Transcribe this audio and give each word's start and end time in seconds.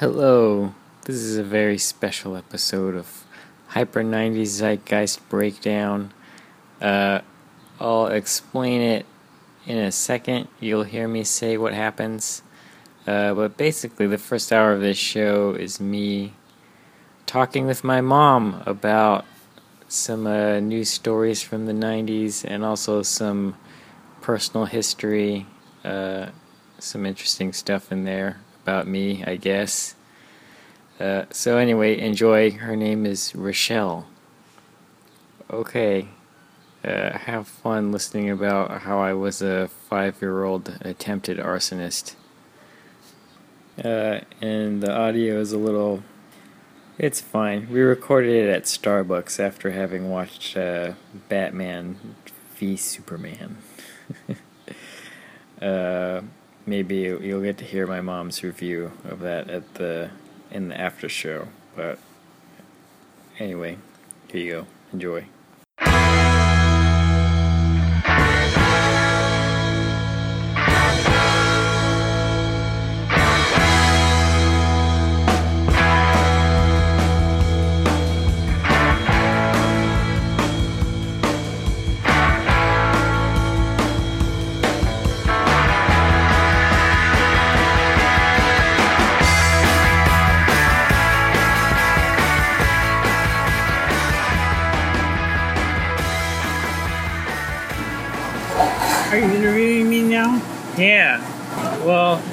Hello, 0.00 0.74
this 1.06 1.16
is 1.16 1.38
a 1.38 1.42
very 1.42 1.76
special 1.76 2.36
episode 2.36 2.94
of 2.94 3.24
Hyper 3.66 4.04
90s 4.04 4.60
Zeitgeist 4.60 5.28
Breakdown. 5.28 6.12
Uh, 6.80 7.22
I'll 7.80 8.06
explain 8.06 8.80
it 8.80 9.06
in 9.66 9.76
a 9.76 9.90
second. 9.90 10.46
You'll 10.60 10.84
hear 10.84 11.08
me 11.08 11.24
say 11.24 11.56
what 11.56 11.74
happens. 11.74 12.42
Uh, 13.08 13.34
but 13.34 13.56
basically, 13.56 14.06
the 14.06 14.18
first 14.18 14.52
hour 14.52 14.72
of 14.72 14.80
this 14.80 14.96
show 14.96 15.50
is 15.50 15.80
me 15.80 16.34
talking 17.26 17.66
with 17.66 17.82
my 17.82 18.00
mom 18.00 18.62
about 18.66 19.24
some 19.88 20.28
uh, 20.28 20.60
news 20.60 20.90
stories 20.90 21.42
from 21.42 21.66
the 21.66 21.72
90s 21.72 22.44
and 22.44 22.64
also 22.64 23.02
some 23.02 23.56
personal 24.20 24.66
history, 24.66 25.44
uh, 25.84 26.26
some 26.78 27.04
interesting 27.04 27.52
stuff 27.52 27.90
in 27.90 28.04
there 28.04 28.36
about 28.68 28.86
me, 28.86 29.24
I 29.26 29.36
guess. 29.36 29.94
Uh, 31.00 31.24
so, 31.30 31.56
anyway, 31.56 31.98
enjoy. 31.98 32.50
Her 32.50 32.76
name 32.76 33.06
is 33.06 33.34
Rochelle. 33.34 34.06
Okay. 35.50 36.08
Uh, 36.84 37.16
have 37.16 37.48
fun 37.48 37.92
listening 37.92 38.28
about 38.28 38.82
how 38.82 38.98
I 38.98 39.14
was 39.14 39.40
a 39.40 39.68
five 39.68 40.20
year 40.20 40.44
old 40.44 40.78
attempted 40.82 41.38
arsonist. 41.38 42.14
Uh, 43.82 44.20
and 44.42 44.82
the 44.82 44.94
audio 44.94 45.40
is 45.40 45.52
a 45.52 45.58
little. 45.58 46.02
It's 46.98 47.22
fine. 47.22 47.70
We 47.70 47.80
recorded 47.80 48.34
it 48.34 48.50
at 48.50 48.64
Starbucks 48.64 49.40
after 49.40 49.70
having 49.70 50.10
watched 50.10 50.58
uh, 50.58 50.92
Batman 51.30 52.16
v 52.56 52.76
Superman. 52.76 53.56
uh, 55.62 56.20
maybe 56.68 56.96
you'll 56.96 57.42
get 57.42 57.58
to 57.58 57.64
hear 57.64 57.86
my 57.86 58.00
mom's 58.00 58.42
review 58.42 58.92
of 59.04 59.20
that 59.20 59.48
at 59.50 59.74
the 59.74 60.10
in 60.50 60.68
the 60.68 60.80
after 60.80 61.08
show. 61.08 61.48
But 61.74 61.98
anyway, 63.38 63.78
here 64.30 64.40
you 64.40 64.52
go. 64.52 64.66
Enjoy. 64.92 65.26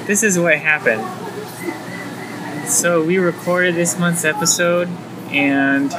This 0.06 0.22
is 0.22 0.38
what 0.38 0.56
happened. 0.58 1.02
So 2.68 3.02
we 3.04 3.18
recorded 3.18 3.74
this 3.74 3.98
month's 3.98 4.24
episode, 4.24 4.88
and 5.30 5.90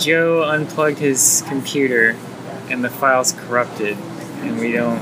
Joe 0.00 0.42
unplugged 0.44 0.98
his 0.98 1.42
computer, 1.48 2.16
and 2.68 2.84
the 2.84 2.90
file's 2.90 3.32
corrupted, 3.32 3.96
and 4.42 4.58
we 4.58 4.72
don't. 4.72 4.98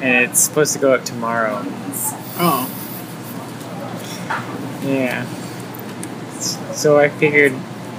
And 0.00 0.30
it's 0.30 0.40
supposed 0.40 0.72
to 0.74 0.78
go 0.78 0.92
up 0.92 1.04
tomorrow. 1.04 1.62
Oh, 2.38 2.68
Yeah. 4.84 5.24
So 6.72 6.98
I 6.98 7.08
figured 7.08 7.52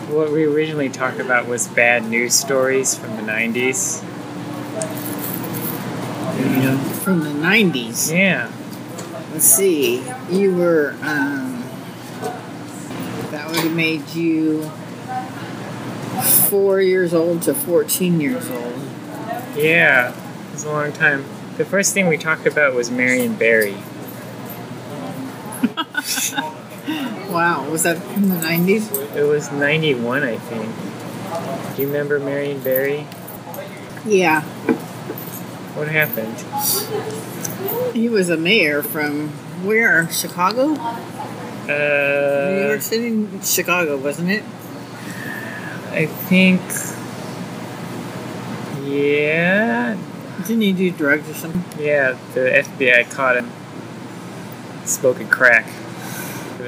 what 0.09 0.31
we 0.31 0.43
originally 0.45 0.89
talked 0.89 1.19
about 1.19 1.47
was 1.47 1.67
bad 1.67 2.05
news 2.05 2.33
stories 2.33 2.93
from 2.95 3.15
the 3.15 3.21
90s. 3.21 4.03
yeah. 6.37 6.77
From 6.99 7.21
the 7.21 7.29
90s. 7.29 8.11
Yeah. 8.13 8.51
Let's 9.33 9.45
see. 9.45 10.03
You 10.29 10.55
were, 10.55 10.95
um, 11.01 11.63
that 13.31 13.47
would 13.49 13.57
have 13.57 13.75
made 13.75 14.07
you 14.09 14.63
four 16.49 16.79
years 16.79 17.15
old 17.15 17.41
to 17.43 17.55
14 17.55 18.21
years 18.21 18.47
old. 18.51 18.79
Yeah. 19.55 20.13
It 20.13 20.53
was 20.53 20.65
a 20.65 20.71
long 20.71 20.93
time. 20.93 21.25
The 21.57 21.65
first 21.65 21.95
thing 21.95 22.07
we 22.07 22.17
talked 22.17 22.45
about 22.45 22.75
was 22.75 22.91
Marion 22.91 23.35
Barry. 23.35 23.77
Wow, 27.33 27.67
was 27.71 27.81
that 27.81 27.97
in 28.15 28.29
the 28.29 28.35
90s? 28.35 29.15
It 29.15 29.23
was 29.23 29.51
91, 29.51 30.21
I 30.23 30.37
think. 30.37 31.75
Do 31.75 31.81
you 31.81 31.87
remember 31.87 32.19
Marion 32.19 32.59
Barry? 32.59 33.07
Yeah. 34.05 34.41
What 35.73 35.87
happened? 35.87 36.37
He 37.93 38.09
was 38.09 38.29
a 38.29 38.37
mayor 38.37 38.83
from 38.83 39.29
where? 39.65 40.09
Chicago? 40.11 40.73
Uh, 40.73 42.49
New 42.51 42.67
York 42.67 42.81
City? 42.81 43.27
Chicago, 43.43 43.97
wasn't 43.97 44.29
it? 44.29 44.43
I 45.91 46.07
think. 46.07 46.61
Yeah. 48.83 49.97
Didn't 50.39 50.61
he 50.61 50.73
do 50.73 50.91
drugs 50.91 51.29
or 51.29 51.33
something? 51.33 51.63
Yeah, 51.81 52.17
the 52.33 52.41
FBI 52.41 53.09
caught 53.11 53.37
him 53.37 53.51
smoking 54.85 55.29
crack. 55.29 55.65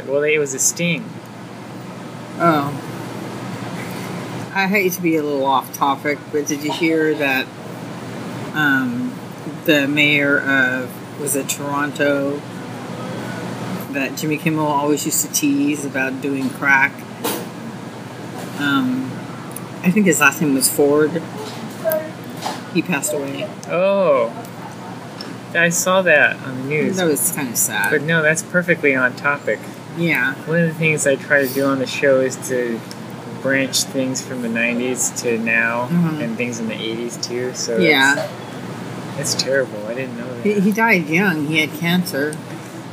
Well, 0.07 0.23
it 0.23 0.37
was 0.37 0.53
a 0.53 0.59
sting. 0.59 1.03
Oh. 2.37 2.81
I 4.53 4.67
hate 4.67 4.93
to 4.93 5.01
be 5.01 5.17
a 5.17 5.23
little 5.23 5.45
off 5.45 5.73
topic, 5.73 6.17
but 6.31 6.47
did 6.47 6.63
you 6.63 6.71
hear 6.71 7.13
that 7.15 7.45
um, 8.53 9.13
the 9.65 9.87
mayor 9.87 10.39
of, 10.39 11.19
was 11.19 11.35
it 11.35 11.49
Toronto, 11.49 12.39
that 13.91 14.15
Jimmy 14.17 14.37
Kimmel 14.37 14.65
always 14.67 15.05
used 15.05 15.25
to 15.25 15.31
tease 15.31 15.85
about 15.85 16.21
doing 16.21 16.49
crack? 16.49 16.91
Um, 18.59 19.11
I 19.83 19.91
think 19.91 20.05
his 20.05 20.19
last 20.19 20.41
name 20.41 20.53
was 20.53 20.69
Ford. 20.73 21.21
He 22.73 22.81
passed 22.81 23.13
away. 23.13 23.49
Oh. 23.69 24.29
I 25.53 25.69
saw 25.69 26.01
that 26.01 26.35
on 26.43 26.57
the 26.57 26.63
news. 26.65 26.97
That 26.97 27.07
was 27.07 27.31
kind 27.31 27.47
of 27.49 27.55
sad. 27.57 27.89
But 27.91 28.01
no, 28.01 28.21
that's 28.21 28.43
perfectly 28.43 28.93
on 28.95 29.15
topic. 29.15 29.59
Yeah. 29.97 30.33
One 30.45 30.59
of 30.59 30.67
the 30.67 30.73
things 30.73 31.07
I 31.07 31.15
try 31.15 31.45
to 31.47 31.53
do 31.53 31.63
on 31.65 31.79
the 31.79 31.87
show 31.87 32.19
is 32.19 32.35
to 32.49 32.79
branch 33.41 33.83
things 33.83 34.21
from 34.21 34.41
the 34.41 34.49
90s 34.49 35.11
to 35.21 35.37
now 35.37 35.87
Mhm. 35.87 36.21
and 36.21 36.35
things 36.35 36.59
in 36.59 36.67
the 36.67 36.73
80s 36.75 37.15
too. 37.17 37.53
So 37.53 37.77
Yeah. 37.77 38.27
It's 39.17 39.33
terrible. 39.35 39.85
I 39.87 39.93
didn't 39.93 40.17
know 40.17 40.33
that. 40.33 40.45
He, 40.45 40.59
he 40.59 40.71
died 40.71 41.07
young. 41.07 41.47
He 41.47 41.59
had 41.59 41.71
cancer. 41.79 42.33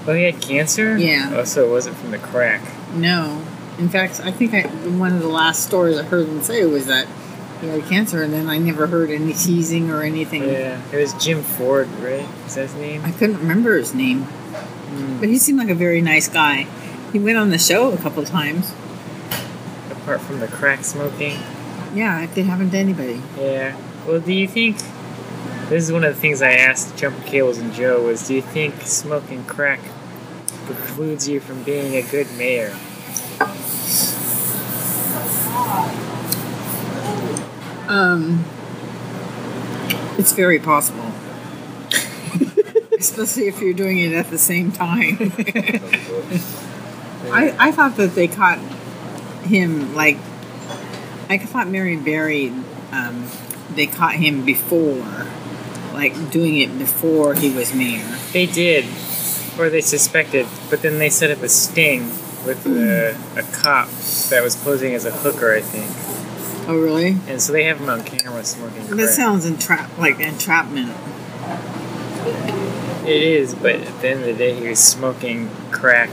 oh, 0.07 0.15
he 0.15 0.25
had 0.25 0.41
cancer? 0.41 0.97
Yeah. 0.97 1.31
Oh, 1.35 1.45
so 1.45 1.67
it 1.67 1.71
wasn't 1.71 1.97
from 1.97 2.11
the 2.13 2.19
crack. 2.19 2.63
No. 2.95 3.45
In 3.79 3.89
fact, 3.89 4.21
I 4.23 4.31
think 4.31 4.55
I, 4.55 4.63
one 4.63 5.13
of 5.13 5.21
the 5.23 5.29
last 5.29 5.65
stories 5.65 5.99
I 5.99 6.05
heard 6.05 6.29
him 6.29 6.43
say 6.43 6.65
was 6.67 6.87
that 6.87 7.09
he 7.61 7.69
had 7.69 7.83
cancer, 7.87 8.23
and 8.23 8.33
then 8.33 8.49
I 8.49 8.59
never 8.59 8.87
heard 8.87 9.11
any 9.11 9.33
teasing 9.33 9.91
or 9.91 10.03
anything. 10.03 10.45
Yeah. 10.45 10.81
It 10.93 10.97
was 10.97 11.13
Jim 11.15 11.43
Ford, 11.43 11.89
right? 12.01 12.27
Is 12.47 12.55
that 12.57 12.63
his 12.63 12.75
name? 12.75 13.03
I 13.05 13.11
couldn't 13.13 13.39
remember 13.39 13.77
his 13.77 13.95
name, 13.95 14.27
Mm. 14.93 15.21
but 15.21 15.29
he 15.31 15.39
seemed 15.39 15.59
like 15.59 15.71
a 15.71 15.75
very 15.75 16.03
nice 16.03 16.29
guy. 16.29 16.67
He 17.13 17.19
went 17.19 17.39
on 17.39 17.49
the 17.49 17.59
show 17.59 17.93
a 17.93 17.97
couple 17.97 18.23
times. 18.25 18.73
Apart 19.91 20.21
from 20.21 20.41
the 20.41 20.49
crack 20.49 20.85
smoking. 20.85 21.39
Yeah, 21.95 22.23
if 22.23 22.35
they 22.35 22.43
haven't 22.43 22.71
to 22.73 22.77
anybody. 22.79 23.23
Yeah. 23.39 23.77
Well, 24.07 24.21
do 24.21 24.33
you 24.33 24.47
think 24.49 24.77
this 25.73 25.85
is 25.85 25.93
one 25.93 26.05
of 26.05 26.15
the 26.15 26.21
things 26.21 26.43
I 26.43 26.53
asked 26.53 26.99
Jumper 26.99 27.23
Cables 27.23 27.57
and 27.57 27.73
Joe 27.73 28.03
was 28.03 28.29
do 28.29 28.35
you 28.35 28.43
think 28.43 28.83
smoking 28.83 29.43
crack 29.45 29.81
precludes 30.67 31.27
you 31.27 31.41
from 31.41 31.63
being 31.63 31.95
a 31.95 32.03
good 32.03 32.31
mayor? 32.37 32.77
Um, 37.89 38.45
it's 40.19 40.33
very 40.33 40.59
possible. 40.59 41.11
Especially 42.99 43.49
if 43.49 43.63
you're 43.63 43.73
doing 43.73 43.99
it 43.99 44.13
at 44.13 44.29
the 44.29 44.37
same 44.37 44.73
time. 44.73 45.33
I, 47.33 47.57
I 47.59 47.73
thought 47.73 47.97
that 47.97 48.15
they 48.15 48.29
caught 48.29 48.59
him 49.45 49.95
like 49.95 50.19
I 51.31 51.39
thought 51.39 51.67
Mary 51.67 51.97
Barry 51.97 52.51
um, 52.93 53.27
they 53.75 53.87
caught 53.87 54.17
him 54.17 54.45
before 54.45 55.03
like 55.93 56.31
doing 56.31 56.59
it 56.59 56.79
before 56.79 57.35
he 57.35 57.51
was 57.51 57.75
mayor. 57.75 58.19
They 58.33 58.47
did, 58.47 58.85
or 59.59 59.71
they 59.71 59.81
suspected, 59.81 60.47
but 60.71 60.83
then 60.83 60.99
they 60.99 61.11
set 61.11 61.31
up 61.31 61.43
a 61.43 61.49
sting 61.49 62.09
with 62.47 62.67
a, 62.67 63.15
hmm. 63.15 63.39
a 63.39 63.43
cop 63.53 63.89
that 64.31 64.43
was 64.43 64.57
posing 64.57 64.95
as 64.95 65.05
a 65.05 65.11
hooker, 65.11 65.53
I 65.55 65.61
think. 65.61 66.13
Oh 66.69 66.79
really? 66.79 67.17
And 67.27 67.41
so 67.41 67.53
they 67.53 67.65
have 67.65 67.79
him 67.79 67.89
on 67.89 68.05
camera 68.05 68.45
smoking 68.45 68.87
crack. 68.87 68.97
That 68.97 69.09
sounds 69.09 69.45
entrap 69.45 69.99
like 69.99 70.21
entrapment. 70.21 70.93
It 73.07 73.23
is, 73.23 73.55
but 73.55 73.75
at 73.77 74.01
the 74.01 74.09
end 74.09 74.21
of 74.21 74.27
the 74.27 74.35
day, 74.35 74.55
he 74.55 74.69
was 74.69 74.79
smoking 74.79 75.51
crack 75.73 76.09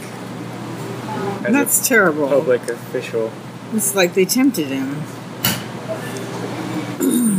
That's 1.42 1.88
terrible. 1.88 2.28
public 2.28 2.68
official. 2.68 3.32
It's 3.74 3.94
like 3.94 4.16
they 4.16 4.25
tempted 4.25 4.68
him. 4.68 5.04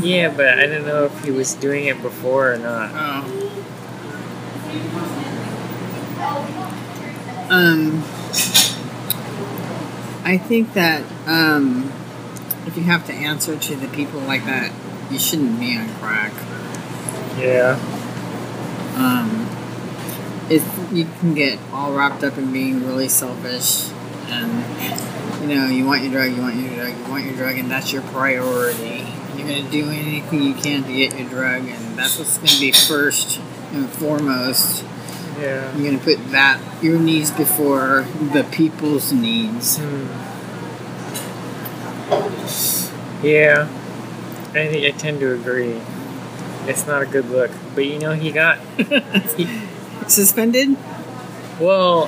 Yeah, 0.03 0.33
but 0.35 0.59
I 0.59 0.67
don't 0.67 0.87
know 0.87 1.05
if 1.05 1.25
he 1.25 1.31
was 1.31 1.55
doing 1.55 1.87
it 1.87 2.01
before 2.01 2.53
or 2.53 2.59
not. 2.59 2.91
Oh. 2.95 3.57
Um, 7.51 8.03
I 10.25 10.39
think 10.39 10.75
that 10.75 11.03
um, 11.27 11.93
if 12.67 12.77
you 12.77 12.85
have 12.85 13.07
to 13.07 13.13
answer 13.13 13.59
to 13.59 13.77
the 13.77 13.89
people 13.89 14.21
like 14.21 14.45
that, 14.45 14.73
you 15.11 15.19
shouldn't 15.19 15.59
be 15.59 15.77
on 15.77 15.89
crack. 15.97 16.33
Yeah. 17.37 17.79
Um, 18.97 19.49
it 20.49 20.63
you 20.93 21.07
can 21.21 21.35
get 21.35 21.59
all 21.73 21.93
wrapped 21.93 22.23
up 22.23 22.39
in 22.39 22.53
being 22.53 22.87
really 22.87 23.09
selfish, 23.09 23.91
and 24.29 25.43
you 25.43 25.57
know 25.57 25.67
you 25.67 25.85
want 25.87 26.03
your 26.03 26.13
drug, 26.13 26.33
you 26.33 26.43
want 26.43 26.57
your 26.57 26.75
drug, 26.75 26.97
you 26.97 27.11
want 27.11 27.25
your 27.25 27.35
drug, 27.35 27.59
and 27.59 27.71
that's 27.71 27.93
your 27.93 28.03
priority. 28.03 29.07
You're 29.51 29.63
gonna 29.63 29.73
do 29.73 29.91
anything 29.91 30.43
you 30.43 30.55
can 30.55 30.85
to 30.85 30.93
get 30.93 31.19
your 31.19 31.29
drug, 31.29 31.67
and 31.67 31.99
that's 31.99 32.19
what's 32.21 32.39
gonna 32.39 32.61
be 32.61 32.71
first 32.71 33.41
and 33.73 33.89
foremost. 33.89 34.85
Yeah. 35.41 35.77
You're 35.77 35.91
gonna 35.91 36.05
put 36.05 36.31
that 36.31 36.61
your 36.81 37.01
needs 37.01 37.33
before 37.33 38.07
the 38.33 38.45
people's 38.53 39.13
needs. 39.13 39.79
Hmm. 39.79 40.07
Yeah. 43.27 43.69
I 44.51 44.69
think 44.69 44.95
I 44.95 44.97
tend 44.97 45.19
to 45.21 45.35
agree. 45.35 45.81
It's 46.67 46.87
not 46.87 47.03
a 47.03 47.07
good 47.07 47.29
look. 47.29 47.51
But 47.75 47.87
you 47.87 47.99
know, 47.99 48.13
he 48.13 48.31
got. 48.31 48.59
he, 49.37 49.49
Suspended? 50.07 50.77
well. 51.59 52.05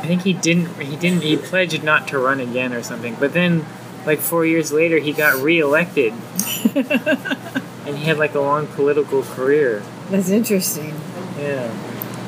I 0.00 0.06
think 0.06 0.22
he 0.22 0.32
didn't. 0.32 0.80
He 0.80 0.96
didn't. 0.96 1.22
He 1.22 1.36
pledged 1.36 1.82
not 1.82 2.08
to 2.08 2.18
run 2.18 2.40
again 2.40 2.72
or 2.72 2.82
something. 2.82 3.16
But 3.18 3.32
then, 3.32 3.64
like 4.06 4.18
four 4.20 4.44
years 4.44 4.72
later, 4.72 4.98
he 4.98 5.12
got 5.12 5.42
reelected, 5.42 6.12
and 6.74 7.96
he 7.98 8.04
had 8.04 8.18
like 8.18 8.34
a 8.34 8.40
long 8.40 8.66
political 8.68 9.22
career. 9.22 9.82
That's 10.10 10.28
interesting. 10.30 10.94
Yeah. 11.38 11.72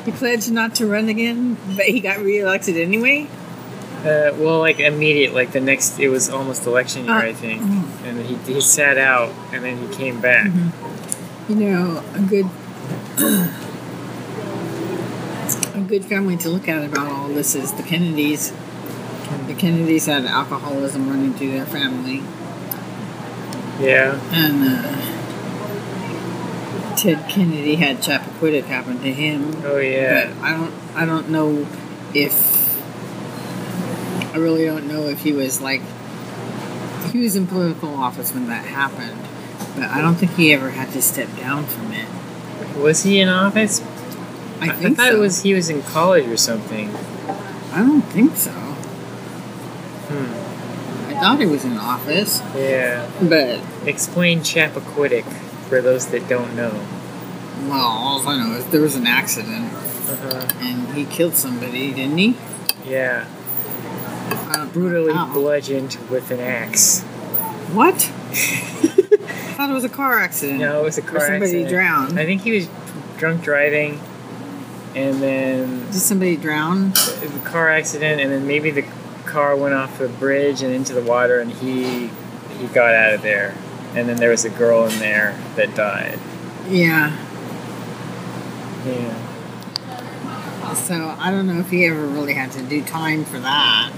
He 0.05 0.11
pledged 0.11 0.51
not 0.51 0.73
to 0.75 0.87
run 0.87 1.09
again, 1.09 1.57
but 1.75 1.85
he 1.85 1.99
got 1.99 2.19
reelected 2.19 2.77
anyway. 2.77 3.27
Uh, 3.99 4.31
well, 4.37 4.59
like 4.59 4.79
immediate, 4.79 5.33
like 5.33 5.51
the 5.51 5.59
next, 5.59 5.99
it 5.99 6.07
was 6.09 6.29
almost 6.29 6.65
election 6.65 7.05
year, 7.05 7.13
Uh, 7.15 7.23
I 7.23 7.33
think, 7.33 7.61
and 7.61 8.21
he 8.25 8.35
he 8.53 8.61
sat 8.61 8.97
out, 8.97 9.33
and 9.51 9.63
then 9.65 9.77
he 9.77 9.93
came 9.93 10.21
back. 10.21 10.49
You 11.49 11.55
know, 11.55 12.03
a 12.13 12.21
good 12.21 12.45
a 15.75 15.79
good 15.87 16.05
family 16.05 16.37
to 16.37 16.49
look 16.49 16.67
at 16.67 16.83
about 16.85 17.11
all 17.11 17.27
this 17.27 17.55
is 17.55 17.73
the 17.73 17.83
Kennedys. 17.83 18.53
The 19.47 19.53
Kennedys 19.53 20.05
had 20.07 20.25
alcoholism 20.25 21.09
running 21.09 21.33
through 21.33 21.51
their 21.51 21.65
family, 21.65 22.21
Yeah, 23.79 24.19
and 24.31 24.63
uh, 24.63 24.93
Ted 26.95 27.27
Kennedy 27.29 27.75
had 27.75 27.97
Chappaquiddick 27.97 28.63
happen 28.65 28.99
to 29.01 29.13
him. 29.13 29.53
oh 29.65 29.77
yeah, 29.77 30.33
But 30.33 30.43
I 30.43 30.51
don't 30.57 30.73
I 30.95 31.05
don't 31.05 31.29
know 31.29 31.67
if 32.13 32.33
I 34.33 34.37
really 34.37 34.65
don't 34.65 34.87
know 34.87 35.03
if 35.07 35.21
he 35.21 35.31
was 35.33 35.61
like 35.61 35.81
he 37.11 37.19
was 37.19 37.35
in 37.35 37.47
political 37.47 37.93
office 37.95 38.33
when 38.33 38.47
that 38.47 38.65
happened. 38.65 39.21
But 39.75 39.85
I 39.89 40.01
don't 40.01 40.15
think 40.15 40.31
he 40.33 40.53
ever 40.53 40.71
had 40.71 40.91
to 40.93 41.01
step 41.01 41.29
down 41.37 41.65
from 41.65 41.91
it. 41.93 42.07
was 42.77 43.03
he 43.03 43.19
in 43.21 43.29
office? 43.29 43.81
I 44.59 44.69
think 44.73 44.97
thought 44.97 45.11
so. 45.11 45.17
it 45.17 45.19
was 45.19 45.41
he 45.43 45.53
was 45.53 45.69
in 45.69 45.83
college 45.83 46.25
or 46.27 46.37
something. 46.37 46.89
I 47.71 47.79
don't 47.79 48.01
think 48.01 48.35
so. 48.35 48.51
Hmm. 50.09 51.11
I 51.11 51.19
thought 51.19 51.39
he 51.39 51.45
was 51.45 51.65
in 51.65 51.77
office, 51.77 52.41
Yeah, 52.55 53.09
but 53.21 53.59
explain 53.87 54.41
Chappaquiddick 54.41 55.23
for 55.67 55.81
those 55.81 56.07
that 56.07 56.27
don't 56.29 56.55
know. 56.55 56.71
well, 57.67 57.85
all 57.85 58.27
I 58.27 58.37
know 58.43 58.55
is 58.57 58.65
there 58.67 58.81
was 58.81 58.95
an 58.95 59.07
accident 59.07 59.73
Uh-huh. 59.73 60.47
and 60.59 60.93
he 60.95 61.05
killed 61.05 61.33
somebody, 61.35 61.91
didn't 61.91 62.17
he? 62.17 62.35
Yeah, 62.85 63.25
don't 64.53 64.71
brutally 64.73 65.13
how. 65.13 65.31
bludgeoned 65.33 65.97
with 66.09 66.29
an 66.31 66.39
axe. 66.39 67.01
What? 67.73 67.95
I 68.31 69.59
thought 69.59 69.69
it 69.69 69.73
was 69.73 69.83
a 69.83 69.89
car 69.89 70.19
accident. 70.19 70.59
No, 70.59 70.81
it 70.81 70.83
was 70.83 70.97
a 70.97 71.01
car 71.01 71.19
somebody 71.19 71.43
accident. 71.63 71.69
drowned. 71.69 72.19
I 72.19 72.25
think 72.25 72.43
he 72.43 72.51
was 72.51 72.69
drunk 73.17 73.41
driving, 73.43 73.99
and 74.95 75.21
then 75.21 75.85
Did 75.87 75.95
somebody 75.95 76.37
drown? 76.37 76.91
the 76.91 77.41
car 77.43 77.69
accident, 77.69 78.21
and 78.21 78.31
then 78.31 78.45
maybe 78.47 78.69
the 78.71 78.83
car 79.37 79.55
went 79.55 79.75
off 79.75 79.99
the 79.99 80.07
bridge 80.07 80.63
and 80.63 80.73
into 80.73 80.93
the 80.93 81.01
water, 81.03 81.39
and 81.39 81.51
he 81.51 82.07
he 82.57 82.65
got 82.73 82.95
out 82.95 83.13
of 83.13 83.21
there. 83.21 83.53
And 83.93 84.09
then 84.09 84.17
there 84.17 84.31
was 84.31 84.45
a 84.45 84.49
girl 84.49 84.87
in 84.87 84.97
there 84.97 85.39
that 85.55 85.75
died. 85.75 86.17
Yeah. 86.67 87.15
Yeah. 88.83 90.73
So 90.73 91.15
I 91.19 91.29
don't 91.29 91.45
know 91.45 91.59
if 91.59 91.69
he 91.69 91.85
ever 91.85 92.03
really 92.07 92.33
had 92.33 92.51
to 92.53 92.63
do 92.63 92.83
time 92.83 93.25
for 93.25 93.39
that, 93.39 93.91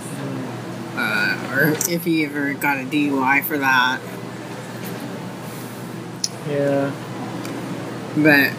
uh, 0.96 1.54
or 1.54 1.70
if 1.90 2.04
he 2.04 2.26
ever 2.26 2.54
got 2.54 2.78
a 2.78 2.84
DUI 2.84 3.42
for 3.46 3.58
that. 3.60 4.02
Yeah. 6.50 6.92
But 8.18 8.52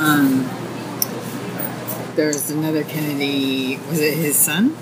um, 0.00 0.48
there's 2.16 2.50
another 2.50 2.84
Kennedy. 2.84 3.78
Was 3.88 4.00
it 4.00 4.14
his 4.14 4.36
son, 4.36 4.76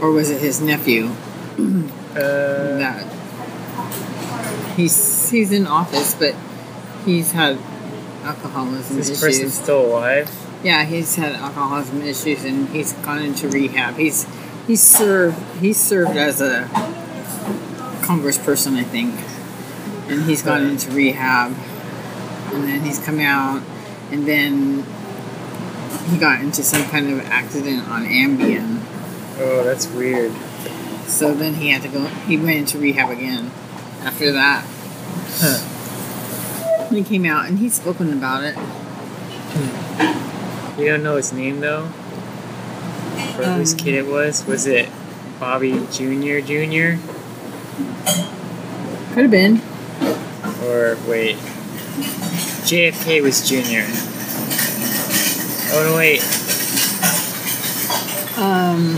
or 0.00 0.10
was 0.10 0.30
it 0.30 0.40
his 0.40 0.60
nephew? 0.60 1.10
Uh, 2.10 2.76
that 2.78 3.06
he's 4.74 5.30
he's 5.30 5.52
in 5.52 5.64
office, 5.64 6.12
but 6.14 6.34
he's 7.04 7.30
had 7.30 7.56
alcoholism 8.24 8.96
this 8.96 9.10
issues. 9.10 9.20
person 9.20 9.50
still 9.50 9.86
alive? 9.86 10.28
Yeah, 10.64 10.84
he's 10.84 11.14
had 11.14 11.36
alcoholism 11.36 12.02
issues 12.02 12.44
and 12.44 12.68
he's 12.70 12.92
gone 12.94 13.22
into 13.22 13.48
rehab. 13.48 13.96
He's 13.96 14.26
he's 14.66 14.82
served 14.82 15.38
he's 15.60 15.78
served 15.78 16.16
as 16.16 16.40
a 16.40 16.68
congressperson, 18.02 18.76
I 18.76 18.82
think, 18.82 19.14
and 20.10 20.24
he's 20.24 20.42
gone 20.42 20.66
into 20.66 20.90
rehab, 20.90 21.54
and 22.52 22.64
then 22.64 22.80
he's 22.80 22.98
come 22.98 23.20
out, 23.20 23.62
and 24.10 24.26
then 24.26 24.84
he 26.08 26.18
got 26.18 26.40
into 26.40 26.62
some 26.62 26.84
kind 26.90 27.10
of 27.10 27.20
accident 27.26 27.88
on 27.88 28.04
Ambien. 28.04 28.80
Oh, 29.38 29.62
that's 29.64 29.86
weird. 29.88 30.32
So 31.06 31.34
then 31.34 31.54
he 31.54 31.70
had 31.70 31.82
to 31.82 31.88
go. 31.88 32.04
He 32.06 32.36
went 32.36 32.58
into 32.58 32.78
rehab 32.78 33.10
again 33.10 33.50
after 34.02 34.32
that. 34.32 34.64
Huh. 35.38 36.86
He 36.90 37.02
came 37.04 37.24
out 37.24 37.46
and 37.48 37.58
he's 37.58 37.74
spoken 37.74 38.12
about 38.12 38.44
it. 38.44 38.56
You 40.78 40.86
don't 40.86 41.02
know 41.02 41.16
his 41.16 41.32
name 41.32 41.60
though? 41.60 41.84
Or 43.38 43.44
whose 43.54 43.72
Um, 43.72 43.78
kid 43.78 43.94
it 43.94 44.06
was? 44.06 44.46
Was 44.46 44.66
it 44.66 44.88
Bobby 45.38 45.72
Jr. 45.92 46.40
Jr.? 46.40 46.98
Could 49.14 49.22
have 49.24 49.30
been. 49.30 49.60
Or 50.64 50.96
wait. 51.08 51.36
JFK 52.66 53.22
was 53.22 53.46
Jr. 53.48 53.84
Oh 55.72 55.84
no 55.90 55.96
wait. 55.96 56.20
Um, 58.38 58.96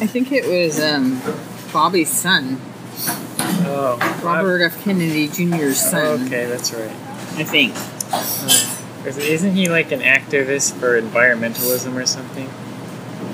I 0.00 0.06
think 0.06 0.32
it 0.32 0.46
was 0.46 0.80
um, 0.80 1.20
Bobby's 1.72 2.10
son, 2.10 2.60
Oh. 3.68 3.98
Robert 4.24 4.62
F. 4.62 4.82
Kennedy 4.82 5.28
Jr.'s 5.28 5.90
son. 5.90 6.24
Okay, 6.26 6.46
that's 6.46 6.72
right. 6.72 6.90
I 7.36 7.44
think. 7.44 7.74
Is- 9.06 9.18
Isn't 9.18 9.54
he 9.54 9.68
like 9.68 9.92
an 9.92 10.00
activist 10.00 10.74
for 10.74 11.00
environmentalism 11.00 11.94
or 11.94 12.06
something? 12.06 12.48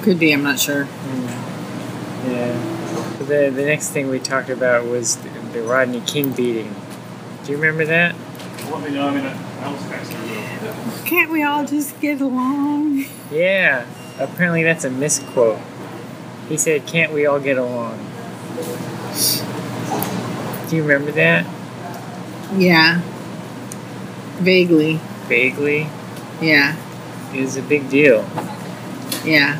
Could 0.02 0.18
be. 0.18 0.32
I'm 0.32 0.42
not 0.42 0.58
sure. 0.58 0.84
Hmm. 0.84 2.28
Yeah. 2.30 2.68
The 3.18 3.50
the 3.54 3.64
next 3.64 3.90
thing 3.90 4.08
we 4.10 4.18
talked 4.18 4.50
about 4.50 4.84
was 4.86 5.16
the, 5.16 5.28
the 5.52 5.62
Rodney 5.62 6.00
King 6.00 6.32
beating. 6.32 6.74
Do 7.44 7.52
you 7.52 7.56
remember 7.58 7.84
that? 7.86 8.14
Let 8.70 8.82
me 8.82 8.90
know. 8.94 9.08
I 9.08 9.14
mean, 9.14 9.38
I 9.62 9.72
was 9.72 9.82
texting 9.82 11.02
you. 11.02 11.04
Can't 11.08 11.30
we 11.30 11.42
all 11.42 11.64
just 11.64 11.98
get 12.00 12.20
along? 12.20 13.04
Yeah. 13.30 13.86
Apparently 14.18 14.62
that's 14.62 14.84
a 14.84 14.90
misquote. 14.90 15.58
He 16.48 16.56
said, 16.56 16.86
"Can't 16.86 17.12
we 17.12 17.26
all 17.26 17.40
get 17.40 17.56
along?" 17.56 17.98
Do 20.68 20.76
you 20.76 20.82
remember 20.82 21.12
that? 21.12 21.46
Yeah. 22.56 23.00
Vaguely. 24.38 25.00
Vaguely. 25.28 25.88
Yeah. 26.40 26.76
It 27.32 27.40
was 27.40 27.56
a 27.56 27.62
big 27.62 27.88
deal. 27.88 28.26
Yeah. 29.24 29.58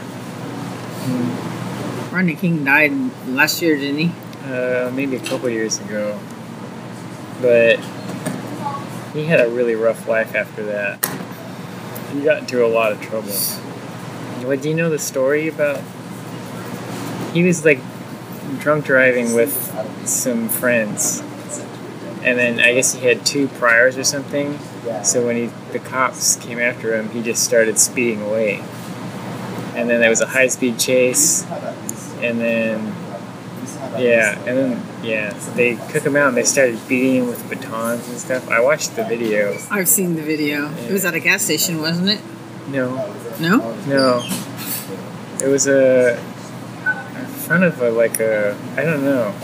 Rodney 2.11 2.35
King 2.35 2.65
died 2.65 2.93
last 3.29 3.63
year, 3.63 3.77
didn't 3.77 3.99
he? 3.99 4.13
Uh, 4.45 4.91
maybe 4.95 5.17
a 5.17 5.21
couple 5.21 5.49
years 5.49 5.81
ago. 5.81 6.19
But 7.41 7.79
he 9.13 9.27
had 9.27 9.41
a 9.41 9.49
really 9.49 9.75
rough 9.75 10.09
life 10.09 10.35
after 10.35 10.65
that. 10.65 11.05
He 12.13 12.21
got 12.23 12.39
into 12.39 12.65
a 12.65 12.69
lot 12.69 12.93
of 12.93 13.01
trouble. 13.01 13.33
What 14.47 14.61
do 14.63 14.69
you 14.69 14.75
know 14.75 14.91
the 14.91 14.99
story 14.99 15.49
about? 15.49 15.81
He 17.33 17.43
was 17.43 17.65
like 17.65 17.79
drunk 18.59 18.85
driving 18.85 19.35
with 19.35 19.53
some 20.07 20.49
friends, 20.49 21.21
and 22.23 22.39
then 22.39 22.61
I 22.61 22.75
guess 22.75 22.95
he 22.95 23.07
had 23.07 23.25
two 23.25 23.49
priors 23.49 23.97
or 23.97 24.05
something. 24.05 24.59
So 25.05 25.25
when 25.25 25.37
he 25.37 25.51
the 25.73 25.79
cops 25.79 26.37
came 26.37 26.59
after 26.59 26.95
him, 26.95 27.09
he 27.11 27.23
just 27.23 27.45
started 27.45 27.79
speeding 27.79 28.21
away, 28.21 28.63
and 29.75 29.89
then 29.89 30.01
there 30.01 30.11
was 30.11 30.21
a 30.21 30.27
high 30.27 30.49
speed 30.49 30.79
chase, 30.79 31.45
and 32.21 32.41
then 32.41 32.93
yeah, 33.99 34.39
and 34.47 34.57
then 34.59 34.83
yeah, 35.03 35.33
they 35.55 35.77
cook 35.91 36.03
him 36.05 36.17
out 36.17 36.29
and 36.29 36.37
they 36.37 36.45
started 36.45 36.79
beating 36.89 37.17
him 37.23 37.27
with 37.27 37.49
batons 37.51 38.09
and 38.09 38.19
stuff. 38.19 38.49
I 38.49 38.61
watched 38.61 38.97
the 38.97 39.05
video. 39.05 39.57
I've 39.71 39.89
seen 39.89 40.15
the 40.17 40.23
video. 40.23 40.73
It 40.75 40.93
was 40.93 41.05
at 41.05 41.15
a 41.15 41.21
gas 41.21 41.43
station, 41.43 41.81
wasn't 41.81 42.09
it? 42.09 42.21
No, 42.69 42.95
No? 43.41 43.75
no, 43.87 44.23
it 45.45 45.49
was 45.49 45.67
a 45.67 46.17
in 46.19 47.27
front 47.27 47.65
of 47.65 47.81
a 47.83 47.91
like 47.91 48.21
a 48.21 48.57
I 48.77 48.85
don't 48.85 49.05
know. 49.05 49.35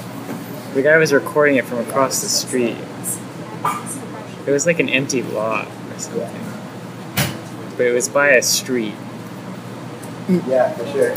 The 0.75 0.83
guy 0.83 0.97
was 0.99 1.13
recording 1.13 1.57
it 1.57 1.65
from 1.65 1.79
across 1.79 2.21
the 2.23 2.29
street. 2.29 2.77
It 4.47 4.51
was 4.51 4.67
like 4.67 4.79
an 4.79 4.89
empty 4.89 5.23
lot 5.23 5.67
or 5.67 5.99
something, 5.99 6.45
but 7.77 7.87
it 7.87 7.93
was 7.93 8.09
by 8.09 8.31
a 8.31 8.43
street. 8.43 8.95
Mm. 10.29 10.47
Yeah, 10.47 10.73
for 10.75 10.87
sure. 10.93 11.15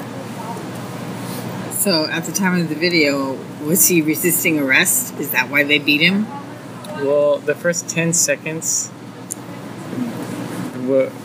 So 1.81 2.05
at 2.05 2.25
the 2.25 2.31
time 2.31 2.61
of 2.61 2.69
the 2.69 2.75
video, 2.75 3.33
was 3.65 3.87
he 3.87 4.03
resisting 4.03 4.59
arrest? 4.59 5.15
Is 5.15 5.31
that 5.31 5.49
why 5.49 5.63
they 5.63 5.79
beat 5.79 5.99
him? 5.99 6.27
Well, 7.03 7.39
the 7.39 7.55
first 7.55 7.89
10 7.89 8.13
seconds 8.13 8.91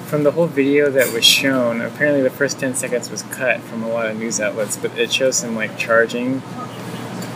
from 0.07 0.23
the 0.23 0.31
whole 0.31 0.47
video 0.47 0.91
that 0.91 1.13
was 1.13 1.27
shown, 1.27 1.83
apparently 1.83 2.23
the 2.23 2.31
first 2.31 2.59
10 2.59 2.75
seconds 2.75 3.11
was 3.11 3.21
cut 3.25 3.61
from 3.61 3.83
a 3.83 3.89
lot 3.89 4.07
of 4.07 4.17
news 4.17 4.41
outlets, 4.41 4.79
but 4.79 4.99
it 4.99 5.13
shows 5.13 5.45
him 5.45 5.55
like 5.57 5.77
charging. 5.77 6.41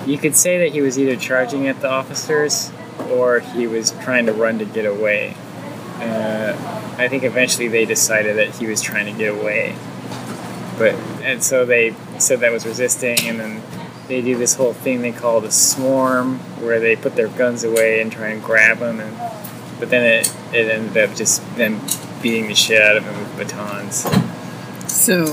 You 0.07 0.17
could 0.17 0.35
say 0.35 0.57
that 0.57 0.73
he 0.73 0.81
was 0.81 0.99
either 0.99 1.17
charging 1.17 1.69
at 1.69 1.83
the 1.83 1.91
officers 1.91 2.73
or 3.11 3.41
he 3.41 3.67
was 3.67 3.91
trying 3.91 4.25
to 4.27 4.33
run 4.33 4.59
to 4.61 4.65
get 4.65 4.87
away. 4.87 5.37
Uh, 5.97 6.95
I 6.97 7.07
think 7.09 7.25
eventually 7.25 7.69
they 7.69 7.85
decided 7.85 8.39
that 8.39 8.57
he 8.57 8.67
was 8.67 8.81
trying 8.81 9.13
to 9.13 9.13
get 9.13 9.39
away. 9.39 9.77
But, 10.79 10.95
and 11.23 11.43
so 11.43 11.67
they 11.67 11.95
said 12.23 12.41
that 12.41 12.53
was 12.53 12.67
resisting, 12.67 13.19
and 13.27 13.41
then 13.41 13.63
they 14.09 14.21
do 14.21 14.37
this 14.37 14.55
whole 14.55 14.73
thing 14.73 15.03
they 15.03 15.13
call 15.13 15.41
the 15.41 15.51
swarm, 15.53 16.39
where 16.61 16.81
they 16.81 16.97
put 16.97 17.17
their 17.17 17.29
guns 17.29 17.65
away 17.65 18.01
and 18.01 18.11
try 18.11 18.29
and 18.29 18.43
grab 18.43 18.79
them, 18.79 19.01
and 19.01 19.17
but 19.79 19.91
then 19.91 20.05
it 20.05 20.35
it 20.53 20.71
ended 20.71 21.11
up 21.11 21.17
just 21.17 21.43
them 21.57 21.81
beating 22.23 22.49
the 22.49 22.55
shit 22.55 22.83
out 22.83 22.97
of 22.97 23.05
them 23.05 23.19
with 23.19 23.37
batons. 23.39 24.07
So 24.91 25.25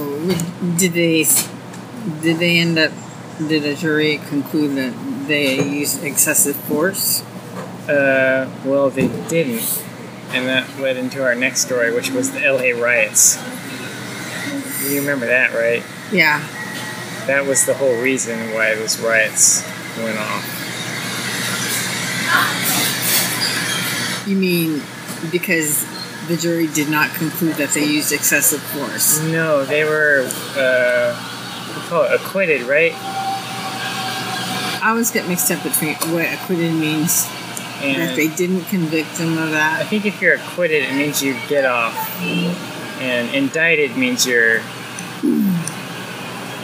did 0.78 0.94
they 0.94 1.26
did 2.22 2.38
they 2.40 2.60
end 2.60 2.78
up 2.78 2.92
did 3.38 3.66
a 3.66 3.76
jury 3.76 4.20
conclude 4.30 4.78
that 4.78 5.28
they 5.28 5.62
used 5.62 6.04
excessive 6.04 6.56
force? 6.56 7.22
Uh, 7.88 8.50
well, 8.66 8.90
they 8.90 9.08
didn't, 9.30 9.84
and 10.32 10.48
that 10.48 10.80
led 10.80 10.98
into 10.98 11.24
our 11.24 11.36
next 11.36 11.62
story, 11.62 11.94
which 11.94 12.12
was 12.12 12.32
the 12.32 12.44
L.A. 12.44 12.74
riots. 12.74 13.38
You 14.90 15.00
remember 15.00 15.26
that, 15.28 15.54
right? 15.54 15.84
Yeah. 16.12 16.46
That 17.28 17.46
was 17.46 17.66
the 17.66 17.74
whole 17.74 18.02
reason 18.02 18.54
why 18.54 18.74
those 18.76 19.00
riots 19.00 19.64
went 19.98 20.18
off. 20.18 20.44
You 24.26 24.36
mean 24.36 24.82
because 25.32 25.86
the 26.28 26.38
jury 26.38 26.68
did 26.68 26.90
not 26.90 27.14
conclude 27.16 27.56
that 27.56 27.72
they 27.72 27.86
used 27.86 28.12
excessive 28.12 28.62
force? 28.62 29.22
No, 29.22 29.66
they 29.66 29.84
were 29.84 30.30
uh, 30.56 31.14
we 31.76 31.82
call 31.88 32.04
it 32.04 32.14
acquitted, 32.14 32.64
right? 32.64 32.94
I 34.82 34.92
always 34.92 35.12
get 35.12 35.28
mixed 35.28 35.52
up 35.52 35.64
between 35.64 35.96
what 36.14 36.26
acquitted 36.34 36.74
means. 36.74 37.28
And 37.80 38.02
that 38.02 38.16
they 38.16 38.28
didn't 38.28 38.64
convict 38.66 39.18
them 39.20 39.38
of 39.38 39.52
that. 39.52 39.80
I 39.80 39.84
think 39.84 40.08
if 40.08 40.20
you're 40.20 40.34
acquitted, 40.34 40.82
it 40.84 40.96
means 40.96 41.22
you 41.22 41.38
get 41.48 41.64
off, 41.64 41.94
and 43.00 43.36
indicted 43.36 43.96
means 43.96 44.26
you're 44.26 44.62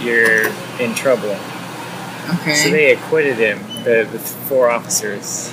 you're 0.03 0.48
in 0.79 0.95
trouble. 0.95 1.38
Okay. 2.36 2.55
So 2.55 2.69
they 2.69 2.93
acquitted 2.93 3.38
him, 3.38 3.60
the, 3.83 4.07
the 4.10 4.19
four 4.19 4.69
officers 4.69 5.51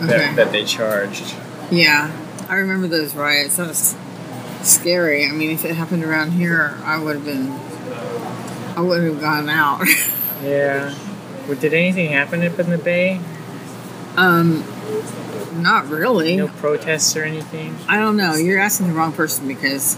that, 0.00 0.20
okay. 0.20 0.34
that 0.36 0.52
they 0.52 0.64
charged. 0.64 1.34
Yeah, 1.70 2.10
I 2.48 2.56
remember 2.56 2.86
those 2.88 3.14
riots. 3.14 3.56
That 3.56 3.68
was 3.68 3.96
scary. 4.62 5.26
I 5.26 5.32
mean, 5.32 5.50
if 5.50 5.64
it 5.64 5.74
happened 5.74 6.04
around 6.04 6.32
here, 6.32 6.78
I 6.84 6.98
would 6.98 7.16
have 7.16 7.24
been. 7.24 7.50
I 8.76 8.80
would 8.80 9.02
have 9.02 9.20
gone 9.20 9.48
out. 9.48 9.86
Yeah. 10.42 10.94
Well, 11.46 11.58
did 11.58 11.72
anything 11.72 12.10
happen 12.10 12.42
up 12.42 12.58
in 12.58 12.68
the 12.68 12.76
Bay? 12.76 13.18
um, 14.16 14.62
not 15.62 15.88
really. 15.88 16.36
No 16.36 16.48
protests 16.48 17.16
or 17.16 17.22
anything? 17.24 17.76
I 17.88 17.98
don't 17.98 18.16
know. 18.16 18.34
You're 18.34 18.60
asking 18.60 18.88
the 18.88 18.94
wrong 18.94 19.12
person 19.12 19.48
because 19.48 19.96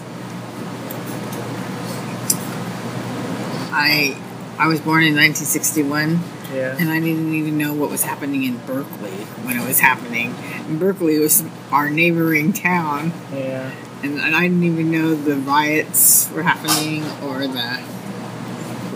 I 3.76 4.16
I 4.58 4.68
was 4.68 4.80
born 4.80 5.02
in 5.02 5.14
1961 5.14 6.20
Yeah. 6.54 6.76
and 6.78 6.88
I 6.90 6.98
didn't 6.98 7.34
even 7.34 7.58
know 7.58 7.74
what 7.74 7.90
was 7.90 8.02
happening 8.04 8.44
in 8.44 8.56
Berkeley 8.66 9.18
when 9.44 9.58
it 9.58 9.66
was 9.66 9.80
happening. 9.80 10.34
And 10.66 10.80
Berkeley 10.80 11.18
was 11.18 11.44
our 11.70 11.90
neighboring 11.90 12.52
town, 12.54 13.12
Yeah. 13.32 13.70
and, 14.02 14.18
and 14.18 14.34
I 14.34 14.42
didn't 14.48 14.64
even 14.64 14.90
know 14.90 15.14
the 15.14 15.36
riots 15.36 16.30
were 16.32 16.42
happening 16.42 17.02
or 17.22 17.46
the 17.46 17.82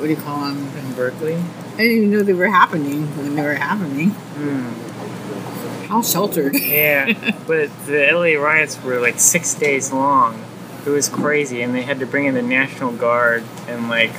what 0.00 0.04
do 0.06 0.10
you 0.10 0.16
call 0.16 0.40
them? 0.46 0.66
In 0.78 0.94
Berkeley? 0.94 1.34
I 1.74 1.76
didn't 1.76 1.96
even 1.98 2.10
know 2.10 2.22
they 2.22 2.32
were 2.32 2.48
happening 2.48 3.06
when 3.18 3.34
they 3.36 3.42
were 3.42 3.52
happening. 3.54 4.10
Hmm. 4.10 5.86
How 5.88 6.00
sheltered. 6.02 6.54
Yeah. 6.58 7.12
but 7.46 7.68
the 7.86 8.08
LA 8.12 8.40
riots 8.42 8.82
were 8.82 8.98
like 8.98 9.18
six 9.18 9.54
days 9.54 9.92
long. 9.92 10.42
It 10.86 10.90
was 10.90 11.10
crazy, 11.10 11.60
and 11.60 11.74
they 11.74 11.82
had 11.82 11.98
to 12.00 12.06
bring 12.06 12.24
in 12.24 12.32
the 12.34 12.40
National 12.42 12.92
Guard 12.92 13.44
and 13.68 13.90
like 13.90 14.12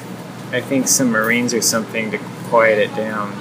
I 0.51 0.59
think 0.59 0.87
some 0.87 1.11
Marines 1.11 1.53
or 1.53 1.61
something 1.61 2.11
to 2.11 2.17
quiet 2.49 2.77
it 2.77 2.95
down. 2.95 3.31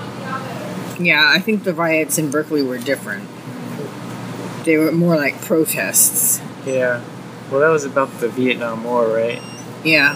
Yeah, 1.05 1.29
I 1.35 1.41
think 1.41 1.65
the 1.65 1.75
riots 1.75 2.19
in 2.19 2.31
Berkeley 2.31 2.63
were 2.63 2.79
different. 2.79 3.29
They 4.65 4.77
were 4.77 4.93
more 4.93 5.17
like 5.17 5.41
protests. 5.41 6.41
Yeah. 6.65 7.03
Well, 7.51 7.61
that 7.61 7.71
was 7.71 7.85
about 7.85 8.21
the 8.21 8.29
Vietnam 8.29 8.85
War, 8.85 9.09
right? 9.09 9.43
Yeah. 9.83 10.15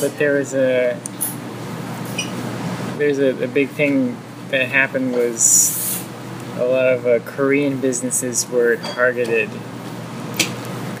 But 0.00 0.18
there 0.18 0.34
was 0.34 0.54
a 0.54 0.98
there's 2.96 3.18
a, 3.18 3.44
a 3.44 3.48
big 3.48 3.68
thing 3.68 4.16
that 4.48 4.68
happened 4.68 5.12
was 5.12 6.02
a 6.56 6.64
lot 6.64 6.86
of 6.86 7.06
uh, 7.06 7.18
Korean 7.20 7.80
businesses 7.80 8.48
were 8.48 8.76
targeted 8.76 9.50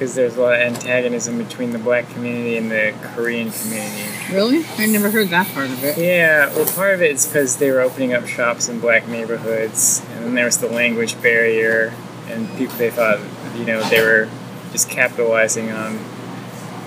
because 0.02 0.16
there's 0.16 0.36
a 0.36 0.40
lot 0.40 0.54
of 0.54 0.60
antagonism 0.60 1.38
between 1.38 1.70
the 1.70 1.78
black 1.78 2.08
community 2.08 2.56
and 2.56 2.68
the 2.68 2.92
Korean 3.14 3.52
community. 3.52 4.02
Really? 4.32 4.64
I 4.76 4.86
never 4.86 5.12
heard 5.12 5.28
that 5.28 5.46
part 5.54 5.70
of 5.70 5.84
it. 5.84 5.96
Yeah, 5.96 6.52
well, 6.56 6.66
part 6.74 6.94
of 6.94 7.02
it 7.02 7.12
is 7.12 7.24
because 7.24 7.58
they 7.58 7.70
were 7.70 7.80
opening 7.80 8.12
up 8.12 8.26
shops 8.26 8.68
in 8.68 8.80
black 8.80 9.06
neighborhoods, 9.06 10.04
and 10.10 10.24
then 10.24 10.34
there 10.34 10.46
was 10.46 10.58
the 10.58 10.66
language 10.66 11.22
barrier, 11.22 11.94
and 12.26 12.48
people 12.58 12.74
they 12.78 12.90
thought, 12.90 13.20
you 13.56 13.64
know, 13.64 13.80
they 13.90 14.02
were 14.02 14.28
just 14.72 14.90
capitalizing 14.90 15.70
on 15.70 16.00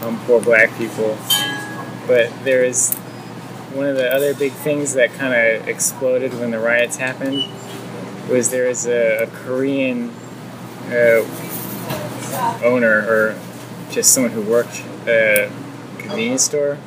on 0.01 0.19
poor 0.25 0.41
black 0.41 0.77
people. 0.77 1.17
But 2.07 2.33
there 2.43 2.65
is 2.65 2.93
one 3.73 3.87
of 3.87 3.95
the 3.95 4.13
other 4.13 4.33
big 4.33 4.51
things 4.51 4.93
that 4.95 5.13
kind 5.13 5.33
of 5.33 5.69
exploded 5.69 6.33
when 6.33 6.51
the 6.51 6.59
riots 6.59 6.97
happened 6.97 7.45
was 8.29 8.49
there 8.49 8.67
was 8.67 8.85
a, 8.85 9.23
a 9.23 9.27
Korean 9.27 10.09
uh, 10.89 11.23
owner 12.63 12.99
or 13.07 13.39
just 13.91 14.13
someone 14.13 14.31
who 14.31 14.41
worked 14.41 14.81
at 15.07 15.07
a 15.07 15.51
convenience 15.97 16.43
store 16.43 16.77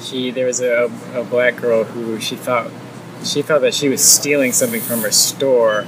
she 0.00 0.30
there 0.30 0.46
was 0.46 0.60
a, 0.60 0.90
a 1.14 1.24
black 1.24 1.56
girl 1.56 1.84
who 1.84 2.18
she 2.20 2.36
thought 2.36 2.70
she 3.24 3.42
felt 3.42 3.62
that 3.62 3.74
she 3.74 3.88
was 3.88 4.02
stealing 4.02 4.52
something 4.52 4.80
from 4.80 5.00
her 5.00 5.10
store 5.10 5.86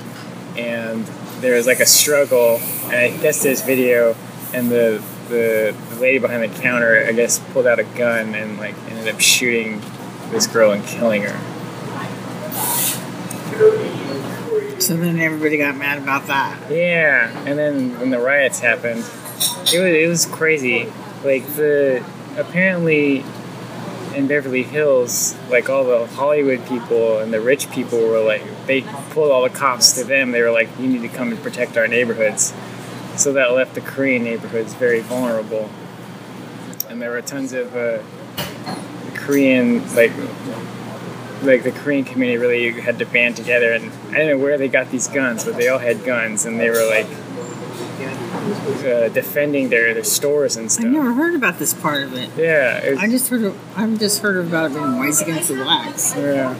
and 0.56 1.04
there 1.40 1.56
was 1.56 1.66
like 1.66 1.80
a 1.80 1.86
struggle 1.86 2.60
and 2.84 2.94
I 2.94 3.16
guess 3.16 3.42
this 3.42 3.62
video 3.62 4.16
and 4.52 4.70
the, 4.70 5.02
the 5.28 5.74
the 5.90 5.96
lady 6.00 6.18
behind 6.18 6.42
the 6.42 6.60
counter 6.60 7.04
I 7.06 7.12
guess 7.12 7.38
pulled 7.52 7.66
out 7.66 7.78
a 7.78 7.84
gun 7.84 8.34
and 8.34 8.58
like 8.58 8.76
ended 8.88 9.12
up 9.12 9.20
shooting 9.20 9.82
this 10.30 10.46
girl 10.46 10.72
and 10.72 10.84
killing 10.84 11.22
her. 11.22 11.40
So 14.84 14.98
then 14.98 15.18
everybody 15.18 15.56
got 15.56 15.78
mad 15.78 15.96
about 15.96 16.26
that. 16.26 16.70
Yeah, 16.70 17.30
and 17.46 17.58
then 17.58 17.98
when 17.98 18.10
the 18.10 18.18
riots 18.18 18.58
happened, 18.58 18.98
it 18.98 19.78
was 19.78 19.94
it 19.94 20.08
was 20.08 20.26
crazy. 20.26 20.92
Like 21.24 21.46
the 21.56 22.04
apparently 22.36 23.24
in 24.14 24.26
Beverly 24.26 24.62
Hills, 24.62 25.36
like 25.48 25.70
all 25.70 25.84
the 25.84 26.06
Hollywood 26.08 26.66
people 26.66 27.18
and 27.18 27.32
the 27.32 27.40
rich 27.40 27.70
people 27.70 27.98
were 27.98 28.20
like 28.20 28.42
they 28.66 28.82
pulled 29.08 29.30
all 29.30 29.42
the 29.42 29.48
cops 29.48 29.94
to 29.94 30.04
them. 30.04 30.32
They 30.32 30.42
were 30.42 30.50
like, 30.50 30.68
"You 30.78 30.86
need 30.86 31.00
to 31.00 31.08
come 31.08 31.32
and 31.32 31.42
protect 31.42 31.78
our 31.78 31.88
neighborhoods." 31.88 32.52
So 33.16 33.32
that 33.32 33.52
left 33.52 33.74
the 33.74 33.80
Korean 33.80 34.22
neighborhoods 34.22 34.74
very 34.74 35.00
vulnerable. 35.00 35.70
And 36.90 37.00
there 37.00 37.10
were 37.10 37.22
tons 37.22 37.54
of 37.54 37.74
uh, 37.74 38.02
Korean, 39.14 39.82
like, 39.94 40.12
like 41.42 41.62
the 41.62 41.72
Korean 41.72 42.04
community 42.04 42.38
really 42.38 42.80
had 42.80 42.98
to 42.98 43.06
band 43.06 43.36
together. 43.36 43.72
And 43.72 43.90
I 44.10 44.18
don't 44.18 44.28
know 44.28 44.38
where 44.38 44.56
they 44.58 44.68
got 44.68 44.90
these 44.90 45.08
guns, 45.08 45.44
but 45.44 45.56
they 45.56 45.68
all 45.68 45.78
had 45.78 46.04
guns, 46.04 46.44
and 46.46 46.58
they 46.60 46.70
were 46.70 46.86
like 46.88 47.06
uh, 48.84 49.08
defending 49.08 49.68
their, 49.70 49.94
their 49.94 50.04
stores 50.04 50.56
and 50.56 50.70
stuff. 50.70 50.84
I 50.84 50.88
never 50.88 51.12
heard 51.14 51.34
about 51.34 51.58
this 51.58 51.74
part 51.74 52.02
of 52.02 52.14
it. 52.14 52.30
Yeah, 52.36 52.78
it 52.78 52.90
was, 52.92 52.98
I 53.00 53.08
just 53.08 53.28
heard 53.28 53.42
of, 53.42 53.78
I've 53.78 53.98
just 53.98 54.20
heard 54.22 54.36
about 54.44 54.72
it 54.72 54.76
in 54.76 54.98
Whites 54.98 55.20
Against 55.22 55.48
the 55.48 55.54
Blacks. 55.56 56.14
yeah. 56.16 56.54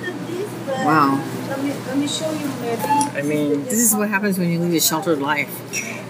Wow. 0.66 1.23
Let 1.49 1.62
me, 1.62 1.73
let 1.87 1.99
me 1.99 2.09
show 2.09 2.31
you. 2.33 2.47
I 2.49 3.23
mean, 3.23 3.64
This 3.64 3.75
is 3.81 3.95
what 3.95 4.09
happens 4.09 4.38
when 4.38 4.50
you 4.50 4.59
lead 4.59 4.75
a 4.75 4.81
sheltered 4.81 5.21
life. 5.21 5.50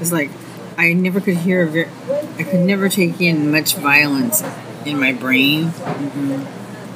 It's 0.01 0.13
like 0.13 0.31
I 0.79 0.93
never 0.93 1.21
could 1.21 1.37
hear, 1.39 1.67
ver- 1.67 1.91
I 2.39 2.43
could 2.45 2.61
never 2.61 2.89
take 2.89 3.21
in 3.21 3.51
much 3.51 3.75
violence 3.75 4.43
in 4.87 4.99
my 4.99 5.13
brain. 5.13 5.73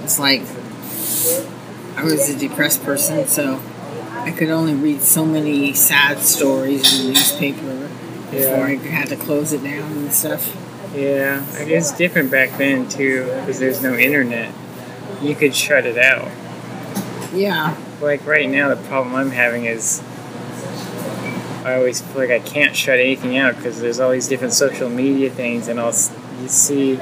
It's 0.03 0.19
like 0.19 0.43
I 1.99 2.05
was 2.05 2.29
a 2.29 2.39
depressed 2.39 2.85
person, 2.85 3.27
so 3.27 3.61
I 4.13 4.31
could 4.31 4.51
only 4.51 4.75
read 4.75 5.03
so 5.03 5.25
many 5.25 5.75
sad 5.75 6.21
stories 6.21 7.01
in 7.01 7.09
the 7.09 7.13
newspaper 7.15 7.89
before 8.31 8.67
I 8.67 8.77
had 8.77 9.09
to 9.09 9.17
close 9.17 9.53
it 9.53 9.65
down 9.65 9.91
and 9.91 10.13
stuff. 10.13 10.55
yeah, 10.95 11.45
it 11.59 11.75
was 11.75 11.91
different 11.91 12.31
back 12.31 12.57
then 12.57 12.89
too, 12.89 13.25
because 13.41 13.59
there's 13.59 13.83
no 13.83 13.95
internet. 13.97 14.55
You 15.21 15.35
could 15.35 15.57
shut 15.57 15.87
it 15.87 15.99
out. 15.99 16.31
Yeah, 17.35 17.77
Like 18.01 18.25
right 18.27 18.49
now, 18.49 18.69
the 18.73 18.77
problem 18.89 19.17
I'm 19.17 19.33
having 19.33 19.65
is 19.65 20.01
I 21.65 21.75
always 21.75 22.01
feel 22.01 22.23
like 22.23 22.31
I 22.31 22.39
can't 22.39 22.77
shut 22.77 23.01
anything 23.01 23.37
out 23.37 23.57
because 23.57 23.81
there's 23.81 23.99
all 23.99 24.13
these 24.13 24.29
different 24.29 24.53
social 24.53 24.89
media 24.89 25.31
things, 25.31 25.67
and 25.67 25.81
I'll 25.81 25.97
you 26.41 26.49
see 26.49 27.01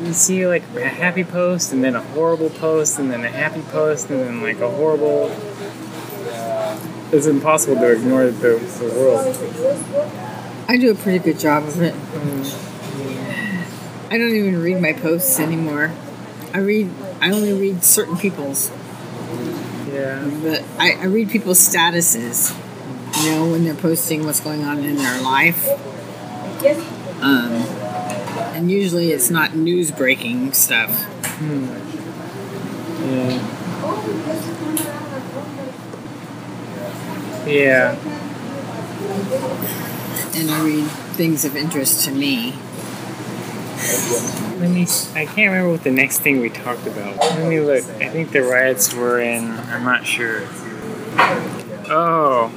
you 0.00 0.12
see 0.12 0.46
like 0.46 0.62
a 0.76 0.88
happy 0.88 1.24
post, 1.24 1.72
and 1.72 1.84
then 1.84 1.94
a 1.94 2.02
horrible 2.02 2.50
post, 2.50 2.98
and 2.98 3.10
then 3.10 3.24
a 3.24 3.28
happy 3.28 3.62
post, 3.62 4.10
and 4.10 4.20
then 4.20 4.42
like 4.42 4.60
a 4.60 4.70
horrible. 4.70 5.30
It's 7.12 7.26
impossible 7.26 7.74
to 7.76 7.92
ignore 7.92 8.26
the, 8.26 8.58
the 8.78 8.94
world. 8.94 10.68
I 10.68 10.76
do 10.76 10.92
a 10.92 10.94
pretty 10.94 11.18
good 11.18 11.40
job 11.40 11.64
of 11.64 11.82
it. 11.82 11.94
I 14.12 14.18
don't 14.18 14.34
even 14.34 14.62
read 14.62 14.80
my 14.80 14.92
posts 14.92 15.38
anymore. 15.40 15.92
I 16.52 16.58
read, 16.58 16.90
I 17.20 17.30
only 17.32 17.52
read 17.52 17.84
certain 17.84 18.16
people's. 18.16 18.70
Yeah. 19.92 20.28
but 20.42 20.64
I, 20.78 20.92
I 20.92 21.04
read 21.04 21.30
people's 21.30 21.58
statuses, 21.58 22.56
you 23.24 23.30
know, 23.32 23.50
when 23.50 23.64
they're 23.64 23.74
posting 23.74 24.24
what's 24.24 24.40
going 24.40 24.62
on 24.62 24.84
in 24.84 24.96
their 24.96 25.20
life. 25.22 25.68
Um, 27.20 27.79
and 28.60 28.70
usually 28.70 29.10
it's 29.10 29.30
not 29.30 29.54
news 29.54 29.90
breaking 29.90 30.52
stuff. 30.52 31.04
Hmm. 31.38 31.64
Yeah. 33.08 33.56
Yeah. 37.46 37.96
And 40.38 40.50
I 40.50 40.62
read 40.62 40.86
things 41.16 41.46
of 41.46 41.56
interest 41.56 42.04
to 42.04 42.10
me. 42.10 42.52
Let 44.60 44.70
me. 44.70 44.86
I 45.14 45.24
can't 45.24 45.50
remember 45.50 45.70
what 45.70 45.82
the 45.82 45.90
next 45.90 46.18
thing 46.18 46.40
we 46.40 46.50
talked 46.50 46.86
about. 46.86 47.16
Let 47.16 47.48
me 47.48 47.60
look. 47.60 47.82
I 47.82 48.10
think 48.10 48.30
the 48.30 48.42
riots 48.42 48.92
were 48.92 49.20
in. 49.20 49.52
I'm 49.52 49.84
not 49.84 50.04
sure. 50.04 50.42
Oh. 51.88 52.52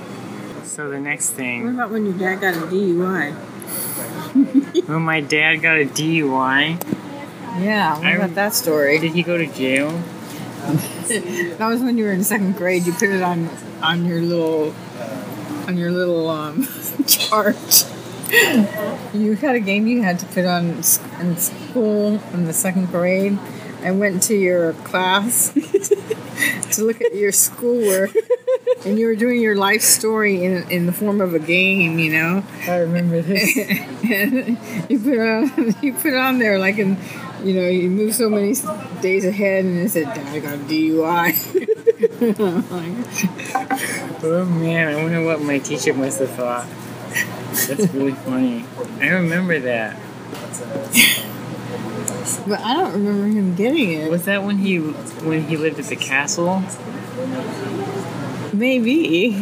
So 0.65 0.89
the 0.89 0.99
next 0.99 1.29
thing. 1.29 1.63
What 1.63 1.75
about 1.75 1.91
when 1.91 2.05
your 2.05 2.15
dad 2.15 2.41
got 2.41 2.55
a 2.55 2.67
DUI? 2.67 3.33
When 4.85 5.01
my 5.01 5.21
dad 5.21 5.57
got 5.61 5.77
a 5.77 5.85
DUI, 5.85 6.81
Yeah, 7.63 7.97
what 7.97 8.05
I- 8.05 8.11
about 8.11 8.35
that 8.35 8.53
story? 8.53 8.99
did 8.99 9.13
he 9.13 9.23
go 9.23 9.37
to 9.37 9.45
jail? 9.47 9.91
That 11.03 11.67
was 11.67 11.81
when 11.81 11.97
you 11.97 12.05
were 12.05 12.11
in 12.13 12.23
second 12.23 12.55
grade. 12.55 12.85
You 12.85 12.93
put 12.93 13.09
it 13.09 13.21
on 13.21 13.49
on 13.81 14.05
your 14.05 14.21
little 14.21 14.73
on 15.67 15.77
your 15.77 15.91
little 15.91 16.29
um, 16.29 16.65
chart. 17.07 17.57
You 19.13 19.35
had 19.35 19.55
a 19.55 19.59
game 19.59 19.85
you 19.87 20.01
had 20.01 20.19
to 20.19 20.25
put 20.27 20.45
on 20.45 20.69
in 21.19 21.35
school 21.37 22.19
in 22.33 22.45
the 22.45 22.53
second 22.53 22.87
grade. 22.87 23.37
I 23.83 23.91
went 23.91 24.23
to 24.23 24.35
your 24.35 24.73
class 24.85 25.51
to 26.71 26.83
look 26.83 27.01
at 27.01 27.13
your 27.13 27.33
schoolwork, 27.33 28.11
and 28.85 28.99
you 28.99 29.07
were 29.07 29.15
doing 29.15 29.41
your 29.41 29.55
life 29.55 29.81
story 29.81 30.43
in 30.43 30.69
in 30.69 30.85
the 30.85 30.91
form 30.91 31.21
of 31.21 31.33
a 31.33 31.39
game. 31.39 31.99
You 31.99 32.11
know, 32.11 32.43
I 32.67 32.77
remember 32.77 33.21
this. 33.21 33.57
and 34.03 34.57
you 34.89 34.99
put 34.99 35.19
on 35.19 35.75
you 35.81 35.93
put 35.93 36.13
on 36.13 36.39
there 36.39 36.59
like 36.59 36.77
in 36.77 36.97
you 37.43 37.53
know 37.53 37.67
you 37.67 37.89
move 37.89 38.13
so 38.15 38.29
many 38.29 38.53
days 39.01 39.25
ahead 39.25 39.65
and 39.65 39.79
it 39.79 39.89
said 39.89 40.05
dad 40.05 40.27
I 40.27 40.39
got 40.39 40.55
a 40.55 40.57
DUI. 40.57 41.33
oh 44.23 44.45
man, 44.45 44.87
I 44.95 44.95
wonder 45.01 45.23
what 45.25 45.41
my 45.41 45.59
teacher 45.59 45.93
must 45.93 46.19
have 46.19 46.31
thought. 46.31 46.67
That's 47.67 47.93
really 47.93 48.13
funny. 48.13 48.65
I 48.99 49.09
remember 49.09 49.59
that. 49.59 49.97
but 52.47 52.59
I 52.59 52.73
don't 52.75 52.93
remember 52.93 53.27
him 53.27 53.55
getting 53.55 53.93
it. 53.93 54.09
Was 54.09 54.25
that 54.25 54.43
when 54.43 54.57
he 54.57 54.77
when 54.79 55.43
he 55.43 55.57
lived 55.57 55.79
at 55.79 55.85
the 55.85 55.95
castle? 55.95 56.63
Maybe. 58.53 59.35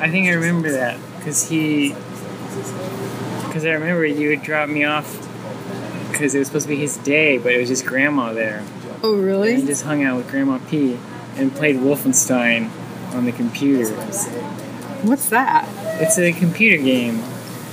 I 0.00 0.10
think 0.10 0.26
I 0.26 0.32
remember 0.32 0.72
that 0.72 0.98
because 1.18 1.48
he, 1.48 1.90
because 3.46 3.64
I 3.64 3.72
remember 3.72 4.04
you 4.04 4.30
would 4.30 4.42
drop 4.42 4.68
me 4.68 4.84
off 4.84 5.26
because 6.10 6.34
it 6.34 6.38
was 6.38 6.48
supposed 6.48 6.64
to 6.64 6.68
be 6.68 6.76
his 6.76 6.96
day, 6.98 7.38
but 7.38 7.52
it 7.52 7.58
was 7.58 7.68
just 7.68 7.86
grandma 7.86 8.32
there. 8.32 8.64
Oh 9.02 9.16
really? 9.16 9.52
And 9.52 9.62
he 9.62 9.66
just 9.66 9.84
hung 9.84 10.04
out 10.04 10.16
with 10.16 10.28
Grandma 10.28 10.58
P 10.68 10.98
and 11.36 11.54
played 11.54 11.76
Wolfenstein 11.76 12.70
on 13.14 13.24
the 13.24 13.32
computer. 13.32 13.90
What's 15.02 15.28
that? 15.30 15.66
It's 16.02 16.18
a 16.18 16.32
computer 16.32 16.82
game. 16.82 17.22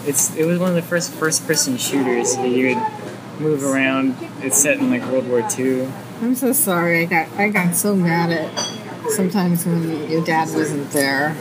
It's 0.05 0.35
it 0.35 0.45
was 0.45 0.59
one 0.59 0.69
of 0.69 0.75
the 0.75 0.81
first 0.81 1.11
first 1.11 1.45
person 1.45 1.77
shooters. 1.77 2.35
That 2.35 2.47
you 2.47 2.75
would 2.75 3.41
move 3.41 3.63
around. 3.63 4.15
It's 4.41 4.57
set 4.57 4.77
in 4.77 4.89
like 4.89 5.03
World 5.11 5.27
War 5.27 5.45
II. 5.57 5.91
I'm 6.21 6.35
so 6.35 6.53
sorry. 6.53 7.01
I 7.01 7.05
got 7.05 7.31
I 7.33 7.49
got 7.49 7.75
so 7.75 7.95
mad 7.95 8.31
at 8.31 8.86
sometimes 9.09 9.65
when 9.65 10.09
your 10.09 10.23
dad 10.23 10.49
wasn't 10.53 10.89
there. 10.91 11.35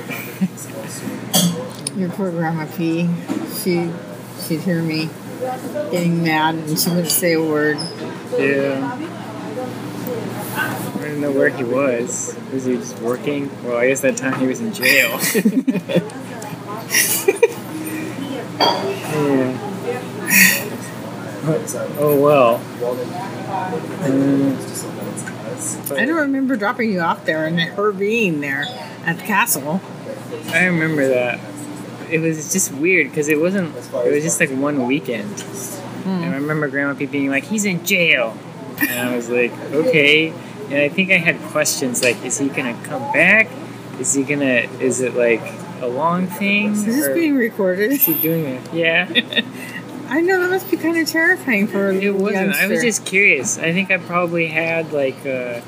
Your 1.97 2.11
poor 2.11 2.31
grandma 2.31 2.67
P. 2.77 3.09
She 3.63 3.91
she'd 4.47 4.61
hear 4.61 4.83
me 4.83 5.09
getting 5.91 6.23
mad 6.23 6.55
and 6.57 6.79
she 6.79 6.89
wouldn't 6.91 7.11
say 7.11 7.33
a 7.35 7.43
word. 7.43 7.79
Yeah. 8.39 8.99
I 10.59 10.99
didn't 11.01 11.21
know 11.21 11.33
where 11.33 11.49
he 11.49 11.65
was. 11.65 12.37
Was 12.53 12.65
he 12.65 12.77
just 12.77 12.99
working? 13.01 13.51
Well, 13.65 13.77
I 13.77 13.89
guess 13.89 14.01
that 14.01 14.17
time 14.17 14.39
he 14.41 14.47
was 14.47 14.61
in 14.61 14.73
jail. 14.73 15.19
yeah. 19.15 19.63
Oh 21.99 22.21
well. 22.21 22.59
Mm. 24.03 24.96
Mm, 25.57 25.89
but 25.89 25.99
I 25.99 26.05
don't 26.05 26.17
remember 26.17 26.57
dropping 26.57 26.91
you 26.93 27.01
off 27.01 27.25
there 27.25 27.47
and 27.47 27.59
her 27.61 27.93
being 27.93 28.41
there 28.41 28.65
at 29.05 29.17
the 29.19 29.23
castle. 29.25 29.81
I 30.49 30.65
remember 30.67 31.09
that. 31.09 31.41
It 32.11 32.21
was 32.21 32.53
just 32.53 32.73
weird 32.73 33.09
because 33.11 33.29
it 33.29 33.41
wasn't. 33.41 33.75
It 33.77 34.13
was 34.13 34.23
just 34.23 34.39
like 34.39 34.51
one 34.51 34.87
weekend, 34.87 35.45
and 36.05 36.25
I 36.25 36.35
remember 36.37 36.69
Grandma 36.69 36.95
P 36.95 37.07
being 37.07 37.31
like, 37.31 37.45
"He's 37.45 37.65
in 37.65 37.85
jail," 37.85 38.37
and 38.79 39.09
I 39.09 39.17
was 39.17 39.29
like, 39.29 39.53
"Okay." 39.73 40.33
And 40.71 40.75
I 40.75 40.89
think 40.89 41.11
I 41.11 41.17
had 41.19 41.39
questions 41.51 42.03
like, 42.03 42.25
"Is 42.25 42.39
he 42.39 42.49
gonna 42.49 42.79
come 42.85 43.03
back? 43.13 43.49
Is 43.99 44.15
he 44.15 44.23
gonna? 44.23 44.69
Is 44.81 45.01
it 45.01 45.15
like 45.15 45.43
a 45.81 45.87
long 45.89 46.27
thing? 46.29 46.73
Is 46.73 46.85
this 46.85 47.09
being 47.09 47.35
recorded? 47.35 47.91
is 47.91 48.05
he 48.05 48.15
doing 48.15 48.45
it?" 48.45 48.73
Yeah, 48.73 49.07
I 50.09 50.21
know 50.21 50.41
that 50.41 50.51
must 50.51 50.71
be 50.71 50.77
kind 50.77 50.97
of 50.97 51.09
terrifying 51.09 51.67
for 51.67 51.91
a 51.91 51.95
it 51.95 52.15
wasn't. 52.15 52.55
I 52.55 52.67
was 52.69 52.83
just 52.83 53.05
curious. 53.05 53.59
I 53.59 53.73
think 53.73 53.91
I 53.91 53.99
probably 53.99 54.47
had 54.47 54.93
like. 54.93 55.27
Uh, 55.27 55.61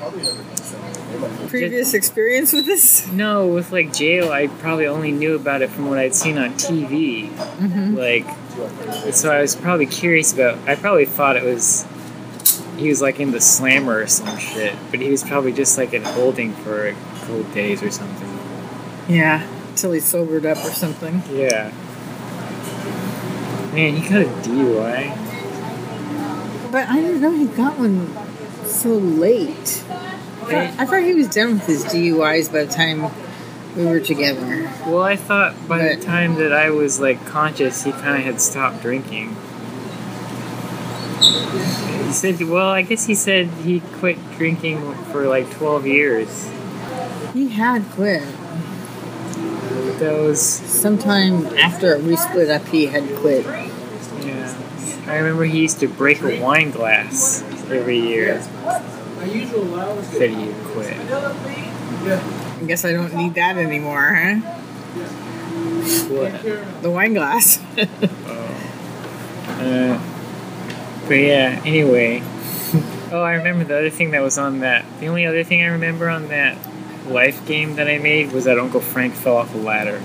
previous 1.47 1.93
experience 1.93 2.53
with 2.53 2.65
this. 2.65 3.07
No, 3.11 3.47
with 3.47 3.71
like 3.71 3.93
jail, 3.93 4.31
I 4.31 4.47
probably 4.47 4.87
only 4.87 5.11
knew 5.11 5.35
about 5.35 5.61
it 5.61 5.69
from 5.69 5.89
what 5.89 5.97
I'd 5.97 6.15
seen 6.15 6.37
on 6.37 6.51
TV. 6.51 7.29
Like, 7.95 9.13
so 9.13 9.31
I 9.31 9.41
was 9.41 9.55
probably 9.55 9.85
curious 9.87 10.33
about. 10.33 10.57
I 10.67 10.75
probably 10.75 11.05
thought 11.05 11.35
it 11.35 11.43
was 11.43 11.85
he 12.77 12.89
was 12.89 13.01
like 13.01 13.19
in 13.19 13.31
the 13.31 13.41
slammer 13.41 13.99
or 13.99 14.07
some 14.07 14.37
shit, 14.37 14.75
but 14.89 14.99
he 14.99 15.09
was 15.09 15.23
probably 15.23 15.51
just 15.51 15.77
like 15.77 15.93
in 15.93 16.03
holding 16.03 16.53
for 16.53 16.87
a 16.87 16.93
couple 16.93 17.43
days 17.43 17.83
or 17.83 17.91
something. 17.91 18.27
Yeah, 19.07 19.45
till 19.75 19.91
he 19.91 19.99
sobered 19.99 20.45
up 20.45 20.57
or 20.57 20.71
something. 20.71 21.21
Yeah. 21.31 21.71
Man, 23.73 23.95
he 23.97 24.01
got 24.09 24.21
a 24.21 24.25
DUI. 24.49 25.15
But 26.71 26.87
I 26.87 27.01
didn't 27.01 27.21
know 27.21 27.31
he 27.31 27.45
got 27.45 27.77
one 27.79 28.07
so 28.65 28.89
late. 28.89 29.83
I 29.89 30.45
thought, 30.45 30.79
I 30.79 30.85
thought 30.85 31.03
he 31.03 31.13
was 31.13 31.27
done 31.27 31.53
with 31.53 31.65
his 31.67 31.85
DUIs 31.85 32.51
by 32.51 32.63
the 32.65 32.71
time 32.73 33.11
we 33.75 33.85
were 33.85 33.99
together. 33.99 34.71
Well, 34.87 35.01
I 35.03 35.15
thought 35.15 35.53
by 35.67 35.77
But- 35.79 35.99
the 35.99 36.05
time 36.05 36.35
that 36.35 36.51
I 36.53 36.69
was 36.71 36.99
like 36.99 37.23
conscious, 37.25 37.83
he 37.83 37.91
kind 37.91 38.17
of 38.17 38.23
had 38.23 38.41
stopped 38.41 38.81
drinking. 38.81 39.35
He 42.05 42.13
said, 42.13 42.41
well, 42.41 42.69
I 42.69 42.81
guess 42.81 43.05
he 43.05 43.13
said 43.13 43.47
he 43.63 43.81
quit 43.99 44.17
drinking 44.37 44.95
for 45.11 45.27
like 45.27 45.49
12 45.51 45.85
years. 45.85 46.49
He 47.33 47.49
had 47.49 47.83
quit. 47.91 48.23
That 49.97 50.17
was, 50.19 50.41
Sometime 50.41 51.45
after 51.57 51.97
we 51.99 52.15
split 52.15 52.49
up, 52.49 52.65
he 52.67 52.85
had 52.85 53.03
quit. 53.17 53.45
yeah. 53.45 54.55
I 55.07 55.17
remember 55.17 55.43
he 55.43 55.59
used 55.61 55.79
to 55.81 55.87
break 55.87 56.21
a 56.21 56.39
wine 56.41 56.71
glass 56.71 57.41
every 57.69 57.99
year. 57.99 58.41
Said 58.41 60.29
he 60.29 60.53
quit. 60.71 60.95
I 60.97 62.63
guess 62.67 62.85
I 62.85 62.93
don't 62.93 63.13
need 63.15 63.33
that 63.35 63.57
anymore, 63.57 64.13
huh? 64.13 64.35
What? 66.09 66.81
The 66.81 66.89
wine 66.91 67.13
glass. 67.13 67.59
Uh, 69.59 69.99
but 71.05 71.15
yeah, 71.15 71.61
anyway. 71.65 72.23
Oh, 73.11 73.21
I 73.21 73.33
remember 73.33 73.63
the 73.65 73.75
other 73.77 73.89
thing 73.89 74.11
that 74.11 74.21
was 74.21 74.37
on 74.37 74.59
that. 74.59 74.85
The 74.99 75.07
only 75.07 75.25
other 75.25 75.43
thing 75.43 75.63
I 75.63 75.65
remember 75.67 76.07
on 76.09 76.27
that 76.29 76.55
life 77.09 77.45
game 77.47 77.75
that 77.75 77.87
I 77.87 77.97
made 77.99 78.31
was 78.31 78.45
that 78.45 78.57
Uncle 78.59 78.81
Frank 78.81 79.13
fell 79.15 79.37
off 79.37 79.53
a 79.53 79.57
ladder. 79.57 80.01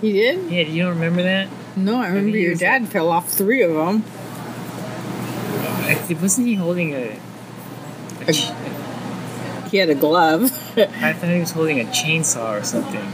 he 0.00 0.12
did? 0.12 0.50
Yeah, 0.50 0.62
you 0.62 0.82
don't 0.82 0.94
remember 0.94 1.22
that? 1.22 1.48
No, 1.76 1.96
I 1.98 2.08
remember 2.08 2.36
your 2.36 2.54
dad 2.54 2.88
fell 2.88 3.08
off 3.10 3.28
three 3.28 3.62
of 3.62 3.72
them. 3.74 4.02
Uh, 4.06 5.96
I, 6.10 6.16
wasn't 6.20 6.46
he 6.46 6.54
holding 6.54 6.94
a? 6.94 7.18
a 8.26 8.32
ch- 8.32 8.50
He 9.70 9.78
had 9.78 9.90
a 9.90 9.94
glove. 9.94 10.44
I 10.78 11.12
thought 11.12 11.30
he 11.30 11.40
was 11.40 11.50
holding 11.52 11.80
a 11.80 11.84
chainsaw 11.84 12.60
or 12.60 12.64
something, 12.64 13.06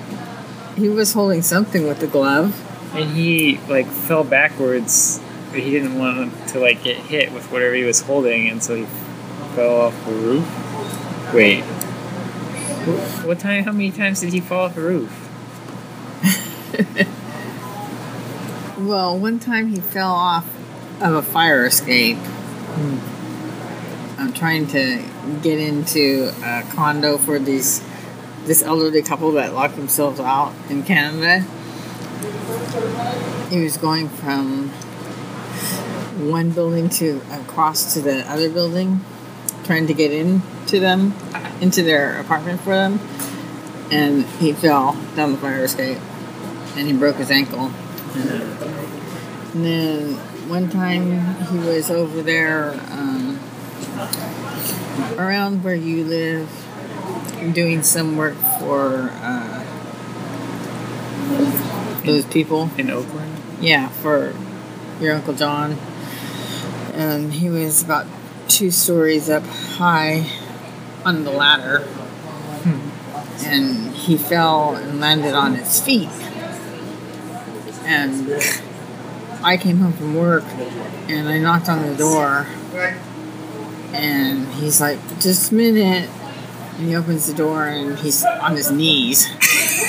he 0.76 0.88
was 0.88 1.12
holding 1.12 1.42
something 1.42 1.86
with 1.86 1.98
the 2.00 2.06
glove. 2.06 2.54
and 2.94 3.10
he 3.16 3.58
like 3.68 3.86
fell 3.86 4.24
backwards. 4.24 5.20
But 5.50 5.60
he 5.60 5.70
didn't 5.70 5.98
want 5.98 6.48
to 6.48 6.60
like 6.60 6.82
get 6.82 6.96
hit 6.96 7.30
with 7.32 7.50
whatever 7.52 7.74
he 7.74 7.84
was 7.84 8.00
holding, 8.00 8.48
and 8.48 8.62
so 8.62 8.74
he 8.74 8.84
fell 9.54 9.82
off 9.82 10.06
the 10.06 10.12
roof. 10.12 11.34
Wait, 11.34 11.62
what 13.24 13.38
time? 13.38 13.64
How 13.64 13.72
many 13.72 13.90
times 13.90 14.20
did 14.20 14.32
he 14.32 14.40
fall 14.40 14.66
off 14.66 14.74
the 14.74 14.80
roof? 14.80 15.28
Well, 18.82 19.16
one 19.16 19.38
time 19.38 19.68
he 19.68 19.80
fell 19.80 20.10
off 20.10 20.44
of 21.00 21.14
a 21.14 21.22
fire 21.22 21.64
escape. 21.66 22.16
Hmm. 22.16 24.20
I'm 24.20 24.32
trying 24.32 24.66
to 24.68 25.04
get 25.40 25.60
into 25.60 26.32
a 26.42 26.64
condo 26.72 27.16
for 27.16 27.38
these 27.38 27.80
this 28.44 28.60
elderly 28.60 29.02
couple 29.02 29.30
that 29.32 29.54
locked 29.54 29.76
themselves 29.76 30.18
out 30.18 30.52
in 30.68 30.82
Canada. 30.82 31.46
He 33.50 33.62
was 33.62 33.76
going 33.76 34.08
from 34.08 34.70
one 36.28 36.50
building 36.50 36.88
to 36.90 37.20
across 37.30 37.94
to 37.94 38.00
the 38.00 38.28
other 38.28 38.50
building, 38.50 39.00
trying 39.64 39.86
to 39.86 39.94
get 39.94 40.12
into 40.12 40.80
them, 40.80 41.14
into 41.60 41.82
their 41.82 42.20
apartment 42.20 42.60
for 42.60 42.70
them, 42.70 43.00
and 43.90 44.24
he 44.40 44.52
fell 44.52 44.96
down 45.14 45.32
the 45.32 45.38
fire 45.38 45.64
escape, 45.64 45.98
and 46.76 46.86
he 46.86 46.92
broke 46.92 47.16
his 47.16 47.30
ankle. 47.30 47.70
And 48.14 49.64
then 49.64 50.14
one 50.48 50.68
time 50.70 51.36
he 51.46 51.58
was 51.58 51.90
over 51.90 52.22
there 52.22 52.72
um, 52.90 53.38
around 55.18 55.62
where 55.62 55.74
you 55.74 56.04
live 56.04 56.48
doing 57.52 57.82
some 57.82 58.16
work 58.16 58.36
for 58.58 59.10
uh, 59.12 59.64
those 62.04 62.24
people. 62.26 62.70
In 62.78 62.90
Oakland? 62.90 63.36
Yeah, 63.60 63.88
for 63.88 64.34
your 65.00 65.14
Uncle 65.14 65.34
John. 65.34 65.72
And 66.94 67.32
he 67.32 67.48
was 67.48 67.82
about 67.82 68.06
two 68.52 68.70
stories 68.70 69.30
up 69.30 69.44
high 69.44 70.26
on 71.04 71.24
the 71.24 71.30
ladder. 71.30 71.80
Hmm. 71.80 73.46
And 73.46 73.94
he 73.94 74.18
fell 74.18 74.76
and 74.76 75.00
landed 75.00 75.34
on 75.34 75.54
his 75.54 75.80
feet. 75.80 76.10
And 77.84 78.30
I 79.42 79.56
came 79.56 79.78
home 79.78 79.94
from 79.94 80.14
work 80.14 80.44
and 81.08 81.28
I 81.28 81.38
knocked 81.38 81.68
on 81.68 81.86
the 81.86 81.96
door. 81.96 82.46
And 83.94 84.46
he's 84.54 84.80
like, 84.80 84.98
just 85.18 85.50
a 85.50 85.54
minute. 85.54 86.10
And 86.76 86.88
he 86.88 86.94
opens 86.94 87.26
the 87.26 87.34
door 87.34 87.66
and 87.66 87.98
he's 87.98 88.22
on 88.24 88.54
his 88.54 88.70
knees. 88.70 89.28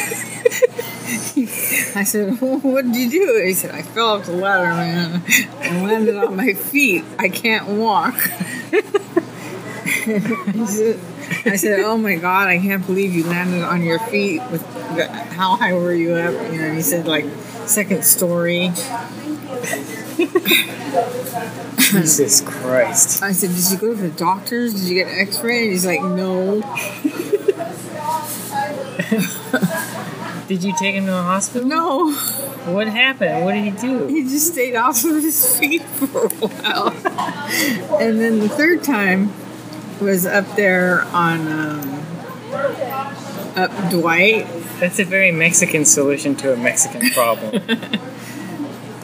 I 1.95 2.03
said, 2.03 2.39
What 2.41 2.85
did 2.85 2.95
you 2.95 3.09
do? 3.09 3.43
He 3.45 3.53
said, 3.53 3.71
I 3.71 3.81
fell 3.81 4.09
off 4.17 4.25
the 4.25 4.33
ladder, 4.33 4.69
man, 4.75 5.21
and 5.61 5.83
landed 5.83 6.15
on 6.15 6.35
my 6.35 6.53
feet. 6.53 7.03
I 7.19 7.29
can't 7.29 7.67
walk. 7.67 8.15
Said- 10.67 10.99
I 11.45 11.55
said, 11.55 11.79
Oh 11.81 11.97
my 11.97 12.15
God, 12.15 12.47
I 12.47 12.57
can't 12.59 12.85
believe 12.85 13.13
you 13.13 13.23
landed 13.25 13.63
on 13.63 13.81
your 13.81 13.99
feet. 13.99 14.41
With 14.51 14.61
the, 14.95 15.07
How 15.07 15.55
high 15.55 15.73
were 15.73 15.93
you 15.93 16.13
up? 16.13 16.33
You 16.51 16.61
know, 16.61 16.73
he 16.73 16.81
said, 16.81 17.07
like, 17.07 17.25
second 17.65 18.03
story. 18.03 18.69
Jesus 21.77 22.41
Christ. 22.41 23.21
I 23.23 23.31
said, 23.33 23.51
Did 23.51 23.71
you 23.71 23.77
go 23.77 23.95
to 23.95 24.01
the 24.01 24.09
doctors? 24.09 24.73
Did 24.73 24.83
you 24.83 24.95
get 24.95 25.07
an 25.13 25.19
x 25.19 25.41
ray? 25.41 25.63
And 25.63 25.71
he's 25.71 25.85
like, 25.85 26.01
No. 26.01 26.61
Did 30.47 30.63
you 30.63 30.73
take 30.77 30.95
him 30.95 31.05
to 31.05 31.11
the 31.11 31.23
hospital? 31.23 31.67
No. 31.67 32.11
What 32.11 32.87
happened? 32.87 33.45
What 33.45 33.53
did 33.53 33.63
he 33.63 33.71
do? 33.71 34.07
He 34.07 34.23
just 34.23 34.53
stayed 34.53 34.75
off 34.75 35.03
of 35.03 35.21
his 35.23 35.57
feet 35.57 35.83
for 35.83 36.25
a 36.25 36.29
while. 36.29 36.89
and 38.01 38.19
then 38.19 38.39
the 38.39 38.49
third 38.49 38.83
time 38.83 39.33
was 40.01 40.25
up 40.25 40.55
there 40.55 41.03
on 41.05 41.47
um, 41.47 42.05
up 43.55 43.71
Dwight. 43.89 44.47
That's 44.79 44.99
a 44.99 45.05
very 45.05 45.31
Mexican 45.31 45.85
solution 45.85 46.35
to 46.37 46.53
a 46.53 46.57
Mexican 46.57 47.09
problem. 47.11 47.61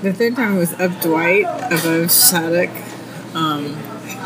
The 0.02 0.14
third 0.14 0.38
time 0.38 0.56
was 0.56 0.72
up 0.80 1.02
Dwight 1.02 1.44
above 1.44 2.10
Shattuck. 2.10 2.70
Um, 3.36 3.78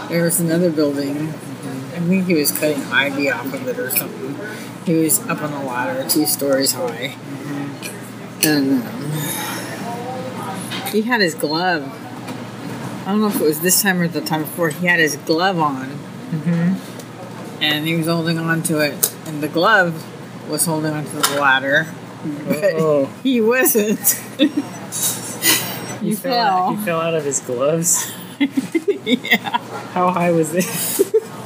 there 0.08 0.24
was 0.24 0.40
another 0.40 0.70
building. 0.70 1.30
I 1.30 2.00
think 2.00 2.28
he 2.28 2.36
was 2.36 2.52
cutting 2.52 2.84
ivy 2.92 3.32
off 3.32 3.52
of 3.52 3.68
it 3.68 3.80
or 3.80 3.90
something. 3.90 4.36
He 4.86 4.96
was 4.96 5.20
up 5.28 5.42
on 5.42 5.52
the 5.52 5.60
ladder, 5.60 6.08
two 6.10 6.26
stories 6.26 6.74
high, 6.74 7.16
and 8.44 8.84
um, 8.84 9.12
he 10.92 11.02
had 11.04 11.22
his 11.22 11.36
glove. 11.36 11.84
I 13.06 13.12
don't 13.12 13.22
know 13.22 13.28
if 13.28 13.36
it 13.40 13.44
was 13.44 13.62
this 13.62 13.82
time 13.82 14.02
or 14.02 14.08
the 14.08 14.22
time 14.22 14.42
before. 14.42 14.70
He 14.70 14.88
had 14.88 15.00
his 15.00 15.16
glove 15.18 15.58
on, 15.60 15.90
and 17.62 17.88
he 17.88 17.96
was 17.96 18.08
holding 18.08 18.38
on 18.40 18.62
to 18.64 18.80
it, 18.80 19.16
and 19.26 19.42
the 19.42 19.48
glove 19.48 20.06
was 20.50 20.66
holding 20.66 20.92
onto 20.94 21.12
the 21.12 21.40
ladder, 21.40 21.88
but 22.48 22.74
Oh. 22.76 23.06
he 23.24 23.40
wasn't. 23.42 24.00
He 26.04 26.10
You 26.10 26.16
fell. 26.18 26.34
out- 26.34 26.68
fell. 26.68 26.76
He 26.76 26.86
fell 26.86 27.00
out 27.02 27.14
of 27.14 27.24
his 27.24 27.40
gloves. 27.40 28.12
yeah. 29.06 29.58
How 29.94 30.12
high 30.12 30.32
was 30.32 30.54
it? 30.54 30.66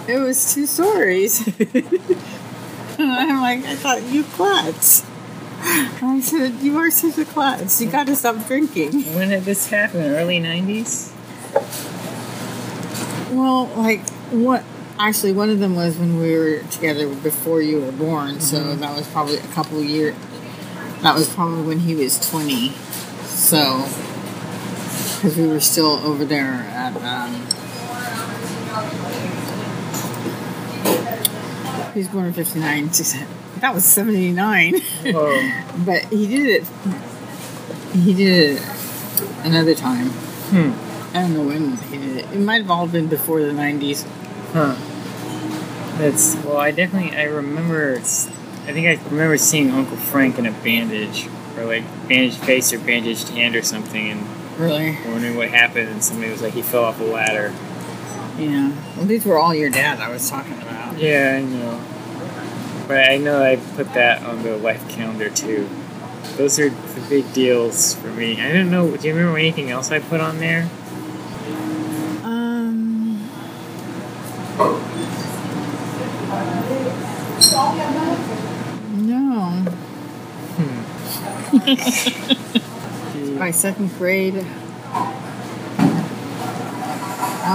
It 0.10 0.17
was 0.17 0.52
two 0.56 0.65
stories. 0.65 1.47
And 2.98 3.12
I'm 3.12 3.42
like, 3.42 3.66
I 3.66 3.76
thought 3.76 4.04
you 4.04 4.24
klutz. 4.24 5.06
I 5.60 6.20
said, 6.22 6.56
You 6.56 6.78
are 6.78 6.92
such 6.92 7.18
a 7.18 7.26
klutz. 7.26 7.82
You 7.82 7.90
gotta 7.90 8.16
stop 8.16 8.46
drinking. 8.48 9.04
when 9.16 9.30
did 9.30 9.44
this 9.44 9.68
happen? 9.70 10.02
Early 10.02 10.40
'90s. 10.40 11.12
Well, 13.32 13.66
like, 13.76 14.08
what? 14.32 14.64
Actually, 15.00 15.34
one 15.34 15.50
of 15.50 15.60
them 15.60 15.76
was 15.76 15.98
when 15.98 16.18
we 16.18 16.38
were 16.38 16.60
together 16.72 17.14
before 17.16 17.62
you 17.62 17.82
were 17.82 17.92
born, 17.92 18.40
so 18.40 18.76
that 18.76 18.96
was 18.98 19.08
probably 19.08 19.38
a 19.38 19.48
couple 19.48 19.82
years. 19.84 20.16
That 21.02 21.14
was 21.14 21.30
probably 21.30 21.62
when 21.64 21.80
he 21.80 21.94
was 21.94 22.18
20. 22.32 22.72
So, 23.26 23.84
because 25.16 25.38
we 25.38 25.48
were 25.48 25.60
still 25.60 25.98
over 26.04 26.26
there 26.26 26.54
at, 26.74 26.96
um, 27.04 27.36
he 31.98 32.04
was 32.04 32.08
born 32.14 32.26
in 32.26 32.34
59. 32.34 32.92
She 32.94 33.04
said, 33.04 33.28
That 33.62 33.74
was 33.74 33.84
79. 33.86 34.76
Whoa. 35.06 35.52
But 35.86 36.06
he 36.06 36.28
did 36.28 36.48
it. 36.64 36.68
He 37.94 38.14
did 38.14 38.58
it 38.58 38.62
another 39.44 39.76
time. 39.76 40.08
Hmm. 40.10 41.16
I 41.16 41.22
don't 41.22 41.34
know 41.34 41.44
when 41.44 41.78
he 41.78 41.98
did 41.98 42.18
it. 42.18 42.26
It 42.34 42.40
might 42.40 42.62
have 42.62 42.72
all 42.72 42.88
been 42.88 43.08
before 43.08 43.42
the 43.42 43.52
90s. 43.52 44.04
Huh. 44.54 44.76
That's 45.98 46.36
well. 46.44 46.58
I 46.58 46.72
definitely. 46.72 47.18
I 47.18 47.24
remember. 47.24 47.96
I 47.98 48.00
think 48.74 48.88
I 48.88 49.00
remember 49.10 49.38
seeing 49.38 49.72
Uncle 49.72 49.98
Frank 49.98 50.38
in 50.38 50.46
a 50.46 50.52
bandage, 50.52 51.28
or 51.58 51.66
like 51.66 51.84
bandaged 52.08 52.38
face 52.44 52.72
or 52.74 52.80
bandaged 52.80 53.30
hand 53.30 53.56
or 53.56 53.64
something, 53.64 54.10
and 54.12 54.28
Really? 54.60 54.98
wondering 55.06 55.36
what 55.38 55.50
happened. 55.50 55.90
And 55.90 56.04
somebody 56.04 56.32
was 56.32 56.42
like, 56.42 56.54
he 56.54 56.62
fell 56.62 56.84
off 56.84 57.00
a 57.00 57.04
ladder. 57.04 57.54
Yeah. 58.38 58.72
Well, 58.96 59.06
these 59.06 59.26
were 59.26 59.38
all 59.40 59.54
your 59.56 59.70
dad 59.72 60.00
I 60.00 60.10
was 60.10 60.30
talking 60.30 60.54
about. 60.54 60.77
Yeah, 60.98 61.38
I 61.38 61.42
know. 61.44 61.80
But 62.88 63.10
I 63.10 63.18
know 63.18 63.44
I 63.44 63.58
put 63.76 63.94
that 63.94 64.24
on 64.24 64.42
the 64.44 64.58
life 64.58 64.88
calendar 64.90 65.30
too. 65.30 65.70
Those 66.38 66.60
are 66.60 66.70
the 66.70 67.06
big 67.10 67.32
deals 67.34 67.94
for 67.96 68.08
me. 68.08 68.42
I 68.42 68.52
don't 68.52 68.72
know. 68.72 68.96
Do 68.96 69.08
you 69.08 69.14
remember 69.14 69.38
anything 69.38 69.70
else 69.70 69.92
I 69.92 70.00
put 70.00 70.22
on 70.22 70.40
there? 70.40 70.70
Um. 72.24 73.30
No. 79.08 79.66
My 83.38 83.52
second 83.52 83.90
grade, 83.98 84.36
I 84.36 84.40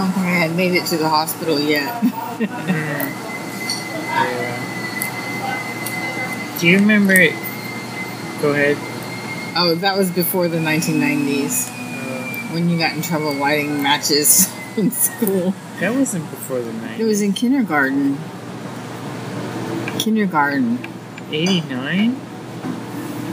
don't 0.00 0.12
think 0.12 0.26
I 0.26 0.30
had 0.30 0.54
made 0.56 0.74
it 0.74 0.86
to 0.86 0.96
the 0.96 1.08
hospital 1.08 1.58
yet. 1.58 2.02
Do 6.60 6.68
you 6.68 6.78
remember? 6.78 7.12
It? 7.14 7.32
Go 8.40 8.52
ahead. 8.52 8.76
Oh, 9.56 9.74
that 9.80 9.96
was 9.96 10.10
before 10.10 10.48
the 10.48 10.58
1990s 10.58 11.68
Uh, 11.68 12.54
when 12.54 12.68
you 12.68 12.78
got 12.78 12.94
in 12.94 13.02
trouble 13.02 13.32
lighting 13.34 13.82
matches 13.82 14.48
in 14.76 14.90
school. 14.90 15.54
that 15.80 15.92
wasn't 15.94 16.28
before 16.30 16.60
the 16.60 16.72
night. 16.72 17.00
It 17.00 17.04
was 17.04 17.20
in 17.20 17.32
kindergarten. 17.32 18.16
Kindergarten. 19.98 20.78
89? 21.32 22.20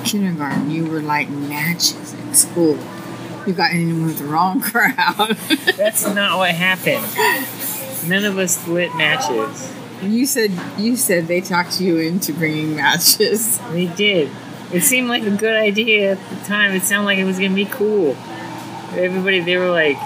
Kindergarten. 0.03 0.71
You 0.71 0.85
were 0.87 1.01
lighting 1.01 1.47
matches 1.49 2.13
in 2.13 2.33
school. 2.33 2.77
You 3.45 3.53
got 3.53 3.71
in 3.71 4.05
with 4.05 4.17
the 4.17 4.25
wrong 4.25 4.59
crowd. 4.61 5.37
That's 5.77 6.05
not 6.13 6.37
what 6.37 6.51
happened. 6.55 7.05
None 8.09 8.25
of 8.25 8.37
us 8.37 8.67
lit 8.67 8.93
matches. 8.95 9.71
You 10.01 10.25
said 10.25 10.51
you 10.77 10.95
said 10.95 11.27
they 11.27 11.41
talked 11.41 11.79
you 11.81 11.97
into 11.97 12.33
bringing 12.33 12.75
matches. 12.75 13.59
They 13.71 13.87
did. 13.87 14.29
It 14.71 14.81
seemed 14.81 15.09
like 15.09 15.23
a 15.23 15.31
good 15.31 15.55
idea 15.55 16.11
at 16.11 16.29
the 16.29 16.35
time. 16.45 16.73
It 16.73 16.83
sounded 16.83 17.05
like 17.05 17.17
it 17.17 17.25
was 17.25 17.39
gonna 17.39 17.55
be 17.55 17.65
cool. 17.65 18.15
Everybody, 18.91 19.39
they 19.39 19.57
were 19.57 19.69
like, 19.69 19.97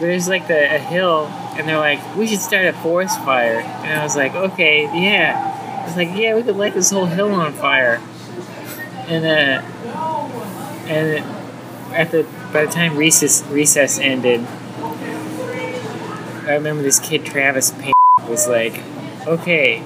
there's 0.00 0.28
like 0.28 0.48
the, 0.48 0.74
a 0.74 0.78
hill, 0.78 1.26
and 1.56 1.68
they're 1.68 1.78
like, 1.78 2.16
we 2.16 2.26
should 2.26 2.40
start 2.40 2.66
a 2.66 2.72
forest 2.72 3.18
fire. 3.20 3.60
And 3.60 4.00
I 4.00 4.02
was 4.02 4.16
like, 4.16 4.34
okay, 4.34 4.84
yeah. 4.84 5.82
I 5.82 5.86
was 5.86 5.96
like, 5.96 6.10
yeah, 6.14 6.34
we 6.34 6.42
could 6.42 6.56
light 6.56 6.74
this 6.74 6.90
whole 6.90 7.06
hill 7.06 7.32
on 7.32 7.52
fire. 7.54 8.00
And 9.06 9.24
uh, 9.24 9.62
and 10.88 11.24
at 11.94 12.10
the 12.10 12.26
by 12.52 12.66
the 12.66 12.72
time 12.72 12.96
recess 12.96 13.42
recess 13.46 13.98
ended, 13.98 14.46
I 16.46 16.52
remember 16.54 16.82
this 16.82 16.98
kid 16.98 17.24
Travis 17.24 17.72
was 18.26 18.48
like, 18.48 18.82
okay, 19.26 19.82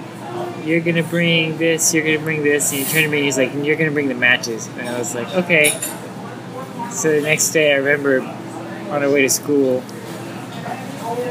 you're 0.65 0.81
gonna 0.81 1.03
bring 1.03 1.59
this, 1.59 1.93
you're 1.93 2.05
gonna 2.05 2.19
bring 2.19 2.43
this, 2.43 2.73
and 2.73 2.81
he 2.81 2.85
turned 2.85 3.05
to 3.05 3.11
me, 3.11 3.19
and 3.19 3.25
he's 3.27 3.39
like, 3.39 3.53
and 3.53 3.67
you're 3.67 3.77
gonna 3.77 3.91
bring 3.91 4.09
the 4.09 4.15
matches. 4.15 4.69
And 4.69 4.89
I 4.89 4.99
was 4.99 5.15
like, 5.15 5.29
okay. 5.35 5.71
So 6.91 7.11
the 7.11 7.23
next 7.23 7.51
day, 7.51 7.73
I 7.73 7.77
remember 7.77 8.21
on 8.21 9.03
our 9.03 9.11
way 9.11 9.23
to 9.23 9.31
school, 9.31 9.83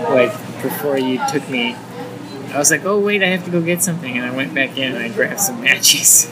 like 0.09 0.31
before 0.61 0.97
you 0.97 1.19
took 1.31 1.47
me, 1.49 1.75
I 2.53 2.57
was 2.57 2.71
like, 2.71 2.83
oh 2.85 2.99
wait, 2.99 3.23
I 3.23 3.27
have 3.27 3.45
to 3.45 3.51
go 3.51 3.61
get 3.61 3.81
something, 3.81 4.17
and 4.17 4.25
I 4.25 4.35
went 4.35 4.53
back 4.53 4.77
in 4.77 4.95
and 4.95 5.03
I 5.03 5.09
grabbed 5.09 5.39
some 5.39 5.61
matches. 5.61 6.29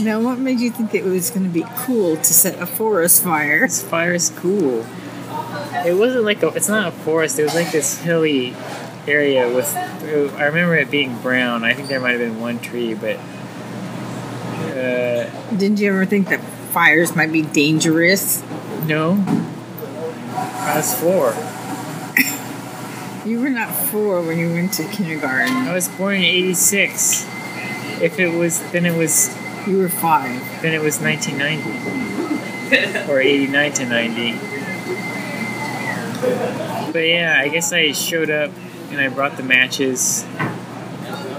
Now, 0.00 0.20
what 0.20 0.38
made 0.38 0.60
you 0.60 0.70
think 0.70 0.94
it 0.94 1.04
was 1.04 1.30
going 1.30 1.42
to 1.42 1.48
be 1.48 1.64
cool 1.76 2.16
to 2.16 2.24
set 2.24 2.60
a 2.60 2.66
forest 2.66 3.24
fire? 3.24 3.60
This 3.60 3.82
fire 3.82 4.14
is 4.14 4.30
cool. 4.36 4.86
It 5.86 5.94
wasn't 5.94 6.24
like 6.24 6.42
a, 6.42 6.48
it's 6.48 6.68
not 6.68 6.88
a 6.88 6.92
forest. 6.92 7.38
It 7.38 7.44
was 7.44 7.54
like 7.54 7.70
this 7.72 7.98
hilly 8.00 8.54
area 9.06 9.48
with. 9.54 9.74
I 9.76 10.44
remember 10.46 10.74
it 10.76 10.90
being 10.90 11.16
brown. 11.18 11.64
I 11.64 11.74
think 11.74 11.88
there 11.88 12.00
might 12.00 12.12
have 12.12 12.20
been 12.20 12.40
one 12.40 12.58
tree, 12.60 12.94
but 12.94 13.16
uh, 14.76 15.28
Didn't 15.56 15.80
you 15.80 15.90
ever 15.90 16.06
think 16.06 16.28
that 16.28 16.40
fires 16.40 17.14
might 17.16 17.32
be 17.32 17.42
dangerous? 17.42 18.42
no. 18.86 19.22
I 20.40 20.76
was 20.76 20.94
four. 21.00 21.34
You 23.28 23.40
were 23.40 23.50
not 23.50 23.74
four 23.74 24.22
when 24.22 24.38
you 24.38 24.52
went 24.52 24.72
to 24.74 24.84
kindergarten. 24.88 25.52
I 25.52 25.74
was 25.74 25.88
born 25.88 26.14
in 26.16 26.22
'86. 26.22 27.26
If 28.00 28.20
it 28.20 28.28
was, 28.28 28.60
then 28.70 28.86
it 28.86 28.96
was, 28.96 29.36
You 29.66 29.78
were 29.78 29.88
five. 29.88 30.40
then 30.62 30.74
it 30.74 30.80
was 30.80 31.00
1990 31.00 33.10
or 33.10 33.18
'89 33.20 33.72
to 33.72 33.84
'90. 33.86 34.32
But 36.92 37.06
yeah, 37.06 37.38
I 37.38 37.48
guess 37.48 37.72
I 37.72 37.92
showed 37.92 38.30
up 38.30 38.50
and 38.90 39.00
I 39.00 39.08
brought 39.08 39.36
the 39.36 39.42
matches, 39.42 40.24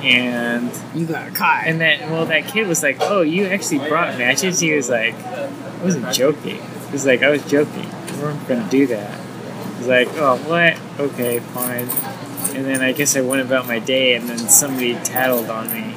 and 0.01 0.71
You 0.95 1.05
got 1.05 1.33
caught. 1.33 1.63
And 1.65 1.81
that 1.81 2.09
well, 2.09 2.25
that 2.27 2.47
kid 2.47 2.67
was 2.67 2.81
like, 2.83 2.97
"Oh, 3.01 3.21
you 3.21 3.45
actually 3.45 3.79
brought 3.89 4.17
matches?" 4.17 4.59
He 4.59 4.73
was 4.73 4.89
like, 4.89 5.15
"I 5.25 5.49
wasn't 5.83 6.13
joking." 6.13 6.61
He 6.61 6.91
was 6.91 7.05
like, 7.05 7.23
"I 7.23 7.29
was 7.29 7.43
joking. 7.45 7.89
We 8.15 8.23
weren't 8.23 8.47
gonna 8.47 8.69
do 8.69 8.87
that." 8.87 9.19
He 9.73 9.77
was 9.79 9.87
like, 9.87 10.09
"Oh, 10.15 10.37
what? 10.47 10.77
Okay, 10.99 11.39
fine." 11.39 11.87
And 12.55 12.65
then 12.65 12.81
I 12.81 12.91
guess 12.91 13.15
I 13.15 13.21
went 13.21 13.41
about 13.41 13.67
my 13.67 13.79
day, 13.79 14.15
and 14.15 14.27
then 14.27 14.37
somebody 14.37 14.95
tattled 15.03 15.49
on 15.49 15.71
me. 15.71 15.95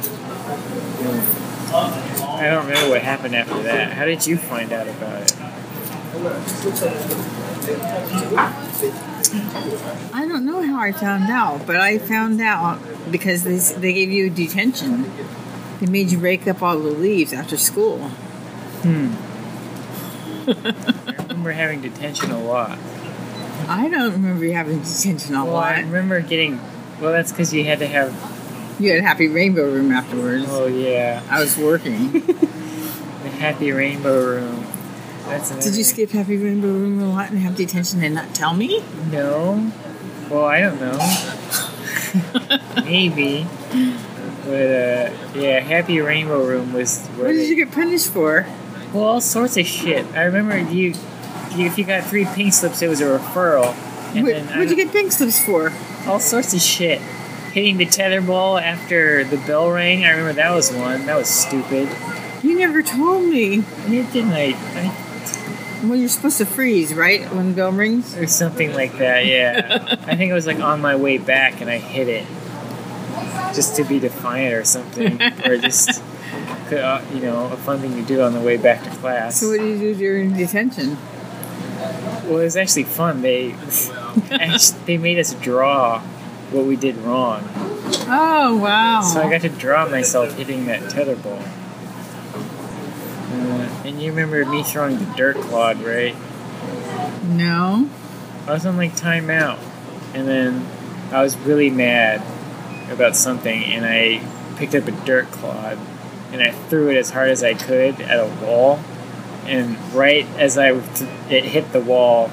I 1.74 2.48
don't 2.50 2.66
remember 2.66 2.90
what 2.90 3.02
happened 3.02 3.34
after 3.34 3.62
that. 3.62 3.92
How 3.92 4.04
did 4.04 4.26
you 4.26 4.36
find 4.36 4.72
out 4.72 4.88
about 4.88 5.22
it? 5.22 5.34
I 8.84 10.26
don't 10.28 10.44
know 10.44 10.62
how 10.62 10.80
I 10.80 10.92
found 10.92 11.30
out, 11.30 11.66
but 11.66 11.76
I 11.76 11.98
found 11.98 12.40
out 12.40 12.80
because 13.10 13.44
they, 13.44 13.58
they 13.80 13.92
gave 13.92 14.10
you 14.10 14.30
detention. 14.30 15.10
They 15.80 15.86
made 15.86 16.10
you 16.10 16.18
rake 16.18 16.46
up 16.46 16.62
all 16.62 16.78
the 16.78 16.90
leaves 16.90 17.32
after 17.32 17.56
school. 17.56 17.98
Hmm. 18.82 19.14
I 20.48 21.22
remember 21.28 21.52
having 21.52 21.82
detention 21.82 22.30
a 22.30 22.42
lot. 22.42 22.78
I 23.68 23.88
don't 23.88 24.12
remember 24.12 24.44
you 24.44 24.52
having 24.52 24.80
detention 24.82 25.34
a 25.34 25.44
Well, 25.44 25.56
I 25.56 25.80
remember 25.80 26.20
getting. 26.20 26.60
Well, 27.00 27.12
that's 27.12 27.30
because 27.32 27.54
you 27.54 27.64
had 27.64 27.78
to 27.78 27.86
have. 27.86 28.12
You 28.80 28.92
had 28.92 29.02
Happy 29.02 29.28
Rainbow 29.28 29.70
Room 29.70 29.92
afterwards. 29.92 30.46
Oh 30.48 30.66
yeah, 30.66 31.22
I 31.30 31.40
was 31.40 31.56
working. 31.56 32.12
the 33.22 33.30
happy 33.30 33.70
rainbow 33.70 34.24
room. 34.24 34.61
That's 35.26 35.64
Did 35.64 35.76
you 35.76 35.84
skip 35.84 36.10
Happy 36.10 36.36
Rainbow 36.36 36.68
Room 36.68 37.00
a 37.00 37.08
lot 37.08 37.30
and 37.30 37.38
have 37.40 37.56
detention 37.56 38.02
and 38.02 38.14
not 38.14 38.34
tell 38.34 38.54
me? 38.54 38.82
No. 39.10 39.72
Well, 40.30 40.44
I 40.44 40.60
don't 40.60 40.80
know. 40.80 40.98
Maybe. 42.84 43.46
But 44.44 44.50
uh, 44.50 45.10
yeah, 45.34 45.60
Happy 45.60 46.00
Rainbow 46.00 46.44
Room 46.44 46.72
was 46.72 47.00
where 47.08 47.26
What 47.28 47.32
did 47.32 47.48
you 47.48 47.56
get 47.56 47.72
punished 47.72 48.10
for? 48.12 48.46
well, 48.92 49.04
all 49.04 49.20
sorts 49.20 49.56
of 49.56 49.66
shit. 49.66 50.04
I 50.14 50.24
remember 50.24 50.58
you, 50.58 50.94
if 51.52 51.78
you 51.78 51.84
got 51.84 52.04
three 52.04 52.24
pink 52.26 52.52
slips, 52.52 52.82
it 52.82 52.88
was 52.88 53.00
a 53.00 53.04
referral, 53.18 53.74
and 54.14 54.24
What, 54.26 54.36
what'd 54.56 54.70
you 54.70 54.76
get 54.76 54.92
pink 54.92 55.12
slips 55.12 55.42
for? 55.44 55.72
all 56.06 56.18
sorts 56.20 56.52
of 56.52 56.60
shit. 56.60 57.00
Hitting 57.52 57.76
the 57.76 57.86
tether 57.86 58.20
ball 58.20 58.58
after 58.58 59.24
the 59.24 59.36
bell 59.36 59.70
rang. 59.70 60.04
I 60.04 60.10
remember 60.10 60.32
that 60.34 60.50
was 60.52 60.72
one. 60.72 61.06
That 61.06 61.16
was 61.16 61.28
stupid. 61.28 61.88
You 62.42 62.58
never 62.58 62.82
told 62.82 63.24
me. 63.28 63.62
Didn't 63.86 64.32
I, 64.32 64.54
I 64.74 64.94
Well, 65.82 65.96
you're 65.96 66.08
supposed 66.08 66.38
to 66.38 66.46
freeze, 66.46 66.94
right? 66.94 67.22
When 67.34 67.48
the 67.50 67.54
bell 67.56 67.72
rings? 67.72 68.16
or 68.16 68.26
something 68.26 68.72
like 68.72 68.98
that. 68.98 69.26
Yeah, 69.26 69.96
I 70.06 70.16
think 70.16 70.30
it 70.30 70.34
was 70.34 70.46
like 70.46 70.60
on 70.60 70.80
my 70.80 70.94
way 70.96 71.18
back, 71.18 71.60
and 71.60 71.68
I 71.68 71.78
hit 71.78 72.08
it 72.08 72.26
just 73.54 73.76
to 73.76 73.84
be 73.84 73.98
defiant 73.98 74.54
or 74.54 74.64
something, 74.64 75.20
or 75.44 75.58
just 75.58 76.02
uh, 76.72 77.02
you 77.12 77.20
know 77.20 77.46
a 77.52 77.56
fun 77.56 77.80
thing 77.80 77.94
to 77.96 78.02
do 78.02 78.22
on 78.22 78.32
the 78.32 78.40
way 78.40 78.56
back 78.56 78.84
to 78.84 78.90
class. 78.90 79.40
So 79.40 79.48
what 79.50 79.58
do 79.58 79.66
you 79.66 79.78
do 79.78 79.94
during 79.94 80.34
detention? 80.36 80.96
Well, 82.26 82.38
it 82.38 82.44
was 82.44 82.56
actually 82.56 82.84
fun. 82.84 83.22
They 83.22 83.52
actually, 84.30 84.78
they 84.86 84.96
made 84.98 85.18
us 85.18 85.34
draw 85.34 86.00
what 86.52 86.64
we 86.66 86.76
did 86.76 86.96
wrong, 86.98 87.42
Oh, 88.08 88.56
wow. 88.62 89.00
so 89.00 89.20
I 89.20 89.28
got 89.30 89.40
to 89.40 89.48
draw 89.48 89.88
myself 89.88 90.36
hitting 90.36 90.66
that 90.66 90.90
tether 90.90 91.16
ball. 91.16 91.42
And 93.92 94.00
you 94.00 94.10
remember 94.10 94.44
me 94.46 94.62
throwing 94.62 94.98
the 94.98 95.14
dirt 95.16 95.36
clod, 95.36 95.82
right? 95.82 96.14
no. 97.22 97.88
I 98.46 98.52
was 98.52 98.66
on 98.66 98.76
like 98.76 98.96
timeout, 98.96 99.58
and 100.14 100.26
then 100.26 100.66
I 101.12 101.22
was 101.22 101.36
really 101.36 101.70
mad 101.70 102.22
about 102.90 103.14
something, 103.14 103.62
and 103.64 103.84
I 103.84 104.26
picked 104.56 104.74
up 104.74 104.88
a 104.88 104.92
dirt 105.04 105.30
clod, 105.30 105.78
and 106.32 106.42
I 106.42 106.50
threw 106.50 106.88
it 106.88 106.96
as 106.96 107.10
hard 107.10 107.28
as 107.28 107.44
I 107.44 107.54
could 107.54 108.00
at 108.00 108.18
a 108.18 108.44
wall, 108.44 108.80
and 109.44 109.78
right 109.94 110.26
as 110.38 110.58
I 110.58 110.70
it 111.30 111.44
hit 111.44 111.72
the 111.72 111.80
wall, 111.80 112.30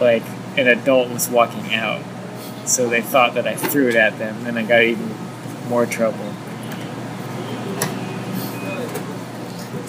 like 0.00 0.24
an 0.58 0.66
adult 0.66 1.10
was 1.10 1.28
walking 1.28 1.72
out, 1.72 2.02
so 2.66 2.88
they 2.88 3.00
thought 3.00 3.34
that 3.34 3.46
I 3.46 3.54
threw 3.54 3.88
it 3.88 3.94
at 3.94 4.18
them, 4.18 4.44
and 4.44 4.58
I 4.58 4.64
got 4.64 4.82
even 4.82 5.14
more 5.68 5.86
trouble. 5.86 6.29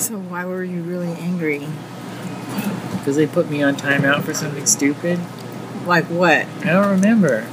So 0.02 0.18
why 0.18 0.46
were 0.46 0.64
you 0.64 0.82
really 0.82 1.12
angry? 1.14 1.68
Because 2.98 3.16
they 3.16 3.28
put 3.28 3.52
me 3.52 3.62
on 3.62 3.76
timeout 3.76 4.24
for 4.24 4.34
something 4.34 4.66
stupid. 4.66 5.20
Like 5.86 6.06
what? 6.06 6.48
I 6.62 6.66
don't 6.66 6.90
remember. 6.90 7.48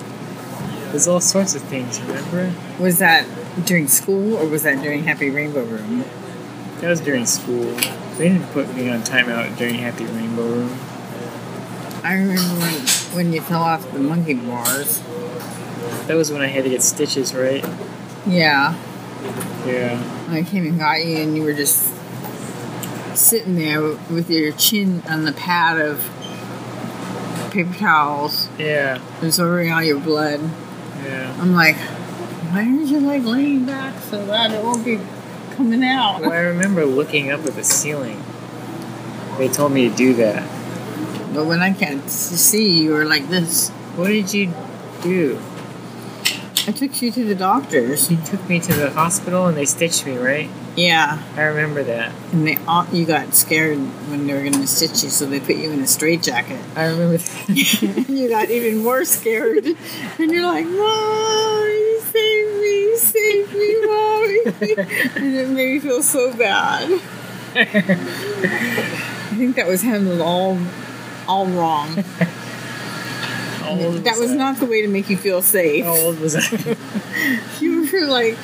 There's 0.91 1.07
all 1.07 1.21
sorts 1.21 1.55
of 1.55 1.61
things. 1.63 2.01
Remember? 2.01 2.55
Was 2.79 3.01
that 3.01 3.27
During 3.67 3.87
school, 3.89 4.37
or 4.37 4.47
was 4.47 4.63
that 4.63 4.83
during 4.83 5.05
Happy 5.05 5.29
Rainbow 5.29 5.65
Room? 5.65 6.05
That 6.81 6.89
was 6.89 7.01
during 7.01 7.27
school. 7.27 7.65
They 8.17 8.29
didn't 8.31 8.47
put 8.53 8.75
me 8.75 8.89
on 8.89 9.01
timeout 9.03 9.59
during 9.59 9.75
Happy 9.75 10.07
Rainbow 10.07 10.47
Room. 10.47 10.79
I 12.05 12.15
remember 12.15 12.43
when, 12.61 12.81
when 13.15 13.33
you 13.33 13.43
fell 13.43 13.63
off 13.63 13.93
the 13.93 13.99
monkey 13.99 14.35
bars. 14.35 15.03
That 16.07 16.15
was 16.15 16.31
when 16.33 16.41
I 16.41 16.47
had 16.47 16.65
to 16.65 16.71
get 16.71 16.83
stitches, 16.83 17.35
right? 17.35 17.65
Yeah. 18.27 18.75
Yeah. 19.67 20.03
I 20.31 20.45
came 20.45 20.67
and 20.67 20.79
got 20.79 21.05
you, 21.05 21.19
and 21.19 21.37
you 21.37 21.43
were 21.43 21.53
just 21.53 21.93
sitting 23.19 23.57
there 23.57 23.81
with 23.83 24.31
your 24.31 24.53
chin 24.53 25.03
on 25.09 25.25
the 25.25 25.33
pad 25.33 25.81
of 25.81 26.09
paper 27.51 27.75
towels, 27.75 28.49
Yeah. 28.59 28.99
absorbing 29.23 29.73
all 29.73 29.83
your 29.83 29.99
blood. 30.01 30.41
Yeah. 31.05 31.35
I'm 31.41 31.55
like, 31.55 31.77
why 31.77 32.61
aren't 32.61 32.87
you 32.89 33.01
like 33.01 33.25
laying 33.25 33.65
back 33.65 33.95
so 34.11 34.25
that 34.27 34.51
it 34.53 34.63
won't 34.63 34.85
be 34.85 34.99
coming 35.57 35.83
out? 35.85 36.21
Well, 36.21 36.33
I 36.33 36.41
remember 36.41 36.85
looking 36.85 37.31
up 37.31 37.45
at 37.47 37.55
the 37.55 37.65
ceiling. 37.65 38.23
They 39.39 39.49
told 39.49 39.73
me 39.73 39.89
to 39.89 39.95
do 39.95 40.15
that. 40.15 40.43
But 41.35 41.47
when 41.47 41.61
I 41.61 41.73
can't 41.73 42.09
see, 42.11 42.83
you 42.83 42.93
were 42.93 43.05
like 43.05 43.29
this. 43.29 43.71
What 43.97 44.09
did 44.09 44.33
you 44.35 44.53
do? 45.03 45.41
I 46.69 46.71
took 46.71 47.01
you 47.01 47.11
to 47.13 47.25
the 47.25 47.35
doctors. 47.35 48.11
You 48.11 48.19
took 48.27 48.47
me 48.47 48.61
to 48.61 48.75
the 48.75 48.91
hospital 48.91 49.47
and 49.47 49.57
they 49.57 49.65
stitched 49.65 50.05
me, 50.05 50.19
right? 50.19 50.51
Yeah, 50.77 51.19
I 51.35 51.45
remember 51.45 51.83
that. 51.83 52.13
and 52.31 52.47
they 52.47 52.59
all, 52.69 52.87
you 52.93 53.07
got 53.07 53.33
scared 53.33 53.79
when 54.11 54.27
they 54.27 54.35
were 54.35 54.41
going 54.41 54.53
to 54.53 54.67
stitch 54.67 55.03
you, 55.03 55.09
so 55.09 55.25
they 55.25 55.41
put 55.41 55.57
you 55.57 55.71
in 55.71 55.81
a 55.81 55.87
straitjacket. 55.87 56.61
I 56.77 56.89
remember 56.89 57.17
that. 57.17 58.07
you 58.11 58.29
got 58.29 58.51
even 58.51 58.83
more 58.83 59.07
scared. 59.07 59.65
And 59.65 60.31
you're 60.31 60.45
like, 60.45 60.67
Mommy, 60.67 62.01
save 62.01 62.61
me, 62.61 62.97
save 62.97 63.55
me, 63.55 63.87
Mommy. 63.87 64.41
and 65.17 65.37
it 65.37 65.49
made 65.49 65.73
me 65.73 65.81
feel 65.81 66.03
so 66.03 66.37
bad. 66.37 67.01
I 67.55 67.65
think 69.39 69.57
that 69.57 69.67
was 69.67 69.81
handled 69.81 70.21
all 70.21 70.59
all 71.27 71.47
wrong. 71.47 72.05
How 73.77 73.85
old 73.85 74.05
that 74.05 74.19
was 74.19 74.33
not 74.33 74.59
the 74.59 74.67
way 74.67 74.83
to 74.83 74.89
make 74.89 75.09
you 75.11 75.17
feel 75.17 75.43
safe. 75.43 75.85
How 75.85 75.97
old 75.97 76.21
was 76.21 76.37
I? 76.37 76.77
You 77.61 77.91
were 77.93 78.07
like 78.07 78.37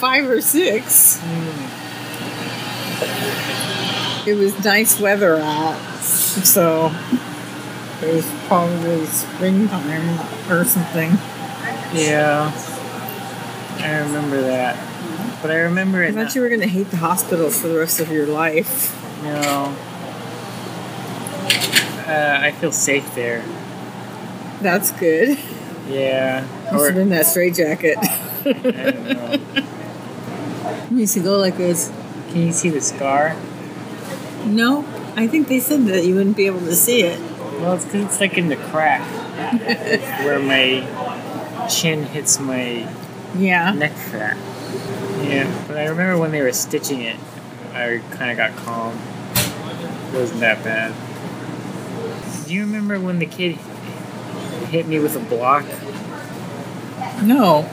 five 0.00 0.28
or 0.28 0.40
six. 0.40 1.20
It 4.26 4.34
was 4.36 4.64
nice 4.64 4.98
weather 4.98 5.36
out, 5.36 5.78
so 6.02 6.86
it 8.02 8.14
was 8.14 8.26
probably 8.48 9.04
springtime 9.06 10.18
or 10.50 10.64
something. 10.64 11.10
yeah. 11.94 12.50
I 13.80 13.98
remember 13.98 14.40
that. 14.40 14.76
But 15.42 15.50
I 15.50 15.56
remember 15.56 16.02
it. 16.02 16.08
I 16.08 16.12
thought 16.12 16.22
Not, 16.22 16.34
you 16.34 16.40
were 16.40 16.48
going 16.48 16.62
to 16.62 16.66
hate 16.68 16.90
the 16.90 16.96
hospital 16.96 17.50
for 17.50 17.68
the 17.68 17.78
rest 17.78 18.00
of 18.00 18.10
your 18.10 18.26
life. 18.26 18.92
no. 19.22 19.76
Uh, 22.06 22.38
I 22.42 22.52
feel 22.52 22.72
safe 22.72 23.14
there. 23.14 23.42
That's 24.64 24.90
good. 24.92 25.38
Yeah. 25.90 26.46
Must 26.72 26.74
Or, 26.74 26.86
have 26.86 26.94
been 26.94 27.10
that 27.10 27.26
don't 28.44 28.64
know. 29.04 29.64
You 30.90 30.96
used 31.00 31.12
to 31.14 31.20
go 31.20 31.36
like 31.38 31.58
this. 31.58 31.92
Can 32.30 32.46
you 32.46 32.52
see 32.52 32.70
the 32.70 32.80
scar? 32.80 33.36
No, 34.46 34.86
I 35.16 35.26
think 35.26 35.48
they 35.48 35.60
said 35.60 35.84
that 35.86 36.04
you 36.06 36.14
wouldn't 36.14 36.36
be 36.38 36.46
able 36.46 36.60
to 36.60 36.74
see 36.74 37.02
it. 37.02 37.20
Well, 37.60 37.74
it's 37.74 37.84
because 37.84 38.04
it's 38.06 38.20
like 38.20 38.38
in 38.38 38.48
the 38.48 38.56
crack 38.56 39.02
where 40.24 40.38
my 40.38 41.68
chin 41.68 42.04
hits 42.04 42.40
my 42.40 42.88
Yeah. 43.36 43.72
neck 43.72 43.92
fat. 43.92 44.36
Yeah, 45.28 45.64
but 45.68 45.76
I 45.76 45.86
remember 45.88 46.18
when 46.18 46.30
they 46.32 46.40
were 46.40 46.52
stitching 46.52 47.02
it, 47.02 47.16
I 47.74 48.00
kind 48.12 48.30
of 48.30 48.36
got 48.38 48.56
calm. 48.64 48.96
It 49.34 50.18
wasn't 50.18 50.40
that 50.40 50.64
bad. 50.64 50.94
Do 52.46 52.54
you 52.54 52.62
remember 52.62 52.98
when 53.00 53.18
the 53.18 53.26
kid 53.26 53.58
hit 54.74 54.88
me 54.88 54.98
with 54.98 55.14
a 55.14 55.20
block? 55.20 55.64
No. 57.22 57.70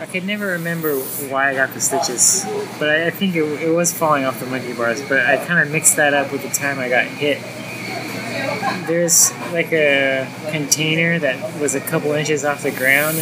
I 0.00 0.06
could 0.06 0.24
never 0.24 0.46
remember 0.48 0.98
why 0.98 1.50
I 1.50 1.54
got 1.54 1.72
the 1.72 1.80
stitches, 1.80 2.44
but 2.80 2.88
I, 2.88 3.06
I 3.06 3.10
think 3.10 3.36
it, 3.36 3.44
it 3.62 3.70
was 3.70 3.92
falling 3.92 4.24
off 4.24 4.40
the 4.40 4.46
monkey 4.46 4.72
bars. 4.72 5.00
But 5.08 5.20
I 5.20 5.36
kind 5.36 5.60
of 5.64 5.70
mixed 5.70 5.94
that 5.96 6.14
up 6.14 6.32
with 6.32 6.42
the 6.42 6.48
time 6.48 6.80
I 6.80 6.88
got 6.88 7.06
hit. 7.06 7.38
There's 8.88 9.30
like 9.52 9.72
a 9.72 10.28
container 10.50 11.20
that 11.20 11.60
was 11.60 11.76
a 11.76 11.80
couple 11.80 12.10
inches 12.10 12.44
off 12.44 12.64
the 12.64 12.72
ground, 12.72 13.18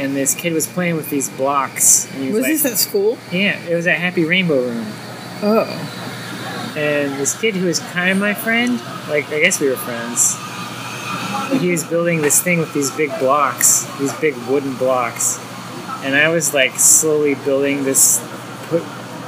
and 0.00 0.16
this 0.16 0.34
kid 0.34 0.52
was 0.52 0.66
playing 0.66 0.96
with 0.96 1.08
these 1.08 1.28
blocks. 1.28 2.06
He 2.06 2.32
Was 2.32 2.42
like, 2.42 2.50
this 2.50 2.64
at 2.64 2.78
school? 2.78 3.16
Yeah, 3.30 3.56
it 3.64 3.76
was 3.76 3.86
at 3.86 3.98
Happy 3.98 4.24
Rainbow 4.24 4.60
Room. 4.60 4.86
Oh. 5.40 5.66
And 6.76 7.14
this 7.14 7.40
kid 7.40 7.54
who 7.54 7.66
was 7.66 7.78
kind 7.78 8.10
of 8.10 8.18
my 8.18 8.34
friend, 8.34 8.80
like, 9.08 9.28
I 9.30 9.40
guess 9.40 9.60
we 9.60 9.68
were 9.68 9.76
friends, 9.76 10.36
he 11.60 11.70
was 11.70 11.84
building 11.84 12.22
this 12.22 12.42
thing 12.42 12.58
with 12.58 12.72
these 12.72 12.90
big 12.90 13.10
blocks, 13.18 13.84
these 13.98 14.12
big 14.14 14.34
wooden 14.48 14.74
blocks. 14.76 15.38
And 16.04 16.14
I 16.14 16.28
was 16.28 16.54
like 16.54 16.78
slowly 16.78 17.34
building 17.34 17.84
this, 17.84 18.20
put, 18.68 18.82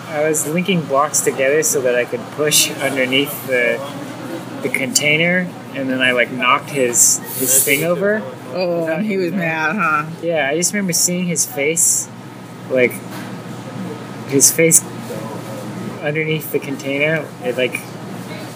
I 0.08 0.28
was 0.28 0.46
linking 0.48 0.82
blocks 0.82 1.20
together 1.20 1.62
so 1.62 1.80
that 1.82 1.94
I 1.94 2.04
could 2.04 2.20
push 2.32 2.70
underneath 2.80 3.46
the, 3.46 3.78
the 4.62 4.68
container. 4.68 5.50
And 5.74 5.88
then 5.88 6.00
I 6.00 6.12
like 6.12 6.30
knocked 6.30 6.70
his, 6.70 7.18
his 7.38 7.64
thing 7.64 7.84
over. 7.84 8.22
Oh, 8.52 8.86
and 8.86 9.04
he 9.04 9.16
was 9.16 9.32
mad, 9.32 9.76
huh? 9.76 10.10
Yeah, 10.22 10.48
I 10.50 10.56
just 10.56 10.72
remember 10.72 10.92
seeing 10.92 11.26
his 11.26 11.44
face, 11.44 12.08
like 12.70 12.92
his 14.28 14.50
face 14.50 14.82
underneath 16.00 16.52
the 16.52 16.58
container. 16.58 17.28
It 17.42 17.56
like 17.56 17.80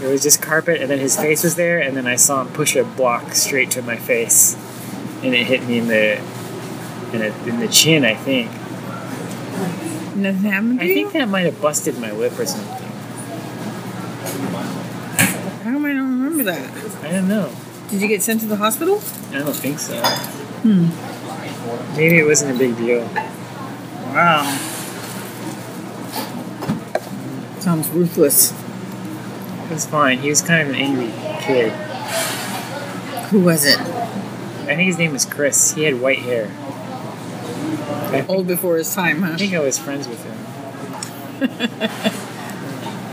it 0.03 0.11
was 0.11 0.23
just 0.23 0.43
carpet, 0.43 0.81
and 0.81 0.91
then 0.91 0.99
his 0.99 1.17
face 1.17 1.45
was 1.45 1.55
there, 1.55 1.79
and 1.79 1.97
then 1.97 2.07
I 2.07 2.17
saw 2.17 2.43
him 2.43 2.49
push 2.49 2.75
a 2.75 2.85
block 2.85 3.35
straight 3.35 3.71
to 3.73 3.83
my 3.83 3.97
face, 3.97 4.57
and 5.23 5.35
it 5.35 5.47
hit 5.47 5.63
me 5.65 5.79
in 5.79 5.87
the 5.87 6.19
in, 7.13 7.21
the 7.21 7.49
in 7.49 7.61
the 7.61 7.69
chin. 7.69 8.05
I 8.05 8.15
think. 8.15 8.51
Nothing 10.15 10.51
happened 10.51 10.81
I 10.81 10.89
think 10.89 11.13
that 11.13 11.29
might 11.29 11.47
have 11.47 11.61
busted 11.61 11.99
my 11.99 12.13
lip 12.13 12.39
or 12.39 12.45
something. 12.47 12.77
How 15.63 15.73
come 15.73 15.85
I 15.87 15.93
don't 15.93 16.11
remember 16.11 16.45
that? 16.45 16.71
I 17.03 17.13
don't 17.13 17.29
know. 17.29 17.51
Did 17.89 18.03
you 18.03 18.09
get 18.09 18.23
sent 18.23 18.41
to 18.41 18.47
the 18.47 18.57
hospital? 18.57 19.01
I 19.31 19.39
don't 19.39 19.55
think 19.55 19.79
so. 19.79 19.97
Hmm. 20.63 21.97
Maybe 21.97 22.19
it 22.19 22.25
wasn't 22.25 22.55
a 22.55 22.59
big 22.59 22.77
deal. 22.77 23.01
Wow. 24.13 24.45
Sounds 27.61 27.89
ruthless. 27.91 28.53
Was 29.73 29.87
fine. 29.87 30.19
He 30.19 30.29
was 30.29 30.43
kind 30.43 30.69
of 30.69 30.75
an 30.75 30.75
angry 30.75 31.11
kid. 31.41 31.73
Who 33.31 33.41
was 33.41 33.65
it? 33.65 33.79
I 33.81 34.77
think 34.77 34.83
his 34.83 34.99
name 34.99 35.13
was 35.13 35.25
Chris. 35.25 35.73
He 35.73 35.85
had 35.85 35.99
white 35.99 36.19
hair. 36.19 36.49
Think 38.11 38.29
Old 38.29 38.47
before 38.47 38.77
his 38.77 38.95
time, 38.95 39.23
huh? 39.23 39.33
I 39.33 39.37
think 39.37 39.55
I 39.55 39.61
was 39.61 39.79
friends 39.79 40.07
with 40.07 40.23
him. 40.23 40.37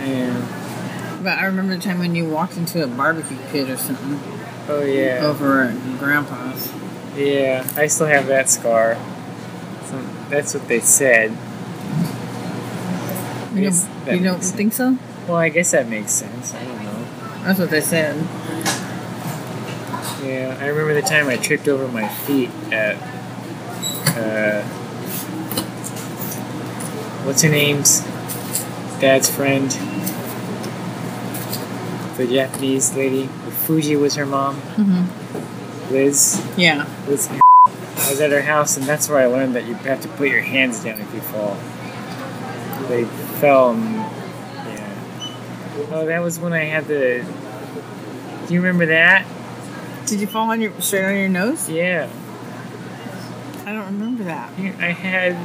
yeah. 0.05 1.19
But 1.23 1.37
I 1.39 1.45
remember 1.45 1.77
the 1.77 1.81
time 1.81 1.99
when 1.99 2.13
you 2.13 2.25
walked 2.29 2.57
into 2.57 2.83
a 2.83 2.87
barbecue 2.87 3.37
pit 3.51 3.69
or 3.69 3.77
something 3.77 4.19
Oh 4.67 4.83
yeah. 4.83 5.21
over 5.23 5.63
at 5.63 5.97
Grandpa's. 5.97 6.71
Yeah. 7.15 7.65
I 7.77 7.87
still 7.87 8.07
have 8.07 8.27
that 8.27 8.49
scar. 8.49 8.97
So 9.85 10.01
that's 10.29 10.53
what 10.53 10.67
they 10.67 10.81
said. 10.81 11.31
You 13.55 13.69
don't, 13.71 14.17
you 14.17 14.23
don't 14.23 14.43
think 14.43 14.73
so? 14.73 14.97
Well, 15.29 15.37
I 15.37 15.49
guess 15.49 15.69
that 15.71 15.87
makes 15.87 16.11
sense. 16.11 16.55
I 16.55 16.63
don't 16.63 16.83
know. 16.83 17.05
That's 17.43 17.59
what 17.59 17.69
they 17.69 17.81
said. 17.81 18.15
Yeah. 20.25 20.57
I 20.59 20.65
remember 20.65 20.95
the 20.95 21.03
time 21.07 21.27
I 21.27 21.37
tripped 21.37 21.67
over 21.67 21.87
my 21.87 22.07
feet 22.07 22.49
at. 22.71 22.95
Uh, 24.17 24.63
what's 27.25 27.43
her 27.43 27.49
name's? 27.49 28.01
Dad's 28.99 29.29
friend. 29.29 29.69
The 32.17 32.25
Japanese 32.25 32.95
lady. 32.95 33.27
Fuji 33.27 33.95
was 33.97 34.15
her 34.15 34.25
mom. 34.25 34.55
Mm-hmm. 34.55 35.93
Liz. 35.93 36.43
Yeah. 36.57 36.87
Liz. 37.07 37.29
I 37.29 38.09
was 38.09 38.19
at 38.19 38.31
her 38.31 38.41
house, 38.41 38.77
and 38.77 38.85
that's 38.87 39.07
where 39.07 39.19
I 39.19 39.27
learned 39.27 39.55
that 39.55 39.65
you 39.65 39.75
have 39.75 40.01
to 40.01 40.07
put 40.07 40.29
your 40.29 40.41
hands 40.41 40.83
down 40.83 40.99
if 40.99 41.13
you 41.13 41.21
fall. 41.21 41.55
They 42.87 43.05
fell, 43.39 43.69
and. 43.69 44.08
Oh, 45.91 46.05
that 46.05 46.21
was 46.21 46.39
when 46.39 46.53
I 46.53 46.65
had 46.65 46.85
the. 46.87 47.25
Do 48.47 48.53
you 48.53 48.61
remember 48.61 48.85
that? 48.87 49.25
Did 50.05 50.21
you 50.21 50.27
fall 50.27 50.49
on 50.51 50.61
your 50.61 50.79
straight 50.81 51.05
on 51.05 51.15
your 51.17 51.29
nose? 51.29 51.69
Yeah. 51.69 52.09
I 53.65 53.73
don't 53.73 53.85
remember 53.85 54.23
that. 54.23 54.51
I 54.57 54.91
had 54.91 55.35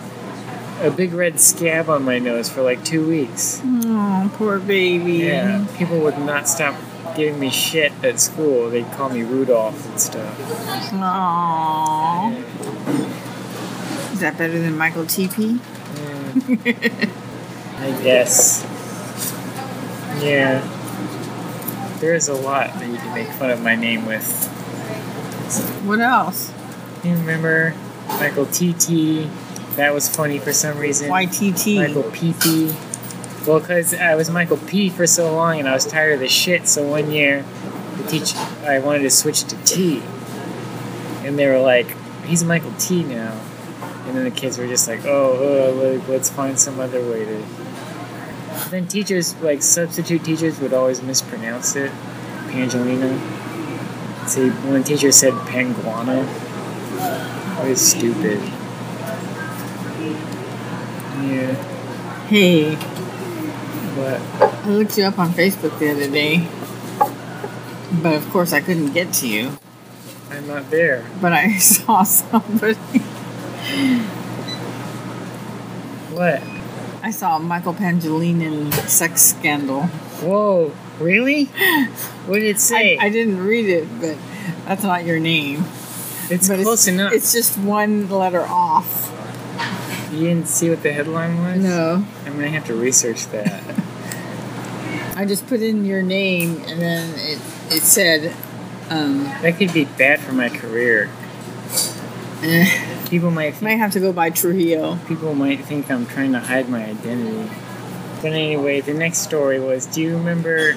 a 0.82 0.90
big 0.90 1.12
red 1.12 1.40
scab 1.40 1.88
on 1.88 2.03
my 2.05 2.18
nose 2.18 2.49
for 2.49 2.62
like 2.62 2.84
two 2.84 3.07
weeks. 3.07 3.61
Oh, 3.64 4.30
poor 4.34 4.59
baby. 4.59 5.24
Yeah. 5.24 5.66
People 5.76 6.01
would 6.01 6.18
not 6.18 6.49
stop 6.49 6.74
giving 7.16 7.38
me 7.38 7.51
shit 7.51 7.92
at 8.03 8.18
school. 8.20 8.70
They'd 8.70 8.90
call 8.92 9.11
me 9.11 9.22
Rudolph 9.22 9.86
and 9.88 10.01
stuff. 10.01 10.38
Aww. 10.92 12.34
Is 14.12 14.20
that 14.20 14.38
better 14.38 14.59
than 14.59 14.76
Michael 14.76 15.05
TP? 15.05 15.61
I 17.78 18.03
guess. 18.03 18.64
Yeah. 20.23 20.61
There's 22.01 22.29
a 22.29 22.35
lot 22.35 22.73
that 22.75 22.89
you 22.89 22.97
can 22.97 23.15
make 23.15 23.29
fun 23.29 23.51
of 23.51 23.62
my 23.62 23.75
name 23.75 24.07
with. 24.07 24.47
What 25.85 26.01
else? 26.01 26.53
You 27.03 27.12
remember 27.12 27.75
Michael 28.09 28.47
TT? 28.47 29.29
That 29.77 29.93
was 29.93 30.09
funny 30.09 30.39
for 30.39 30.53
some 30.53 30.79
reason. 30.79 31.11
YTT. 31.11 31.77
Michael 31.77 32.05
PP. 32.05 33.47
Well, 33.47 33.61
because 33.61 33.93
I 33.93 34.15
was 34.15 34.31
Michael 34.31 34.57
P 34.57 34.89
for 34.89 35.07
so 35.07 35.35
long 35.35 35.59
and 35.59 35.69
I 35.69 35.75
was 35.75 35.87
tired 35.87 36.15
of 36.15 36.21
the 36.21 36.29
shit, 36.29 36.67
so 36.67 36.87
one 36.87 37.11
year 37.11 37.45
the 37.97 38.05
teacher, 38.09 38.39
I 38.67 38.79
wanted 38.79 39.01
to 39.01 39.11
switch 39.11 39.45
to 39.45 39.57
T. 39.65 40.03
And 41.25 41.39
they 41.39 41.47
were 41.47 41.61
like, 41.61 41.95
he's 42.25 42.45
Michael 42.45 42.73
T 42.79 43.03
now. 43.05 43.41
And 44.07 44.17
then 44.17 44.25
the 44.25 44.31
kids 44.31 44.59
were 44.59 44.67
just 44.67 44.87
like, 44.89 45.05
oh, 45.05 45.71
uh, 45.71 45.93
like, 45.97 46.09
let's 46.09 46.31
find 46.31 46.59
some 46.59 46.81
other 46.81 47.01
way 47.01 47.25
to. 47.25 47.45
Then 48.71 48.87
teachers, 48.87 49.35
like 49.37 49.63
substitute 49.63 50.25
teachers, 50.25 50.61
would 50.61 50.73
always 50.73 51.03
mispronounce 51.03 51.77
it. 51.77 51.91
Pangelina. 52.49 53.19
See, 54.29 54.49
when 54.49 54.81
the 54.81 54.87
teacher 54.87 55.13
said 55.13 55.33
Panguana, 55.33 56.25
it 57.65 57.69
was 57.69 57.81
stupid. 57.81 58.41
Yeah, 61.25 61.55
Hey, 62.27 62.75
but 63.97 64.21
I 64.41 64.69
looked 64.69 64.97
you 64.97 65.05
up 65.05 65.19
on 65.19 65.31
Facebook 65.31 65.79
the 65.79 65.91
other 65.91 66.11
day. 66.11 66.49
But 68.03 68.17
of 68.17 68.29
course, 68.31 68.53
I 68.53 68.61
couldn't 68.61 68.93
get 68.93 69.13
to 69.15 69.29
you. 69.29 69.59
I'm 70.31 70.47
not 70.47 70.71
there. 70.71 71.05
But 71.21 71.33
I 71.33 71.59
saw 71.59 72.03
somebody. 72.03 72.75
What? 76.13 76.54
I 77.05 77.11
saw 77.11 77.39
Michael 77.39 77.75
Pangelinin 77.75 78.73
sex 78.89 79.21
scandal. 79.21 79.83
Whoa, 80.23 80.73
really? 80.99 81.45
What 82.25 82.37
did 82.37 82.45
it 82.45 82.59
say? 82.59 82.97
I 82.97 83.11
didn't 83.11 83.45
read 83.45 83.67
it, 83.67 83.87
but 84.01 84.17
that's 84.65 84.83
not 84.83 85.05
your 85.05 85.21
name. 85.21 85.65
it's 86.31 86.49
but 86.49 86.61
close 86.63 86.87
enough. 86.87 87.13
It's 87.13 87.35
just 87.35 87.59
one 87.59 88.09
letter 88.09 88.41
off. 88.41 89.13
you 90.13 90.21
didn't 90.21 90.49
see 90.49 90.71
what 90.71 90.83
the 90.83 90.95
headline 90.95 91.43
was? 91.43 91.63
No. 91.63 92.07
I'm 92.25 92.37
gonna 92.37 92.49
have 92.49 92.65
to 92.69 92.75
research 92.75 93.27
that. 93.27 93.63
I 95.15 95.27
just 95.27 95.47
put 95.47 95.61
in 95.61 95.85
your 95.85 96.01
name 96.01 96.63
and 96.67 96.81
then 96.81 97.11
it, 97.19 97.39
it 97.71 97.83
said, 97.83 98.35
um, 98.89 99.25
that 99.43 99.59
could 99.59 99.75
be 99.75 99.85
bad 99.85 100.21
for 100.21 100.33
my 100.33 100.49
career. 100.49 101.11
eh, 102.43 102.93
People 103.15 103.31
might 103.31 103.62
might 103.62 103.77
have 103.77 103.93
to 103.93 104.01
go 104.01 104.12
by 104.12 104.31
Trujillo. 104.31 104.99
people 105.07 105.37
might 105.37 105.65
think 105.65 105.89
I'm 105.89 106.05
trying 106.05 106.33
to 106.33 106.41
hide 106.41 106.69
my 106.69 106.85
identity. 106.85 107.49
But 108.21 108.33
anyway, 108.33 108.81
the 108.81 108.93
next 108.93 109.19
story 109.19 109.61
was 109.61 109.87
do 109.87 110.03
you 110.03 110.17
remember 110.17 110.73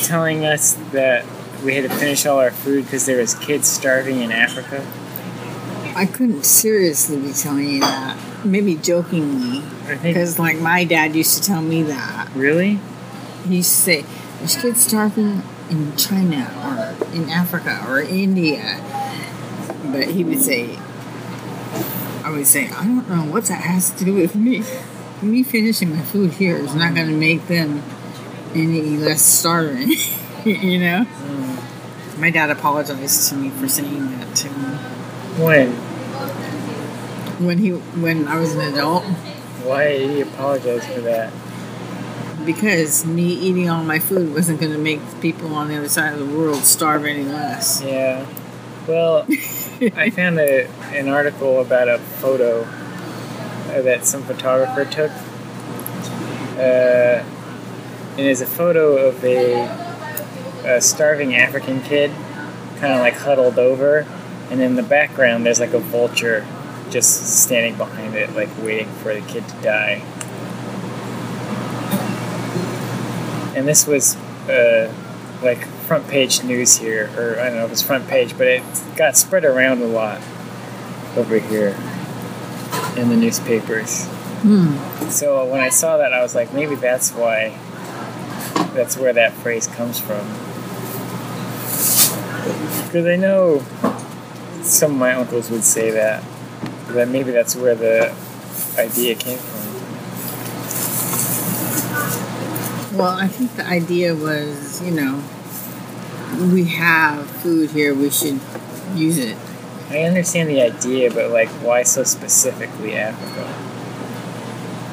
telling 0.00 0.44
us 0.44 0.74
that 0.92 1.24
we 1.64 1.76
had 1.76 1.90
to 1.90 1.96
finish 1.96 2.26
all 2.26 2.40
our 2.40 2.50
food 2.50 2.84
because 2.84 3.06
there 3.06 3.16
was 3.16 3.34
kids 3.34 3.66
starving 3.68 4.20
in 4.20 4.30
Africa? 4.30 4.86
I 5.96 6.04
couldn't 6.04 6.44
seriously 6.44 7.18
be 7.18 7.32
telling 7.32 7.70
you 7.70 7.80
that. 7.80 8.18
Maybe 8.44 8.76
jokingly. 8.76 9.62
Because, 10.02 10.38
like, 10.38 10.58
my 10.58 10.84
dad 10.84 11.16
used 11.16 11.42
to 11.42 11.48
tell 11.48 11.62
me 11.62 11.84
that. 11.84 12.28
really? 12.34 12.80
He 13.48 13.56
used 13.56 13.70
to 13.70 13.80
say, 13.80 14.04
There's 14.40 14.56
kids 14.56 14.84
starving 14.84 15.42
in 15.70 15.96
China 15.96 16.52
or 16.62 17.14
in 17.14 17.30
Africa 17.30 17.82
or 17.88 17.98
India. 17.98 18.78
But 19.90 20.08
he 20.08 20.22
would 20.22 20.42
say, 20.42 20.78
I 22.30 22.36
would 22.36 22.46
say, 22.46 22.68
I 22.68 22.84
don't 22.84 23.08
know 23.08 23.24
what 23.24 23.46
that 23.46 23.62
has 23.62 23.90
to 23.90 24.04
do 24.04 24.14
with 24.14 24.36
me. 24.36 24.62
Me 25.20 25.42
finishing 25.42 25.90
my 25.90 26.02
food 26.02 26.34
here 26.34 26.56
is 26.56 26.76
not 26.76 26.94
going 26.94 27.08
to 27.08 27.16
make 27.16 27.48
them 27.48 27.82
any 28.54 28.96
less 28.96 29.20
starving. 29.20 29.90
you 30.44 30.78
know? 30.78 31.04
Mm. 31.04 32.20
My 32.20 32.30
dad 32.30 32.50
apologized 32.50 33.30
to 33.30 33.34
me 33.34 33.50
for 33.50 33.66
saying 33.66 34.12
that 34.12 34.36
to 34.36 34.48
me. 34.48 34.76
When? 35.44 35.72
When 37.44 37.58
he, 37.58 37.70
when 37.70 38.28
I 38.28 38.38
was 38.38 38.54
an 38.54 38.60
adult, 38.60 39.02
Why 39.64 39.88
did 39.88 40.10
he 40.10 40.20
apologize 40.20 40.86
for 40.86 41.00
that? 41.00 41.32
because 42.46 43.04
me 43.04 43.34
eating 43.34 43.68
all 43.68 43.84
my 43.84 43.98
food 43.98 44.32
wasn't 44.32 44.58
going 44.58 44.72
to 44.72 44.78
make 44.78 45.00
people 45.20 45.54
on 45.54 45.68
the 45.68 45.76
other 45.76 45.88
side 45.88 46.14
of 46.14 46.20
the 46.20 46.38
world 46.38 46.62
starve 46.62 47.04
any 47.04 47.22
less. 47.24 47.82
Yeah. 47.82 48.24
Well, 48.88 49.26
I 49.82 50.10
found 50.10 50.38
a, 50.38 50.68
an 50.92 51.08
article 51.08 51.62
about 51.62 51.88
a 51.88 51.98
photo 51.98 52.64
that 53.82 54.04
some 54.04 54.22
photographer 54.22 54.84
took. 54.84 55.10
Uh, 56.58 57.24
and 58.18 58.20
it's 58.20 58.42
a 58.42 58.46
photo 58.46 58.98
of 58.98 59.24
a, 59.24 59.54
a 60.66 60.82
starving 60.82 61.34
African 61.34 61.80
kid, 61.80 62.10
kind 62.76 62.92
of 62.92 63.00
like 63.00 63.14
huddled 63.14 63.58
over. 63.58 64.06
And 64.50 64.60
in 64.60 64.74
the 64.74 64.82
background, 64.82 65.46
there's 65.46 65.60
like 65.60 65.72
a 65.72 65.78
vulture 65.78 66.46
just 66.90 67.42
standing 67.42 67.74
behind 67.76 68.14
it, 68.14 68.34
like 68.34 68.50
waiting 68.62 68.92
for 68.96 69.14
the 69.14 69.22
kid 69.22 69.48
to 69.48 69.54
die. 69.62 70.02
And 73.56 73.66
this 73.66 73.86
was 73.86 74.14
uh, 74.46 74.92
like 75.42 75.66
front 75.90 76.06
page 76.06 76.44
news 76.44 76.76
here, 76.76 77.10
or 77.16 77.40
I 77.40 77.46
don't 77.46 77.56
know 77.56 77.64
if 77.64 77.72
it's 77.72 77.82
front 77.82 78.06
page, 78.06 78.38
but 78.38 78.46
it 78.46 78.62
got 78.94 79.16
spread 79.16 79.44
around 79.44 79.82
a 79.82 79.86
lot 79.86 80.22
over 81.16 81.36
here 81.40 81.76
in 82.96 83.08
the 83.08 83.16
newspapers. 83.16 84.06
Hmm. 84.06 84.76
So 85.10 85.44
when 85.46 85.60
I 85.60 85.68
saw 85.68 85.96
that, 85.96 86.12
I 86.12 86.22
was 86.22 86.32
like, 86.32 86.54
maybe 86.54 86.76
that's 86.76 87.10
why, 87.10 87.58
that's 88.72 88.96
where 88.96 89.12
that 89.14 89.32
phrase 89.32 89.66
comes 89.66 89.98
from. 89.98 90.24
Because 92.86 93.06
I 93.06 93.16
know 93.16 93.58
some 94.62 94.92
of 94.92 94.96
my 94.96 95.14
uncles 95.14 95.50
would 95.50 95.64
say 95.64 95.90
that, 95.90 96.22
that 96.90 97.08
maybe 97.08 97.32
that's 97.32 97.56
where 97.56 97.74
the 97.74 98.14
idea 98.78 99.16
came 99.16 99.38
from. 99.38 99.58
Well, 102.96 103.18
I 103.18 103.26
think 103.26 103.56
the 103.56 103.66
idea 103.66 104.14
was, 104.14 104.80
you 104.82 104.92
know, 104.92 105.20
we 106.38 106.64
have 106.64 107.28
food 107.28 107.70
here, 107.70 107.94
we 107.94 108.10
should 108.10 108.40
use 108.94 109.18
it. 109.18 109.36
I 109.90 110.02
understand 110.02 110.48
the 110.48 110.62
idea, 110.62 111.10
but 111.12 111.30
like, 111.30 111.48
why 111.48 111.82
so 111.82 112.04
specifically 112.04 112.94
Africa? 112.94 113.46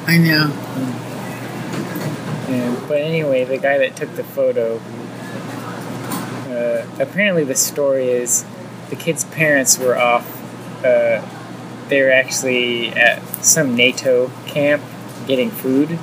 I 0.06 0.18
know. 0.18 0.50
And, 2.48 2.88
but 2.88 2.98
anyway, 2.98 3.44
the 3.44 3.58
guy 3.58 3.78
that 3.78 3.94
took 3.94 4.14
the 4.16 4.24
photo, 4.24 4.78
uh, 6.50 6.86
apparently 6.98 7.44
the 7.44 7.54
story 7.54 8.08
is 8.08 8.44
the 8.90 8.96
kid's 8.96 9.24
parents 9.24 9.78
were 9.78 9.96
off. 9.96 10.26
Uh, 10.84 11.22
they 11.88 12.02
were 12.02 12.10
actually 12.10 12.88
at 12.90 13.22
some 13.44 13.76
NATO 13.76 14.30
camp 14.46 14.82
getting 15.26 15.50
food, 15.50 15.98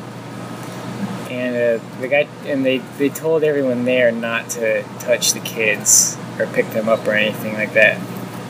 and 1.36 1.82
uh, 1.82 2.00
the 2.00 2.08
guy 2.08 2.28
and 2.46 2.66
they 2.66 2.78
they 2.98 3.10
told 3.10 3.44
everyone 3.44 3.84
there 3.84 4.12
not 4.12 4.50
to 4.52 4.84
touch 5.00 5.34
the 5.34 5.42
kids 5.42 6.18
or 6.40 6.48
pick 6.48 6.70
them 6.72 6.88
up 6.88 7.06
or 7.06 7.12
anything 7.12 7.54
like 7.54 7.74
that 7.74 8.00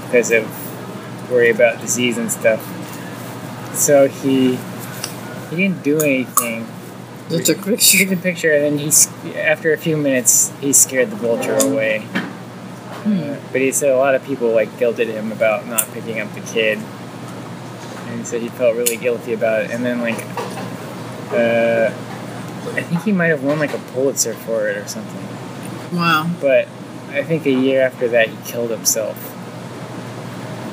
because 0.06 0.32
of 0.32 0.46
worry 1.32 1.50
about 1.50 1.82
disease 1.82 2.18
and 2.18 2.32
stuff. 2.32 2.62
So 3.76 4.08
he 4.08 4.58
he 5.50 5.56
didn't 5.56 5.84
do 5.84 6.00
anything. 6.00 6.68
Just 7.30 7.48
took 7.48 7.58
a 7.60 7.64
picture. 7.64 7.98
Took 7.98 8.10
the 8.10 8.18
picture, 8.18 8.54
and 8.54 8.64
then 8.64 8.78
he, 8.78 9.36
after 9.36 9.74
a 9.74 9.78
few 9.78 9.98
minutes, 9.98 10.54
he 10.62 10.72
scared 10.72 11.10
the 11.10 11.16
vulture 11.16 11.56
away. 11.56 12.06
Uh, 12.14 13.40
but 13.52 13.62
he 13.62 13.72
said 13.72 13.90
a 13.90 13.98
lot 13.98 14.16
of 14.16 14.24
people 14.24 14.52
like 14.52 14.70
guilted 14.78 15.08
him 15.08 15.32
about 15.32 15.68
not 15.68 15.88
picking 15.92 16.20
up 16.20 16.32
the 16.34 16.42
kid, 16.42 16.78
and 18.10 18.28
so 18.28 18.40
he 18.40 18.50
felt 18.50 18.76
really 18.76 18.98
guilty 18.98 19.34
about 19.34 19.64
it. 19.64 19.72
And 19.72 19.84
then 19.84 20.02
like, 20.02 20.20
uh, 21.32 21.92
I 22.74 22.82
think 22.82 23.04
he 23.04 23.12
might 23.12 23.28
have 23.28 23.44
won 23.44 23.60
like 23.60 23.74
a 23.74 23.80
Pulitzer 23.94 24.34
for 24.34 24.68
it 24.68 24.78
or 24.78 24.88
something. 24.88 25.98
Wow. 25.98 26.30
But 26.42 26.68
I 27.10 27.24
think 27.24 27.46
a 27.46 27.52
year 27.52 27.82
after 27.82 28.08
that, 28.10 28.30
he 28.30 28.38
killed 28.44 28.72
himself. 28.72 29.18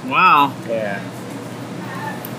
Wow. 0.07 0.55
Yeah, 0.69 1.01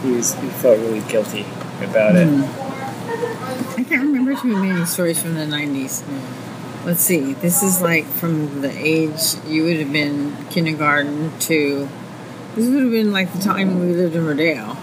he 0.02 0.12
was 0.12 0.34
he 0.36 0.48
felt 0.50 0.80
really 0.80 1.00
guilty 1.02 1.46
about 1.82 2.16
it. 2.16 2.28
Hmm. 2.28 3.80
I 3.80 3.84
can't 3.84 4.04
remember 4.04 4.36
too 4.36 4.56
many 4.56 4.86
stories 4.86 5.22
from 5.22 5.36
the 5.36 5.46
90s. 5.46 6.04
Let's 6.86 7.02
see. 7.02 7.34
This 7.34 7.64
is 7.64 7.82
like 7.82 8.06
from 8.06 8.62
the 8.62 8.72
age 8.72 9.36
you 9.48 9.64
would 9.64 9.78
have 9.78 9.92
been 9.92 10.36
kindergarten 10.50 11.38
to. 11.42 11.88
This 12.56 12.70
would 12.70 12.84
have 12.84 12.92
been 12.92 13.12
like 13.12 13.32
the 13.34 13.40
time 13.40 13.80
we 13.80 13.94
lived 13.94 14.16
in 14.16 14.26
Rodeo. 14.26 14.78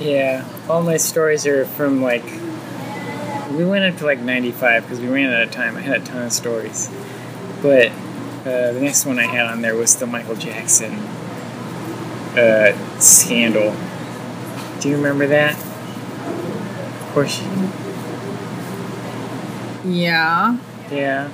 Yeah, 0.00 0.46
all 0.68 0.82
my 0.82 0.96
stories 0.96 1.46
are 1.46 1.64
from 1.64 2.02
like. 2.02 2.24
We 3.52 3.64
went 3.64 3.84
up 3.84 3.98
to 4.00 4.04
like 4.04 4.20
95 4.20 4.82
because 4.82 5.00
we 5.00 5.08
ran 5.08 5.32
out 5.32 5.42
of 5.42 5.50
time. 5.50 5.76
I 5.76 5.80
had 5.80 6.02
a 6.02 6.04
ton 6.04 6.22
of 6.24 6.32
stories. 6.32 6.90
But 7.62 7.88
uh, 8.44 8.72
the 8.72 8.80
next 8.80 9.04
one 9.06 9.18
I 9.18 9.24
had 9.26 9.46
on 9.46 9.62
there 9.62 9.74
was 9.74 9.96
the 9.96 10.06
Michael 10.06 10.36
Jackson 10.36 10.92
uh, 12.36 12.76
scandal. 13.00 13.74
Do 14.80 14.88
you 14.90 14.96
remember 14.96 15.26
that? 15.28 15.54
Of 15.56 17.10
course. 17.14 17.40
you- 17.40 17.72
Yeah, 19.90 20.58
Yeah. 20.90 21.28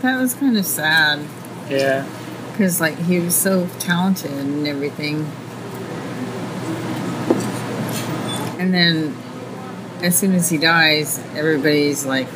that 0.00 0.18
was 0.18 0.34
kind 0.34 0.56
of 0.56 0.64
sad 0.64 1.20
Yeah. 1.68 2.06
because 2.50 2.80
like 2.80 2.96
he 2.98 3.20
was 3.20 3.34
so 3.36 3.68
talented 3.78 4.32
and 4.32 4.66
everything. 4.66 5.26
And 8.58 8.72
then, 8.72 9.14
as 10.02 10.18
soon 10.18 10.34
as 10.34 10.48
he 10.50 10.58
dies, 10.58 11.18
everybody's 11.34 12.04
like 12.04 12.28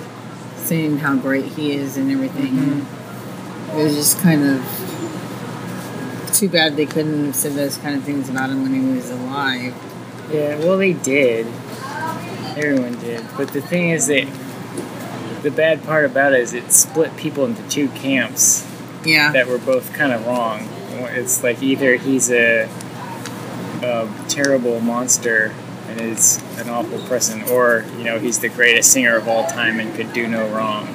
saying 0.56 0.98
how 0.98 1.16
great 1.16 1.44
he 1.44 1.72
is 1.72 1.96
and 1.96 2.10
everything. 2.10 2.52
Mm-hmm. 2.52 3.78
It 3.78 3.84
was 3.84 3.94
just 3.94 4.18
kind 4.20 4.42
of 4.44 6.32
too 6.34 6.48
bad 6.48 6.76
they 6.76 6.86
couldn't 6.86 7.26
have 7.26 7.34
said 7.34 7.52
those 7.52 7.76
kind 7.78 7.96
of 7.96 8.02
things 8.04 8.28
about 8.28 8.50
him 8.50 8.62
when 8.62 8.74
he 8.74 8.80
was 8.94 9.10
alive. 9.10 9.74
Yeah, 10.30 10.58
well, 10.58 10.76
they 10.76 10.92
did. 10.92 11.46
Everyone 12.56 12.98
did. 12.98 13.24
But 13.36 13.48
the 13.52 13.60
thing 13.60 13.90
is 13.90 14.06
that 14.08 14.26
the 15.42 15.50
bad 15.50 15.84
part 15.84 16.04
about 16.04 16.32
it 16.32 16.40
is 16.40 16.52
it 16.54 16.72
split 16.72 17.16
people 17.16 17.44
into 17.44 17.66
two 17.68 17.88
camps 17.88 18.66
Yeah. 19.04 19.32
that 19.32 19.46
were 19.46 19.58
both 19.58 19.92
kind 19.92 20.12
of 20.12 20.26
wrong. 20.26 20.68
It's 21.14 21.42
like 21.42 21.62
either 21.62 21.96
he's 21.96 22.30
a, 22.30 22.68
a 23.82 24.08
terrible 24.28 24.80
monster 24.80 25.54
and 25.89 26.01
is 26.01 26.43
an 26.59 26.68
awful 26.68 26.99
person, 27.07 27.43
or, 27.51 27.84
you 27.97 28.05
know, 28.05 28.18
he's 28.18 28.41
the 28.41 28.49
greatest 28.49 28.93
singer 28.93 29.16
of 29.16 29.28
all 29.28 29.47
time 29.47 29.80
and 29.80 29.95
could 29.95 30.12
do 30.12 30.26
no 30.26 30.49
wrong. 30.49 30.89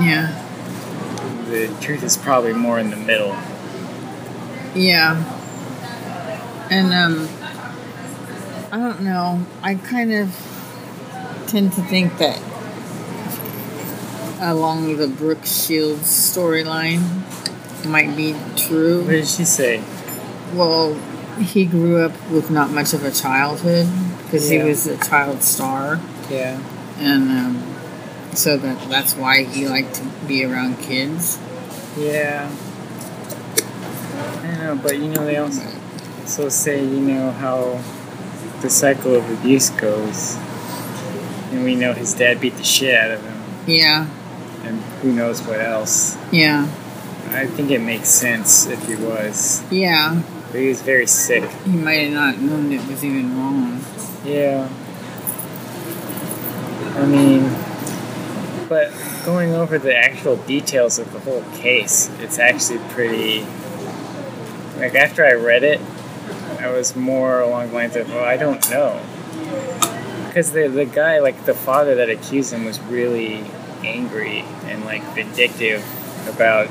Yeah. 0.00 0.40
The 1.48 1.68
truth 1.80 2.02
is 2.02 2.16
probably 2.16 2.52
more 2.52 2.78
in 2.78 2.90
the 2.90 2.96
middle. 2.96 3.36
Yeah. 4.74 5.22
And 6.70 6.92
um 6.92 7.28
I 8.72 8.78
don't 8.78 9.02
know. 9.02 9.46
I 9.62 9.76
kind 9.76 10.12
of 10.12 10.28
tend 11.46 11.72
to 11.74 11.82
think 11.82 12.18
that 12.18 12.40
along 14.40 14.96
the 14.96 15.06
Brooke 15.06 15.44
Shields 15.46 16.02
storyline 16.02 17.02
might 17.86 18.16
be 18.16 18.34
true. 18.56 19.02
What 19.04 19.12
did 19.12 19.28
she 19.28 19.44
say? 19.44 19.82
Well, 20.54 20.94
he 21.38 21.64
grew 21.66 21.98
up 21.98 22.12
with 22.30 22.50
not 22.50 22.70
much 22.70 22.94
of 22.94 23.04
a 23.04 23.10
childhood 23.10 23.86
because 24.34 24.50
Yeah. 24.50 24.62
he 24.64 24.68
was 24.68 24.86
a 24.88 24.96
child 24.96 25.42
star 25.44 26.00
Yeah. 26.30 26.58
and 26.98 27.30
um 27.30 27.62
so 28.34 28.56
that 28.56 28.88
that's 28.90 29.14
why 29.14 29.44
he 29.44 29.68
liked 29.68 29.94
to 29.94 30.02
be 30.26 30.44
around 30.44 30.80
kids. 30.80 31.38
Yeah. 31.96 32.50
I 34.42 34.56
know, 34.58 34.80
but 34.82 34.98
you 34.98 35.08
know, 35.08 35.24
they 35.24 35.36
also 35.36 35.62
so 36.26 36.48
say, 36.48 36.80
you 36.82 37.00
know, 37.00 37.30
how 37.32 37.80
the 38.60 38.70
cycle 38.70 39.14
of 39.14 39.28
abuse 39.30 39.70
goes. 39.70 40.36
And 41.52 41.62
we 41.64 41.76
know 41.76 41.92
his 41.92 42.14
dad 42.14 42.40
beat 42.40 42.56
the 42.56 42.64
shit 42.64 42.94
out 42.98 43.12
of 43.12 43.22
him, 43.22 43.40
Yeah. 43.66 44.06
and 44.64 44.80
who 45.02 45.12
knows 45.12 45.40
what 45.42 45.60
else. 45.60 46.16
Yeah. 46.32 46.66
I 47.30 47.46
think 47.46 47.70
it 47.70 47.80
makes 47.80 48.08
sense 48.08 48.66
if 48.66 48.84
he 48.88 48.96
was. 48.96 49.62
Yeah. 49.70 50.20
But 50.50 50.60
he 50.60 50.68
was 50.68 50.82
very 50.82 51.06
sick. 51.06 51.44
He 51.64 51.72
might 51.76 52.00
have 52.08 52.12
not 52.12 52.40
known 52.40 52.72
it 52.72 52.84
was 52.88 53.04
even 53.04 53.38
wrong. 53.38 53.84
Yeah. 54.24 54.68
I 56.96 57.04
mean, 57.04 57.50
but 58.70 58.90
going 59.26 59.52
over 59.52 59.78
the 59.78 59.94
actual 59.94 60.36
details 60.36 60.98
of 60.98 61.12
the 61.12 61.20
whole 61.20 61.42
case, 61.56 62.10
it's 62.20 62.38
actually 62.38 62.78
pretty. 62.90 63.44
Like, 64.78 64.94
after 64.94 65.24
I 65.24 65.34
read 65.34 65.62
it, 65.62 65.80
I 66.58 66.70
was 66.70 66.96
more 66.96 67.40
along 67.40 67.68
the 67.68 67.74
lines 67.74 67.96
of, 67.96 68.08
well, 68.08 68.24
I 68.24 68.38
don't 68.38 68.68
know. 68.70 68.98
Because 70.26 70.52
the, 70.52 70.68
the 70.68 70.86
guy, 70.86 71.18
like, 71.18 71.44
the 71.44 71.54
father 71.54 71.94
that 71.96 72.08
accused 72.08 72.52
him 72.52 72.64
was 72.64 72.80
really 72.80 73.44
angry 73.84 74.40
and, 74.64 74.84
like, 74.86 75.02
vindictive 75.14 75.84
about 76.28 76.68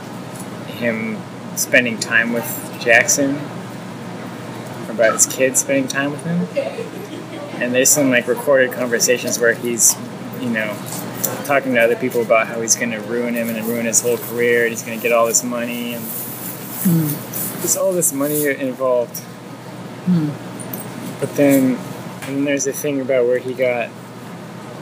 him 0.68 1.22
spending 1.56 2.00
time 2.00 2.34
with 2.34 2.78
Jackson, 2.82 3.40
about 4.90 5.14
his 5.14 5.28
kids 5.28 5.62
spending 5.62 5.88
time 5.88 6.12
with 6.12 6.24
him 6.26 7.03
and 7.62 7.74
there's 7.74 7.90
some 7.90 8.10
like 8.10 8.28
recorded 8.28 8.72
conversations 8.72 9.40
where 9.40 9.54
he's 9.54 9.96
you 10.42 10.50
know 10.50 10.76
talking 11.46 11.74
to 11.74 11.80
other 11.80 11.96
people 11.96 12.22
about 12.22 12.48
how 12.48 12.62
he's 12.62 12.76
going 12.76 12.92
to 12.92 13.00
ruin 13.02 13.34
him 13.34 13.50
and 13.50 13.66
ruin 13.66 13.86
his 13.86 14.02
whole 14.02 14.18
career 14.18 14.64
and 14.64 14.72
he's 14.72 14.84
going 14.84 14.98
to 14.98 15.02
get 15.02 15.12
all 15.12 15.26
this 15.26 15.44
money 15.44 15.94
and 15.94 16.04
there's 17.60 17.78
all 17.78 17.94
this 17.94 18.12
money 18.14 18.46
involved. 18.48 19.22
But 21.20 21.36
then 21.36 21.78
and 22.24 22.38
then 22.38 22.46
there's 22.46 22.68
a 22.68 22.74
thing 22.74 23.02
about 23.02 23.26
where 23.26 23.40
he 23.40 23.54
got 23.54 23.90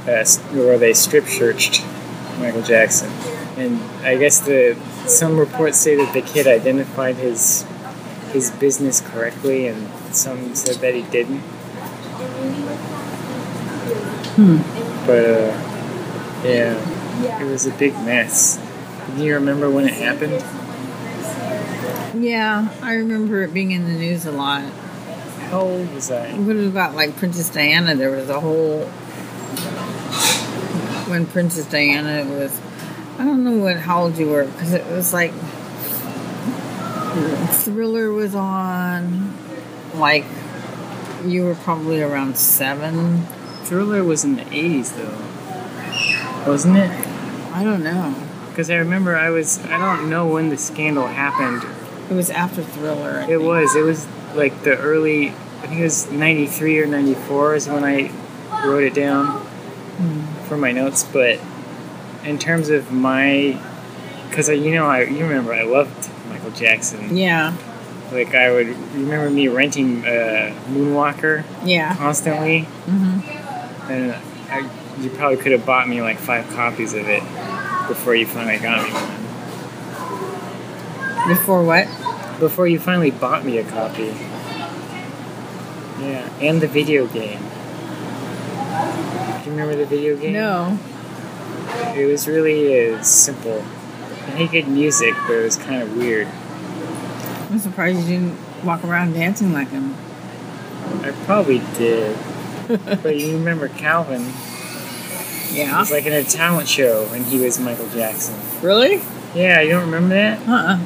uh, 0.08 0.26
where 0.54 0.78
they 0.78 0.94
strip 0.94 1.26
searched 1.26 1.84
Michael 2.40 2.64
Jackson. 2.64 3.10
And 3.58 3.82
I 4.06 4.18
guess 4.18 4.40
the 4.40 4.76
some 5.08 5.38
reports 5.38 5.78
say 5.78 5.96
that 5.96 6.14
the 6.14 6.22
kid 6.22 6.48
identified 6.48 7.16
his 7.18 7.66
his 8.32 8.50
business 8.52 9.02
correctly 9.02 9.68
and 9.68 9.88
some 10.16 10.56
said 10.56 10.78
that 10.78 10.96
he 10.96 11.04
didn't 11.04 11.44
But 15.06 15.26
uh, 15.26 15.52
yeah, 16.44 17.42
it 17.42 17.46
was 17.46 17.66
a 17.66 17.72
big 17.72 17.94
mess. 18.06 18.60
Do 19.16 19.24
you 19.24 19.34
remember 19.36 19.70
when 19.70 19.86
it 19.88 19.94
happened? 19.94 20.44
Yeah, 22.24 22.70
I 22.82 22.96
remember 22.96 23.44
it 23.44 23.54
being 23.54 23.72
in 23.72 23.86
the 23.86 23.94
news 23.94 24.26
a 24.26 24.32
lot. 24.32 24.62
How 25.50 25.62
old 25.62 25.94
was 25.94 26.12
I? 26.12 26.34
What 26.34 26.56
about 26.56 26.96
like 26.96 27.18
Princess 27.18 27.50
Diana? 27.50 27.96
There 27.96 28.12
was 28.12 28.30
a 28.30 28.40
whole 28.40 28.86
when 31.10 31.26
Princess 31.26 31.66
Diana 31.66 32.24
was. 32.26 32.60
I 33.18 33.26
don't 33.26 33.44
know 33.44 33.58
what 33.58 33.78
how 33.78 34.04
old 34.04 34.18
you 34.18 34.30
were 34.30 34.46
because 34.46 34.74
it 34.74 34.86
was 34.88 35.14
like 35.14 35.34
Thriller 37.64 38.12
was 38.12 38.34
on. 38.34 39.34
Like 39.96 40.26
you 41.26 41.46
were 41.46 41.56
probably 41.56 42.02
around 42.02 42.38
seven. 42.38 43.26
Thriller 43.64 44.04
was 44.04 44.24
in 44.24 44.36
the 44.36 44.44
80s 44.44 44.96
though, 44.96 46.50
wasn't 46.52 46.78
it? 46.78 46.92
I 47.54 47.64
don't 47.64 47.84
know. 47.84 48.16
Because 48.50 48.70
I 48.70 48.76
remember 48.76 49.16
I 49.16 49.30
was, 49.30 49.64
I 49.66 49.78
don't 49.78 50.10
know 50.10 50.28
when 50.28 50.50
the 50.50 50.58
scandal 50.58 51.08
happened. 51.08 51.64
It 52.10 52.14
was 52.16 52.30
after 52.30 52.62
Thriller. 52.64 53.20
I 53.20 53.24
It 53.24 53.28
think. 53.28 53.44
was, 53.44 53.76
it 53.76 53.84
was 53.84 54.08
like 54.36 54.64
the 54.64 54.78
early, 54.78 55.30
I 55.30 55.68
think 55.68 55.80
it 55.80 55.84
was 55.84 56.12
93 56.12 56.80
or 56.82 56.88
94 56.88 57.56
is 57.56 57.68
when 57.70 57.84
I 57.86 58.12
wrote 58.66 58.84
it 58.84 58.94
down 58.94 59.28
hmm. 59.40 60.26
for 60.48 60.58
my 60.58 60.72
notes. 60.74 61.04
But 61.04 61.40
in 62.26 62.38
terms 62.38 62.70
of 62.70 62.92
my, 62.92 63.58
because 64.30 64.50
you 64.50 64.72
know, 64.72 64.88
I 64.88 65.04
you 65.04 65.24
remember 65.24 65.54
I 65.54 65.64
loved 65.64 66.10
Michael 66.28 66.52
Jackson. 66.52 67.16
Yeah, 67.16 67.56
Like 68.12 68.36
I 68.36 68.52
would 68.52 68.68
remember 68.94 69.30
me 69.30 69.48
renting 69.48 70.06
uh, 70.06 70.54
Moonwalker 70.68 71.46
yeah. 71.64 71.96
constantly, 71.96 72.62
hmm 72.62 73.20
and 73.90 74.16
I, 74.50 74.70
you 75.00 75.10
probably 75.12 75.38
could 75.38 75.54
have 75.54 75.66
bought 75.66 75.88
me 75.88 76.02
like 76.02 76.18
five 76.18 76.48
copies 76.50 76.94
of 76.94 77.08
it 77.08 77.24
before 77.88 78.16
you 78.16 78.26
finally 78.26 78.58
got 78.60 78.84
me 78.86 78.92
one. 78.94 79.22
Before 81.28 81.64
what? 81.64 81.88
Before 82.40 82.68
you 82.68 82.80
finally 82.80 83.12
bought 83.12 83.46
me 83.46 83.58
a 83.58 83.64
copy. 83.64 84.14
Yeah, 86.02 86.28
and 86.42 86.60
the 86.62 86.68
video 86.68 87.08
game. 87.08 87.40
Do 89.44 89.46
you 89.46 89.52
remember 89.52 89.76
the 89.76 89.86
video 89.86 90.18
game? 90.18 90.34
No. 90.34 90.78
It 91.96 92.06
was 92.06 92.28
really 92.28 92.94
uh, 92.94 93.02
simple. 93.04 93.58
It 93.58 94.34
had 94.38 94.52
good 94.52 94.68
music, 94.68 95.14
but 95.28 95.34
it 95.36 95.44
was 95.44 95.58
kind 95.58 95.82
of 95.84 95.96
weird. 95.96 96.28
I'm 97.52 97.60
surprised 97.60 98.00
you 98.00 98.20
didn't 98.20 98.38
walk 98.64 98.82
around 98.86 99.12
dancing 99.12 99.52
like 99.52 99.70
him. 99.72 99.94
I 101.04 101.12
probably 101.26 101.60
did. 101.78 102.18
but 103.04 103.18
you 103.18 103.34
remember 103.34 103.68
Calvin? 103.68 104.22
It 104.22 105.58
Yeah. 105.58 105.80
was 105.80 105.92
like 105.92 106.06
in 106.06 106.14
a 106.14 106.24
talent 106.24 106.70
show, 106.70 107.10
and 107.12 107.26
he 107.26 107.40
was 107.40 107.60
Michael 107.60 107.90
Jackson. 107.90 108.36
Really? 108.62 109.02
Yeah, 109.36 109.60
you 109.60 109.72
don't 109.72 109.84
remember 109.86 110.16
that? 110.16 110.48
Uh-uh. 110.48 110.80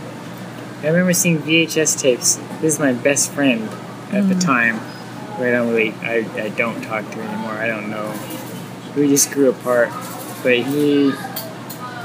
I 0.81 0.87
remember 0.87 1.13
seeing 1.13 1.37
VHS 1.37 2.01
tapes. 2.01 2.37
This 2.61 2.73
is 2.73 2.79
my 2.79 2.93
best 2.93 3.31
friend 3.31 3.69
at 4.11 4.27
the 4.27 4.33
mm-hmm. 4.33 4.39
time, 4.39 4.77
who 5.37 5.43
I 5.43 5.51
don't 5.51 5.69
really, 5.69 5.91
I, 6.01 6.25
I 6.35 6.49
don't 6.49 6.81
talk 6.81 7.07
to 7.11 7.19
anymore. 7.19 7.51
I 7.51 7.67
don't 7.67 7.91
know. 7.91 8.11
We 8.95 9.07
just 9.07 9.31
grew 9.31 9.49
apart. 9.49 9.89
But 10.41 10.57
he 10.57 11.11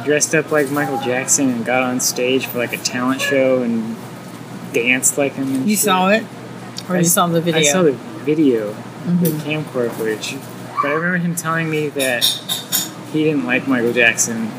dressed 0.04 0.34
up 0.34 0.50
like 0.50 0.70
Michael 0.70 1.00
Jackson 1.00 1.48
and 1.48 1.64
got 1.64 1.82
on 1.82 1.98
stage 2.00 2.44
for 2.44 2.58
like 2.58 2.74
a 2.74 2.78
talent 2.78 3.22
show 3.22 3.62
and 3.62 3.96
danced 4.72 5.18
like 5.18 5.34
him. 5.34 5.48
And 5.54 5.68
You 5.68 5.76
shit. 5.76 5.84
saw 5.84 6.08
it? 6.08 6.24
Or 6.88 6.96
I 6.96 6.98
you 7.00 7.04
saw 7.04 7.26
the 7.26 7.40
video? 7.40 7.60
I 7.60 7.64
saw 7.64 7.82
the 7.82 7.92
video, 8.24 8.74
the 9.06 9.28
Mhm. 9.30 9.64
camcorder 9.64 9.90
footage. 9.92 10.36
But 10.82 10.90
I 10.90 10.94
remember 10.94 11.18
him 11.18 11.34
telling 11.34 11.70
me 11.70 11.88
that 11.88 12.24
he 13.12 13.24
didn't 13.24 13.44
like 13.44 13.68
Michael 13.68 13.92
Jackson 13.92 14.50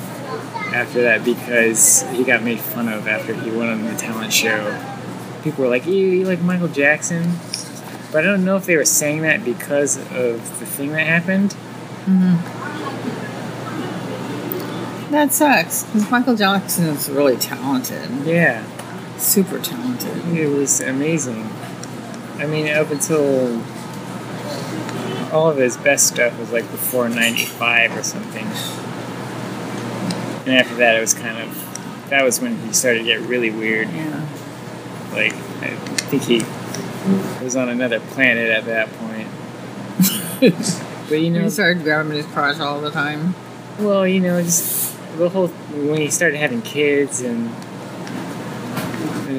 after 0.74 1.02
that 1.04 1.24
because 1.26 2.06
he 2.14 2.24
got 2.24 2.44
made 2.44 2.60
fun 2.60 2.88
of 2.88 3.08
after 3.08 3.34
he 3.34 3.50
went 3.52 3.72
on 3.72 3.84
the 3.86 3.94
talent 3.96 4.32
show. 4.34 4.74
People 5.44 5.64
were 5.66 5.70
like, 5.70 5.86
"Ew, 5.88 5.94
you 5.94 6.26
like 6.26 6.42
Michael 6.42 6.68
Jackson?" 6.68 7.40
But 8.12 8.20
I 8.24 8.28
don't 8.28 8.44
know 8.46 8.56
if 8.58 8.66
they 8.66 8.76
were 8.78 8.86
saying 8.86 9.22
that 9.24 9.44
because 9.44 9.98
of 9.98 10.60
the 10.60 10.66
thing 10.66 10.92
that 10.92 11.08
happened. 11.08 11.56
That 15.12 15.34
sucks 15.34 15.84
because 15.84 16.10
Michael 16.10 16.36
Jackson 16.36 16.86
is 16.86 17.10
really 17.10 17.36
talented. 17.36 18.10
Yeah, 18.26 18.64
Super 19.22 19.60
talented. 19.60 20.36
it 20.36 20.48
was 20.48 20.82
amazing. 20.82 21.48
I 22.38 22.48
mean, 22.48 22.68
up 22.70 22.90
until 22.90 23.62
all 25.32 25.50
of 25.50 25.58
his 25.58 25.78
best 25.78 26.08
stuff 26.08 26.38
was 26.40 26.52
like 26.52 26.70
before 26.72 27.08
'95 27.08 27.98
or 27.98 28.04
something, 28.04 28.46
and 30.46 30.60
after 30.60 30.76
that, 30.76 30.96
it 30.96 31.02
was 31.02 31.14
kind 31.14 31.38
of 31.38 32.08
that 32.10 32.24
was 32.24 32.42
when 32.42 32.58
he 32.58 32.74
started 32.74 33.00
to 33.00 33.06
get 33.06 33.22
really 33.22 33.52
weird. 33.52 33.90
Yeah. 33.90 34.28
Like, 35.14 35.34
I 35.62 35.76
think 36.10 36.24
he 36.24 36.40
was 37.44 37.56
on 37.56 37.70
another 37.70 38.00
planet 38.00 38.50
at 38.50 38.66
that 38.66 38.90
point. 38.94 39.28
but 41.10 41.16
you 41.16 41.30
know, 41.30 41.44
He 41.44 41.50
started 41.50 41.84
grabbing 41.84 42.14
his 42.14 42.26
crotch 42.26 42.60
all 42.60 42.82
the 42.82 42.92
time. 42.92 43.36
Well, 43.80 44.08
you 44.08 44.20
know, 44.20 44.42
just 44.42 44.98
the 45.18 45.30
whole 45.30 45.48
when 45.48 46.02
he 46.02 46.10
started 46.10 46.38
having 46.38 46.62
kids 46.62 47.22
and 47.22 47.50
and 47.50 47.71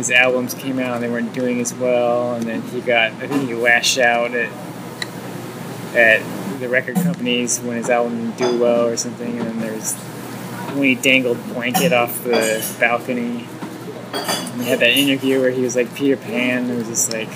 his 0.03 0.11
albums 0.11 0.53
came 0.55 0.81
out 0.81 0.97
and 0.97 1.05
they 1.05 1.09
weren't 1.09 1.33
doing 1.33 1.61
as 1.61 1.73
well, 1.73 2.35
and 2.35 2.43
then 2.43 2.61
he 2.63 2.81
got 2.81 3.13
I 3.13 3.29
think 3.29 3.49
he 3.49 3.55
lashed 3.55 3.99
out 3.99 4.35
at 4.35 4.51
at 5.95 6.59
the 6.59 6.69
record 6.69 6.97
companies 6.97 7.61
when 7.61 7.77
his 7.77 7.89
album 7.89 8.33
didn't 8.33 8.39
do 8.39 8.61
well 8.61 8.89
or 8.89 8.97
something, 8.97 9.39
and 9.39 9.47
then 9.47 9.61
there's 9.61 9.95
when 10.75 10.89
he 10.89 10.95
dangled 10.97 11.43
blanket 11.55 11.93
off 11.93 12.25
the 12.25 12.77
balcony. 12.81 13.47
And 14.13 14.61
had 14.63 14.81
that 14.81 14.91
interview 14.91 15.41
where 15.41 15.51
he 15.51 15.63
was 15.63 15.77
like 15.77 15.95
Peter 15.95 16.17
Pan. 16.17 16.69
It 16.69 16.77
was 16.77 16.89
just 16.89 17.13
like, 17.13 17.29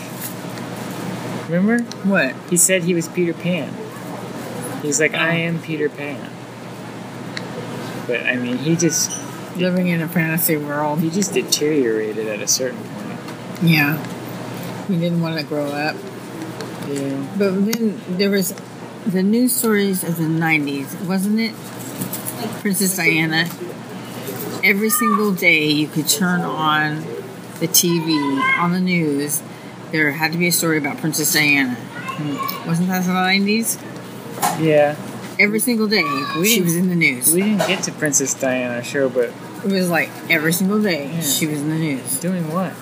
remember? 1.48 1.82
What? 2.02 2.34
He 2.50 2.56
said 2.56 2.82
he 2.82 2.94
was 2.94 3.08
Peter 3.08 3.32
Pan. 3.32 3.72
He's 4.82 5.00
like, 5.00 5.14
I 5.14 5.28
oh. 5.28 5.46
am 5.46 5.62
Peter 5.62 5.88
Pan. 5.88 6.30
But 8.06 8.26
I 8.26 8.36
mean, 8.36 8.58
he 8.58 8.76
just 8.76 9.10
Living 9.56 9.88
in 9.88 10.02
a 10.02 10.08
fantasy 10.08 10.56
world. 10.56 11.00
he 11.00 11.10
just 11.10 11.32
deteriorated 11.32 12.26
at 12.26 12.40
a 12.40 12.46
certain 12.46 12.78
point. 12.78 13.20
Yeah. 13.62 13.96
He 14.86 14.98
didn't 14.98 15.20
want 15.20 15.38
to 15.38 15.44
grow 15.44 15.66
up. 15.66 15.96
Yeah. 16.88 17.26
But 17.36 17.64
then 17.66 18.00
there 18.08 18.30
was 18.30 18.54
the 19.06 19.22
news 19.22 19.54
stories 19.54 20.04
of 20.04 20.16
the 20.16 20.24
90s, 20.24 21.06
wasn't 21.06 21.40
it? 21.40 21.54
Princess 22.60 22.96
Diana. 22.96 23.48
Every 24.62 24.90
single 24.90 25.32
day 25.32 25.66
you 25.66 25.88
could 25.88 26.08
turn 26.08 26.40
on 26.40 27.02
the 27.60 27.68
TV, 27.68 28.58
on 28.58 28.72
the 28.72 28.80
news, 28.80 29.42
there 29.92 30.10
had 30.12 30.32
to 30.32 30.38
be 30.38 30.48
a 30.48 30.52
story 30.52 30.78
about 30.78 30.98
Princess 30.98 31.32
Diana. 31.32 31.76
Wasn't 32.66 32.88
that 32.88 33.04
the 33.04 33.10
90s? 33.10 33.80
Yeah. 34.60 34.96
Every 35.38 35.58
single 35.58 35.86
day 35.86 36.02
We 36.38 36.48
she 36.48 36.62
was 36.62 36.76
in 36.76 36.88
the 36.88 36.94
news. 36.94 37.34
We 37.34 37.42
didn't 37.42 37.66
get 37.66 37.82
to 37.84 37.92
Princess 37.92 38.34
Diana 38.34 38.82
show, 38.82 39.08
but 39.08 39.30
It 39.66 39.72
was 39.72 39.90
like 39.90 40.10
every 40.30 40.52
single 40.52 40.80
day 40.80 41.10
Yeah. 41.12 41.20
she 41.22 41.46
was 41.48 41.60
in 41.60 41.70
the 41.70 41.74
news. 41.74 42.20
doing 42.20 42.52
what? 42.52 42.72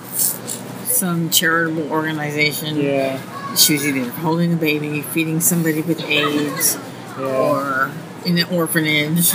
Some 0.85 1.31
charitable 1.31 1.91
organization. 1.91 2.77
Yeah. 2.79 3.19
She 3.55 3.73
was 3.73 3.87
either 3.87 4.07
holding 4.11 4.53
a 4.53 4.55
baby, 4.55 5.01
feeding 5.01 5.39
somebody 5.39 5.81
with 5.81 5.99
AIDS, 6.01 6.77
Yeah. 7.19 7.25
or 7.25 7.91
in 8.23 8.37
an 8.37 8.45
orphanage. 8.51 9.31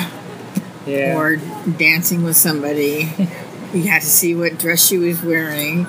yeah. 0.87 1.17
or 1.19 1.37
dancing 1.77 2.23
with 2.23 2.37
somebody. 2.37 3.13
you 3.75 3.83
had 3.83 4.03
to 4.03 4.07
see 4.07 4.35
what 4.37 4.57
dress 4.59 4.87
she 4.87 4.99
was 4.99 5.21
wearing, 5.23 5.85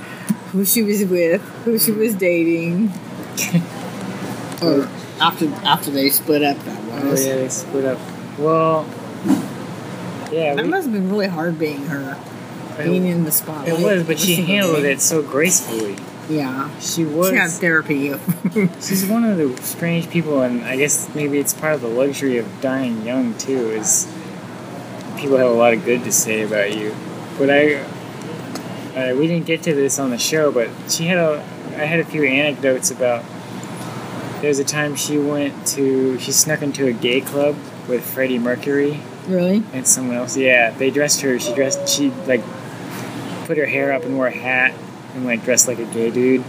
who 0.53 0.66
she 0.66 0.82
was 0.82 1.05
with, 1.05 1.41
who 1.64 1.78
she 1.78 1.91
was 1.91 2.16
dating. 2.16 2.88
or 4.64 4.89
after 5.20 5.47
after 5.64 5.91
they 5.91 6.09
split 6.09 6.41
up, 6.43 6.57
that 6.66 7.05
was. 7.05 7.24
oh 7.24 7.30
yeah, 7.30 7.36
they 7.36 7.49
split 7.49 7.86
up. 7.86 7.99
Well. 8.39 8.86
Yeah. 10.32 10.55
That 10.55 10.65
we- 10.65 10.71
must 10.71 10.86
have 10.88 10.93
been 10.93 11.09
really 11.09 11.27
hard 11.27 11.59
being 11.59 11.86
her, 11.88 12.17
being 12.77 13.05
in 13.07 13.25
the 13.25 13.32
spotlight. 13.32 13.79
it 13.79 13.84
was, 13.84 14.03
but 14.03 14.19
she 14.19 14.36
handled 14.36 14.84
it 14.86 15.01
so 15.01 15.21
gracefully. 15.21 15.97
Yeah, 16.29 16.69
She 16.79 17.03
was. 17.03 17.29
she 17.29 17.36
had 17.36 17.49
therapy. 17.51 18.13
She's 18.82 19.05
one 19.05 19.25
of 19.25 19.38
the 19.38 19.61
strange 19.63 20.09
people, 20.09 20.41
and 20.41 20.63
I 20.63 20.77
guess 20.77 21.13
maybe 21.13 21.38
it's 21.39 21.53
part 21.53 21.73
of 21.73 21.82
the 21.82 21.89
luxury 21.89 22.38
of 22.38 22.47
dying 22.61 23.05
young 23.05 23.34
too. 23.38 23.71
Is 23.71 24.05
people 25.17 25.38
have 25.38 25.47
a 25.49 25.53
lot 25.53 25.73
of 25.73 25.84
good 25.84 26.03
to 26.05 26.11
say 26.11 26.43
about 26.43 26.73
you, 26.77 26.95
but 27.38 27.49
I, 27.49 27.75
uh, 28.95 29.15
we 29.15 29.27
didn't 29.27 29.45
get 29.45 29.63
to 29.63 29.73
this 29.75 29.99
on 29.99 30.09
the 30.11 30.17
show, 30.17 30.51
but 30.51 30.69
she 30.89 31.07
had 31.07 31.17
a, 31.17 31.41
I 31.75 31.84
had 31.86 31.99
a 31.99 32.05
few 32.05 32.23
anecdotes 32.23 32.91
about. 32.91 33.25
There 34.39 34.47
was 34.47 34.59
a 34.59 34.63
time 34.63 34.95
she 34.95 35.17
went 35.19 35.67
to, 35.67 36.17
she 36.19 36.32
snuck 36.32 36.61
into 36.63 36.88
a 36.88 36.93
gay 36.93 37.21
club 37.21 37.55
with 37.88 38.03
Freddie 38.03 38.39
Mercury 38.39 38.99
really? 39.32 39.63
and 39.73 39.88
someone 39.88 40.17
else. 40.17 40.36
Yeah, 40.38 40.71
they 40.71 40.91
dressed 40.91 41.21
her. 41.21 41.39
She 41.39 41.53
dressed. 41.55 41.88
She 41.88 42.09
like 42.27 42.41
put 43.45 43.57
her 43.57 43.65
hair 43.65 43.91
up 43.93 44.03
and 44.03 44.15
wore 44.15 44.27
a 44.27 44.32
hat 44.32 44.73
and 45.15 45.25
like 45.25 45.43
dressed 45.43 45.67
like 45.67 45.79
a 45.79 45.86
gay 45.86 46.11
dude, 46.11 46.43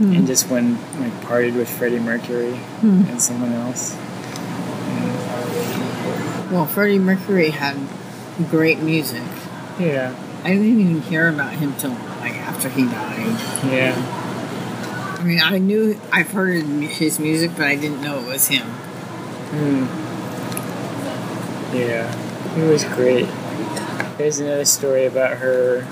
and 0.00 0.26
just 0.26 0.48
went 0.48 0.78
like 1.00 1.12
partied 1.22 1.56
with 1.56 1.68
Freddie 1.68 1.98
Mercury 1.98 2.58
and 2.82 3.20
someone 3.20 3.52
else. 3.52 3.96
Well, 6.50 6.66
Freddie 6.66 6.98
Mercury 6.98 7.50
had 7.50 7.76
great 8.50 8.78
music. 8.78 9.22
Yeah, 9.78 10.14
I 10.44 10.50
didn't 10.50 10.80
even 10.80 11.02
hear 11.02 11.28
about 11.28 11.52
him 11.52 11.74
till 11.76 11.90
like 12.20 12.34
after 12.34 12.68
he 12.68 12.84
died. 12.84 13.64
yeah, 13.70 15.16
I 15.20 15.24
mean, 15.24 15.40
I 15.42 15.58
knew 15.58 16.00
I've 16.12 16.30
heard 16.30 16.62
his 16.64 17.18
music, 17.18 17.50
but 17.56 17.66
I 17.66 17.74
didn't 17.74 18.00
know 18.00 18.18
it 18.20 18.26
was 18.26 18.48
him. 18.48 18.66
Hmm. 18.66 20.07
Yeah. 21.72 22.58
It 22.58 22.70
was 22.70 22.84
great. 22.84 23.28
There's 24.18 24.40
another 24.40 24.64
story 24.64 25.06
about 25.06 25.38
her. 25.38 25.86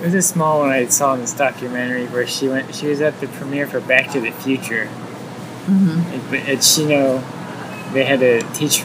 It 0.00 0.04
was 0.04 0.14
a 0.14 0.22
small 0.22 0.60
one 0.60 0.70
I 0.70 0.86
saw 0.86 1.14
in 1.14 1.20
this 1.20 1.34
documentary 1.34 2.06
where 2.06 2.26
she 2.26 2.48
went. 2.48 2.74
She 2.74 2.86
was 2.88 3.00
at 3.00 3.20
the 3.20 3.28
premiere 3.28 3.66
for 3.66 3.80
Back 3.80 4.10
to 4.12 4.20
the 4.20 4.30
Future. 4.30 4.86
Mm-hmm. 5.66 6.30
But 6.30 6.48
at 6.48 6.78
you 6.78 6.88
know, 6.88 7.18
they 7.92 8.04
had 8.04 8.20
to 8.20 8.40
teach. 8.54 8.84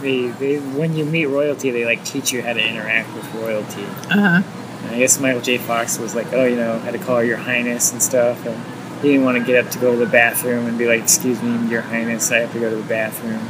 They, 0.00 0.28
they 0.28 0.58
when 0.58 0.96
you 0.96 1.04
meet 1.04 1.26
royalty, 1.26 1.70
they 1.70 1.84
like 1.84 2.04
teach 2.04 2.32
you 2.32 2.42
how 2.42 2.52
to 2.52 2.60
interact 2.60 3.14
with 3.14 3.34
royalty. 3.34 3.84
Uh 3.84 4.40
huh. 4.40 4.42
And 4.82 4.94
I 4.94 4.98
guess 4.98 5.18
Michael 5.20 5.40
J. 5.40 5.58
Fox 5.58 5.98
was 5.98 6.14
like, 6.14 6.32
oh, 6.32 6.44
you 6.44 6.56
know, 6.56 6.78
had 6.78 6.92
to 6.92 6.98
call 6.98 7.16
her 7.18 7.24
Your 7.24 7.38
Highness 7.38 7.92
and 7.92 8.02
stuff, 8.02 8.46
and 8.46 8.56
he 9.02 9.08
didn't 9.08 9.24
want 9.24 9.38
to 9.38 9.44
get 9.44 9.64
up 9.64 9.70
to 9.72 9.78
go 9.78 9.92
to 9.92 9.98
the 9.98 10.10
bathroom 10.10 10.66
and 10.66 10.78
be 10.78 10.86
like, 10.86 11.02
excuse 11.02 11.42
me, 11.42 11.68
Your 11.68 11.82
Highness, 11.82 12.30
I 12.30 12.38
have 12.38 12.52
to 12.52 12.60
go 12.60 12.70
to 12.70 12.76
the 12.76 12.88
bathroom. 12.88 13.48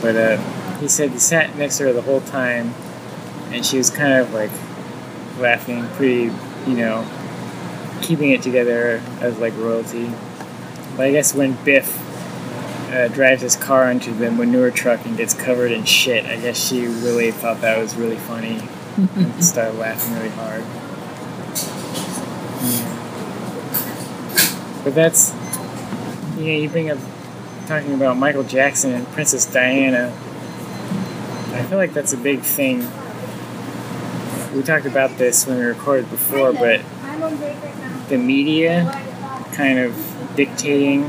But 0.00 0.16
uh, 0.16 0.36
he 0.78 0.88
said 0.88 1.10
he 1.10 1.18
sat 1.18 1.56
next 1.56 1.78
to 1.78 1.84
her 1.84 1.92
the 1.92 2.02
whole 2.02 2.20
time, 2.20 2.74
and 3.50 3.64
she 3.64 3.78
was 3.78 3.90
kind 3.90 4.14
of 4.14 4.32
like 4.32 4.50
laughing, 5.38 5.86
pretty, 5.96 6.32
you 6.66 6.76
know, 6.76 7.06
keeping 8.02 8.30
it 8.30 8.42
together 8.42 9.02
as 9.20 9.38
like 9.38 9.56
royalty. 9.56 10.10
But 10.96 11.06
I 11.06 11.10
guess 11.12 11.34
when 11.34 11.52
Biff 11.64 11.96
uh, 12.90 13.08
drives 13.08 13.42
his 13.42 13.56
car 13.56 13.90
into 13.90 14.12
the 14.12 14.30
manure 14.30 14.70
truck 14.70 15.04
and 15.04 15.16
gets 15.16 15.34
covered 15.34 15.72
in 15.72 15.84
shit, 15.84 16.24
I 16.26 16.40
guess 16.40 16.56
she 16.68 16.86
really 16.86 17.30
thought 17.30 17.60
that 17.60 17.78
was 17.78 17.96
really 17.96 18.16
funny 18.16 18.62
and 18.96 19.44
started 19.44 19.78
laughing 19.78 20.14
really 20.14 20.30
hard. 20.30 20.62
Yeah. 22.62 22.94
But 24.84 24.94
that's, 24.94 25.34
you 26.38 26.44
know, 26.44 26.58
you 26.60 26.68
bring 26.70 26.90
up 26.90 26.98
talking 27.68 27.92
about 27.92 28.16
Michael 28.16 28.44
Jackson 28.44 28.92
and 28.94 29.06
Princess 29.08 29.44
Diana. 29.44 30.08
I 31.52 31.62
feel 31.64 31.76
like 31.76 31.92
that's 31.92 32.12
a 32.14 32.16
big 32.16 32.40
thing. 32.40 32.78
We 34.54 34.62
talked 34.62 34.86
about 34.86 35.18
this 35.18 35.46
when 35.46 35.58
we 35.58 35.64
recorded 35.64 36.08
before, 36.10 36.52
but 36.54 36.80
I'm 37.02 37.22
on 37.22 37.36
break 37.36 37.62
right 37.62 37.76
now. 37.78 38.04
the 38.08 38.16
media 38.16 38.90
kind 39.52 39.78
of 39.78 39.94
dictating 40.34 41.02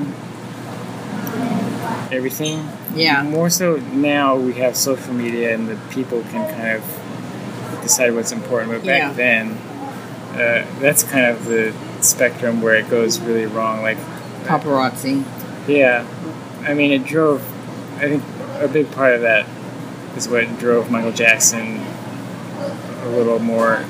everything. 2.11 2.67
Yeah. 2.93 3.23
More 3.23 3.49
so 3.49 3.77
now 3.93 4.35
we 4.35 4.53
have 4.53 4.75
social 4.75 5.13
media 5.13 5.53
and 5.55 5.69
the 5.69 5.77
people 5.91 6.21
can 6.31 6.49
kind 6.53 6.75
of 6.77 7.81
decide 7.83 8.13
what's 8.13 8.31
important. 8.33 8.71
But 8.71 8.85
back 8.85 9.01
Yeah. 9.01 9.13
then, 9.13 9.51
uh, 10.33 10.65
that's 10.81 11.03
kind 11.03 11.25
of 11.25 11.45
the 11.45 11.73
spectrum 12.01 12.61
where 12.61 12.75
it 12.75 12.89
goes 12.89 13.19
really 13.19 13.45
wrong. 13.45 13.81
Like, 13.81 13.97
Paparazzi. 14.45 15.23
yeah, 15.67 16.03
I 16.67 16.73
mean, 16.73 16.91
it 16.91 17.05
drove. 17.05 17.41
I 17.97 18.07
think 18.09 18.23
a 18.61 18.67
big 18.67 18.91
part 18.91 19.13
of 19.15 19.21
that 19.21 19.45
is 20.15 20.27
what 20.27 20.57
drove 20.59 20.89
Michael 20.91 21.11
Jackson 21.11 21.77
a 23.03 23.09
little 23.09 23.39
more. 23.39 23.85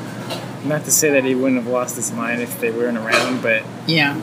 Not 0.65 0.83
to 0.85 0.91
say 0.91 1.09
that 1.11 1.23
he 1.23 1.35
wouldn't 1.35 1.61
have 1.63 1.71
lost 1.71 1.95
his 1.95 2.11
mind 2.11 2.41
if 2.41 2.59
they 2.59 2.71
weren't 2.71 2.97
around, 2.97 3.41
but 3.41 3.63
Yeah. 3.87 4.19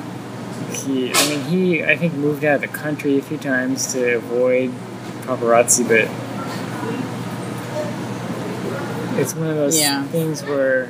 he 0.73 1.13
i 1.15 1.29
mean 1.29 1.41
he 1.45 1.85
i 1.85 1.97
think 1.97 2.13
moved 2.15 2.45
out 2.45 2.57
of 2.57 2.61
the 2.61 2.69
country 2.69 3.19
a 3.19 3.23
few 3.23 3.37
times 3.39 3.93
to 3.93 4.17
avoid 4.17 4.71
paparazzi 5.23 5.87
but 5.87 6.09
it's 9.21 9.35
one 9.35 9.49
of 9.49 9.57
those 9.57 9.79
Yeah. 9.79 10.03
things 10.05 10.43
where 10.43 10.89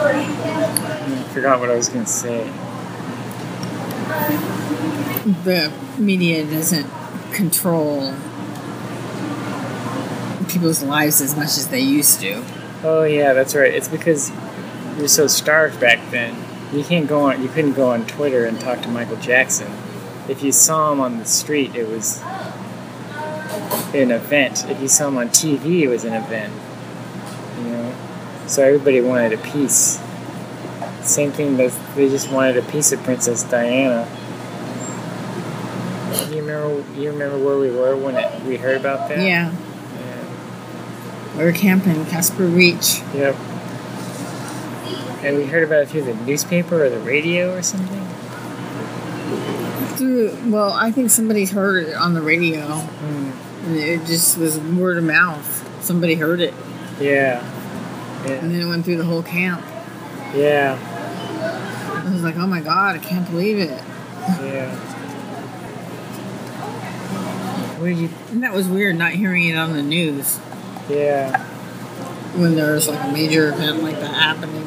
I 0.00 1.24
forgot 1.34 1.60
what 1.60 1.70
I 1.70 1.74
was 1.76 1.88
gonna 1.88 2.06
say. 2.06 2.46
The 5.44 5.72
media 5.98 6.44
doesn't 6.44 6.86
control 7.32 8.14
people's 10.48 10.82
lives 10.82 11.20
as 11.20 11.36
much 11.36 11.58
as 11.58 11.68
they 11.68 11.80
used 11.80 12.20
to. 12.20 12.42
Oh 12.82 13.04
yeah, 13.04 13.32
that's 13.32 13.54
right. 13.54 13.72
It's 13.72 13.88
because 13.88 14.30
you're 14.96 15.08
so 15.08 15.26
starved 15.26 15.78
back 15.80 15.98
then. 16.10 16.36
You 16.72 16.84
can't 16.84 17.06
go 17.08 17.20
on. 17.20 17.42
You 17.42 17.48
couldn't 17.48 17.74
go 17.74 17.90
on 17.90 18.06
Twitter 18.06 18.44
and 18.44 18.58
talk 18.60 18.80
to 18.82 18.88
Michael 18.88 19.16
Jackson. 19.16 19.70
If 20.28 20.42
you 20.42 20.52
saw 20.52 20.92
him 20.92 21.00
on 21.00 21.18
the 21.18 21.24
street, 21.24 21.74
it 21.74 21.88
was 21.88 22.22
an 23.94 24.10
event. 24.10 24.64
If 24.68 24.80
you 24.80 24.88
saw 24.88 25.08
him 25.08 25.18
on 25.18 25.28
TV, 25.28 25.82
it 25.82 25.88
was 25.88 26.04
an 26.04 26.14
event. 26.14 26.52
You 27.58 27.70
know, 27.70 27.94
so 28.46 28.62
everybody 28.62 29.00
wanted 29.00 29.32
a 29.32 29.38
piece. 29.38 30.00
Same 31.02 31.32
thing. 31.32 31.56
They 31.56 31.70
just 32.08 32.30
wanted 32.30 32.56
a 32.58 32.62
piece 32.70 32.92
of 32.92 33.02
Princess 33.02 33.42
Diana. 33.44 34.06
You 36.48 36.54
remember? 36.54 37.00
You 37.00 37.10
remember 37.12 37.38
where 37.44 37.58
we 37.58 37.70
were 37.70 37.94
when 37.94 38.16
it, 38.16 38.42
we 38.44 38.56
heard 38.56 38.78
about 38.78 39.08
that? 39.10 39.18
Yeah, 39.18 39.52
Yeah. 39.52 41.36
we 41.36 41.44
were 41.44 41.52
camping 41.52 42.06
Casper 42.06 42.46
Reach. 42.46 43.00
Yep. 43.14 43.36
And 45.22 45.36
we 45.36 45.44
heard 45.44 45.64
about 45.64 45.80
it 45.82 45.88
through 45.90 46.04
the 46.04 46.14
newspaper 46.14 46.84
or 46.86 46.88
the 46.88 47.00
radio 47.00 47.54
or 47.54 47.60
something. 47.62 48.02
Through, 49.98 50.38
well, 50.50 50.72
I 50.72 50.90
think 50.90 51.10
somebody 51.10 51.44
heard 51.44 51.88
it 51.88 51.94
on 51.96 52.14
the 52.14 52.22
radio. 52.22 52.62
Hmm. 52.62 53.66
And 53.66 53.76
it 53.76 54.06
just 54.06 54.38
was 54.38 54.58
word 54.58 54.96
of 54.96 55.04
mouth. 55.04 55.84
Somebody 55.84 56.14
heard 56.14 56.40
it, 56.40 56.54
Yeah. 57.00 57.42
and 58.26 58.50
then 58.50 58.60
it 58.60 58.64
went 58.66 58.84
through 58.86 58.96
the 58.96 59.04
whole 59.04 59.22
camp. 59.22 59.62
Yeah. 60.34 60.78
I 62.06 62.10
was 62.10 62.22
like, 62.22 62.36
oh 62.36 62.46
my 62.46 62.60
god, 62.60 62.96
I 62.96 62.98
can't 63.00 63.28
believe 63.30 63.58
it. 63.58 63.82
Yeah. 64.42 64.94
What 67.78 67.86
did 67.86 67.98
you? 67.98 68.08
And 68.32 68.42
that 68.42 68.52
was 68.52 68.66
weird 68.68 68.96
not 68.96 69.12
hearing 69.12 69.44
it 69.48 69.56
on 69.56 69.72
the 69.72 69.82
news 69.82 70.38
Yeah. 70.88 71.40
when 72.34 72.54
there's 72.56 72.88
like 72.88 73.02
a 73.08 73.12
major 73.12 73.48
event 73.50 73.82
like 73.82 74.00
that 74.00 74.14
happening. 74.14 74.64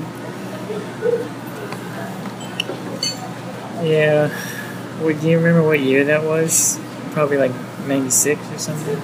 Yeah. 3.84 4.30
Do 5.00 5.28
you 5.28 5.38
remember 5.38 5.64
what 5.64 5.80
year 5.80 6.04
that 6.06 6.24
was? 6.24 6.80
Probably 7.12 7.38
like 7.38 7.52
'96 7.88 8.40
or 8.52 8.58
something. 8.60 8.96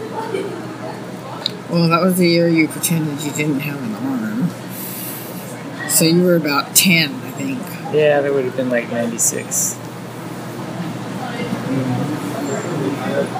Well, 1.69 1.89
that 1.89 2.01
was 2.01 2.17
the 2.17 2.27
year 2.27 2.47
you 2.47 2.67
pretended 2.67 3.21
you 3.21 3.31
didn't 3.31 3.59
have 3.61 3.81
an 3.81 3.95
arm. 3.95 5.89
So 5.89 6.05
you 6.05 6.21
were 6.23 6.35
about 6.35 6.75
10, 6.75 7.09
I 7.13 7.31
think. 7.31 7.59
Yeah, 7.93 8.21
that 8.21 8.33
would 8.33 8.45
have 8.45 8.55
been 8.55 8.69
like 8.69 8.91
'96. 8.91 9.77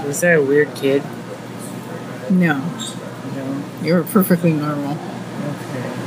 Was 0.08 0.22
that 0.22 0.38
a 0.38 0.42
weird 0.42 0.74
kid? 0.76 1.04
No, 2.30 2.60
No. 3.36 3.64
you 3.82 3.94
were 3.94 4.04
perfectly 4.04 4.54
normal. 4.54 4.94
Okay. 4.94 5.94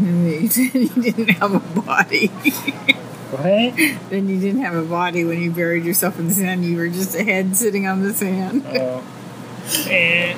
You 0.00 0.48
said 0.48 0.74
you 0.74 0.88
didn't 0.88 1.28
have 1.30 1.54
a 1.54 1.80
body. 1.80 2.28
What? 2.28 3.76
then 4.10 4.28
you 4.28 4.40
didn't 4.40 4.62
have 4.62 4.74
a 4.74 4.82
body 4.82 5.24
when 5.24 5.40
you 5.42 5.50
buried 5.50 5.84
yourself 5.84 6.18
in 6.18 6.28
the 6.28 6.34
sand. 6.34 6.64
You 6.64 6.78
were 6.78 6.88
just 6.88 7.14
a 7.14 7.22
head 7.22 7.54
sitting 7.56 7.86
on 7.86 8.02
the 8.02 8.14
sand. 8.14 8.64
Oh. 8.66 9.04
Eh. 9.88 10.34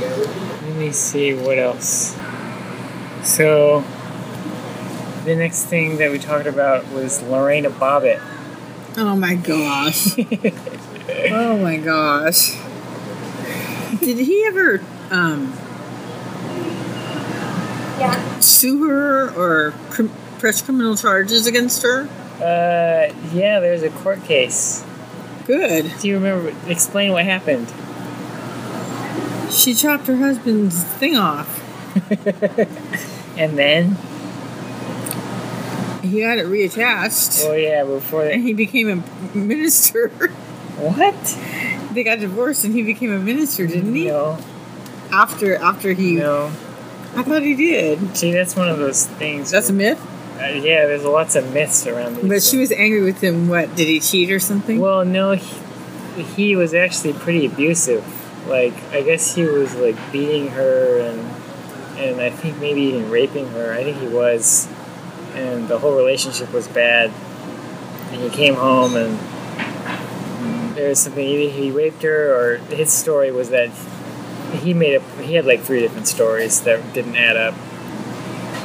Let 0.00 0.76
me 0.76 0.92
see 0.92 1.32
what 1.34 1.58
else. 1.58 2.16
So, 3.24 3.82
the 5.26 5.36
next 5.36 5.64
thing 5.64 5.98
that 5.98 6.10
we 6.10 6.18
talked 6.18 6.46
about 6.46 6.88
was 6.92 7.22
Lorena 7.22 7.68
Bobbitt. 7.70 8.20
Oh 8.96 9.14
my 9.16 9.34
gosh. 9.34 10.16
oh 11.30 11.58
my 11.58 11.76
gosh. 11.76 12.52
Did 14.00 14.18
he 14.18 14.44
ever 14.46 14.80
um, 15.10 15.52
Yeah. 17.98 18.40
sue 18.40 18.88
her 18.88 19.30
or 19.36 19.72
cr- 19.90 20.04
press 20.38 20.62
criminal 20.62 20.96
charges 20.96 21.46
against 21.46 21.82
her? 21.82 22.08
Uh, 22.40 23.12
yeah, 23.34 23.60
there's 23.60 23.82
a 23.82 23.90
court 23.90 24.22
case. 24.24 24.84
Good. 25.46 25.92
Do 26.00 26.08
you 26.08 26.14
remember? 26.14 26.54
Explain 26.70 27.12
what 27.12 27.24
happened. 27.24 27.68
She 29.52 29.74
chopped 29.74 30.06
her 30.06 30.16
husband's 30.16 30.82
thing 30.84 31.16
off. 31.16 31.62
And 33.38 33.58
then, 33.58 33.98
He 36.06 36.20
got 36.20 36.38
it 36.38 36.46
reattached. 36.46 37.44
oh 37.46 37.52
yeah, 37.54 37.84
before 37.84 38.22
and 38.22 38.42
that. 38.42 38.46
he 38.46 38.52
became 38.54 38.88
a 38.88 39.36
minister. 39.36 40.08
What? 40.78 41.14
they 41.94 42.04
got 42.04 42.20
divorced 42.20 42.64
and 42.64 42.74
he 42.74 42.82
became 42.82 43.10
a 43.10 43.18
minister, 43.18 43.66
didn't 43.66 43.94
he? 43.94 44.08
No, 44.08 44.38
After 45.10 45.56
after 45.56 45.92
he 45.92 46.16
no. 46.16 46.46
I 47.14 47.22
thought 47.22 47.40
he 47.42 47.54
did. 47.54 48.14
See, 48.16 48.30
that's 48.32 48.54
one 48.54 48.68
of 48.68 48.76
those 48.78 49.06
things. 49.06 49.50
That's 49.50 49.70
a 49.70 49.72
myth. 49.72 49.98
Uh, 50.38 50.48
yeah, 50.48 50.84
there's 50.84 51.04
lots 51.04 51.34
of 51.34 51.50
myths 51.54 51.86
around 51.86 52.16
these. 52.16 52.28
But 52.28 52.42
she 52.42 52.58
was 52.58 52.70
angry 52.72 53.02
with 53.02 53.22
him. 53.22 53.48
What 53.48 53.74
did 53.74 53.88
he 53.88 54.00
cheat 54.00 54.30
or 54.30 54.38
something? 54.38 54.78
Well, 54.78 55.02
no, 55.06 55.32
he, 55.32 56.22
he 56.22 56.56
was 56.56 56.74
actually 56.74 57.14
pretty 57.14 57.46
abusive. 57.46 58.04
Like, 58.46 58.74
I 58.92 59.00
guess 59.00 59.34
he 59.34 59.44
was 59.44 59.74
like 59.76 59.96
beating 60.12 60.48
her 60.48 60.98
and 60.98 61.20
and 61.98 62.20
I 62.20 62.28
think 62.28 62.58
maybe 62.58 62.82
even 62.82 63.10
raping 63.10 63.48
her. 63.52 63.72
I 63.72 63.82
think 63.82 63.96
he 63.96 64.08
was, 64.08 64.68
and 65.36 65.68
the 65.68 65.78
whole 65.78 65.96
relationship 65.96 66.52
was 66.52 66.66
bad. 66.66 67.10
And 68.10 68.22
he 68.22 68.30
came 68.30 68.54
home 68.54 68.96
and 68.96 69.18
there 70.76 70.88
was 70.88 70.98
something 71.00 71.26
either 71.26 71.52
he 71.52 71.70
raped 71.70 72.02
her 72.02 72.34
or 72.34 72.56
his 72.74 72.92
story 72.92 73.30
was 73.30 73.50
that 73.50 73.70
he 74.60 74.74
made 74.74 74.94
a 74.94 75.00
he 75.22 75.34
had 75.34 75.44
like 75.44 75.62
three 75.62 75.80
different 75.80 76.06
stories 76.06 76.62
that 76.62 76.92
didn't 76.92 77.16
add 77.16 77.36
up. 77.36 77.54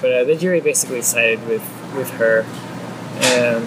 But 0.02 0.14
uh, 0.14 0.24
the 0.24 0.36
jury 0.36 0.62
basically 0.62 1.02
sided 1.02 1.48
with 1.48 1.62
with 1.96 2.10
her, 2.12 2.46
and 3.22 3.66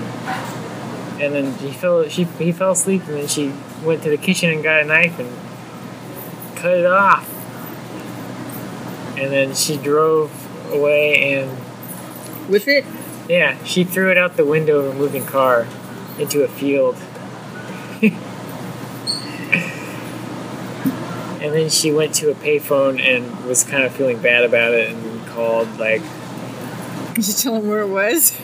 and 1.22 1.34
then 1.34 1.54
he 1.58 1.72
fell 1.72 2.08
she 2.08 2.24
he 2.24 2.52
fell 2.52 2.72
asleep 2.72 3.02
and 3.06 3.14
then 3.14 3.28
she 3.28 3.52
went 3.84 4.02
to 4.02 4.10
the 4.10 4.16
kitchen 4.16 4.50
and 4.50 4.62
got 4.62 4.82
a 4.82 4.84
knife 4.84 5.18
and 5.18 5.30
cut 6.56 6.76
it 6.76 6.86
off 6.86 7.30
and 9.16 9.32
then 9.32 9.54
she 9.54 9.76
drove 9.76 10.30
away 10.72 11.34
and 11.34 11.63
with 12.48 12.68
it? 12.68 12.84
yeah 13.28 13.62
she 13.64 13.84
threw 13.84 14.10
it 14.10 14.18
out 14.18 14.36
the 14.36 14.44
window 14.44 14.80
of 14.80 14.94
a 14.94 14.98
moving 14.98 15.24
car 15.24 15.66
into 16.18 16.42
a 16.42 16.48
field 16.48 16.96
and 21.44 21.52
then 21.54 21.68
she 21.68 21.92
went 21.92 22.14
to 22.14 22.30
a 22.30 22.34
payphone 22.34 23.00
and 23.00 23.44
was 23.44 23.64
kind 23.64 23.84
of 23.84 23.94
feeling 23.94 24.18
bad 24.18 24.44
about 24.44 24.72
it 24.72 24.90
and 24.90 25.26
called 25.28 25.68
like 25.78 26.02
Did 27.14 27.28
you 27.28 27.34
tell 27.34 27.56
him 27.56 27.68
where 27.68 27.82
it 27.82 27.88
was? 27.88 28.38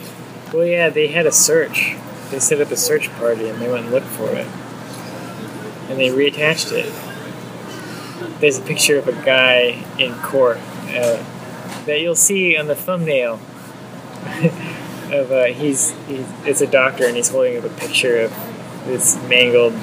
Well, 0.52 0.66
yeah, 0.66 0.90
they 0.90 1.08
had 1.08 1.26
a 1.26 1.32
search. 1.32 1.94
They 2.30 2.38
set 2.40 2.60
up 2.60 2.70
a 2.70 2.76
search 2.76 3.10
party 3.12 3.48
and 3.48 3.60
they 3.60 3.70
went 3.70 3.84
and 3.84 3.92
looked 3.92 4.06
for 4.06 4.28
it. 4.30 4.46
And 5.88 5.98
they 5.98 6.08
reattached 6.08 6.72
it. 6.72 6.92
There's 8.40 8.58
a 8.58 8.62
picture 8.62 8.98
of 8.98 9.08
a 9.08 9.12
guy 9.12 9.84
in 9.98 10.14
court 10.16 10.58
uh, 10.88 11.24
that 11.86 12.00
you'll 12.00 12.14
see 12.14 12.56
on 12.56 12.66
the 12.66 12.74
thumbnail. 12.74 13.40
Of 15.12 15.32
uh, 15.32 15.46
he's, 15.46 15.90
he's 16.06 16.26
it's 16.44 16.60
a 16.60 16.66
doctor 16.66 17.06
and 17.06 17.16
he's 17.16 17.28
holding 17.30 17.56
up 17.58 17.64
a 17.64 17.68
picture 17.70 18.20
of 18.20 18.30
this 18.86 19.16
mangled 19.28 19.74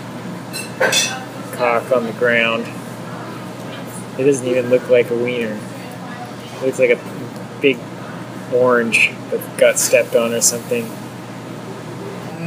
cock 1.54 1.92
on 1.92 2.06
the 2.06 2.14
ground. 2.18 2.66
It 4.20 4.24
doesn't 4.24 4.48
even 4.48 4.70
look 4.70 4.90
like 4.90 5.10
a 5.12 5.16
wiener. 5.16 5.60
It 6.56 6.62
looks 6.66 6.80
like 6.80 6.90
a 6.92 7.00
big 7.62 7.78
orange 8.54 9.12
that 9.30 9.42
got 9.60 9.78
stepped 9.78 10.16
on 10.16 10.34
or 10.34 10.42
something. 10.42 10.86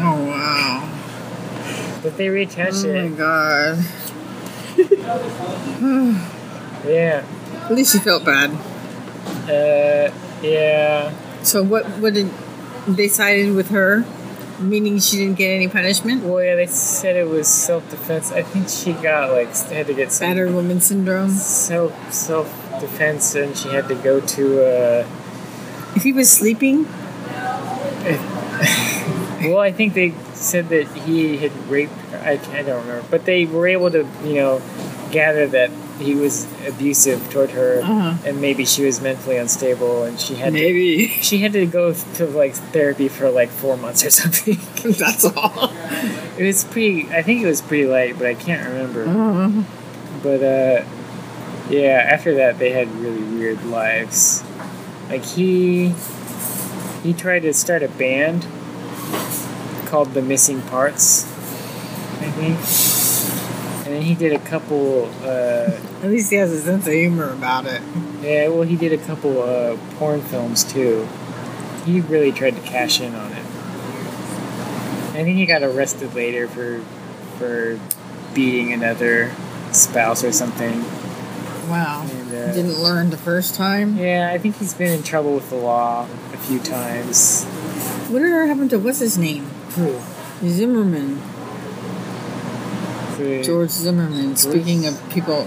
Oh 0.03 0.25
wow! 0.27 0.89
But 2.03 2.17
they 2.17 2.27
reattached 2.27 2.85
Oh 2.85 2.93
my 2.93 3.05
it. 3.07 3.17
god! 3.19 3.79
Yeah. 6.87 7.23
At 7.65 7.73
least 7.75 7.93
you 7.93 8.01
felt 8.01 8.25
bad. 8.25 8.51
Uh, 9.47 10.11
yeah. 10.43 11.13
So 11.43 11.63
what? 11.63 11.87
What 12.01 12.15
did 12.15 12.31
they 12.87 13.09
sided 13.09 13.55
with 13.55 13.71
her? 13.71 14.05
Meaning 14.61 14.99
she 15.01 15.17
didn't 15.17 15.37
get 15.39 15.49
any 15.51 15.69
punishment? 15.69 16.23
Well, 16.23 16.45
yeah, 16.45 16.55
they 16.57 16.67
said 16.67 17.17
it 17.17 17.27
was 17.29 17.49
self 17.49 17.89
defense. 17.91 18.31
I 18.31 18.43
think 18.43 18.69
she 18.69 18.93
got 18.93 19.33
like 19.33 19.55
had 19.69 19.87
to 19.87 19.95
get 19.95 20.13
some 20.13 20.29
Battered 20.29 20.53
woman 20.53 20.81
syndrome. 20.81 21.31
self 21.31 22.13
self 22.13 22.47
defense, 22.81 23.35
and 23.35 23.57
she 23.57 23.69
had 23.71 23.89
to 23.89 23.95
go 23.95 24.21
to. 24.21 24.45
Uh, 24.65 25.07
If 25.97 26.03
he 26.05 26.13
was 26.13 26.31
sleeping, 26.31 26.85
well, 29.43 29.59
I 29.59 29.73
think 29.73 29.95
they 29.95 30.13
said 30.35 30.69
that 30.69 30.87
he 30.89 31.39
had 31.39 31.53
raped 31.69 31.93
her. 32.13 32.19
I, 32.19 32.33
I 32.57 32.63
don't 32.63 32.87
remember, 32.87 33.05
but 33.11 33.25
they 33.25 33.47
were 33.47 33.67
able 33.67 33.91
to, 33.91 34.07
you 34.25 34.35
know, 34.35 34.61
gather 35.11 35.47
that 35.49 35.71
he 36.01 36.15
was 36.15 36.47
abusive 36.67 37.31
toward 37.31 37.51
her, 37.51 37.81
Uh-huh. 37.83 38.15
and 38.27 38.41
maybe 38.41 38.65
she 38.65 38.85
was 38.85 39.01
mentally 39.01 39.37
unstable, 39.37 40.03
and 40.05 40.19
she 40.19 40.35
had 40.35 40.47
to, 40.53 40.59
Maybe 40.59 41.07
she 41.21 41.39
had 41.39 41.53
to 41.53 41.67
go 41.67 41.93
to 41.93 42.27
like 42.27 42.55
therapy 42.73 43.09
for 43.09 43.31
like 43.31 43.51
four 43.51 43.77
months 43.77 44.05
or 44.05 44.11
something. 44.21 44.59
that's 44.99 45.25
all. 45.25 45.71
it 46.39 46.45
was 46.47 46.65
pretty. 46.65 47.09
I 47.11 47.23
think 47.23 47.43
it 47.43 47.47
was 47.47 47.61
pretty 47.63 47.87
light, 47.87 48.17
but 48.19 48.27
I 48.27 48.35
can't 48.35 48.67
remember. 48.67 49.05
Uh, 49.07 49.65
But 50.23 50.43
uh, 50.43 50.85
yeah, 51.71 52.05
after 52.11 52.35
that 52.35 52.59
they 52.59 52.71
had 52.73 52.89
really 52.97 53.23
weird 53.23 53.65
lives. 53.65 54.43
Like 55.09 55.25
he 55.25 55.95
he 57.03 57.13
tried 57.15 57.41
to 57.43 57.53
start 57.55 57.83
a 57.83 57.89
band 57.89 58.47
called 59.87 60.13
the 60.15 60.23
Missing 60.23 60.63
Parts, 60.63 61.25
I 62.21 62.31
think. 62.31 62.59
And 63.91 63.99
then 63.99 64.05
he 64.07 64.15
did 64.15 64.33
a 64.33 64.39
couple. 64.39 65.11
Uh, 65.21 65.77
At 66.05 66.11
least 66.11 66.31
he 66.31 66.37
has 66.37 66.53
a 66.53 66.61
sense 66.61 66.87
of 66.87 66.93
humor 66.93 67.33
about 67.33 67.67
it. 67.67 67.83
yeah, 68.23 68.47
well, 68.47 68.63
he 68.63 68.77
did 68.77 68.93
a 68.93 68.99
couple 69.05 69.43
uh, 69.43 69.77
porn 69.97 70.21
films 70.21 70.63
too. 70.63 71.09
He 71.85 72.01
really 72.01 72.31
tried 72.31 72.55
to 72.55 72.61
cash 72.63 73.01
in 73.01 73.13
on 73.17 73.33
it. 73.33 73.45
I 75.19 75.25
think 75.25 75.39
he 75.39 75.45
got 75.45 75.65
arrested 75.65 76.15
later 76.15 76.47
for 76.47 76.81
for 77.37 77.81
beating 78.33 78.73
another 78.73 79.33
spouse 79.73 80.23
or 80.23 80.31
something. 80.31 80.85
Wow. 81.69 82.07
And, 82.09 82.29
uh, 82.33 82.53
Didn't 82.55 82.79
learn 82.81 83.11
the 83.11 83.17
first 83.17 83.57
time. 83.57 83.97
Yeah, 83.97 84.31
I 84.33 84.39
think 84.39 84.59
he's 84.59 84.73
been 84.73 84.93
in 84.93 85.03
trouble 85.03 85.35
with 85.35 85.51
the 85.51 85.57
law 85.57 86.07
a 86.33 86.37
few 86.37 86.61
times. 86.61 87.43
Whatever 88.09 88.47
happened 88.47 88.71
to 88.71 88.79
what's 88.79 89.01
his 89.01 89.19
name? 89.19 89.47
Who? 89.75 89.99
Zimmerman. 90.49 91.21
George 93.43 93.71
Zimmerman. 93.71 94.37
Speaking 94.37 94.87
of 94.87 95.09
people 95.11 95.47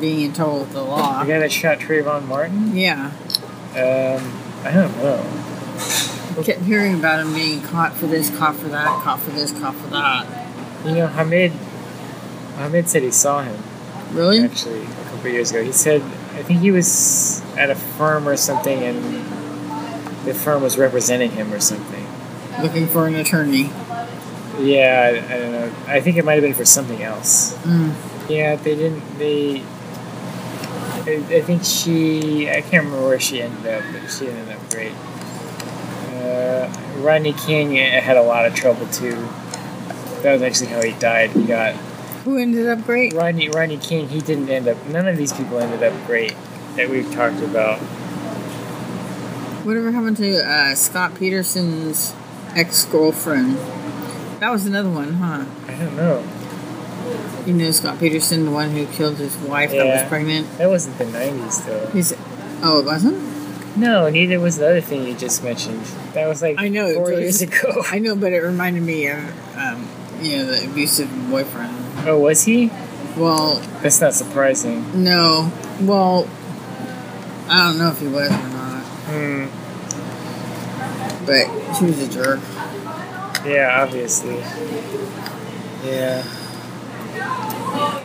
being 0.00 0.20
in 0.22 0.32
trouble 0.32 0.60
with 0.60 0.72
the 0.72 0.82
law. 0.82 1.22
the 1.22 1.32
guy 1.32 1.38
that 1.38 1.52
shot 1.52 1.78
Trayvon 1.78 2.26
Martin? 2.26 2.74
Yeah. 2.76 3.12
Um, 3.72 4.40
I 4.64 4.70
don't 4.72 4.96
know. 4.98 5.24
I 6.38 6.42
kept 6.42 6.62
hearing 6.62 6.94
about 6.94 7.20
him 7.20 7.34
being 7.34 7.62
caught 7.62 7.92
for 7.94 8.06
this, 8.06 8.30
caught 8.36 8.56
for 8.56 8.68
that, 8.68 8.86
caught 9.02 9.20
for 9.20 9.30
this, 9.30 9.52
caught 9.52 9.74
for 9.74 9.88
that. 9.88 10.26
You 10.84 10.94
know, 10.94 11.06
Hamid. 11.06 11.52
Hamid 12.56 12.88
said 12.88 13.02
he 13.02 13.10
saw 13.10 13.42
him 13.42 13.62
Really? 14.12 14.40
actually 14.40 14.82
a 14.82 15.04
couple 15.10 15.30
years 15.30 15.50
ago. 15.50 15.62
He 15.62 15.72
said 15.72 16.02
I 16.34 16.42
think 16.42 16.60
he 16.60 16.70
was 16.70 17.42
at 17.56 17.70
a 17.70 17.74
firm 17.74 18.26
or 18.28 18.36
something, 18.36 18.82
and 18.82 18.96
the 20.26 20.34
firm 20.34 20.62
was 20.62 20.78
representing 20.78 21.30
him 21.32 21.52
or 21.52 21.60
something. 21.60 22.06
Looking 22.62 22.86
for 22.86 23.06
an 23.06 23.14
attorney. 23.14 23.70
Yeah, 24.62 25.24
I, 25.28 25.34
I 25.34 25.38
don't 25.38 25.52
know. 25.52 25.72
I 25.86 26.00
think 26.00 26.16
it 26.16 26.24
might 26.24 26.34
have 26.34 26.42
been 26.42 26.54
for 26.54 26.64
something 26.64 27.02
else. 27.02 27.54
Mm. 27.58 27.94
Yeah, 28.30 28.56
they 28.56 28.76
didn't. 28.76 29.18
They. 29.18 29.62
I, 31.04 31.24
I 31.30 31.40
think 31.42 31.64
she. 31.64 32.48
I 32.48 32.60
can't 32.60 32.84
remember 32.84 33.06
where 33.06 33.20
she 33.20 33.42
ended 33.42 33.66
up, 33.66 33.82
but 33.92 34.08
she 34.08 34.28
ended 34.28 34.56
up 34.56 34.70
great. 34.70 34.92
Uh, 36.14 36.72
Rodney 36.98 37.32
King 37.32 37.74
had 37.74 38.16
a 38.16 38.22
lot 38.22 38.46
of 38.46 38.54
trouble 38.54 38.86
too. 38.88 39.16
That 40.22 40.34
was 40.34 40.42
actually 40.42 40.68
how 40.68 40.82
he 40.82 40.92
died. 40.92 41.30
He 41.30 41.42
got 41.44 41.74
Who 42.24 42.38
ended 42.38 42.68
up 42.68 42.84
great? 42.84 43.12
Rodney 43.14 43.48
Rodney 43.48 43.78
King. 43.78 44.08
He 44.08 44.20
didn't 44.20 44.48
end 44.48 44.68
up. 44.68 44.86
None 44.86 45.08
of 45.08 45.16
these 45.16 45.32
people 45.32 45.58
ended 45.58 45.82
up 45.82 46.06
great 46.06 46.36
that 46.76 46.88
we've 46.88 47.10
talked 47.12 47.42
about. 47.42 47.78
Whatever 49.64 49.90
happened 49.90 50.16
to 50.18 50.38
uh, 50.48 50.74
Scott 50.76 51.14
Peterson's 51.16 52.14
ex 52.54 52.84
girlfriend? 52.84 53.58
That 54.42 54.50
was 54.50 54.66
another 54.66 54.90
one, 54.90 55.12
huh? 55.14 55.44
I 55.68 55.74
don't 55.76 55.94
know. 55.94 56.24
You 57.46 57.52
know 57.52 57.70
Scott 57.70 58.00
Peterson, 58.00 58.44
the 58.44 58.50
one 58.50 58.70
who 58.70 58.86
killed 58.86 59.18
his 59.18 59.36
wife 59.36 59.70
that 59.70 59.86
was 59.86 60.02
pregnant? 60.08 60.58
That 60.58 60.68
wasn't 60.68 60.98
the 60.98 61.04
'90s 61.04 61.64
though. 61.64 61.86
He's. 61.92 62.12
Oh, 62.60 62.80
it 62.80 62.84
wasn't? 62.84 63.22
No, 63.76 64.08
neither 64.10 64.40
was 64.40 64.56
the 64.56 64.66
other 64.68 64.80
thing 64.80 65.06
you 65.06 65.14
just 65.14 65.44
mentioned. 65.44 65.84
That 66.14 66.26
was 66.26 66.42
like 66.42 66.58
I 66.58 66.66
know, 66.66 66.92
four 66.92 67.12
years 67.12 67.40
ago. 67.40 67.84
I 67.92 68.00
know, 68.00 68.16
but 68.16 68.32
it 68.32 68.40
reminded 68.40 68.82
me 68.82 69.06
of, 69.06 69.18
um, 69.56 69.88
you 70.20 70.38
know, 70.38 70.46
the 70.46 70.64
abusive 70.68 71.08
boyfriend. 71.30 71.76
Oh, 72.08 72.18
was 72.18 72.42
he? 72.42 72.68
Well, 73.16 73.60
That's 73.80 74.00
not 74.00 74.12
surprising. 74.12 75.04
no. 75.04 75.52
Well, 75.80 76.28
I 77.48 77.68
don't 77.68 77.78
know 77.78 77.90
if 77.90 78.00
he 78.00 78.08
was 78.08 78.28
or 78.28 78.48
not, 78.48 78.82
Hmm. 79.06 79.46
but 81.26 81.46
he 81.78 81.84
was 81.86 82.00
a 82.00 82.08
jerk. 82.08 82.40
Yeah, 83.44 83.82
obviously. 83.82 84.36
Yeah. 85.84 86.22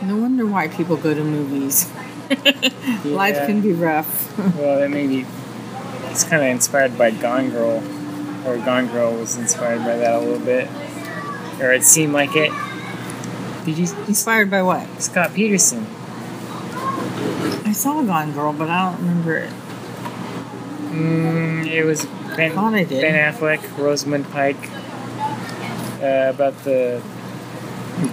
No 0.02 0.16
wonder 0.16 0.46
why 0.46 0.68
people 0.68 0.96
go 0.96 1.14
to 1.14 1.22
movies. 1.22 1.90
Life 3.04 3.46
can 3.46 3.60
be 3.60 3.72
rough. 3.72 4.26
Well, 4.56 4.78
that 4.78 4.90
maybe 4.90 5.26
it's 6.10 6.22
kind 6.22 6.42
of 6.42 6.48
inspired 6.48 6.96
by 6.96 7.10
Gone 7.10 7.50
Girl, 7.50 7.82
or 8.46 8.56
Gone 8.58 8.86
Girl 8.86 9.12
was 9.14 9.36
inspired 9.36 9.80
by 9.80 9.96
that 9.96 10.14
a 10.14 10.20
little 10.20 10.38
bit, 10.38 10.68
or 11.60 11.72
it 11.72 11.82
seemed 11.82 12.12
like 12.12 12.36
it. 12.36 12.52
Did 13.64 13.78
you 13.78 13.86
Inspired 14.06 14.48
by 14.50 14.62
what? 14.62 15.02
Scott 15.02 15.34
Peterson? 15.34 15.86
I 17.66 17.72
saw 17.72 18.00
Gone 18.02 18.32
Girl, 18.32 18.52
but 18.52 18.70
I 18.70 18.90
don't 18.90 19.00
remember 19.00 19.36
it. 19.38 19.50
Mm, 20.92 21.66
it 21.66 21.84
was 21.84 22.06
Ben, 22.36 22.56
I 22.56 22.84
did. 22.84 23.00
ben 23.02 23.32
Affleck, 23.32 23.76
Rosamund 23.76 24.30
Pike, 24.30 24.70
uh, 26.00 26.30
about 26.30 26.56
the 26.64 27.02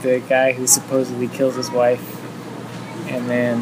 the 0.02 0.22
guy 0.28 0.54
who 0.54 0.68
supposedly 0.68 1.28
kills 1.28 1.56
his 1.56 1.70
wife, 1.70 2.04
and 3.08 3.30
then 3.30 3.62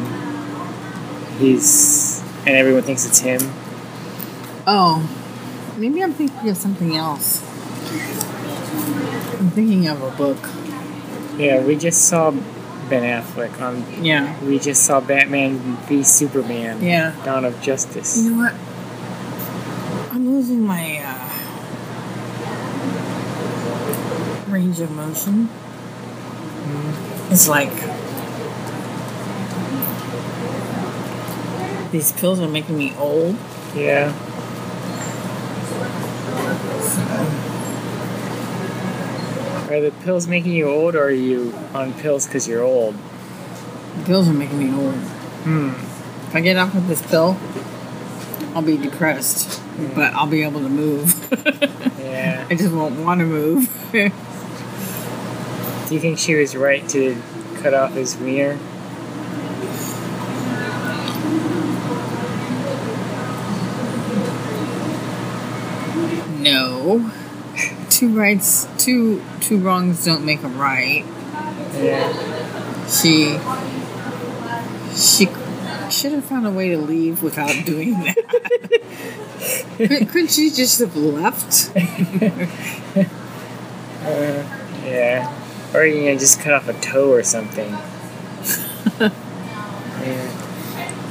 he's 1.38 2.22
and 2.46 2.56
everyone 2.56 2.82
thinks 2.82 3.06
it's 3.06 3.20
him. 3.20 3.40
Oh, 4.66 5.08
maybe 5.76 6.02
I'm 6.02 6.12
thinking 6.12 6.48
of 6.48 6.56
something 6.56 6.96
else. 6.96 7.42
I'm 9.38 9.50
thinking 9.50 9.88
of 9.88 10.02
a 10.02 10.10
book. 10.10 10.38
Yeah, 11.38 11.62
we 11.62 11.76
just 11.76 12.08
saw 12.08 12.30
Ben 12.88 13.02
Affleck 13.02 13.60
on. 13.60 14.04
Yeah. 14.04 14.38
We 14.44 14.58
just 14.58 14.84
saw 14.84 15.00
Batman 15.00 15.58
v 15.86 16.02
Superman. 16.02 16.82
Yeah. 16.82 17.14
Dawn 17.24 17.44
of 17.44 17.60
Justice. 17.60 18.22
You 18.22 18.30
know 18.30 18.36
what? 18.36 18.54
I'm 20.14 20.30
losing 20.30 20.64
my 20.64 21.02
uh, 21.04 21.43
range 24.54 24.78
of 24.78 24.90
motion. 24.92 25.48
It's 27.30 27.48
like 27.48 27.72
these 31.90 32.12
pills 32.12 32.38
are 32.38 32.48
making 32.48 32.78
me 32.78 32.94
old. 32.96 33.36
Yeah. 33.74 34.12
Are 39.70 39.80
the 39.80 39.90
pills 40.04 40.28
making 40.28 40.52
you 40.52 40.68
old, 40.68 40.94
or 40.94 41.06
are 41.06 41.10
you 41.10 41.52
on 41.74 41.92
pills 41.94 42.26
because 42.26 42.46
you're 42.46 42.62
old? 42.62 42.94
The 43.98 44.04
pills 44.04 44.28
are 44.28 44.32
making 44.32 44.60
me 44.60 44.72
old. 44.72 44.94
Hmm. 44.94 45.70
If 46.28 46.34
I 46.36 46.40
get 46.40 46.56
off 46.56 46.76
of 46.76 46.86
this 46.86 47.02
pill, 47.02 47.36
I'll 48.54 48.62
be 48.62 48.76
depressed, 48.76 49.60
but 49.96 50.14
I'll 50.14 50.28
be 50.28 50.44
able 50.44 50.60
to 50.60 50.68
move. 50.68 51.10
Yeah. 52.14 52.46
I 52.48 52.54
just 52.54 52.72
won't 52.72 53.00
want 53.00 53.20
to 53.20 53.26
move. 53.26 53.68
Do 55.94 55.98
you 55.98 56.00
think 56.00 56.18
she 56.18 56.34
was 56.34 56.56
right 56.56 56.88
to 56.88 57.16
cut 57.62 57.72
off 57.72 57.92
his 57.92 58.16
wiener? 58.16 58.58
no. 66.40 67.10
Two 67.90 68.08
rights, 68.08 68.66
two 68.78 69.22
two 69.40 69.58
wrongs 69.58 70.04
don't 70.04 70.24
make 70.24 70.42
a 70.42 70.48
right. 70.48 71.04
Yeah. 71.74 72.86
She 72.88 73.38
she 74.96 75.26
should 75.90 76.12
have 76.12 76.24
found 76.24 76.46
a 76.46 76.50
way 76.50 76.70
to 76.70 76.78
leave 76.78 77.22
without 77.22 77.64
doing 77.64 77.92
that. 77.92 78.16
Could- 79.76 80.08
Couldn't 80.08 80.30
she 80.30 80.50
just 80.50 80.80
have 80.80 80.96
left? 80.96 81.70
Or 85.74 85.84
you 85.84 86.04
know, 86.12 86.16
just 86.18 86.40
cut 86.40 86.52
off 86.52 86.68
a 86.68 86.72
toe 86.80 87.10
or 87.10 87.22
something. 87.22 87.68
yeah. 89.00 89.10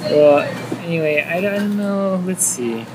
Well, 0.10 0.40
anyway, 0.84 1.22
I 1.28 1.42
don't 1.42 1.76
know. 1.78 2.22
Let's 2.26 2.44
see. 2.46 2.86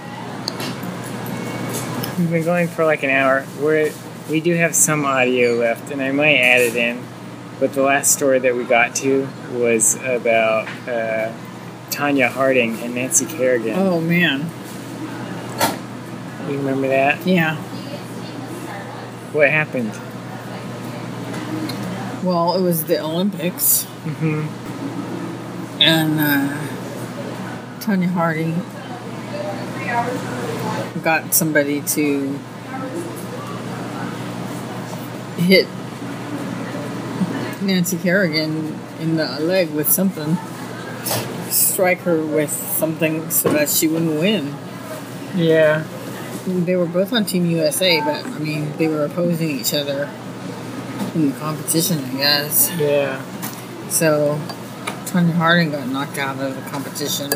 We've 2.18 2.30
been 2.30 2.44
going 2.44 2.68
for 2.68 2.84
like 2.84 3.02
an 3.02 3.10
hour. 3.10 3.46
We're 3.60 3.92
we 4.30 4.40
do 4.40 4.54
have 4.54 4.74
some 4.74 5.04
audio 5.04 5.54
left, 5.54 5.90
and 5.90 6.02
I 6.02 6.10
might 6.12 6.36
add 6.36 6.60
it 6.62 6.74
in. 6.76 7.02
But 7.60 7.74
the 7.74 7.82
last 7.82 8.12
story 8.12 8.38
that 8.40 8.54
we 8.54 8.64
got 8.64 8.94
to 8.96 9.28
was 9.52 9.96
about 9.96 10.68
uh, 10.88 11.32
Tonya 11.90 12.28
Harding 12.28 12.78
and 12.80 12.94
Nancy 12.94 13.26
Kerrigan. 13.26 13.74
Oh 13.76 14.00
man, 14.00 14.48
You 16.48 16.56
remember 16.58 16.88
that? 16.88 17.26
yeah. 17.26 17.56
What 19.32 19.50
happened? 19.50 19.92
Well, 22.22 22.56
it 22.56 22.62
was 22.62 22.84
the 22.84 23.00
Olympics, 23.00 23.84
hmm 23.84 24.46
and 25.80 26.18
uh, 26.18 26.58
Tonya 27.78 28.08
Hardy 28.08 28.54
got 31.02 31.32
somebody 31.34 31.80
to 31.82 32.38
hit 35.36 35.68
Nancy 37.62 37.96
Kerrigan 37.96 38.78
in 39.00 39.16
the 39.16 39.38
leg 39.40 39.70
with 39.70 39.90
something, 39.90 40.36
strike 41.50 42.00
her 42.00 42.24
with 42.24 42.50
something 42.50 43.30
so 43.30 43.52
that 43.52 43.68
she 43.68 43.86
wouldn't 43.86 44.18
win. 44.18 44.54
Yeah. 45.36 45.84
They 46.46 46.76
were 46.76 46.86
both 46.86 47.12
on 47.12 47.24
Team 47.24 47.46
USA, 47.46 48.00
but 48.00 48.24
I 48.26 48.38
mean, 48.38 48.72
they 48.78 48.88
were 48.88 49.04
opposing 49.04 49.50
each 49.50 49.74
other 49.74 50.10
in 51.14 51.30
the 51.30 51.36
competition, 51.38 52.04
I 52.04 52.12
guess. 52.16 52.70
Yeah. 52.78 53.22
So 53.88 54.38
Tonya 55.06 55.32
Harding 55.32 55.70
got 55.70 55.88
knocked 55.88 56.18
out 56.18 56.38
of 56.38 56.54
the 56.54 56.70
competition. 56.70 57.32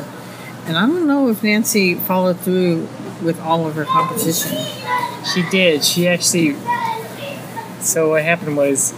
And 0.67 0.77
I 0.77 0.87
don't 0.87 1.07
know 1.07 1.29
if 1.29 1.43
Nancy 1.43 1.95
followed 1.95 2.39
through 2.41 2.89
with 3.23 3.41
all 3.41 3.67
of 3.67 3.75
her 3.75 3.85
competition. 3.85 4.59
She 5.33 5.43
did. 5.51 5.85
She 5.85 6.07
actually. 6.07 6.57
So 7.81 8.11
what 8.11 8.23
happened 8.23 8.57
was, 8.57 8.93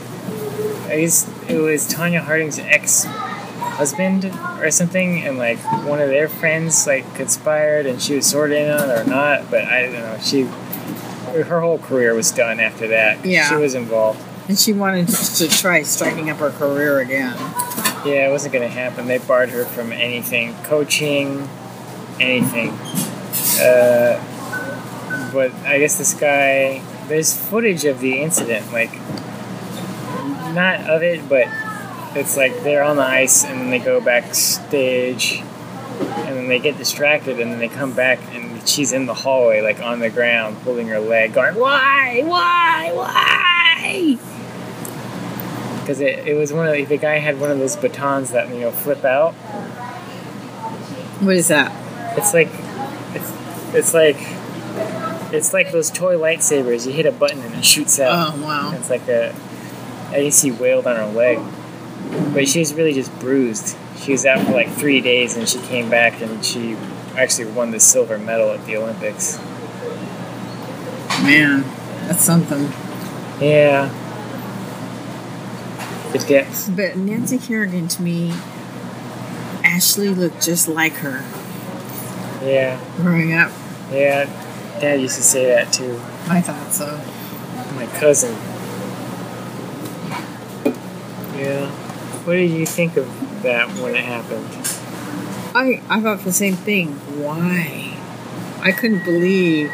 I 0.89 1.01
guess 1.01 1.27
it 1.49 1.59
was 1.59 1.89
Tonya 1.91 2.21
Harding's 2.21 2.59
ex 2.59 3.05
husband 3.05 4.27
or 4.61 4.71
something, 4.71 5.23
and 5.23 5.39
like 5.39 5.59
one 5.87 6.01
of 6.01 6.09
their 6.09 6.29
friends 6.29 6.87
like 6.87 7.15
conspired, 7.15 7.87
and 7.87 8.01
she 8.01 8.15
was 8.15 8.27
sort 8.27 8.51
of 8.53 8.59
in 8.59 8.71
on 8.71 8.91
it 8.91 8.99
or 8.99 9.05
not. 9.05 9.51
But 9.51 9.65
I 9.65 9.83
don't 9.83 9.93
know. 9.93 10.19
She, 10.23 10.43
her 10.43 11.61
whole 11.61 11.79
career 11.79 12.15
was 12.15 12.31
done 12.31 12.61
after 12.61 12.89
that. 12.89 13.25
Yeah. 13.25 13.49
She 13.49 13.57
was 13.57 13.75
involved. 13.75 14.21
And 14.47 14.59
she 14.59 14.73
wanted 14.75 15.09
to 15.09 15.49
try 15.49 15.83
striking 15.83 16.29
up 16.29 16.37
her 16.39 16.51
career 16.51 16.99
again. 16.99 17.35
Yeah, 18.05 18.29
it 18.29 18.31
wasn't 18.31 18.53
going 18.53 18.69
to 18.69 18.75
happen. 18.75 19.07
They 19.07 19.19
barred 19.19 19.49
her 19.51 19.65
from 19.65 19.91
anything, 19.91 20.55
coaching, 20.65 21.49
anything. 22.21 22.71
Uh, 23.59 24.21
but 25.33 25.53
I 25.67 25.79
guess 25.79 25.97
this 25.97 26.13
guy, 26.13 26.83
there's 27.09 27.35
footage 27.35 27.87
of 27.87 28.01
the 28.01 28.21
incident, 28.21 28.71
like, 28.73 28.93
not 30.55 30.89
of 30.91 31.03
it, 31.03 31.27
but 31.29 31.47
it's 32.15 32.37
like 32.37 32.63
they're 32.63 32.85
on 32.85 32.97
the 32.97 33.03
ice 33.03 33.45
and 33.45 33.59
then 33.59 33.71
they 33.71 33.79
go 33.79 34.01
backstage 34.01 35.41
and 35.41 36.37
then 36.37 36.49
they 36.49 36.59
get 36.59 36.77
distracted 36.77 37.41
and 37.41 37.51
then 37.51 37.59
they 37.59 37.69
come 37.69 37.93
back 37.93 38.21
and 38.35 38.69
she's 38.69 38.93
in 38.93 39.07
the 39.07 39.15
hallway, 39.15 39.63
like 39.63 39.81
on 39.81 40.01
the 40.01 40.11
ground, 40.11 40.57
holding 40.59 40.89
her 40.89 41.01
leg, 41.01 41.33
going, 41.33 41.55
Why? 41.55 42.23
Why? 42.25 42.93
Why? 42.93 44.19
Because 45.85 46.01
it, 46.01 46.27
it 46.27 46.35
was 46.35 46.51
one 46.51 46.67
of 46.67 46.73
the, 46.73 46.85
the 46.87 46.97
guy 46.97 47.19
had 47.19 47.39
one 47.39 47.51
of 47.51 47.59
those 47.59 47.77
batons 47.77 48.31
that, 48.31 48.49
you 48.49 48.61
know, 48.61 48.71
flip 48.71 49.05
out. 49.05 49.35
What 51.21 51.37
is 51.37 51.49
that? 51.49 51.73
It's 52.17 52.33
like 52.33 52.49
it's, 53.13 53.75
it's 53.75 53.93
like 53.93 54.17
it's 55.31 55.53
like 55.53 55.73
those 55.73 55.91
toy 55.91 56.17
lightsabers. 56.17 56.87
You 56.87 56.93
hit 56.95 57.05
a 57.05 57.13
button 57.13 57.41
and 57.43 57.55
it 57.55 57.67
shoots 57.67 58.01
out. 58.01 58.35
Oh, 58.35 58.43
wow. 58.43 58.73
It's 58.75 58.89
like 58.89 59.07
a 59.09 59.35
I 60.09 60.23
guess 60.23 60.41
he 60.41 60.53
wailed 60.53 60.87
on 60.87 60.97
her 60.97 61.07
leg, 61.13 61.39
but 62.33 62.49
she 62.49 62.61
was 62.61 62.73
really 62.73 62.95
just 62.95 63.13
bruised. 63.19 63.77
She 63.99 64.13
was 64.13 64.25
out 64.25 64.47
for 64.47 64.53
like 64.53 64.71
three 64.71 65.03
days 65.03 65.37
and 65.37 65.47
she 65.47 65.59
came 65.59 65.91
back 65.91 66.23
and 66.23 66.43
she 66.43 66.79
actually 67.15 67.53
won 67.53 67.73
the 67.73 67.81
silver 67.81 68.17
medal 68.17 68.53
at 68.53 68.65
the 68.65 68.79
Olympics. 68.79 69.39
Man, 71.23 71.63
that's 72.07 72.23
something. 72.23 72.71
Yeah. 73.39 73.93
The 76.15 76.21
depths. 76.21 76.69
But 76.69 76.97
Nancy 76.97 77.39
Kerrigan, 77.39 77.89
to 77.89 78.03
me, 78.03 78.33
Ashley 79.65 80.09
looked 80.09 80.41
just 80.43 80.69
like 80.69 80.93
her 80.95 81.25
Yeah. 82.43 82.79
growing 82.97 83.33
up. 83.35 83.51
Yeah. 83.93 84.27
Dad 84.81 85.01
used 85.01 85.17
to 85.17 85.23
say 85.23 85.47
that 85.47 85.73
too. 85.73 86.01
I 86.29 86.41
thought 86.41 86.73
so. 86.73 87.01
My 87.75 87.87
cousin. 87.99 88.35
Yeah. 91.37 91.69
What 92.25 92.35
did 92.35 92.51
you 92.51 92.65
think 92.67 92.97
of 92.97 93.43
that 93.43 93.69
when 93.79 93.95
it 93.97 94.05
happened? 94.05 94.47
I, 95.55 95.83
I 95.89 96.01
thought 96.01 96.21
the 96.25 96.33
same 96.33 96.55
thing. 96.55 96.93
Why? 97.21 97.97
I 98.61 98.71
couldn't 98.73 99.05
believe 99.05 99.71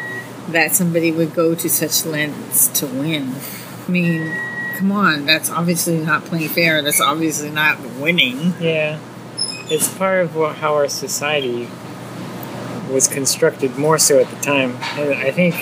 that 0.49 0.73
somebody 0.73 1.11
would 1.11 1.33
go 1.35 1.53
to 1.55 1.69
such 1.69 2.03
lengths 2.05 2.67
to 2.79 2.87
win. 2.87 3.35
I 3.87 3.91
mean, 3.91 4.33
come 4.81 4.91
on, 4.91 5.25
that's 5.27 5.49
obviously 5.49 5.97
not 5.99 6.25
playing 6.25 6.49
fair. 6.49 6.81
That's 6.81 6.99
obviously 6.99 7.51
not 7.51 7.79
winning. 7.99 8.53
Yeah. 8.59 8.99
It's 9.69 9.87
part 9.95 10.23
of 10.23 10.35
what, 10.35 10.55
how 10.57 10.73
our 10.73 10.89
society 10.89 11.67
was 12.91 13.07
constructed 13.07 13.77
more 13.77 13.97
so 13.99 14.19
at 14.19 14.27
the 14.29 14.35
time. 14.41 14.71
And 14.97 15.13
I 15.13 15.29
think 15.31 15.55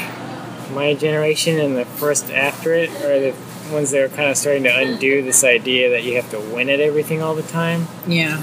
my 0.73 0.93
generation 0.93 1.59
and 1.59 1.75
the 1.75 1.83
first 1.85 2.31
after 2.31 2.73
it 2.73 2.89
are 3.03 3.19
the 3.19 3.35
ones 3.73 3.91
that 3.91 4.01
are 4.01 4.09
kind 4.09 4.29
of 4.29 4.37
starting 4.37 4.63
to 4.63 4.75
undo 4.75 5.21
this 5.21 5.43
idea 5.43 5.89
that 5.91 6.03
you 6.03 6.15
have 6.15 6.29
to 6.31 6.39
win 6.39 6.69
at 6.69 6.79
everything 6.79 7.21
all 7.21 7.35
the 7.35 7.43
time 7.43 7.87
Yeah, 8.07 8.37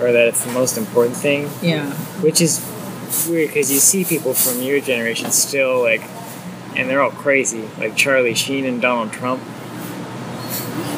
or 0.00 0.12
that 0.12 0.28
it's 0.28 0.44
the 0.44 0.52
most 0.52 0.78
important 0.78 1.16
thing. 1.16 1.50
yeah. 1.60 1.90
which 2.22 2.40
is 2.40 2.64
weird 3.28 3.48
because 3.48 3.72
you 3.72 3.78
see 3.80 4.04
people 4.04 4.32
from 4.32 4.62
your 4.62 4.80
generation 4.80 5.30
still 5.32 5.82
like 5.82 6.00
and 6.76 6.88
they're 6.88 7.02
all 7.02 7.10
crazy 7.10 7.68
like 7.76 7.96
charlie 7.96 8.34
sheen 8.34 8.64
and 8.64 8.80
donald 8.80 9.12
trump 9.12 9.42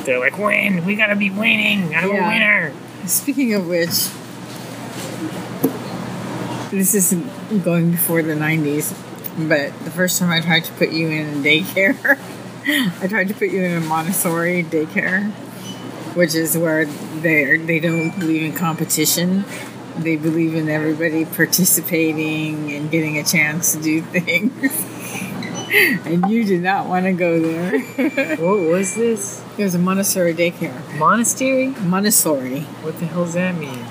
they're 0.04 0.18
like 0.20 0.36
win 0.38 0.84
we 0.84 0.94
gotta 0.96 1.16
be 1.16 1.30
winning 1.30 1.94
i'm 1.94 2.10
Yeah. 2.10 2.26
a 2.26 2.28
winner 2.28 2.72
Speaking 3.04 3.52
of 3.54 3.66
which, 3.66 4.08
this 6.70 6.94
isn't 6.94 7.64
going 7.64 7.90
before 7.90 8.22
the 8.22 8.34
90s, 8.34 8.92
but 9.48 9.76
the 9.84 9.90
first 9.90 10.18
time 10.18 10.30
I 10.30 10.40
tried 10.40 10.64
to 10.64 10.72
put 10.74 10.90
you 10.90 11.08
in 11.08 11.28
a 11.28 11.42
daycare, 11.42 12.18
I 13.02 13.08
tried 13.08 13.28
to 13.28 13.34
put 13.34 13.50
you 13.50 13.62
in 13.62 13.76
a 13.76 13.80
Montessori 13.80 14.62
daycare, 14.64 15.30
which 16.14 16.34
is 16.34 16.56
where 16.56 16.84
they 16.86 17.56
they 17.58 17.80
don't 17.80 18.18
believe 18.18 18.42
in 18.44 18.52
competition. 18.52 19.44
They 19.98 20.16
believe 20.16 20.54
in 20.54 20.68
everybody 20.68 21.24
participating 21.26 22.72
and 22.72 22.90
getting 22.90 23.18
a 23.18 23.24
chance 23.24 23.72
to 23.72 23.82
do 23.82 24.00
things. 24.16 24.70
and 26.04 26.30
you 26.30 26.44
did 26.44 26.62
not 26.62 26.86
want 26.86 27.04
to 27.06 27.12
go 27.12 27.40
there. 27.40 27.80
what 28.36 28.60
was 28.60 28.94
this 28.94 29.42
It 29.58 29.64
was 29.64 29.74
a 29.74 29.78
Montessori 29.78 30.34
daycare. 30.34 30.74
monastery 30.98 31.68
Montessori. 31.68 32.60
what 32.82 32.98
the 32.98 33.06
hell 33.06 33.24
does 33.24 33.34
that 33.34 33.54
mean 33.56 33.84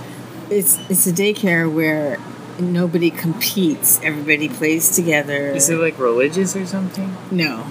It's 0.49 0.77
it's 0.89 1.07
a 1.07 1.11
daycare 1.13 1.71
where 1.71 2.19
nobody 2.59 3.09
competes. 3.09 3.99
Everybody 4.03 4.47
plays 4.49 4.95
together. 4.95 5.51
is 5.51 5.69
it 5.69 5.77
like 5.77 5.97
religious 5.97 6.55
or 6.55 6.65
something 6.65 7.15
no, 7.31 7.65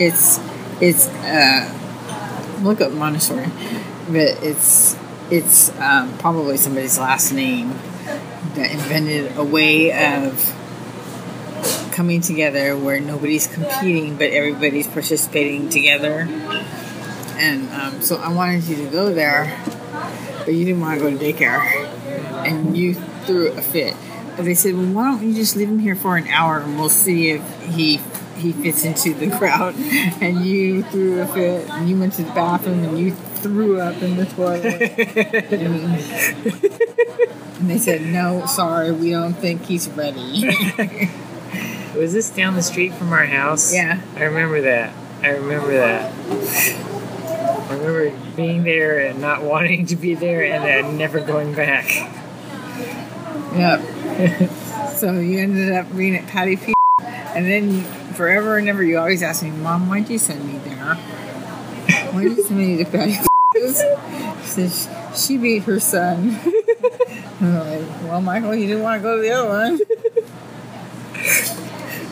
it's 0.00 0.40
it's 0.80 1.06
uh, 1.08 2.58
look 2.62 2.80
up 2.80 2.90
Montessori, 2.92 3.46
but 4.08 4.42
it's 4.42 4.96
it's 5.30 5.70
um, 5.78 6.16
probably 6.18 6.56
somebody's 6.56 6.98
last 6.98 7.32
name 7.32 7.68
that 8.54 8.70
invented 8.72 9.36
a 9.36 9.44
way 9.44 9.92
of 9.92 10.32
coming 12.00 12.22
together 12.22 12.78
where 12.78 12.98
nobody's 12.98 13.46
competing 13.46 14.16
but 14.16 14.30
everybody's 14.30 14.86
participating 14.86 15.68
together. 15.68 16.26
And 17.36 17.68
um, 17.74 18.00
so 18.00 18.16
I 18.16 18.32
wanted 18.32 18.64
you 18.64 18.76
to 18.76 18.86
go 18.86 19.12
there, 19.12 19.62
but 20.38 20.54
you 20.54 20.64
didn't 20.64 20.80
want 20.80 20.98
to 20.98 21.04
go 21.04 21.14
to 21.14 21.22
daycare, 21.22 21.60
and 22.46 22.74
you 22.74 22.94
threw 23.26 23.52
a 23.52 23.60
fit. 23.60 23.94
But 24.34 24.46
they 24.46 24.54
said, 24.54 24.76
"Well, 24.76 24.86
why 24.86 25.10
don't 25.10 25.28
you 25.28 25.34
just 25.34 25.56
leave 25.56 25.68
him 25.68 25.78
here 25.78 25.94
for 25.94 26.16
an 26.16 26.26
hour, 26.28 26.60
and 26.60 26.78
we'll 26.78 26.88
see 26.88 27.32
if 27.32 27.42
he 27.64 27.98
he 28.38 28.52
fits 28.52 28.82
into 28.86 29.12
the 29.12 29.28
crowd." 29.36 29.74
And 30.22 30.46
you 30.46 30.82
threw 30.84 31.20
a 31.20 31.26
fit, 31.26 31.68
and 31.68 31.86
you 31.86 32.00
went 32.00 32.14
to 32.14 32.22
the 32.22 32.32
bathroom, 32.32 32.82
and 32.82 32.98
you 32.98 33.10
threw 33.42 33.78
up 33.78 34.00
in 34.00 34.16
the 34.16 34.24
toilet. 34.24 34.80
and, 35.52 36.00
and 37.60 37.70
they 37.70 37.76
said, 37.76 38.00
"No, 38.06 38.46
sorry, 38.46 38.90
we 38.90 39.10
don't 39.10 39.34
think 39.34 39.66
he's 39.66 39.86
ready." 39.90 41.10
was 42.00 42.12
this 42.12 42.30
down 42.30 42.54
the 42.54 42.62
street 42.62 42.94
from 42.94 43.12
our 43.12 43.26
house 43.26 43.74
Yeah. 43.74 44.00
i 44.16 44.24
remember 44.24 44.62
that 44.62 44.94
i 45.22 45.28
remember 45.28 45.72
that 45.72 46.12
I 47.70 47.74
remember 47.74 48.10
being 48.34 48.64
there 48.64 48.98
and 48.98 49.20
not 49.20 49.42
wanting 49.44 49.86
to 49.86 49.96
be 49.96 50.14
there 50.16 50.44
and 50.44 50.64
then 50.64 50.98
never 50.98 51.20
going 51.20 51.54
back. 51.54 51.88
Yep. 53.54 54.50
so 54.96 55.12
you 55.12 55.38
ended 55.38 55.72
up 55.72 55.96
being 55.96 56.16
at 56.16 56.26
Patty 56.26 56.56
P. 56.56 56.74
And 57.00 57.46
then 57.46 57.84
forever 58.14 58.58
and 58.58 58.68
ever, 58.68 58.82
you 58.82 58.98
always 58.98 59.22
ask 59.22 59.44
me, 59.44 59.50
Mom, 59.50 59.88
why'd 59.88 60.10
you 60.10 60.18
send 60.18 60.44
me 60.44 60.58
there? 60.58 60.94
Why'd 62.12 62.36
you 62.36 62.42
send 62.42 62.58
me 62.58 62.76
to 62.78 62.90
Patty 62.90 63.12
P? 63.12 63.26
She 64.42 64.46
says, 64.46 64.88
she 65.14 65.36
beat 65.36 65.62
her 65.64 65.78
son. 65.78 66.40
I'm 67.40 67.54
like, 67.54 68.02
well, 68.02 68.20
Michael, 68.20 68.54
you 68.54 68.66
didn't 68.66 68.82
want 68.82 69.00
to 69.00 69.02
go 69.02 69.16
to 69.16 69.22
the 69.22 69.30
other 69.30 69.48
one. 69.48 69.78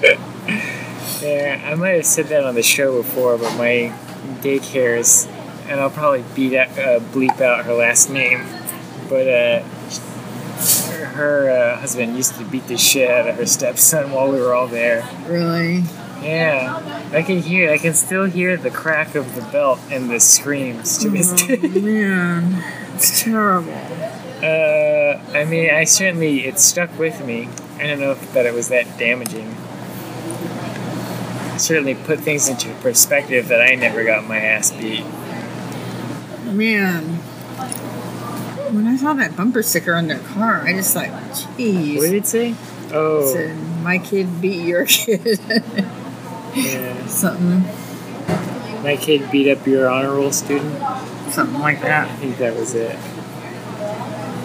Yeah, 0.02 1.62
I 1.64 1.74
might 1.74 1.90
have 1.90 2.06
said 2.06 2.26
that 2.26 2.44
on 2.44 2.54
the 2.54 2.62
show 2.62 3.02
before, 3.02 3.36
but 3.38 3.56
my 3.56 3.92
daycare 4.40 4.98
is, 4.98 5.26
and 5.66 5.80
I'll 5.80 5.90
probably 5.90 6.24
beat 6.34 6.56
out, 6.56 6.70
uh, 6.78 7.00
bleep 7.00 7.40
out 7.40 7.64
her 7.64 7.74
last 7.74 8.08
name, 8.08 8.46
but 9.08 9.26
uh, 9.26 9.62
her, 9.62 11.04
her 11.06 11.50
uh, 11.50 11.76
husband 11.80 12.16
used 12.16 12.36
to 12.36 12.44
beat 12.44 12.66
the 12.68 12.76
shit 12.76 13.10
out 13.10 13.28
of 13.28 13.36
her 13.36 13.46
stepson 13.46 14.12
while 14.12 14.30
we 14.30 14.40
were 14.40 14.54
all 14.54 14.68
there. 14.68 15.08
Really? 15.26 15.82
Yeah, 16.22 17.08
I 17.12 17.22
can 17.22 17.40
hear. 17.42 17.70
I 17.70 17.78
can 17.78 17.94
still 17.94 18.24
hear 18.24 18.56
the 18.56 18.70
crack 18.70 19.14
of 19.14 19.36
the 19.36 19.42
belt 19.52 19.78
and 19.90 20.10
the 20.10 20.18
screams 20.18 20.98
to 20.98 21.10
this 21.10 21.32
day. 21.32 21.56
Man, 21.80 22.62
it's 22.94 23.22
terrible. 23.22 23.72
Uh, 24.42 25.20
I 25.36 25.44
mean, 25.44 25.70
I 25.70 25.84
certainly 25.84 26.44
it 26.46 26.58
stuck 26.58 26.96
with 26.98 27.24
me. 27.24 27.48
I 27.76 27.86
don't 27.86 28.00
know 28.00 28.12
if 28.12 28.32
that 28.32 28.46
it 28.46 28.54
was 28.54 28.68
that 28.68 28.98
damaging. 28.98 29.54
It 31.58 31.62
certainly 31.62 31.96
put 31.96 32.20
things 32.20 32.48
into 32.48 32.72
perspective 32.74 33.48
that 33.48 33.60
I 33.60 33.74
never 33.74 34.04
got 34.04 34.28
my 34.28 34.38
ass 34.38 34.70
beat. 34.70 35.04
Man, 36.54 37.02
when 38.72 38.86
I 38.86 38.94
saw 38.96 39.12
that 39.14 39.34
bumper 39.36 39.64
sticker 39.64 39.92
on 39.92 40.06
their 40.06 40.20
car, 40.20 40.62
I 40.62 40.72
just 40.72 40.94
like, 40.94 41.10
jeez. 41.10 41.96
What 41.96 42.02
did 42.02 42.14
it 42.14 42.26
say? 42.28 42.54
Oh, 42.92 43.32
Said, 43.32 43.56
my 43.82 43.98
kid 43.98 44.40
beat 44.40 44.66
your 44.66 44.86
kid. 44.86 45.40
yeah. 46.54 47.06
something, 47.08 47.64
My 48.84 48.96
kid 48.96 49.28
beat 49.32 49.50
up 49.50 49.66
your 49.66 49.88
honor 49.88 50.12
roll 50.14 50.30
student. 50.30 50.80
something 51.32 51.58
like 51.58 51.80
that. 51.82 52.08
I 52.08 52.14
think 52.18 52.38
that 52.38 52.54
was 52.54 52.76
it. 52.76 52.96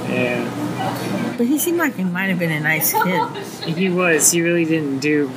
Yeah, 0.09 1.35
But 1.37 1.45
he 1.45 1.59
seemed 1.59 1.77
like 1.77 1.93
he 1.95 2.05
might 2.05 2.29
have 2.31 2.39
been 2.39 2.51
a 2.51 2.59
nice 2.59 2.91
kid. 2.91 3.75
he 3.77 3.91
was. 3.91 4.31
He 4.31 4.41
really 4.41 4.65
didn't 4.65 4.97
do 4.97 5.29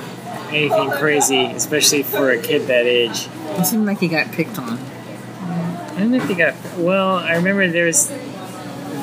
anything 0.48 0.90
crazy, 0.90 1.46
especially 1.46 2.02
for 2.02 2.30
a 2.30 2.40
kid 2.40 2.66
that 2.68 2.86
age. 2.86 3.28
It 3.58 3.66
seemed 3.66 3.86
like 3.86 3.98
he 3.98 4.08
got 4.08 4.32
picked 4.32 4.58
on. 4.58 4.78
I 4.78 6.00
don't 6.00 6.10
know 6.10 6.18
if 6.18 6.28
they 6.28 6.34
got. 6.34 6.54
Well, 6.76 7.16
I 7.16 7.36
remember 7.36 7.68
there's. 7.68 8.08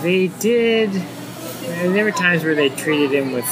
They 0.02 0.28
did. 0.40 0.92
There 0.92 2.04
were 2.04 2.12
times 2.12 2.44
where 2.44 2.56
they 2.56 2.70
treated 2.70 3.12
him 3.12 3.32
with 3.32 3.46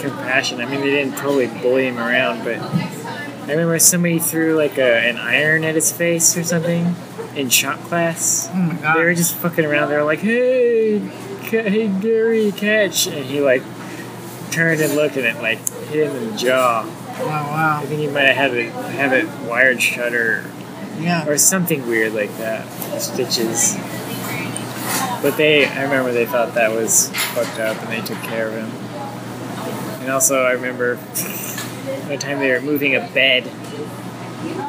compassion. 0.00 0.60
I 0.60 0.66
mean, 0.66 0.80
they 0.80 0.90
didn't 0.90 1.16
totally 1.16 1.46
bully 1.46 1.86
him 1.86 1.98
around, 1.98 2.44
but 2.44 2.58
I 2.58 3.50
remember 3.50 3.78
somebody 3.78 4.18
threw 4.18 4.56
like 4.56 4.78
a, 4.78 5.08
an 5.08 5.16
iron 5.16 5.64
at 5.64 5.74
his 5.74 5.92
face 5.92 6.36
or 6.36 6.42
something 6.42 6.94
in 7.36 7.48
shop 7.50 7.78
class. 7.80 8.48
Oh 8.52 8.56
my 8.56 8.74
god. 8.74 8.96
They 8.96 9.04
were 9.04 9.14
just 9.14 9.34
fucking 9.36 9.64
around. 9.64 9.90
They 9.90 9.96
were 9.96 10.04
like, 10.04 10.20
"Hey, 10.20 10.98
hey, 10.98 11.88
Gary, 12.00 12.52
catch!" 12.52 13.06
And 13.06 13.24
he 13.24 13.40
like 13.40 13.62
turned 14.50 14.80
and 14.80 14.94
looked, 14.94 15.16
at 15.16 15.24
it 15.24 15.40
like 15.42 15.58
hit 15.90 16.08
him 16.10 16.16
in 16.16 16.30
the 16.30 16.36
jaw. 16.36 16.84
Wow, 17.20 17.26
wow. 17.26 17.80
I 17.82 17.86
think 17.86 18.00
he 18.00 18.06
might 18.06 18.22
have 18.22 18.36
had 18.36 18.54
it 18.54 18.72
have 18.72 19.12
it 19.12 19.26
wired 19.48 19.82
shut 19.82 20.14
or 20.14 20.44
Yeah. 20.98 21.26
or 21.28 21.36
something 21.36 21.86
weird 21.86 22.12
like 22.14 22.34
that. 22.38 22.66
Stitches. 23.00 23.76
But 25.22 25.36
they, 25.36 25.66
I 25.66 25.82
remember 25.82 26.12
they 26.12 26.24
thought 26.24 26.54
that 26.54 26.70
was 26.72 27.10
fucked 27.34 27.58
up, 27.60 27.76
and 27.82 27.88
they 27.92 28.00
took 28.00 28.16
care 28.22 28.48
of 28.48 28.54
him. 28.54 28.70
And 30.00 30.10
also, 30.10 30.42
I 30.44 30.52
remember 30.52 30.96
one 32.06 32.18
time 32.18 32.38
they 32.38 32.50
were 32.52 32.62
moving 32.62 32.96
a 32.96 33.00
bed 33.12 33.46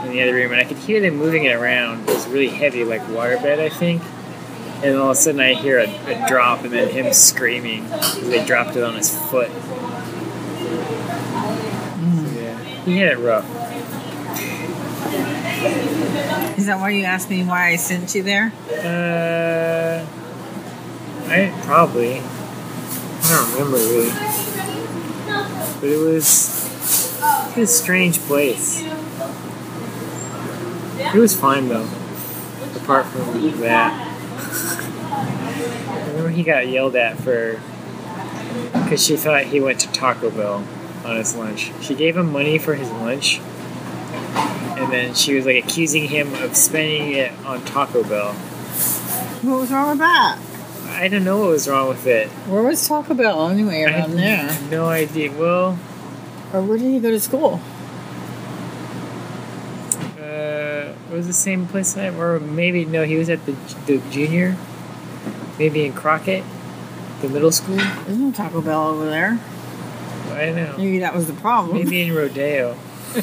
in 0.06 0.12
the 0.12 0.22
other 0.22 0.34
room, 0.34 0.52
and 0.52 0.60
I 0.60 0.66
could 0.66 0.78
hear 0.78 1.00
them 1.00 1.16
moving 1.16 1.46
it 1.46 1.56
around. 1.56 2.02
It 2.02 2.14
was 2.14 2.28
really 2.28 2.50
heavy, 2.50 2.84
like 2.84 3.02
waterbed, 3.04 3.60
I 3.60 3.70
think. 3.70 4.02
And 4.84 4.98
all 4.98 5.12
of 5.12 5.18
a 5.18 5.20
sudden, 5.22 5.40
I 5.40 5.54
hear 5.54 5.80
a, 5.80 5.86
a 5.88 6.28
drop, 6.28 6.66
and 6.66 6.74
then 6.74 6.90
him 6.90 7.14
screaming. 7.14 7.88
They 8.24 8.44
dropped 8.46 8.76
it 8.76 8.84
on 8.84 8.96
his 8.96 9.16
foot. 9.30 9.50
He 12.86 12.98
had 12.98 13.14
it 13.14 13.20
rough. 13.20 13.46
Is 16.58 16.66
that 16.66 16.80
why 16.80 16.90
you 16.90 17.04
asked 17.04 17.30
me 17.30 17.44
why 17.44 17.70
I 17.70 17.76
sent 17.76 18.16
you 18.16 18.24
there? 18.24 18.52
Uh, 18.70 20.06
I 21.30 21.62
probably. 21.64 22.20
I 22.20 23.30
don't 23.30 23.52
remember 23.54 23.78
really, 23.78 24.10
but 25.80 25.90
it 25.90 25.98
was 25.98 26.68
it 27.56 27.60
was 27.60 27.70
a 27.70 27.74
strange 27.74 28.20
place. 28.20 28.82
It 30.98 31.20
was 31.20 31.40
fine 31.40 31.68
though, 31.68 31.88
apart 32.76 33.06
from 33.06 33.60
that. 33.62 34.08
I 35.08 36.08
remember 36.10 36.30
he 36.30 36.42
got 36.42 36.68
yelled 36.68 36.96
at 36.96 37.18
for 37.18 37.62
because 38.74 39.06
she 39.06 39.18
thought 39.18 39.46
he 39.46 39.60
went 39.60 39.80
to 39.82 39.92
Taco 39.92 40.32
Bell 40.32 40.66
on 41.06 41.18
his 41.18 41.36
lunch. 41.36 41.72
She 41.82 41.96
gave 41.96 42.16
him 42.18 42.32
money 42.32 42.58
for 42.58 42.76
his 42.76 42.90
lunch, 42.92 43.40
and 44.78 44.92
then 44.92 45.14
she 45.14 45.34
was 45.36 45.46
like 45.46 45.64
accusing 45.64 46.06
him 46.08 46.34
of 46.36 46.56
spending 46.56 47.14
it 47.14 47.32
on 47.46 47.64
Taco 47.66 48.04
Bell. 48.04 48.34
What 48.34 49.62
was 49.62 49.72
wrong 49.72 49.90
with 49.92 50.00
that? 50.00 50.38
I 50.90 51.08
don't 51.08 51.24
know 51.24 51.40
what 51.40 51.50
was 51.50 51.68
wrong 51.68 51.88
with 51.88 52.06
it. 52.06 52.28
Where 52.48 52.62
was 52.64 52.88
Taco 52.88 53.14
Bell 53.14 53.48
anyway 53.50 53.86
I 53.86 53.92
around 53.92 54.12
there? 54.16 54.58
no 54.70 54.86
idea. 54.88 55.32
Well, 55.32 55.80
Or 56.54 56.62
where 56.62 56.78
did 56.78 56.92
he 56.92 57.00
go 57.00 57.10
to 57.12 57.20
school? 57.20 57.60
uh, 60.20 60.94
it 61.10 61.14
was 61.14 61.28
the 61.28 61.34
same 61.34 61.68
place 61.68 61.98
I, 61.98 62.10
or 62.10 62.40
maybe 62.40 62.86
no, 62.86 63.04
he 63.04 63.16
was 63.16 63.30
at 63.30 63.46
the 63.46 63.54
the 63.88 63.98
junior, 64.12 64.56
maybe 65.58 65.86
in 65.86 65.94
Crockett, 65.94 66.44
the 67.22 67.30
middle 67.30 67.52
school. 67.52 67.78
There's 67.78 68.18
no 68.18 68.32
Taco 68.32 68.62
Bell 68.62 68.88
over 68.90 69.06
there. 69.10 69.40
I 70.32 70.52
know. 70.52 70.76
Maybe 70.78 71.00
that 71.00 71.14
was 71.14 71.28
the 71.28 71.34
problem. 71.34 71.78
Maybe 71.78 72.02
in 72.02 72.16
Rodeo. 72.16 72.78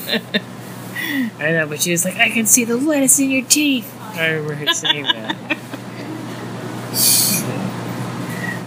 I 1.38 1.52
know, 1.52 1.66
but 1.68 1.80
she 1.80 1.92
was 1.92 2.04
like, 2.04 2.16
I 2.16 2.30
can 2.30 2.46
see 2.46 2.64
the 2.64 2.76
lettuce 2.76 3.18
in 3.18 3.30
your 3.30 3.44
teeth. 3.44 3.94
I 4.00 4.30
remember 4.30 4.54
her 4.54 4.74
saying 4.74 5.04
that. 5.04 5.36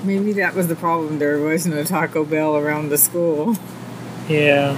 Maybe 0.04 0.34
that 0.34 0.56
was 0.56 0.68
the 0.68 0.76
problem. 0.76 1.20
There 1.20 1.40
was 1.40 1.68
no 1.68 1.84
Taco 1.84 2.26
Bell 2.26 2.58
around 2.58 2.90
the 2.90 2.98
school. 2.98 3.56
Yeah. 4.28 4.74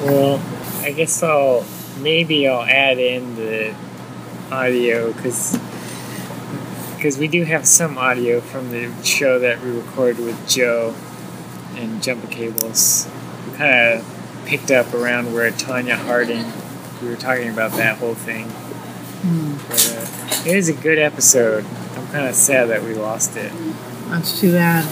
Well, 0.00 0.40
I 0.82 0.92
guess 0.92 1.22
I'll 1.22 1.66
maybe 1.98 2.48
I'll 2.48 2.62
add 2.62 2.98
in 2.98 3.36
the 3.36 3.74
audio 4.50 5.12
because 5.12 5.58
because 6.96 7.18
we 7.18 7.28
do 7.28 7.44
have 7.44 7.66
some 7.66 7.98
audio 7.98 8.40
from 8.40 8.70
the 8.70 8.90
show 9.04 9.38
that 9.38 9.62
we 9.62 9.70
recorded 9.70 10.24
with 10.24 10.48
Joe 10.48 10.94
and 11.76 12.02
Jumper 12.02 12.26
Cables. 12.28 13.08
We 13.46 13.56
kind 13.56 13.98
of 13.98 14.42
picked 14.46 14.70
up 14.70 14.92
around 14.94 15.32
where 15.32 15.50
Tonya 15.50 15.96
Harding. 15.96 16.44
We 17.02 17.08
were 17.08 17.16
talking 17.16 17.48
about 17.48 17.72
that 17.72 17.98
whole 17.98 18.14
thing. 18.14 18.48
But, 19.68 19.96
uh, 19.96 20.48
it 20.50 20.56
is 20.56 20.68
a 20.68 20.74
good 20.74 20.98
episode. 20.98 21.64
I'm 21.96 22.06
kind 22.08 22.28
of 22.28 22.34
sad 22.34 22.68
that 22.68 22.82
we 22.82 22.94
lost 22.94 23.36
it. 23.36 23.52
That's 24.08 24.40
too 24.40 24.52
bad. 24.52 24.84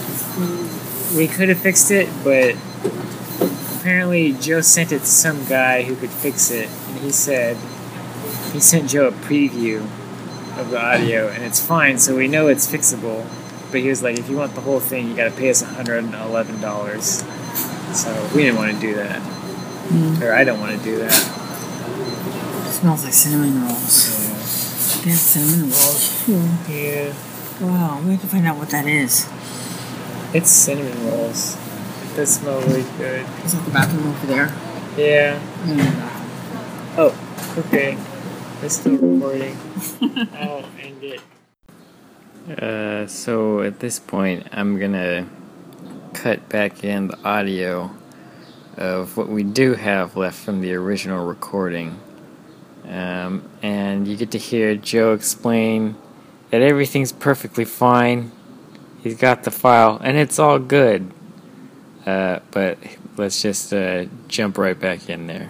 We 1.15 1.27
could 1.27 1.49
have 1.49 1.59
fixed 1.59 1.91
it, 1.91 2.09
but 2.23 2.55
apparently 3.79 4.33
Joe 4.33 4.61
sent 4.61 4.91
it 4.91 4.99
to 4.99 5.05
some 5.05 5.45
guy 5.45 5.83
who 5.83 5.95
could 5.95 6.09
fix 6.09 6.49
it, 6.49 6.69
and 6.87 6.97
he 6.99 7.11
said 7.11 7.57
he 8.51 8.59
sent 8.59 8.89
Joe 8.89 9.07
a 9.07 9.11
preview 9.11 9.81
of 10.57 10.71
the 10.71 10.79
audio, 10.79 11.27
and 11.27 11.43
it's 11.43 11.59
fine, 11.59 11.99
so 11.99 12.15
we 12.15 12.27
know 12.27 12.47
it's 12.47 12.65
fixable. 12.71 13.27
But 13.73 13.81
he 13.81 13.89
was 13.89 14.03
like, 14.03 14.19
if 14.19 14.29
you 14.29 14.37
want 14.37 14.53
the 14.53 14.61
whole 14.61 14.79
thing, 14.79 15.09
you 15.09 15.15
got 15.15 15.31
to 15.31 15.35
pay 15.35 15.49
us 15.49 15.63
$111. 15.63 17.95
So 17.95 18.29
we 18.35 18.43
didn't 18.43 18.57
want 18.57 18.71
to 18.71 18.79
do 18.79 18.93
that, 18.95 19.19
or 20.21 20.31
I 20.31 20.43
don't 20.43 20.59
want 20.59 20.77
to 20.77 20.83
do 20.83 20.97
that. 20.99 21.11
smells 22.71 23.03
like 23.03 23.13
cinnamon 23.13 23.63
rolls. 23.63 25.01
They 25.03 25.09
have 25.09 25.19
cinnamon 25.19 25.69
rolls. 25.71 26.23
too. 26.25 26.49
Yeah, 26.71 27.13
Wow, 27.61 28.01
we 28.05 28.11
have 28.11 28.21
to 28.21 28.27
find 28.27 28.45
out 28.47 28.57
what 28.57 28.69
that 28.69 28.85
is. 28.87 29.27
it's 30.33 30.49
cinnamon 30.51 31.05
rolls. 31.07 31.57
It 32.03 32.15
does 32.15 32.35
smell 32.35 32.61
really 32.61 32.83
good. 32.97 33.25
Is 33.43 33.53
that 33.53 33.65
the 33.65 33.71
bathroom 33.71 34.07
over 34.07 34.27
there? 34.27 34.47
Yeah. 34.97 35.39
Mm. 35.65 35.93
Oh, 36.97 37.13
okay. 37.67 37.97
It's 38.61 38.75
still 38.77 38.97
recording. 38.97 39.57
I'll 40.33 40.65
end 40.79 41.03
it. 41.03 41.21
Uh, 42.49 43.07
so 43.07 43.61
at 43.61 43.79
this 43.79 43.99
point, 43.99 44.47
I'm 44.51 44.79
gonna 44.79 45.27
cut 46.13 46.49
back 46.49 46.83
in 46.83 47.07
the 47.07 47.17
audio 47.23 47.91
of 48.77 49.17
what 49.17 49.29
we 49.29 49.43
do 49.43 49.75
have 49.75 50.15
left 50.17 50.39
from 50.39 50.61
the 50.61 50.73
original 50.73 51.25
recording. 51.25 51.99
Um, 52.85 53.49
and 53.61 54.07
you 54.07 54.17
get 54.17 54.31
to 54.31 54.37
hear 54.37 54.75
Joe 54.75 55.13
explain 55.13 55.95
that 56.51 56.61
everything's 56.61 57.11
perfectly 57.11 57.65
fine. 57.65 58.31
He's 59.01 59.17
got 59.17 59.43
the 59.43 59.51
file, 59.51 59.99
and 60.03 60.17
it's 60.17 60.37
all 60.37 60.59
good. 60.59 61.11
Uh, 62.05 62.39
but 62.51 62.77
let's 63.17 63.41
just 63.41 63.73
uh, 63.73 64.05
jump 64.27 64.57
right 64.57 64.79
back 64.79 65.09
in 65.09 65.27
there. 65.27 65.49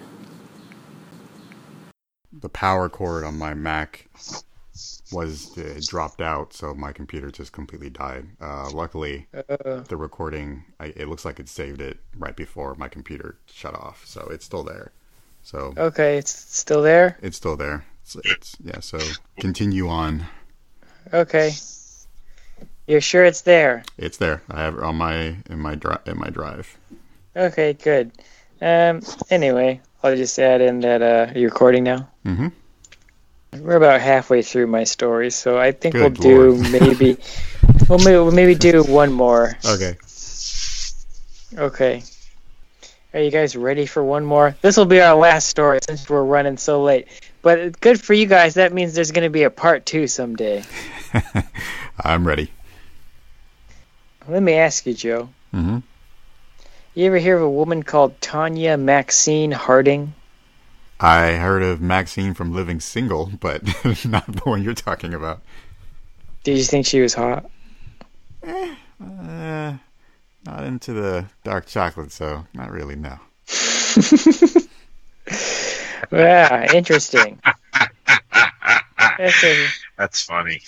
the 2.44 2.48
power 2.50 2.90
cord 2.90 3.24
on 3.24 3.38
my 3.38 3.54
Mac 3.54 4.06
was 5.14 5.56
uh, 5.58 5.80
dropped 5.86 6.20
out, 6.20 6.52
so 6.52 6.74
my 6.74 6.92
computer 6.92 7.30
just 7.30 7.52
completely 7.52 7.90
died. 7.90 8.26
Uh, 8.40 8.70
luckily, 8.72 9.26
the 9.88 9.96
recording 9.96 10.64
I, 10.80 10.86
it 10.96 11.08
looks 11.08 11.24
like 11.24 11.40
it 11.40 11.48
saved 11.48 11.80
it 11.80 11.98
right 12.16 12.36
before 12.36 12.74
my 12.74 12.88
computer 12.88 13.38
shut 13.46 13.74
off, 13.74 14.04
so 14.06 14.28
it's 14.30 14.44
still 14.44 14.64
there. 14.64 14.92
So 15.42 15.74
Okay, 15.76 16.18
it's 16.18 16.30
still 16.34 16.82
there? 16.82 17.18
it's 17.22 17.36
still 17.36 17.56
there. 17.56 17.84
It's, 18.02 18.16
it's 18.24 18.56
yeah. 18.62 18.80
So 18.80 18.98
continue 19.38 19.88
on. 19.88 20.26
Okay. 21.12 21.52
You're 22.86 23.00
sure 23.00 23.24
it's 23.24 23.42
there? 23.42 23.82
It's 23.96 24.18
there. 24.18 24.42
I 24.50 24.60
have 24.62 24.74
it 24.76 24.82
on 24.82 24.96
my 24.96 25.36
in 25.48 25.58
my 25.58 25.74
drive 25.74 26.00
in 26.06 26.18
my 26.18 26.30
drive. 26.30 26.76
Okay, 27.36 27.72
good. 27.74 28.12
Um. 28.60 29.00
Anyway, 29.30 29.80
I'll 30.02 30.16
just 30.16 30.38
add 30.38 30.60
in 30.60 30.80
that 30.80 31.02
uh, 31.02 31.32
you're 31.34 31.50
recording 31.50 31.84
now. 31.84 32.08
Mhm. 32.24 32.52
We're 33.58 33.76
about 33.76 34.00
halfway 34.00 34.42
through 34.42 34.66
my 34.66 34.84
story, 34.84 35.30
so 35.30 35.58
I 35.58 35.72
think 35.72 35.94
Good 35.94 36.18
we'll 36.18 36.54
do 36.54 36.62
maybe 36.70 37.16
we'll 37.88 37.98
maybe, 37.98 38.16
we'll 38.16 38.32
maybe 38.32 38.54
do 38.54 38.82
one 38.82 39.12
more. 39.12 39.56
Okay. 39.64 39.96
Okay. 41.56 42.02
Are 43.12 43.20
you 43.20 43.30
guys 43.30 43.54
ready 43.54 43.86
for 43.86 44.02
one 44.02 44.24
more? 44.24 44.56
This 44.60 44.76
will 44.76 44.86
be 44.86 45.00
our 45.00 45.14
last 45.14 45.48
story 45.48 45.78
since 45.86 46.08
we're 46.10 46.24
running 46.24 46.56
so 46.56 46.82
late. 46.82 47.06
But 47.42 47.80
good 47.80 48.00
for 48.00 48.12
you 48.12 48.26
guys. 48.26 48.54
That 48.54 48.72
means 48.72 48.94
there's 48.94 49.12
going 49.12 49.22
to 49.22 49.30
be 49.30 49.44
a 49.44 49.50
part 49.50 49.86
two 49.86 50.08
someday. 50.08 50.64
I'm 52.00 52.26
ready. 52.26 52.50
Let 54.26 54.42
me 54.42 54.54
ask 54.54 54.84
you, 54.86 54.94
Joe. 54.94 55.28
Mm-hmm. 55.52 55.78
You 56.94 57.06
ever 57.06 57.18
hear 57.18 57.36
of 57.36 57.42
a 57.42 57.50
woman 57.50 57.82
called 57.82 58.20
Tonya 58.20 58.80
Maxine 58.80 59.52
Harding? 59.52 60.14
I 61.04 61.32
heard 61.32 61.62
of 61.62 61.82
Maxine 61.82 62.32
from 62.32 62.54
Living 62.54 62.80
Single, 62.80 63.30
but 63.38 63.62
not 64.06 64.26
the 64.26 64.40
one 64.44 64.62
you're 64.62 64.72
talking 64.72 65.12
about. 65.12 65.42
Did 66.44 66.56
you 66.56 66.64
think 66.64 66.86
she 66.86 67.00
was 67.02 67.12
hot? 67.12 67.44
Uh, 68.42 69.74
not 70.46 70.64
into 70.64 70.94
the 70.94 71.26
dark 71.42 71.66
chocolate, 71.66 72.10
so 72.10 72.46
not 72.54 72.70
really. 72.70 72.96
No. 72.96 73.18
Yeah, 76.12 76.72
interesting. 76.74 77.40
that's 79.18 79.42
a 79.44 79.66
That's 79.96 80.22
funny. 80.22 80.60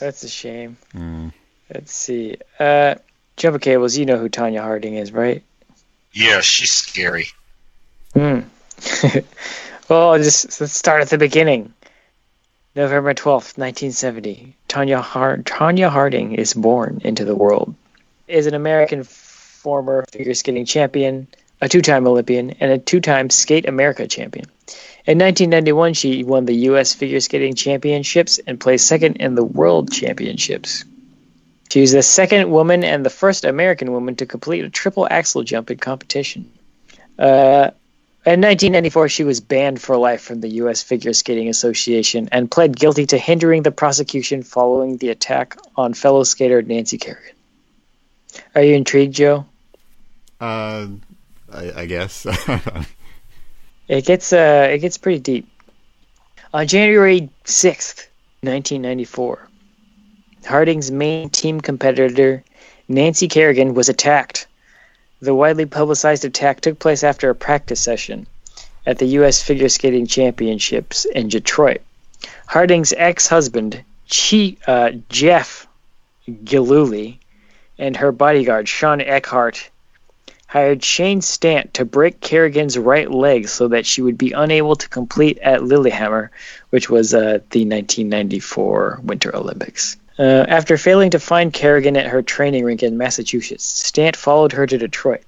that's 0.00 0.22
a 0.24 0.28
shame. 0.28 0.76
Mm. 0.94 1.32
Let's 1.72 1.92
see. 1.92 2.36
Uh, 2.58 2.96
Jumper 3.36 3.60
Cables, 3.60 3.96
you 3.96 4.04
know 4.04 4.18
who 4.18 4.28
Tonya 4.28 4.60
Harding 4.60 4.96
is, 4.96 5.12
right? 5.12 5.42
Yeah, 6.12 6.40
she's 6.40 6.72
scary. 6.72 7.28
Hmm. 8.14 8.40
Well, 9.90 10.16
just 10.18 10.60
let's 10.60 10.72
start 10.72 11.02
at 11.02 11.08
the 11.08 11.18
beginning. 11.18 11.74
November 12.76 13.12
twelfth, 13.12 13.58
nineteen 13.58 13.90
seventy. 13.90 14.54
Tonya 14.68 15.00
Hard- 15.00 15.44
Tonya 15.44 15.90
Harding 15.90 16.36
is 16.36 16.54
born 16.54 17.00
into 17.02 17.24
the 17.24 17.34
world. 17.34 17.74
Is 18.28 18.46
an 18.46 18.54
American 18.54 19.02
former 19.02 20.04
figure 20.12 20.34
skating 20.34 20.64
champion, 20.64 21.26
a 21.60 21.68
two-time 21.68 22.06
Olympian, 22.06 22.50
and 22.60 22.70
a 22.70 22.78
two-time 22.78 23.30
Skate 23.30 23.68
America 23.68 24.06
champion. 24.06 24.46
In 25.06 25.18
1991, 25.18 25.94
she 25.94 26.22
won 26.22 26.44
the 26.44 26.54
U.S. 26.70 26.94
Figure 26.94 27.18
Skating 27.18 27.54
Championships 27.54 28.38
and 28.46 28.60
placed 28.60 28.86
second 28.86 29.16
in 29.16 29.34
the 29.34 29.42
World 29.42 29.92
Championships. 29.92 30.84
She 31.72 31.80
was 31.80 31.90
the 31.90 32.04
second 32.04 32.48
woman 32.48 32.84
and 32.84 33.04
the 33.04 33.10
first 33.10 33.44
American 33.44 33.90
woman 33.90 34.14
to 34.16 34.26
complete 34.26 34.64
a 34.64 34.70
triple 34.70 35.08
axel 35.10 35.42
jump 35.42 35.68
in 35.68 35.78
competition. 35.78 36.48
Uh, 37.18 37.72
in 38.26 38.40
1994, 38.40 39.08
she 39.08 39.24
was 39.24 39.40
banned 39.40 39.80
for 39.80 39.96
life 39.96 40.22
from 40.22 40.40
the 40.40 40.48
U.S. 40.48 40.82
Figure 40.82 41.12
Skating 41.12 41.48
Association 41.48 42.28
and 42.32 42.50
pled 42.50 42.76
guilty 42.76 43.06
to 43.06 43.18
hindering 43.18 43.62
the 43.62 43.70
prosecution 43.72 44.42
following 44.42 44.96
the 44.96 45.08
attack 45.08 45.56
on 45.76 45.94
fellow 45.94 46.22
skater 46.22 46.62
Nancy 46.62 46.98
Kerrigan. 46.98 47.34
Are 48.54 48.62
you 48.62 48.74
intrigued, 48.74 49.14
Joe? 49.14 49.46
Uh, 50.40 50.88
I, 51.52 51.72
I 51.76 51.86
guess. 51.86 52.26
It 53.90 54.04
gets 54.04 54.32
uh, 54.32 54.68
it 54.70 54.78
gets 54.78 54.98
pretty 54.98 55.18
deep. 55.18 55.48
On 56.54 56.64
January 56.64 57.28
6th, 57.44 58.06
1994, 58.42 59.48
Harding's 60.46 60.92
main 60.92 61.28
team 61.28 61.60
competitor, 61.60 62.44
Nancy 62.86 63.26
Kerrigan, 63.26 63.74
was 63.74 63.88
attacked. 63.88 64.46
The 65.22 65.34
widely 65.34 65.66
publicized 65.66 66.24
attack 66.24 66.62
took 66.62 66.78
place 66.78 67.04
after 67.04 67.28
a 67.28 67.34
practice 67.34 67.80
session 67.80 68.26
at 68.86 68.98
the 68.98 69.06
U.S. 69.06 69.42
Figure 69.42 69.68
Skating 69.68 70.06
Championships 70.06 71.04
in 71.04 71.28
Detroit. 71.28 71.82
Harding's 72.46 72.94
ex-husband, 72.96 73.84
uh, 74.66 74.90
Jeff 75.08 75.66
Gillooly, 76.44 77.20
and 77.78 77.96
her 77.96 78.12
bodyguard, 78.12 78.68
Sean 78.68 79.00
Eckhart, 79.00 79.70
hired 80.46 80.82
Shane 80.82 81.20
Stant 81.20 81.74
to 81.74 81.84
break 81.84 82.20
Kerrigan's 82.20 82.76
right 82.76 83.10
leg 83.10 83.48
so 83.48 83.68
that 83.68 83.86
she 83.86 84.02
would 84.02 84.18
be 84.18 84.32
unable 84.32 84.74
to 84.74 84.88
complete 84.88 85.38
at 85.38 85.62
Lillehammer, 85.62 86.30
which 86.70 86.90
was 86.90 87.14
uh, 87.14 87.38
the 87.50 87.66
1994 87.66 89.00
Winter 89.04 89.36
Olympics. 89.36 89.96
Uh, 90.20 90.44
after 90.48 90.76
failing 90.76 91.10
to 91.12 91.18
find 91.18 91.50
Kerrigan 91.50 91.96
at 91.96 92.04
her 92.04 92.20
training 92.20 92.62
rink 92.62 92.82
in 92.82 92.98
Massachusetts, 92.98 93.64
Stant 93.64 94.16
followed 94.16 94.52
her 94.52 94.66
to 94.66 94.76
Detroit. 94.76 95.22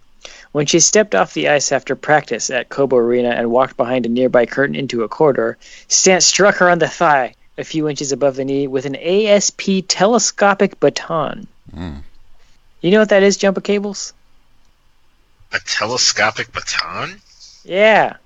When 0.53 0.67
she 0.67 0.81
stepped 0.81 1.15
off 1.15 1.33
the 1.33 1.49
ice 1.49 1.73
after 1.73 1.97
practice 1.97 2.51
at 2.51 2.69
Cobo 2.69 2.97
Arena 2.99 3.31
and 3.31 3.51
walked 3.51 3.79
behind 3.79 4.05
a 4.05 4.11
nearby 4.11 4.45
curtain 4.45 4.77
into 4.77 5.03
a 5.03 5.09
corridor, 5.09 5.57
Stant 5.89 6.23
struck 6.23 6.57
her 6.57 6.69
on 6.69 6.79
the 6.79 6.89
thigh, 6.89 7.35
a 7.57 7.65
few 7.65 7.89
inches 7.89 8.13
above 8.13 8.37
the 8.37 8.45
knee, 8.45 8.67
with 8.67 8.85
an 8.85 8.97
ASP 8.97 9.87
telescopic 9.89 10.79
baton. 10.79 11.47
Mm. 11.75 12.03
You 12.83 12.91
know 12.91 12.99
what 12.99 13.09
that 13.09 13.23
is, 13.23 13.39
Jumper 13.39 13.63
Cables? 13.63 14.13
A 15.53 15.59
telescopic 15.61 16.53
baton? 16.53 17.23
Yeah. 17.65 18.17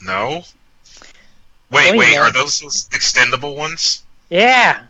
No. 0.00 0.44
Wait, 1.72 1.92
Oh, 1.92 1.96
wait. 1.96 2.16
Are 2.16 2.30
those 2.30 2.60
those 2.60 2.88
extendable 2.90 3.56
ones? 3.56 4.04
Yeah. 4.30 4.82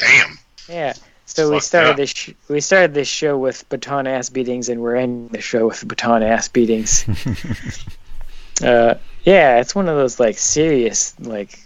Damn. 0.00 0.38
Yeah. 0.68 0.94
So 1.26 1.50
we 1.50 1.60
started 1.60 1.90
up. 1.90 1.96
this 1.96 2.10
sh- 2.10 2.30
we 2.48 2.60
started 2.60 2.94
this 2.94 3.06
show 3.06 3.36
with 3.36 3.68
baton 3.68 4.06
ass 4.06 4.30
beatings, 4.30 4.68
and 4.68 4.80
we're 4.80 4.96
ending 4.96 5.28
the 5.28 5.40
show 5.40 5.68
with 5.68 5.86
baton 5.86 6.22
ass 6.22 6.48
beatings. 6.48 7.04
uh, 8.62 8.94
yeah, 9.24 9.60
it's 9.60 9.74
one 9.74 9.88
of 9.88 9.96
those 9.96 10.18
like 10.18 10.38
serious 10.38 11.14
like, 11.20 11.58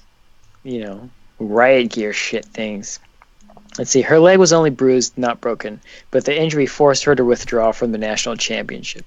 you 0.64 0.80
know, 0.80 1.08
riot 1.38 1.90
gear 1.90 2.12
shit 2.12 2.44
things. 2.44 2.98
Let's 3.78 3.90
see. 3.90 4.02
Her 4.02 4.18
leg 4.18 4.38
was 4.38 4.52
only 4.52 4.70
bruised, 4.70 5.16
not 5.16 5.40
broken, 5.40 5.80
but 6.10 6.24
the 6.24 6.38
injury 6.38 6.66
forced 6.66 7.04
her 7.04 7.14
to 7.14 7.24
withdraw 7.24 7.72
from 7.72 7.92
the 7.92 7.98
national 7.98 8.36
championship. 8.36 9.06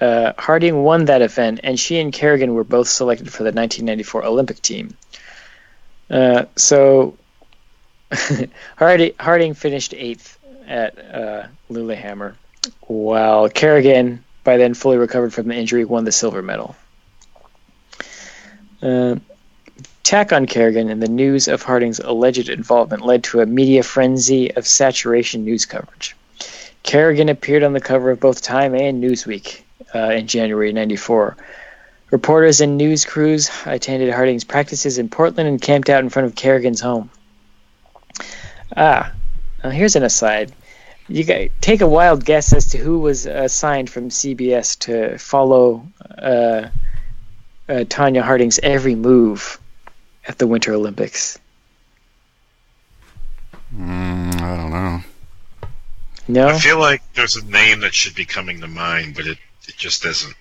Uh, 0.00 0.32
Harding 0.36 0.82
won 0.82 1.06
that 1.06 1.22
event, 1.22 1.60
and 1.62 1.78
she 1.80 1.98
and 1.98 2.12
Kerrigan 2.12 2.54
were 2.54 2.64
both 2.64 2.88
selected 2.88 3.32
for 3.32 3.42
the 3.42 3.52
1994 3.52 4.24
Olympic 4.24 4.60
team. 4.60 4.96
Uh, 6.10 6.44
so 6.56 7.16
Harding, 8.76 9.12
Harding 9.18 9.54
finished 9.54 9.94
eighth 9.94 10.38
at 10.66 10.98
uh, 10.98 11.46
while 12.86 13.48
Kerrigan, 13.48 14.24
by 14.44 14.56
then 14.56 14.74
fully 14.74 14.96
recovered 14.96 15.32
from 15.32 15.48
the 15.48 15.54
injury, 15.54 15.84
won 15.84 16.04
the 16.04 16.12
silver 16.12 16.42
medal. 16.42 16.76
Uh, 18.82 19.16
attack 20.00 20.32
on 20.32 20.46
Kerrigan 20.46 20.90
and 20.90 21.02
the 21.02 21.08
news 21.08 21.48
of 21.48 21.62
Harding's 21.62 22.00
alleged 22.00 22.48
involvement 22.48 23.04
led 23.04 23.24
to 23.24 23.40
a 23.40 23.46
media 23.46 23.82
frenzy 23.82 24.52
of 24.54 24.66
saturation 24.66 25.44
news 25.44 25.64
coverage. 25.64 26.16
Kerrigan 26.82 27.28
appeared 27.28 27.62
on 27.62 27.72
the 27.72 27.80
cover 27.80 28.10
of 28.10 28.20
both 28.20 28.42
Time 28.42 28.74
and 28.74 29.02
Newsweek 29.02 29.62
uh, 29.94 30.10
in 30.10 30.26
January 30.26 30.72
'94. 30.72 31.36
Reporters 32.10 32.60
and 32.60 32.76
news 32.76 33.06
crews 33.06 33.50
attended 33.64 34.12
Harding's 34.12 34.44
practices 34.44 34.98
in 34.98 35.08
Portland 35.08 35.48
and 35.48 35.62
camped 35.62 35.88
out 35.88 36.02
in 36.02 36.10
front 36.10 36.26
of 36.26 36.34
Kerrigan's 36.34 36.80
home. 36.80 37.08
Ah, 38.76 39.12
now 39.62 39.70
here's 39.70 39.96
an 39.96 40.02
aside. 40.02 40.52
You 41.08 41.24
guys 41.24 41.50
take 41.60 41.80
a 41.80 41.86
wild 41.86 42.24
guess 42.24 42.52
as 42.52 42.68
to 42.68 42.78
who 42.78 42.98
was 42.98 43.26
assigned 43.26 43.90
from 43.90 44.08
CBS 44.08 44.78
to 44.80 45.18
follow 45.18 45.86
uh, 46.18 46.68
uh, 47.68 47.84
Tonya 47.84 48.22
Harding's 48.22 48.58
every 48.62 48.94
move 48.94 49.58
at 50.26 50.38
the 50.38 50.46
Winter 50.46 50.72
Olympics. 50.72 51.38
Mm, 53.76 54.40
I 54.40 54.56
don't 54.56 54.70
know. 54.70 55.00
No, 56.28 56.48
I 56.48 56.58
feel 56.58 56.78
like 56.78 57.02
there's 57.14 57.36
a 57.36 57.44
name 57.46 57.80
that 57.80 57.94
should 57.94 58.14
be 58.14 58.24
coming 58.24 58.60
to 58.60 58.68
mind, 58.68 59.14
but 59.16 59.26
it, 59.26 59.38
it 59.66 59.76
just 59.76 60.04
isn't. 60.04 60.34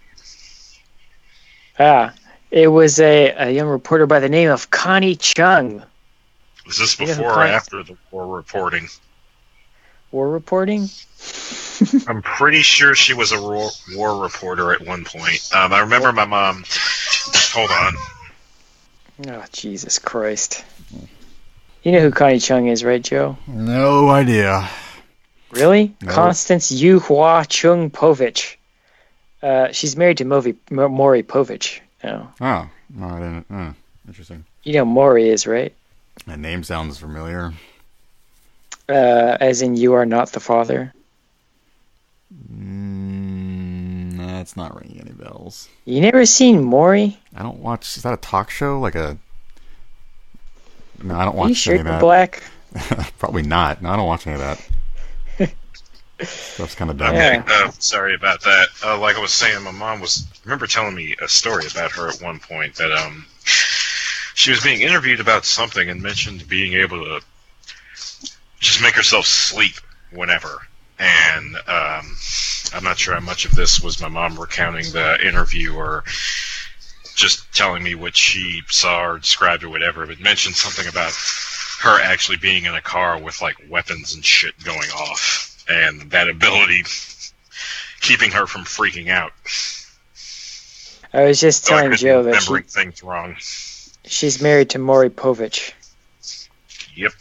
ah, 1.79 2.13
it 2.51 2.67
was 2.67 2.99
a, 2.99 3.31
a 3.31 3.49
young 3.49 3.67
reporter 3.67 4.05
by 4.05 4.19
the 4.19 4.29
name 4.29 4.49
of 4.49 4.69
Connie 4.69 5.15
Chung. 5.15 5.83
Was 6.65 6.77
this 6.77 6.99
Yeah, 6.99 7.07
before 7.07 7.33
or 7.39 7.43
after 7.43 7.83
the 7.83 7.97
war 8.11 8.27
reporting? 8.35 8.87
War 10.11 10.29
reporting? 10.29 10.89
I'm 12.07 12.21
pretty 12.21 12.61
sure 12.61 12.93
she 12.95 13.13
was 13.13 13.31
a 13.31 13.41
war, 13.41 13.69
war 13.95 14.21
reporter 14.21 14.71
at 14.73 14.85
one 14.85 15.03
point. 15.03 15.49
Um, 15.55 15.73
I 15.73 15.79
remember 15.79 16.11
my 16.11 16.25
mom. 16.25 16.63
Hold 17.53 17.71
on. 17.71 17.93
Oh, 19.27 19.45
Jesus 19.51 19.99
Christ. 19.99 20.63
You 21.83 21.91
know 21.91 21.99
who 22.01 22.11
Connie 22.11 22.39
Chung 22.39 22.67
is, 22.67 22.83
right, 22.83 23.01
Joe? 23.01 23.37
No 23.47 24.09
idea. 24.09 24.69
Really? 25.51 25.95
No. 26.01 26.11
Constance 26.11 26.71
Yu 26.71 26.99
Hua 26.99 27.43
Chung 27.45 27.89
Povich. 27.89 28.55
Uh, 29.41 29.71
she's 29.71 29.97
married 29.97 30.17
to 30.19 30.25
Movi, 30.25 30.55
Mo- 30.69 30.87
Maury 30.89 31.23
Povich. 31.23 31.79
Oh. 32.03 32.27
Oh, 32.39 32.69
no, 32.89 33.05
I 33.07 33.19
didn't. 33.19 33.45
Oh, 33.49 33.73
interesting. 34.07 34.45
You 34.63 34.73
know 34.73 34.85
Maury 34.85 35.29
is, 35.29 35.47
right? 35.47 35.73
That 36.27 36.39
name 36.39 36.63
sounds 36.63 36.97
familiar. 36.99 37.53
Uh, 38.87 39.37
as 39.39 39.61
in, 39.61 39.75
you 39.75 39.93
are 39.93 40.05
not 40.05 40.31
the 40.31 40.39
father. 40.39 40.93
Mm, 42.53 44.17
that's 44.17 44.55
not 44.55 44.75
ringing 44.79 45.01
any 45.01 45.11
bells. 45.11 45.67
You 45.85 46.01
never 46.01 46.25
seen 46.25 46.63
Maury? 46.63 47.17
I 47.35 47.41
don't 47.43 47.59
watch. 47.59 47.97
Is 47.97 48.03
that 48.03 48.13
a 48.13 48.17
talk 48.17 48.49
show? 48.49 48.79
Like 48.79 48.95
a? 48.95 49.17
No, 51.03 51.15
I 51.15 51.25
don't 51.25 51.33
Are 51.33 51.37
watch 51.37 51.49
you 51.49 51.55
sure 51.55 51.73
any 51.73 51.81
of 51.81 51.85
that. 51.87 52.01
black? 52.01 52.43
Probably 53.19 53.41
not. 53.43 53.81
No, 53.81 53.89
I 53.89 53.95
don't 53.95 54.07
watch 54.07 54.27
any 54.27 54.35
of 54.35 54.41
that. 54.41 54.67
That's 56.57 56.75
kind 56.75 56.91
of 56.91 56.97
dumb. 56.97 57.15
Yeah. 57.15 57.43
Uh, 57.47 57.71
sorry 57.79 58.13
about 58.13 58.41
that. 58.43 58.67
Uh, 58.85 58.99
like 58.99 59.15
I 59.15 59.19
was 59.19 59.33
saying, 59.33 59.63
my 59.63 59.71
mom 59.71 59.99
was 60.01 60.27
remember 60.45 60.67
telling 60.67 60.93
me 60.93 61.15
a 61.19 61.27
story 61.27 61.65
about 61.65 61.91
her 61.93 62.07
at 62.09 62.21
one 62.21 62.37
point 62.39 62.75
that 62.75 62.91
um 62.91 63.25
she 64.33 64.51
was 64.51 64.61
being 64.61 64.81
interviewed 64.81 65.19
about 65.19 65.45
something 65.45 65.89
and 65.89 66.01
mentioned 66.01 66.47
being 66.47 66.73
able 66.73 67.03
to 67.03 67.21
just 68.59 68.81
make 68.81 68.95
herself 68.95 69.25
sleep 69.25 69.75
whenever. 70.11 70.67
And 70.99 71.55
um, 71.67 72.15
I'm 72.73 72.83
not 72.83 72.99
sure 72.99 73.13
how 73.15 73.19
much 73.19 73.45
of 73.45 73.55
this 73.55 73.81
was 73.81 74.01
my 74.01 74.07
mom 74.07 74.39
recounting 74.39 74.91
the 74.91 75.25
interview 75.25 75.73
or 75.73 76.03
just 77.15 77.53
telling 77.53 77.83
me 77.83 77.95
what 77.95 78.15
she 78.15 78.61
saw 78.67 79.05
or 79.05 79.19
described 79.19 79.63
or 79.63 79.69
whatever, 79.69 80.05
but 80.05 80.19
mentioned 80.19 80.55
something 80.55 80.87
about 80.87 81.13
her 81.81 81.99
actually 82.01 82.37
being 82.37 82.65
in 82.65 82.75
a 82.75 82.81
car 82.81 83.19
with 83.19 83.41
like 83.41 83.55
weapons 83.69 84.13
and 84.13 84.23
shit 84.23 84.53
going 84.63 84.89
off, 84.91 85.63
and 85.67 86.11
that 86.11 86.29
ability 86.29 86.83
keeping 88.01 88.31
her 88.31 88.45
from 88.45 88.63
freaking 88.63 89.09
out. 89.09 89.31
I 91.13 91.23
was 91.23 91.39
just 91.39 91.65
So 91.65 91.75
telling 91.75 91.95
Joe 91.97 92.23
that 92.23 92.41
she, 92.41 92.53
remembering 92.53 92.63
things 92.63 93.03
wrong. 93.03 93.35
She's 94.11 94.41
married 94.41 94.69
to 94.71 94.79
Maury 94.79 95.09
Povich. 95.09 95.73
Yep. 96.95 97.13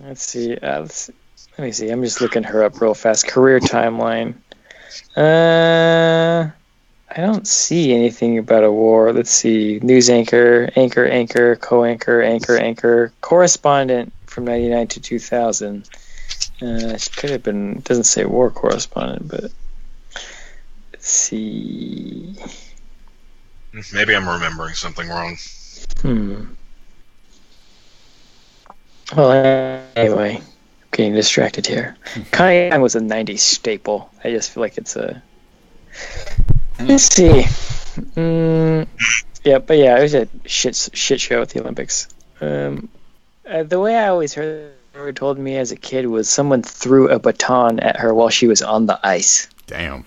Let's 0.00 0.22
see. 0.22 0.56
Uh, 0.56 0.80
let's, 0.80 1.10
let 1.58 1.64
me 1.64 1.72
see. 1.72 1.90
I'm 1.90 2.02
just 2.02 2.20
looking 2.20 2.44
her 2.44 2.62
up 2.62 2.80
real 2.80 2.94
fast. 2.94 3.26
Career 3.26 3.60
timeline. 3.60 4.34
Uh, 5.16 6.50
I 7.10 7.20
don't 7.20 7.46
see 7.46 7.92
anything 7.92 8.38
about 8.38 8.64
a 8.64 8.70
war. 8.70 9.12
Let's 9.12 9.30
see. 9.30 9.80
News 9.82 10.08
anchor, 10.08 10.70
anchor, 10.76 11.06
anchor, 11.06 11.56
co-anchor, 11.56 12.22
anchor, 12.22 12.56
anchor, 12.56 13.12
correspondent 13.20 14.12
from 14.26 14.44
'99 14.44 14.86
to 14.88 15.00
2000. 15.00 15.88
Uh, 16.62 16.96
she 16.96 17.10
could 17.10 17.30
have 17.30 17.42
been. 17.42 17.80
Doesn't 17.80 18.04
say 18.04 18.24
war 18.24 18.50
correspondent, 18.50 19.28
but 19.28 19.50
let's 20.92 21.08
see. 21.08 22.36
Maybe 23.92 24.14
I'm 24.14 24.28
remembering 24.28 24.74
something 24.74 25.08
wrong. 25.08 25.36
Hmm. 26.02 26.44
Well, 29.16 29.86
anyway, 29.94 30.36
I'm 30.36 30.44
getting 30.90 31.14
distracted 31.14 31.66
here. 31.66 31.96
Young 32.38 32.80
was 32.80 32.96
a 32.96 33.00
90s 33.00 33.38
staple. 33.38 34.10
I 34.24 34.30
just 34.30 34.50
feel 34.50 34.62
like 34.62 34.78
it's 34.78 34.96
a. 34.96 35.22
Let's 36.80 37.04
see. 37.04 37.44
Mm, 38.16 38.86
yeah, 39.44 39.58
but 39.58 39.78
yeah, 39.78 39.98
it 39.98 40.02
was 40.02 40.14
a 40.14 40.28
shit, 40.44 40.90
shit 40.92 41.20
show 41.20 41.42
at 41.42 41.50
the 41.50 41.60
Olympics. 41.60 42.08
Um, 42.40 42.88
uh, 43.48 43.62
the 43.62 43.80
way 43.80 43.96
I 43.96 44.08
always 44.08 44.34
heard 44.34 44.72
her 44.92 45.12
told 45.12 45.38
me 45.38 45.56
as 45.56 45.72
a 45.72 45.76
kid 45.76 46.06
was 46.06 46.28
someone 46.28 46.62
threw 46.62 47.08
a 47.08 47.18
baton 47.18 47.80
at 47.80 47.96
her 47.96 48.12
while 48.12 48.28
she 48.28 48.46
was 48.46 48.62
on 48.62 48.86
the 48.86 48.98
ice. 49.02 49.48
Damn. 49.66 50.04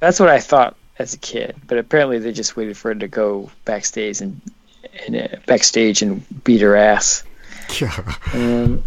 That's 0.00 0.20
what 0.20 0.28
I 0.28 0.38
thought 0.38 0.76
as 0.98 1.14
a 1.14 1.18
kid, 1.18 1.56
but 1.66 1.78
apparently 1.78 2.18
they 2.18 2.32
just 2.32 2.56
waited 2.56 2.76
for 2.76 2.88
her 2.88 2.94
to 2.94 3.08
go 3.08 3.50
backstage 3.64 4.20
and, 4.20 4.40
and 5.06 5.16
uh, 5.16 5.28
backstage 5.46 6.02
and 6.02 6.44
beat 6.44 6.60
her 6.60 6.76
ass. 6.76 7.24
Yeah. 7.80 8.14
Um, 8.32 8.82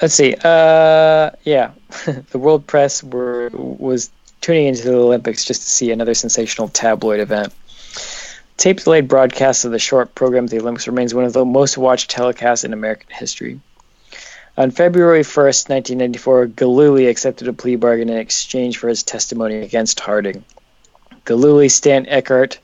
let's 0.00 0.14
see. 0.14 0.34
Uh, 0.34 1.30
yeah, 1.44 1.72
the 2.30 2.38
world 2.38 2.66
press 2.66 3.02
were 3.02 3.50
was 3.52 4.10
tuning 4.40 4.66
into 4.66 4.84
the 4.84 4.94
Olympics 4.94 5.44
just 5.44 5.62
to 5.62 5.68
see 5.68 5.90
another 5.90 6.14
sensational 6.14 6.68
tabloid 6.68 7.20
event. 7.20 7.52
Tape 8.56 8.80
delayed 8.80 9.08
broadcast 9.08 9.64
of 9.64 9.72
the 9.72 9.78
short 9.78 10.14
program 10.14 10.44
at 10.44 10.50
the 10.50 10.60
Olympics 10.60 10.86
remains 10.86 11.12
one 11.12 11.24
of 11.24 11.32
the 11.32 11.44
most 11.44 11.76
watched 11.76 12.14
telecasts 12.14 12.64
in 12.64 12.72
American 12.72 13.08
history. 13.10 13.60
On 14.56 14.70
February 14.70 15.22
1st, 15.22 15.68
1994, 15.68 16.46
Gillooly 16.46 17.08
accepted 17.08 17.48
a 17.48 17.52
plea 17.52 17.74
bargain 17.74 18.08
in 18.08 18.18
exchange 18.18 18.78
for 18.78 18.88
his 18.88 19.02
testimony 19.02 19.56
against 19.56 19.98
Harding. 19.98 20.44
Gillooly, 21.24 21.68
Stan 21.68 22.06
Eckhart, 22.06 22.58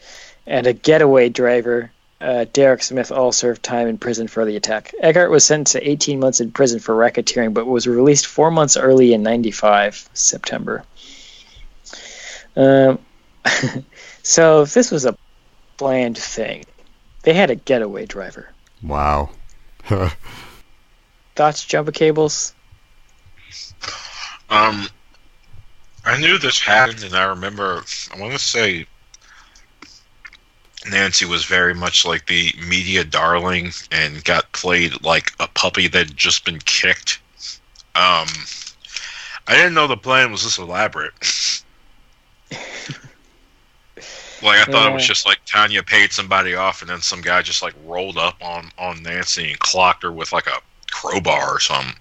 and 0.47 0.66
a 0.66 0.73
getaway 0.73 1.28
driver, 1.28 1.91
uh, 2.20 2.45
Derek 2.53 2.82
Smith, 2.82 3.11
all 3.11 3.32
served 3.32 3.62
time 3.62 3.89
in 3.89 3.99
prison 3.99 4.28
for 4.28 4.45
the 4.45 4.57
attack. 4.57 4.95
Eckhart 5.01 5.31
was 5.31 5.45
sentenced 5.45 5.73
to 5.73 5.89
18 5.89 6.20
months 6.20 6.41
in 6.41 6.53
prison 6.53 6.81
for 6.81 6.95
racketeering, 6.95 7.55
but 7.55 7.66
was 7.66 7.87
released 7.87 8.27
four 8.27 8.51
months 8.51 8.77
early 8.77 9.15
in 9.15 9.23
95, 9.23 10.09
September. 10.12 10.85
Um, 12.57 12.99
so 14.23 14.62
if 14.62 14.74
this 14.74 14.91
was 14.91 15.07
a 15.07 15.16
planned 15.77 16.19
thing, 16.19 16.65
they 17.23 17.32
had 17.32 17.51
a 17.51 17.55
getaway 17.55 18.07
driver. 18.07 18.51
Wow. 18.82 19.31
Thoughts, 21.37 21.65
Jumbo 21.65 21.93
Cables? 21.93 22.55
Um, 24.51 24.89
I 26.05 26.18
knew 26.18 26.39
this 26.39 26.60
happened, 26.60 27.02
and 27.05 27.14
I 27.14 27.24
remember. 27.24 27.82
I 28.14 28.18
want 28.18 28.32
to 28.32 28.39
say 28.39 28.86
Nancy 30.89 31.27
was 31.27 31.44
very 31.44 31.74
much 31.74 32.06
like 32.06 32.27
the 32.27 32.52
media 32.66 33.05
darling 33.05 33.72
and 33.93 34.24
got 34.24 34.51
played 34.52 35.02
like 35.02 35.32
a 35.39 35.48
puppy 35.48 35.89
that 35.89 36.09
had 36.09 36.16
just 36.16 36.44
been 36.44 36.59
kicked. 36.60 37.20
Um, 37.94 38.27
I 39.47 39.55
didn't 39.55 39.74
know 39.74 39.86
the 39.86 39.97
plan 39.97 40.32
was 40.32 40.44
this 40.44 40.59
elaborate. 40.59 41.12
like 44.43 44.59
I 44.59 44.64
thought 44.64 44.90
it 44.90 44.94
was 44.94 45.06
just 45.06 45.27
like 45.27 45.44
Tonya 45.44 45.86
paid 45.86 46.12
somebody 46.12 46.55
off, 46.55 46.81
and 46.81 46.90
then 46.90 47.02
some 47.02 47.20
guy 47.20 47.43
just 47.43 47.62
like 47.62 47.74
rolled 47.85 48.16
up 48.16 48.36
on 48.40 48.70
on 48.78 49.02
Nancy 49.02 49.51
and 49.51 49.59
clocked 49.59 50.02
her 50.02 50.12
with 50.12 50.32
like 50.32 50.47
a 50.47 50.60
crowbar 50.90 51.56
or 51.56 51.60
something. 51.60 51.94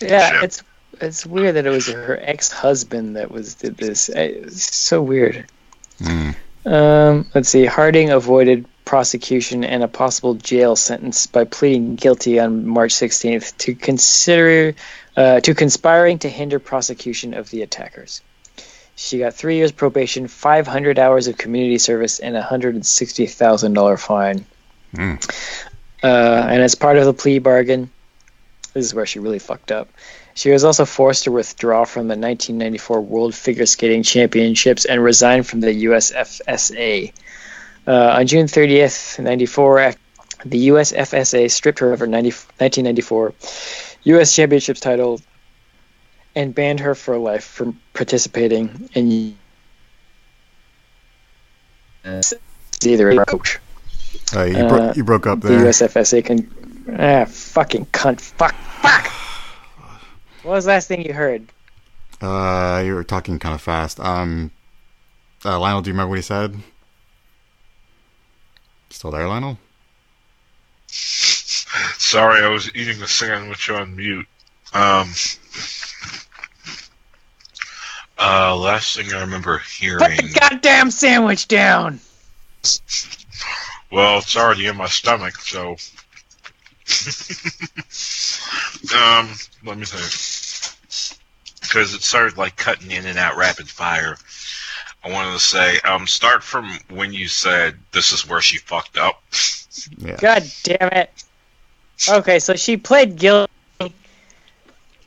Yeah, 0.00 0.30
Shit. 0.30 0.44
it's 0.44 0.62
it's 1.00 1.26
weird 1.26 1.56
that 1.56 1.66
it 1.66 1.70
was 1.70 1.88
her 1.88 2.18
ex 2.20 2.50
husband 2.50 3.16
that 3.16 3.30
was 3.30 3.54
did 3.54 3.76
this. 3.76 4.08
It's 4.08 4.74
so 4.74 5.02
weird. 5.02 5.46
Mm. 6.00 6.36
Um, 6.66 7.26
let's 7.34 7.48
see. 7.48 7.66
Harding 7.66 8.10
avoided 8.10 8.66
prosecution 8.84 9.64
and 9.64 9.82
a 9.82 9.88
possible 9.88 10.34
jail 10.34 10.76
sentence 10.76 11.26
by 11.26 11.44
pleading 11.44 11.96
guilty 11.96 12.38
on 12.38 12.66
March 12.66 12.94
16th 12.94 13.56
to 13.58 13.74
consider 13.74 14.74
uh, 15.16 15.40
to 15.40 15.54
conspiring 15.54 16.18
to 16.18 16.28
hinder 16.28 16.58
prosecution 16.58 17.34
of 17.34 17.50
the 17.50 17.62
attackers. 17.62 18.20
She 18.96 19.18
got 19.18 19.34
three 19.34 19.56
years 19.56 19.72
probation, 19.72 20.28
500 20.28 20.98
hours 20.98 21.26
of 21.26 21.36
community 21.36 21.78
service, 21.78 22.20
and 22.20 22.36
a 22.36 22.42
hundred 22.42 22.74
and 22.74 22.86
sixty 22.86 23.26
thousand 23.26 23.72
dollar 23.72 23.96
fine. 23.96 24.46
Mm. 24.94 25.64
Uh, 26.02 26.46
and 26.50 26.62
as 26.62 26.74
part 26.74 26.96
of 26.96 27.04
the 27.04 27.14
plea 27.14 27.38
bargain, 27.40 27.90
this 28.72 28.84
is 28.84 28.94
where 28.94 29.06
she 29.06 29.18
really 29.18 29.38
fucked 29.38 29.72
up. 29.72 29.88
She 30.34 30.50
was 30.50 30.64
also 30.64 30.84
forced 30.84 31.24
to 31.24 31.32
withdraw 31.32 31.84
from 31.84 32.08
the 32.08 32.16
1994 32.16 33.00
World 33.00 33.34
Figure 33.34 33.66
Skating 33.66 34.02
Championships 34.02 34.84
and 34.84 35.02
resign 35.02 35.44
from 35.44 35.60
the 35.60 35.84
USFSA. 35.84 37.12
Uh, 37.86 38.16
on 38.18 38.26
June 38.26 38.46
30th, 38.46 39.22
94, 39.22 39.94
the 40.44 40.68
USFSA 40.68 41.50
stripped 41.50 41.78
her 41.78 41.92
of 41.92 42.00
her 42.00 42.06
90, 42.06 42.28
1994 42.58 43.34
U.S. 44.04 44.34
Championships 44.34 44.80
title 44.80 45.20
and 46.34 46.54
banned 46.54 46.80
her 46.80 46.94
for 46.94 47.16
life 47.16 47.44
from 47.44 47.80
participating 47.92 48.90
in 48.94 49.36
either 52.84 53.10
a 53.10 53.24
coach. 53.26 53.58
Uh, 54.34 54.42
you, 54.42 54.56
Uh, 54.56 54.92
you 54.96 55.04
broke 55.04 55.26
up 55.26 55.40
there. 55.40 55.58
The. 55.58 55.66
USFSA 55.68 56.24
can. 56.24 56.50
Ah, 56.98 57.24
fucking 57.24 57.86
cunt. 57.86 58.20
Fuck. 58.20 58.54
Fuck. 58.54 59.10
What 60.44 60.56
was 60.56 60.64
the 60.66 60.72
last 60.72 60.88
thing 60.88 61.06
you 61.06 61.14
heard? 61.14 61.46
Uh, 62.20 62.82
you 62.84 62.94
were 62.94 63.02
talking 63.02 63.38
kind 63.38 63.54
of 63.54 63.62
fast. 63.62 63.98
Um, 63.98 64.50
uh, 65.42 65.58
Lionel, 65.58 65.80
do 65.80 65.88
you 65.88 65.94
remember 65.94 66.10
what 66.10 66.18
he 66.18 66.22
said? 66.22 66.54
Still 68.90 69.10
there, 69.10 69.26
Lionel? 69.26 69.58
Sorry, 70.86 72.42
I 72.44 72.48
was 72.48 72.70
eating 72.76 72.98
the 72.98 73.08
sandwich 73.08 73.70
on 73.70 73.96
mute. 73.96 74.26
Um, 74.74 75.08
uh, 78.18 78.54
last 78.54 78.96
thing 78.96 79.14
I 79.14 79.22
remember 79.22 79.58
hearing. 79.58 79.98
Put 79.98 80.10
hearing. 80.12 80.32
the 80.32 80.40
goddamn 80.40 80.90
sandwich 80.90 81.48
down. 81.48 82.00
Well, 83.90 84.18
it's 84.18 84.36
already 84.36 84.66
in 84.66 84.76
my 84.76 84.88
stomach, 84.88 85.36
so. 85.36 85.76
um, 88.94 89.30
let 89.64 89.78
me 89.78 89.84
think. 89.84 90.70
Because 91.60 91.94
it 91.94 92.02
started 92.02 92.36
like 92.36 92.56
cutting 92.56 92.90
in 92.90 93.06
and 93.06 93.18
out 93.18 93.36
rapid 93.36 93.68
fire. 93.68 94.16
I 95.02 95.10
wanted 95.10 95.32
to 95.32 95.38
say, 95.38 95.78
um, 95.80 96.06
start 96.06 96.42
from 96.42 96.78
when 96.88 97.12
you 97.12 97.28
said 97.28 97.76
this 97.92 98.12
is 98.12 98.26
where 98.26 98.40
she 98.40 98.58
fucked 98.58 98.96
up. 98.96 99.22
Yeah. 99.98 100.16
God 100.16 100.44
damn 100.62 100.88
it. 100.90 101.24
Okay, 102.08 102.38
so 102.38 102.54
she 102.54 102.76
pled 102.76 103.16
guilty 103.16 103.50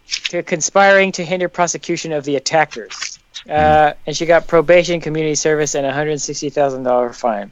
to 0.08 0.44
conspiring 0.44 1.12
to 1.14 1.26
hinder 1.26 1.50
prosecution 1.50 2.12
of 2.12 2.24
the 2.24 2.36
attackers. 2.36 3.20
Uh, 3.50 3.94
and 4.06 4.16
she 4.16 4.26
got 4.26 4.48
probation, 4.48 5.00
community 5.00 5.36
service, 5.36 5.76
and 5.76 5.86
a 5.86 5.92
$160,000 5.92 7.16
fine. 7.16 7.52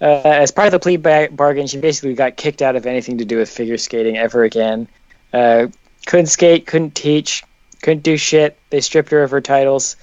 Uh, 0.00 0.20
as 0.24 0.50
part 0.50 0.66
of 0.66 0.72
the 0.72 0.80
plea 0.80 0.96
ba- 0.96 1.28
bargain, 1.30 1.66
she 1.66 1.78
basically 1.78 2.14
got 2.14 2.36
kicked 2.36 2.60
out 2.60 2.74
of 2.74 2.86
anything 2.86 3.18
to 3.18 3.24
do 3.24 3.38
with 3.38 3.48
figure 3.48 3.78
skating 3.78 4.16
ever 4.18 4.42
again. 4.42 4.88
Uh, 5.32 5.68
couldn't 6.06 6.26
skate, 6.26 6.66
couldn't 6.66 6.94
teach, 6.94 7.42
couldn't 7.82 8.02
do 8.02 8.16
shit. 8.16 8.58
They 8.70 8.80
stripped 8.80 9.10
her 9.10 9.22
of 9.22 9.30
her 9.30 9.40
titles. 9.40 9.96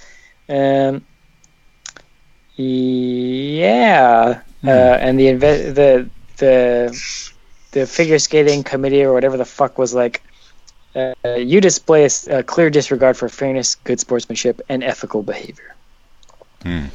Um, 0.48 1.06
yeah, 2.56 4.42
uh, 4.66 4.70
and 4.70 5.20
the 5.20 5.28
inve- 5.28 5.76
the 5.76 6.10
the 6.38 7.32
the 7.72 7.86
figure 7.86 8.20
skating 8.20 8.64
committee 8.64 9.04
or 9.04 9.14
whatever 9.14 9.38
the 9.38 9.46
fuck 9.46 9.78
was 9.78 9.94
like. 9.94 10.24
Uh, 10.96 11.14
you 11.36 11.62
display 11.62 12.10
a 12.30 12.44
clear 12.44 12.70
disregard 12.72 13.16
for 13.16 13.30
fairness, 13.30 13.76
good 13.76 14.00
sportsmanship, 14.00 14.60
and 14.70 14.84
ethical 14.84 15.22
behavior. 15.22 15.76
Hmm. 16.64 16.86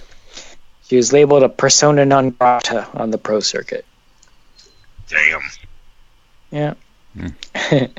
She 0.82 0.96
was 0.96 1.12
labeled 1.12 1.44
a 1.44 1.48
persona 1.48 2.04
non 2.04 2.30
grata 2.30 2.86
on 2.92 3.10
the 3.10 3.18
pro 3.18 3.40
circuit. 3.40 3.84
Damn. 5.08 5.40
Yeah. 6.50 6.74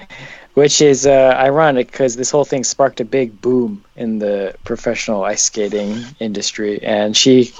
Which 0.54 0.82
is 0.82 1.06
uh, 1.06 1.36
ironic 1.38 1.92
because 1.92 2.16
this 2.16 2.32
whole 2.32 2.46
thing 2.46 2.64
sparked 2.64 3.02
a 3.02 3.06
big 3.06 3.42
boom 3.42 3.84
in 3.96 4.20
the 4.20 4.56
professional 4.64 5.24
ice 5.24 5.44
skating 5.44 6.04
industry, 6.20 6.82
and 6.82 7.16
she 7.16 7.54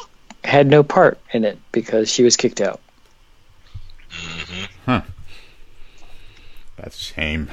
had 0.44 0.68
no 0.68 0.84
part 0.84 1.20
in 1.34 1.44
it 1.44 1.58
because 1.72 2.10
she 2.10 2.24
was 2.24 2.38
kicked 2.38 2.62
out. 2.62 2.80
Huh. 4.86 5.02
That's 6.78 6.98
a 6.98 7.14
shame. 7.14 7.50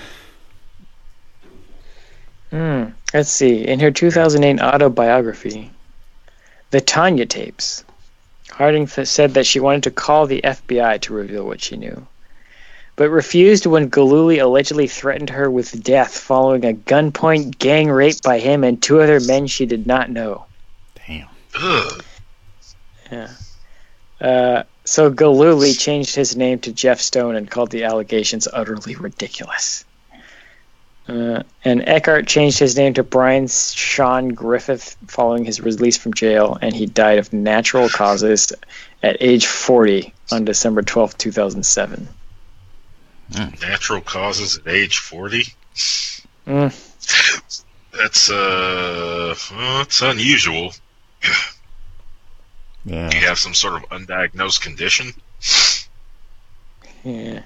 Hmm. 2.51 2.85
Let's 3.15 3.31
see. 3.31 3.67
In 3.67 3.81
her 3.81 3.91
2008 3.91 4.61
autobiography, 4.61 5.71
The 6.71 6.81
Tonya 6.81 7.29
Tapes, 7.29 7.85
Harding 8.51 8.87
said 8.87 9.35
that 9.35 9.47
she 9.47 9.61
wanted 9.61 9.85
to 9.85 9.91
call 9.91 10.27
the 10.27 10.43
FBI 10.43 11.01
to 11.03 11.15
reveal 11.15 11.47
what 11.47 11.63
she 11.63 11.77
knew, 11.79 12.07
but 13.03 13.11
refused 13.11 13.67
when 13.67 13.89
Gillooly 13.89 14.39
allegedly 14.39 14.87
threatened 14.87 15.31
her 15.31 15.51
with 15.51 15.83
death 15.83 16.17
following 16.17 16.65
a 16.65 16.73
gunpoint 16.73 17.59
gang 17.59 17.91
rape 17.91 18.23
by 18.23 18.39
him 18.39 18.63
and 18.63 18.81
two 18.81 19.01
other 19.01 19.19
men 19.19 19.49
she 19.49 19.67
did 19.67 19.89
not 19.89 20.09
know. 20.09 20.47
Damn. 21.05 21.27
Yeah. 23.11 23.29
Uh, 24.21 24.63
so 24.85 25.11
Gillooly 25.11 25.73
changed 25.73 26.15
his 26.15 26.37
name 26.37 26.61
to 26.61 26.71
Jeff 26.73 27.01
Stone 27.01 27.35
and 27.35 27.51
called 27.51 27.73
the 27.73 27.83
allegations 27.83 28.47
utterly 28.53 28.95
ridiculous. 28.95 29.85
Uh, 31.09 31.43
and 31.65 31.83
Eckhart 31.89 32.29
changed 32.29 32.61
his 32.61 32.77
name 32.77 32.95
to 32.95 33.03
Brian 33.03 33.49
Sean 33.49 34.29
Griffith 34.29 34.97
following 35.09 35.45
his 35.45 35.61
release 35.61 35.97
from 35.97 36.15
jail, 36.15 36.57
and 36.63 36.73
he 36.73 36.87
died 36.87 37.19
of 37.19 37.33
natural 37.33 37.89
causes 37.89 38.53
at 39.03 39.17
age 39.19 39.47
40 39.47 40.15
on 40.31 40.45
December 40.45 40.83
12, 40.83 41.19
2007. 41.19 42.07
Natural 43.61 44.01
causes 44.01 44.59
at 44.59 44.69
age 44.69 44.99
40? 44.99 45.45
Mm. 46.47 46.73
That's, 47.93 48.31
uh, 48.31 49.35
well, 49.51 49.83
it's 49.83 50.03
unusual. 50.03 50.73
Yeah. 52.85 53.11
You 53.13 53.21
have 53.27 53.39
some 53.39 53.55
sort 53.55 53.83
of 53.83 53.89
undiagnosed 53.91 54.61
condition? 54.61 55.13
Yeah. 57.05 57.43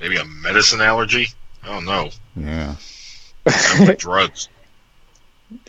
Maybe 0.00 0.16
a 0.16 0.24
medicine 0.24 0.80
allergy? 0.80 1.28
I 1.62 1.68
don't 1.68 1.84
know. 1.84 2.10
Yeah. 2.36 2.76
Sounds 3.48 3.88
like 3.88 3.98
drugs. 4.08 4.48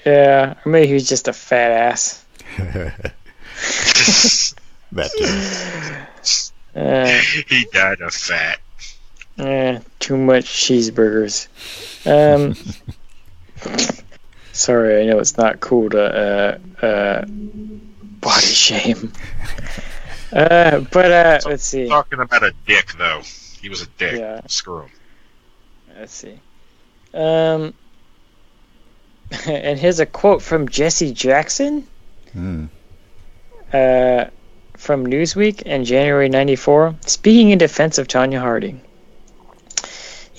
Yeah, 0.06 0.56
or 0.66 0.72
maybe 0.72 0.88
he 0.88 0.94
was 0.94 1.08
just 1.08 1.28
a 1.28 1.34
fat 1.34 1.72
ass. 1.72 2.26
that 4.92 5.12
too. 5.18 6.06
Uh, 6.76 7.08
he 7.48 7.66
died 7.74 8.00
of 8.00 8.14
fat. 8.14 8.60
Eh, 9.40 9.80
too 10.00 10.18
much 10.18 10.46
cheeseburgers. 10.46 11.48
Um, 12.06 12.56
sorry, 14.52 15.02
I 15.02 15.06
know 15.06 15.20
it's 15.20 15.38
not 15.38 15.60
cool 15.62 15.90
to 15.92 16.60
uh, 16.82 16.86
uh, 16.86 17.26
body 17.26 18.46
shame. 18.46 19.14
Uh, 20.34 20.82
but 20.92 21.12
uh, 21.12 21.40
let's 21.46 21.64
see. 21.64 21.88
Talking 21.88 22.20
about 22.20 22.44
a 22.44 22.54
dick, 22.68 22.94
though. 22.98 23.22
He 23.62 23.70
was 23.70 23.82
a 23.82 23.88
dick. 23.98 24.20
Yeah. 24.20 24.42
Screw 24.48 24.82
him. 24.84 24.90
Let's 25.98 26.14
see. 26.14 26.40
Um, 27.14 27.74
and 29.48 29.80
here's 29.80 30.00
a 30.00 30.06
quote 30.06 30.42
from 30.42 30.68
Jesse 30.70 31.14
Jackson 31.14 31.88
Hmm. 32.34 32.66
uh, 33.74 34.26
from 34.78 35.08
Newsweek 35.08 35.64
in 35.64 35.84
January 35.84 36.30
94, 36.30 36.96
speaking 37.06 37.50
in 37.50 37.58
defense 37.58 37.98
of 37.98 38.08
Tonya 38.08 38.40
Harding. 38.40 38.82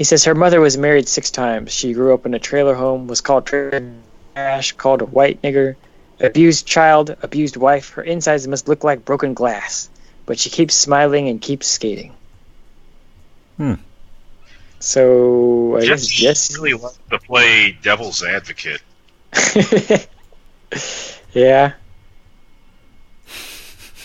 He 0.00 0.04
says 0.04 0.24
her 0.24 0.34
mother 0.34 0.62
was 0.62 0.78
married 0.78 1.08
six 1.08 1.30
times. 1.30 1.74
She 1.74 1.92
grew 1.92 2.14
up 2.14 2.24
in 2.24 2.32
a 2.32 2.38
trailer 2.38 2.74
home, 2.74 3.06
was 3.06 3.20
called 3.20 3.44
trash, 3.44 4.72
called 4.72 5.02
a 5.02 5.04
white 5.04 5.42
nigger, 5.42 5.76
abused 6.18 6.64
child, 6.64 7.14
abused 7.20 7.58
wife. 7.58 7.90
Her 7.90 8.02
insides 8.02 8.48
must 8.48 8.66
look 8.66 8.82
like 8.82 9.04
broken 9.04 9.34
glass, 9.34 9.90
but 10.24 10.38
she 10.38 10.48
keeps 10.48 10.74
smiling 10.74 11.28
and 11.28 11.38
keeps 11.38 11.66
skating. 11.66 12.14
Hmm. 13.58 13.74
So 14.78 15.76
I 15.76 15.80
guess 15.80 16.06
Jesse 16.06 16.22
Jesse. 16.22 16.54
really 16.54 16.72
likes 16.78 16.98
to 17.10 17.18
play 17.18 17.76
devil's 17.82 18.22
advocate. 18.22 18.80
yeah. 21.34 21.74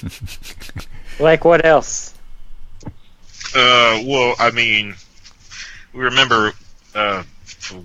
like 1.21 1.45
what 1.45 1.65
else? 1.65 2.13
Uh, 3.55 4.03
well, 4.03 4.35
I 4.37 4.51
mean, 4.51 4.95
we 5.95 6.03
remember 6.03 6.51
uh, 6.93 7.23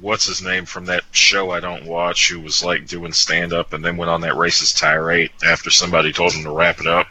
what's 0.01 0.27
his 0.27 0.43
name 0.43 0.65
from 0.66 0.87
that 0.87 1.05
show 1.12 1.51
I 1.51 1.61
don't 1.61 1.85
watch, 1.87 2.28
who 2.31 2.41
was 2.41 2.65
like 2.65 2.87
doing 2.87 3.12
stand 3.12 3.53
up 3.53 3.73
and 3.73 3.85
then 3.85 3.97
went 3.97 4.11
on 4.11 4.23
that 4.23 4.35
racist 4.35 4.78
tirade 4.78 5.31
after 5.45 5.70
somebody 5.70 6.12
told 6.12 6.32
him 6.32 6.45
to 6.45 6.51
wrap 6.51 6.81
it 6.81 6.87
up. 6.87 7.07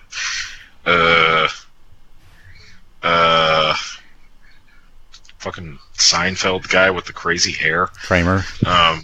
Uh, 0.85 1.47
uh, 3.01 3.75
fucking 5.37 5.79
Seinfeld 5.95 6.69
guy 6.69 6.89
with 6.91 7.05
the 7.05 7.13
crazy 7.13 7.51
hair. 7.51 7.87
Kramer. 7.87 8.43
Um, 8.65 9.03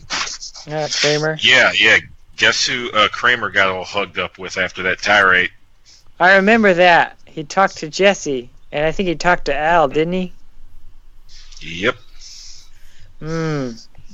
Yeah, 0.67 0.87
Kramer. 0.91 1.37
yeah, 1.41 1.71
yeah. 1.77 1.97
Guess 2.37 2.65
who 2.65 2.91
uh, 2.91 3.07
Kramer 3.07 3.49
got 3.49 3.69
all 3.69 3.85
hugged 3.85 4.19
up 4.19 4.37
with 4.37 4.57
after 4.57 4.83
that 4.83 5.01
tirade? 5.01 5.51
I 6.19 6.35
remember 6.35 6.73
that. 6.73 7.17
He 7.25 7.43
talked 7.45 7.77
to 7.77 7.89
Jesse, 7.89 8.49
and 8.71 8.85
I 8.85 8.91
think 8.91 9.07
he 9.07 9.15
talked 9.15 9.45
to 9.45 9.55
Al, 9.55 9.87
didn't 9.87 10.13
he? 10.13 10.33
Yep. 11.65 11.95
Hmm. 13.19 13.69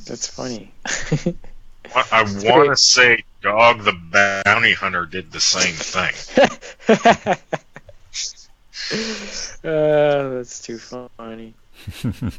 That's 0.06 0.28
funny. 0.28 0.72
I, 1.94 2.06
I 2.12 2.24
want 2.44 2.70
to 2.70 2.78
say 2.78 3.24
Dog 3.42 3.84
the 3.84 3.94
Bounty 3.94 4.74
Hunter 4.74 5.06
did 5.06 5.32
the 5.32 5.40
same 5.42 5.74
thing. 5.74 6.14
uh, 9.64 10.30
that's 10.36 10.62
too 10.62 10.78
funny. 10.78 11.54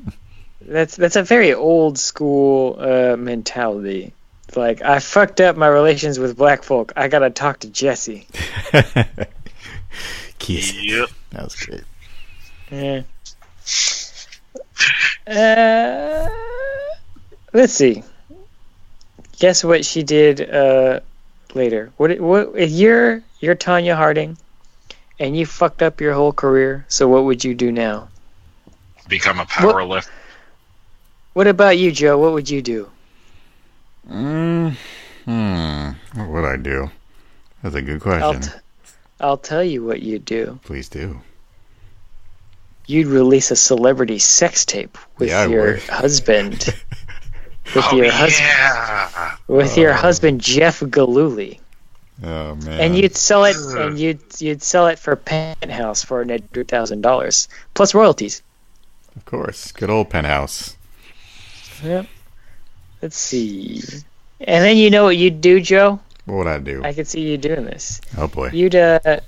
that's 0.62 0.96
that's 0.96 1.16
a 1.16 1.22
very 1.22 1.52
old 1.52 1.98
school 1.98 2.76
uh, 2.78 3.16
mentality. 3.16 4.12
It's 4.48 4.56
Like 4.56 4.82
I 4.82 4.98
fucked 4.98 5.40
up 5.40 5.56
my 5.56 5.68
relations 5.68 6.18
with 6.18 6.36
black 6.36 6.62
folk. 6.62 6.92
I 6.96 7.08
gotta 7.08 7.30
talk 7.30 7.60
to 7.60 7.68
Jesse. 7.68 8.26
Kiss. 10.38 10.72
Yep. 10.74 11.08
That 11.30 11.44
was 11.44 11.54
great. 11.56 11.84
Yeah. 12.70 13.02
Uh, 15.26 16.28
let's 17.52 17.72
see. 17.72 18.02
Guess 19.38 19.64
what 19.64 19.84
she 19.84 20.02
did 20.02 20.50
uh, 20.50 21.00
later? 21.54 21.92
What? 21.96 22.20
What? 22.20 22.52
If 22.56 22.70
you're 22.70 23.22
you're 23.40 23.56
Tonya 23.56 23.96
Harding, 23.96 24.36
and 25.18 25.36
you 25.36 25.46
fucked 25.46 25.82
up 25.82 26.00
your 26.00 26.14
whole 26.14 26.32
career, 26.32 26.84
so 26.88 27.08
what 27.08 27.24
would 27.24 27.44
you 27.44 27.54
do 27.54 27.70
now? 27.72 28.08
Become 29.08 29.40
a 29.40 29.46
power 29.46 29.84
lifter. 29.84 30.10
What 31.34 31.46
about 31.46 31.78
you, 31.78 31.92
Joe? 31.92 32.18
What 32.18 32.32
would 32.32 32.50
you 32.50 32.60
do? 32.60 32.90
Mm, 34.10 34.76
hmm. 35.24 35.90
What 36.18 36.28
would 36.28 36.44
I 36.44 36.56
do? 36.56 36.90
That's 37.62 37.74
a 37.74 37.82
good 37.82 38.02
I'll, 38.06 38.32
question. 38.32 38.42
t- 38.42 38.58
I'll 39.20 39.38
tell 39.38 39.64
you 39.64 39.84
what 39.84 40.02
you'd 40.02 40.24
do. 40.24 40.58
Please 40.64 40.88
do. 40.88 41.20
You'd 42.86 43.06
release 43.06 43.50
a 43.50 43.56
celebrity 43.56 44.18
sex 44.18 44.64
tape 44.64 44.98
with 45.18 45.28
Yeah, 45.30 45.46
your 45.46 45.76
husband. 45.78 46.74
With 47.76 47.84
Oh 47.92 47.96
your 47.96 48.10
husband, 48.10 48.48
yeah. 48.48 49.36
with 49.46 49.76
your 49.78 49.92
Oh. 49.92 49.96
husband 49.96 50.40
Jeff 50.40 50.80
Gillooly. 50.90 51.60
Oh 52.22 52.56
man. 52.56 52.80
and 52.80 52.96
you'd 52.98 53.14
sell 53.16 53.44
it 53.44 53.56
and 53.56 53.96
you'd 53.98 54.18
you'd 54.40 54.62
sell 54.64 54.88
it 54.88 54.98
for 54.98 55.14
penthouse 55.14 56.02
for 56.04 56.20
an 56.22 56.28
hundred 56.30 56.66
thousand 56.66 57.02
dollars 57.02 57.48
plus 57.74 57.94
royalties 57.94 58.42
Of 59.16 59.24
course. 59.26 59.70
Good 59.72 59.90
old 59.90 60.10
penthouse. 60.10 60.76
Yep. 61.84 62.06
Let's 63.00 63.16
see. 63.16 63.80
And 64.40 64.64
then 64.64 64.76
you 64.76 64.90
know 64.90 65.04
what 65.04 65.16
you'd 65.16 65.40
do, 65.40 65.60
Joe? 65.60 66.00
What 66.26 66.38
would 66.38 66.46
I 66.48 66.58
do? 66.58 66.82
I 66.84 66.92
could 66.92 67.06
see 67.06 67.20
you 67.20 67.38
doing 67.38 67.64
this. 67.64 68.00
Oh 68.18 68.26
boy. 68.26 68.50
You'd 68.52 68.74
uh, 68.74 69.20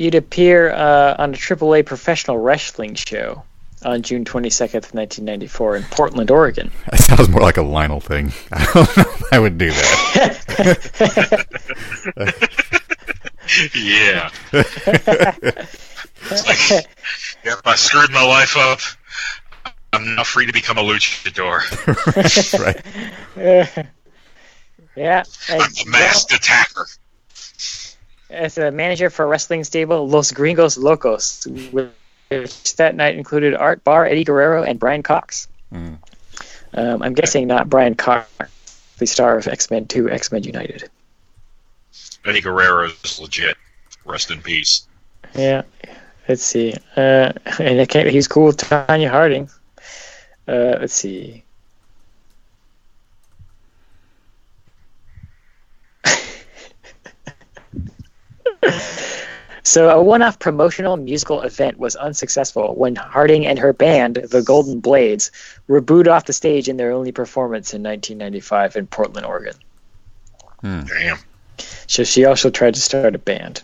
you'd 0.00 0.14
appear 0.14 0.70
uh, 0.70 1.14
on 1.18 1.34
a 1.34 1.36
AAA 1.36 1.84
professional 1.84 2.38
wrestling 2.38 2.94
show 2.94 3.42
on 3.84 4.00
June 4.00 4.24
22nd, 4.24 4.94
1994, 4.94 5.76
in 5.76 5.82
Portland, 5.84 6.30
Oregon. 6.30 6.70
That 6.90 7.00
sounds 7.00 7.28
more 7.28 7.42
like 7.42 7.58
a 7.58 7.62
Lionel 7.62 8.00
thing. 8.00 8.32
I 8.52 8.64
don't 8.72 8.96
know 8.96 9.04
if 9.06 9.32
I 9.32 9.38
would 9.38 9.58
do 9.58 9.70
that. 9.70 11.46
Yeah. 13.74 14.30
It's 16.22 16.46
like, 16.46 16.86
yep, 17.44 17.60
I 17.64 17.74
screwed 17.74 18.10
my 18.10 18.24
life 18.24 18.56
up. 18.56 18.80
I'm 19.92 20.14
now 20.14 20.24
free 20.24 20.46
to 20.46 20.52
become 20.52 20.78
a 20.78 20.82
luchador. 20.82 21.60
right. 23.36 23.86
yeah. 24.96 25.24
I'm 25.48 25.60
and- 25.60 25.86
a 25.86 25.90
masked 25.90 26.32
attacker. 26.32 26.86
As 28.30 28.58
a 28.58 28.70
manager 28.70 29.10
for 29.10 29.24
a 29.24 29.26
wrestling 29.26 29.64
stable, 29.64 30.08
Los 30.08 30.32
Gringos 30.32 30.78
Locos, 30.78 31.46
which 31.72 32.76
that 32.76 32.94
night 32.94 33.16
included 33.16 33.54
Art 33.54 33.82
Barr, 33.82 34.06
Eddie 34.06 34.24
Guerrero, 34.24 34.62
and 34.62 34.78
Brian 34.78 35.02
Cox. 35.02 35.48
Mm. 35.72 35.98
Um, 36.72 37.02
I'm 37.02 37.14
guessing 37.14 37.48
not 37.48 37.68
Brian 37.68 37.96
Cox, 37.96 38.28
the 38.98 39.06
star 39.06 39.36
of 39.36 39.48
X 39.48 39.70
Men 39.70 39.86
2, 39.86 40.10
X 40.10 40.30
Men 40.30 40.44
United. 40.44 40.88
Eddie 42.24 42.40
Guerrero 42.40 42.90
is 43.02 43.18
legit. 43.20 43.56
Rest 44.04 44.30
in 44.30 44.40
peace. 44.42 44.86
Yeah, 45.34 45.62
let's 46.28 46.42
see. 46.42 46.74
Uh, 46.96 47.32
and 47.58 47.80
I 47.80 47.86
can't, 47.86 48.08
he's 48.08 48.28
cool 48.28 48.46
with 48.46 48.58
Tonya 48.58 49.10
Harding. 49.10 49.50
Uh, 50.46 50.78
let's 50.80 50.94
see. 50.94 51.44
So, 59.62 59.90
a 59.90 60.02
one 60.02 60.22
off 60.22 60.38
promotional 60.38 60.96
musical 60.96 61.42
event 61.42 61.78
was 61.78 61.94
unsuccessful 61.94 62.74
when 62.74 62.96
Harding 62.96 63.46
and 63.46 63.58
her 63.58 63.72
band, 63.72 64.16
the 64.16 64.42
Golden 64.42 64.80
Blades, 64.80 65.30
were 65.68 65.80
booed 65.80 66.08
off 66.08 66.24
the 66.24 66.32
stage 66.32 66.68
in 66.68 66.76
their 66.76 66.92
only 66.92 67.12
performance 67.12 67.74
in 67.74 67.82
1995 67.82 68.76
in 68.76 68.86
Portland, 68.86 69.26
Oregon. 69.26 69.54
Hmm. 70.60 70.80
Damn. 70.84 71.18
So, 71.86 72.04
she 72.04 72.24
also 72.24 72.48
tried 72.48 72.74
to 72.74 72.80
start 72.80 73.14
a 73.14 73.18
band. 73.18 73.62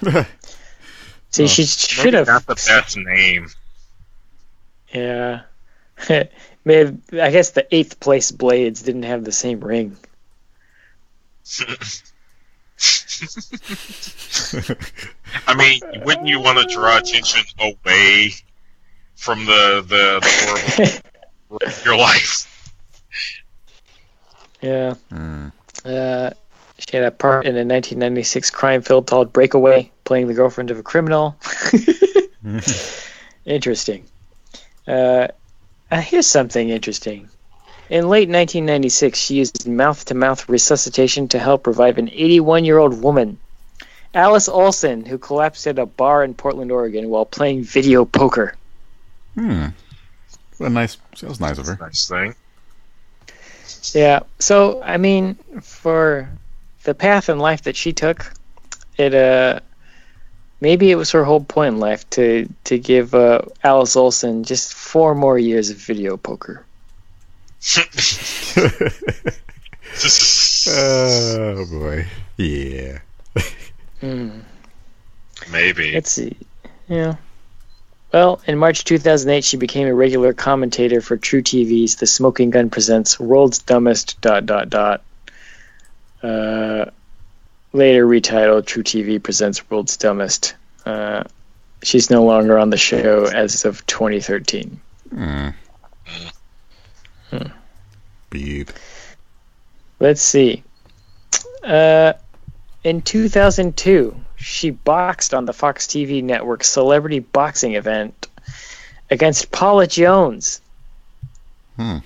See, 1.30 1.48
she 1.48 1.64
should 1.64 2.04
Maybe 2.04 2.16
have. 2.18 2.26
Not 2.28 2.46
the 2.46 2.54
best 2.54 2.96
name. 2.96 3.48
Yeah. 4.92 5.42
Maybe, 6.64 6.98
I 7.20 7.30
guess 7.30 7.50
the 7.50 7.66
eighth 7.74 7.98
place 7.98 8.30
Blades 8.30 8.82
didn't 8.82 9.04
have 9.04 9.24
the 9.24 9.32
same 9.32 9.60
ring. 9.60 9.96
I 15.46 15.54
mean, 15.54 15.80
wouldn't 16.04 16.26
you 16.26 16.40
want 16.40 16.58
to 16.58 16.74
draw 16.74 16.98
attention 16.98 17.42
away 17.58 18.32
from 19.14 19.44
the 19.44 19.84
the, 19.86 20.20
the 20.20 21.02
horrible 21.48 21.66
of 21.66 21.84
your 21.84 21.96
life? 21.96 22.48
Yeah. 24.60 24.94
Mm. 25.10 25.52
Uh, 25.84 26.30
she 26.78 26.96
had 26.96 27.04
a 27.04 27.10
part 27.10 27.44
in 27.44 27.54
a 27.54 27.64
1996 27.64 28.50
crime 28.50 28.82
film 28.82 29.04
called 29.04 29.32
Breakaway, 29.32 29.90
playing 30.04 30.28
the 30.28 30.34
girlfriend 30.34 30.70
of 30.70 30.78
a 30.78 30.82
criminal. 30.82 31.36
interesting. 33.44 34.06
Uh, 34.86 35.28
uh, 35.90 36.00
here's 36.00 36.26
something 36.26 36.68
interesting. 36.70 37.28
In 37.92 38.08
late 38.08 38.30
1996, 38.30 39.18
she 39.18 39.34
used 39.34 39.68
mouth 39.68 40.02
to 40.06 40.14
mouth 40.14 40.48
resuscitation 40.48 41.28
to 41.28 41.38
help 41.38 41.66
revive 41.66 41.98
an 41.98 42.08
81 42.08 42.64
year 42.64 42.78
old 42.78 43.02
woman, 43.02 43.36
Alice 44.14 44.48
Olson, 44.48 45.04
who 45.04 45.18
collapsed 45.18 45.66
at 45.66 45.78
a 45.78 45.84
bar 45.84 46.24
in 46.24 46.32
Portland, 46.32 46.72
Oregon 46.72 47.10
while 47.10 47.26
playing 47.26 47.64
video 47.64 48.06
poker. 48.06 48.54
Hmm. 49.34 49.66
What 50.56 50.68
a 50.68 50.70
nice. 50.70 50.96
That 51.20 51.28
was 51.28 51.38
nice 51.38 51.58
of 51.58 51.66
her. 51.66 51.76
Nice 51.78 52.08
thing. 52.08 52.34
Yeah. 53.92 54.20
So 54.38 54.80
I 54.82 54.96
mean, 54.96 55.34
for 55.60 56.30
the 56.84 56.94
path 56.94 57.28
in 57.28 57.38
life 57.38 57.64
that 57.64 57.76
she 57.76 57.92
took, 57.92 58.32
it 58.96 59.12
uh 59.12 59.60
maybe 60.62 60.90
it 60.90 60.96
was 60.96 61.10
her 61.10 61.24
whole 61.24 61.44
point 61.44 61.74
in 61.74 61.78
life 61.78 62.08
to 62.10 62.48
to 62.64 62.78
give 62.78 63.14
uh, 63.14 63.42
Alice 63.62 63.96
Olson 63.96 64.44
just 64.44 64.72
four 64.72 65.14
more 65.14 65.38
years 65.38 65.68
of 65.68 65.76
video 65.76 66.16
poker. 66.16 66.64
oh 70.68 71.66
boy. 71.70 72.06
Yeah. 72.36 72.98
Hmm. 74.00 74.40
Maybe. 75.52 75.92
Let's 75.92 76.10
see. 76.10 76.36
Yeah. 76.88 77.16
Well, 78.12 78.40
in 78.46 78.58
March 78.58 78.84
2008, 78.84 79.44
she 79.44 79.56
became 79.56 79.86
a 79.86 79.94
regular 79.94 80.32
commentator 80.34 81.00
for 81.00 81.16
truTV's 81.16 81.96
The 81.96 82.06
Smoking 82.06 82.50
Gun 82.50 82.68
Presents 82.68 83.18
World's 83.18 83.58
Dumbest 83.60 84.20
dot 84.20 84.44
dot 84.44 84.68
dot. 84.68 85.02
Uh, 86.22 86.86
later 87.72 88.06
retitled 88.06 88.64
truTV 88.64 89.22
Presents 89.22 89.70
World's 89.70 89.96
Dumbest. 89.96 90.54
Uh, 90.84 91.24
she's 91.82 92.10
no 92.10 92.24
longer 92.24 92.58
on 92.58 92.70
the 92.70 92.76
show 92.76 93.24
as 93.26 93.64
of 93.64 93.86
2013. 93.86 94.80
Hmm. 95.10 95.48
Hmm. 97.32 97.48
Beep. 98.30 98.70
Let's 100.00 100.20
see. 100.20 100.62
Uh, 101.62 102.12
in 102.84 103.02
2002, 103.02 104.16
she 104.36 104.70
boxed 104.70 105.32
on 105.32 105.44
the 105.44 105.52
Fox 105.52 105.86
TV 105.86 106.22
network 106.22 106.64
celebrity 106.64 107.20
boxing 107.20 107.74
event 107.74 108.28
against 109.10 109.50
Paula 109.50 109.86
Jones. 109.86 110.60
Hmm. 111.76 111.98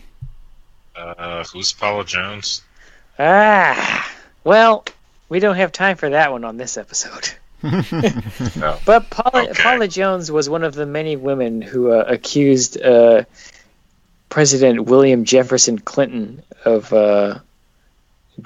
Uh, 0.95 1.45
who's 1.45 1.73
Paula 1.73 2.05
Jones? 2.05 2.63
Ah, 3.19 4.11
well, 4.45 4.85
we 5.29 5.41
don't 5.41 5.57
have 5.57 5.73
time 5.73 5.97
for 5.97 6.11
that 6.11 6.31
one 6.31 6.45
on 6.45 6.57
this 6.57 6.77
episode. 6.77 7.31
No. 7.63 8.79
But 8.85 9.11
Paula, 9.11 9.49
Okay. 9.51 9.63
Paula 9.63 9.89
Jones 9.89 10.31
was 10.31 10.49
one 10.49 10.63
of 10.63 10.75
the 10.75 10.87
many 10.87 11.17
women 11.17 11.63
who 11.63 11.91
uh, 11.91 12.05
accused 12.07 12.81
uh, 12.81 13.25
President 14.29 14.85
William 14.85 15.25
Jefferson 15.25 15.79
Clinton 15.79 16.43
of 16.65 16.93
uh, 16.93 17.39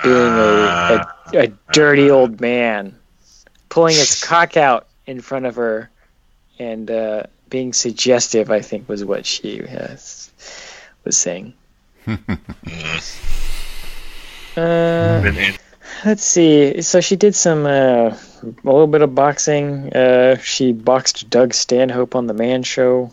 being 0.02 0.14
a, 0.14 1.06
a, 1.32 1.38
a 1.38 1.46
dirty 1.72 2.10
old 2.10 2.40
man, 2.40 2.96
pulling 3.68 3.96
his 3.96 4.22
cock 4.22 4.56
out 4.56 4.86
in 5.06 5.20
front 5.20 5.46
of 5.46 5.56
her 5.56 5.90
and 6.58 6.90
uh, 6.90 7.22
being 7.48 7.72
suggestive, 7.72 8.50
I 8.50 8.60
think 8.60 8.88
was 8.88 9.04
what 9.04 9.26
she 9.26 9.62
uh, 9.64 9.96
was 11.04 11.16
saying. 11.16 11.54
Uh, 14.56 15.32
Let's 16.04 16.24
see. 16.24 16.80
So 16.82 17.00
she 17.00 17.16
did 17.16 17.34
some 17.34 17.66
uh, 17.66 18.10
a 18.10 18.16
little 18.64 18.86
bit 18.86 19.02
of 19.02 19.14
boxing. 19.14 19.92
Uh, 19.92 20.38
she 20.38 20.72
boxed 20.72 21.28
Doug 21.28 21.52
Stanhope 21.52 22.14
on 22.14 22.26
the 22.26 22.34
Man 22.34 22.62
Show. 22.62 23.12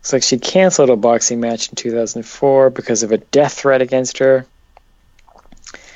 Looks 0.00 0.12
like 0.14 0.22
she 0.22 0.38
canceled 0.38 0.88
a 0.88 0.96
boxing 0.96 1.40
match 1.40 1.68
in 1.68 1.76
2004 1.76 2.70
because 2.70 3.02
of 3.02 3.12
a 3.12 3.18
death 3.18 3.52
threat 3.52 3.82
against 3.82 4.16
her. 4.18 4.46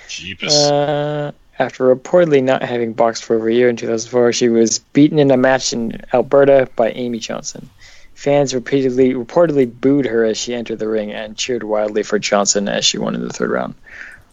Jeebus. 0.09 0.71
Uh, 0.71 1.33
after 1.59 1.95
reportedly 1.95 2.43
not 2.43 2.63
having 2.63 2.93
boxed 2.93 3.25
for 3.25 3.37
over 3.37 3.49
a 3.49 3.55
year 3.55 3.71
in 3.71 3.77
2004, 3.77 4.35
she 4.35 4.51
was 4.51 4.79
beaten 4.79 5.19
in 5.19 5.31
a 5.31 5.39
match 5.39 5.73
in 5.73 6.03
Alberta 6.13 6.69
by 6.77 6.91
Amy 6.91 7.19
Johnson. 7.19 7.71
Fans 8.15 8.55
repeatedly 8.55 9.15
reportedly 9.15 9.73
booed 9.81 10.05
her 10.05 10.25
as 10.25 10.37
she 10.37 10.55
entered 10.55 10.79
the 10.79 10.89
ring 10.89 11.11
and 11.11 11.37
cheered 11.37 11.63
wildly 11.63 12.03
for 12.03 12.19
Johnson 12.19 12.69
as 12.69 12.85
she 12.85 12.99
won 12.99 13.15
in 13.15 13.23
the 13.23 13.33
third 13.33 13.51
round. 13.51 13.75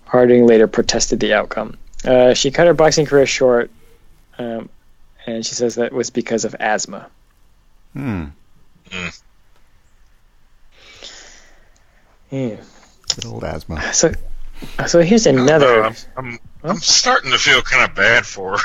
Harding 0.06 0.46
later 0.46 0.68
protested 0.68 1.22
the 1.22 1.34
outcome. 1.34 1.78
Uh, 2.04 2.34
she 2.34 2.52
cut 2.52 2.68
her 2.68 2.74
boxing 2.74 3.06
career 3.06 3.26
short, 3.26 3.72
um, 4.38 4.70
and 5.26 5.46
she 5.46 5.56
says 5.56 5.76
that 5.76 5.94
was 5.94 6.10
because 6.10 6.44
of 6.44 6.56
asthma. 6.60 7.08
Hmm. 7.94 8.26
Yeah. 12.32 12.58
Good 13.16 13.26
old 13.26 13.44
asthma. 13.44 13.94
So, 13.94 14.12
so 14.88 15.02
here's 15.02 15.28
I 15.28 15.32
don't 15.32 15.46
know, 15.46 15.56
another. 15.56 15.84
I'm, 15.84 15.96
I'm, 16.18 16.40
I'm 16.64 16.78
starting 16.78 17.32
to 17.32 17.38
feel 17.38 17.62
kind 17.62 17.90
of 17.90 17.96
bad 17.96 18.26
for 18.26 18.58
her. 18.58 18.64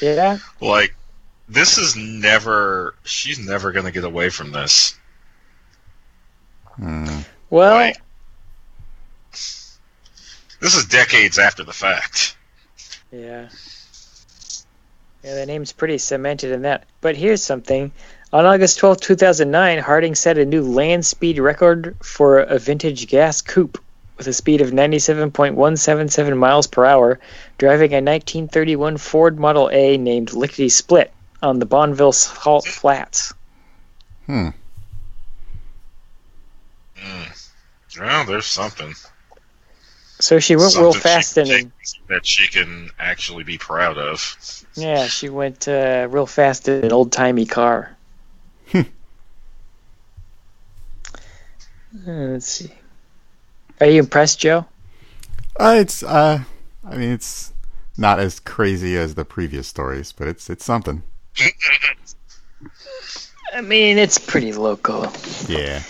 Yeah. 0.00 0.38
like, 0.60 0.94
this 1.48 1.78
is 1.78 1.96
never. 1.96 2.94
She's 3.04 3.38
never 3.38 3.72
going 3.72 3.86
to 3.86 3.92
get 3.92 4.04
away 4.04 4.30
from 4.30 4.52
this. 4.52 4.98
Hmm. 6.76 7.20
Well, 7.48 7.74
Like, 7.74 7.96
this 9.32 10.74
is 10.74 10.86
decades 10.86 11.38
after 11.38 11.64
the 11.64 11.72
fact. 11.72 12.36
Yeah. 13.12 13.48
Yeah, 15.22 15.34
the 15.34 15.46
name's 15.46 15.72
pretty 15.72 15.98
cemented 15.98 16.52
in 16.52 16.62
that. 16.62 16.84
But 17.00 17.16
here's 17.16 17.42
something. 17.42 17.92
On 18.32 18.44
August 18.44 18.78
12, 18.78 19.00
2009, 19.00 19.78
Harding 19.78 20.14
set 20.14 20.36
a 20.36 20.44
new 20.44 20.62
land 20.62 21.06
speed 21.06 21.38
record 21.38 21.96
for 22.02 22.40
a 22.40 22.58
vintage 22.58 23.06
gas 23.06 23.40
coupe 23.40 23.82
with 24.18 24.26
a 24.26 24.32
speed 24.32 24.60
of 24.60 24.70
97.177 24.70 26.36
miles 26.36 26.66
per 26.66 26.84
hour, 26.84 27.20
driving 27.58 27.92
a 27.92 28.02
1931 28.02 28.96
Ford 28.96 29.38
Model 29.38 29.70
A 29.72 29.96
named 29.96 30.32
Lickety 30.32 30.68
Split 30.68 31.12
on 31.42 31.58
the 31.58 31.66
Bonneville 31.66 32.12
Salt 32.12 32.66
Flats. 32.66 33.32
Hmm. 34.26 34.48
Well, 37.98 38.24
there's 38.26 38.46
something. 38.46 38.94
So 40.20 40.38
she 40.38 40.56
went 40.56 40.74
real 40.76 40.92
fast 40.92 41.34
she 41.34 41.40
in, 41.40 41.46
can 41.46 41.56
take 41.56 42.08
that 42.08 42.26
she 42.26 42.48
can 42.48 42.90
actually 42.98 43.44
be 43.44 43.58
proud 43.58 43.98
of. 43.98 44.64
yeah, 44.74 45.06
she 45.06 45.28
went 45.28 45.68
uh, 45.68 46.08
real 46.10 46.26
fast 46.26 46.68
in 46.68 46.84
an 46.84 46.92
old 46.92 47.12
timey 47.12 47.46
car. 47.46 47.95
Let's 52.04 52.46
see. 52.46 52.72
Are 53.80 53.86
you 53.86 54.00
impressed, 54.00 54.40
Joe? 54.40 54.66
Uh, 55.58 55.76
it's 55.78 56.02
uh, 56.02 56.40
I 56.84 56.96
mean, 56.96 57.12
it's 57.12 57.52
not 57.96 58.18
as 58.18 58.40
crazy 58.40 58.96
as 58.96 59.14
the 59.14 59.24
previous 59.24 59.66
stories, 59.66 60.12
but 60.12 60.28
it's 60.28 60.50
it's 60.50 60.64
something. 60.64 61.02
I 63.54 63.60
mean, 63.62 63.98
it's 63.98 64.18
pretty 64.18 64.52
local. 64.52 65.10
Yeah. 65.48 65.82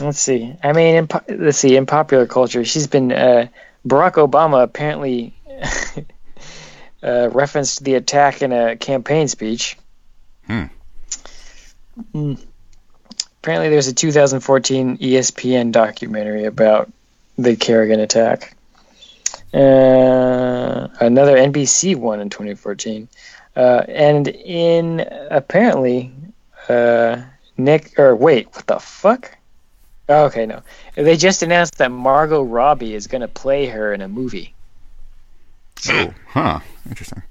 Let's 0.00 0.18
see. 0.18 0.56
I 0.62 0.72
mean, 0.72 0.96
in, 0.96 1.06
po- 1.06 1.24
let's 1.28 1.58
see. 1.58 1.76
In 1.76 1.86
popular 1.86 2.26
culture, 2.26 2.64
she's 2.64 2.86
been 2.86 3.12
uh, 3.12 3.48
Barack 3.86 4.14
Obama 4.14 4.62
apparently 4.62 5.36
uh, 7.02 7.28
referenced 7.30 7.84
the 7.84 7.94
attack 7.94 8.42
in 8.42 8.52
a 8.52 8.76
campaign 8.76 9.28
speech. 9.28 9.76
Hmm. 10.46 10.64
Hmm. 12.12 12.34
Apparently, 13.44 13.68
there's 13.68 13.88
a 13.88 13.92
2014 13.92 14.96
ESPN 14.96 15.70
documentary 15.70 16.46
about 16.46 16.90
the 17.36 17.56
Kerrigan 17.56 18.00
attack. 18.00 18.56
Uh, 19.52 20.88
another 20.98 21.36
NBC 21.36 21.94
one 21.94 22.20
in 22.20 22.30
2014, 22.30 23.06
uh, 23.54 23.82
and 23.86 24.28
in 24.28 25.06
apparently 25.30 26.10
uh, 26.70 27.20
Nick 27.58 27.98
or 27.98 28.16
wait, 28.16 28.46
what 28.54 28.66
the 28.66 28.78
fuck? 28.78 29.36
Oh, 30.08 30.24
okay, 30.24 30.46
no. 30.46 30.62
They 30.94 31.18
just 31.18 31.42
announced 31.42 31.76
that 31.76 31.90
Margot 31.90 32.40
Robbie 32.40 32.94
is 32.94 33.08
going 33.08 33.20
to 33.20 33.28
play 33.28 33.66
her 33.66 33.92
in 33.92 34.00
a 34.00 34.08
movie. 34.08 34.54
Oh, 35.90 36.14
huh. 36.28 36.60
Interesting. 36.88 37.22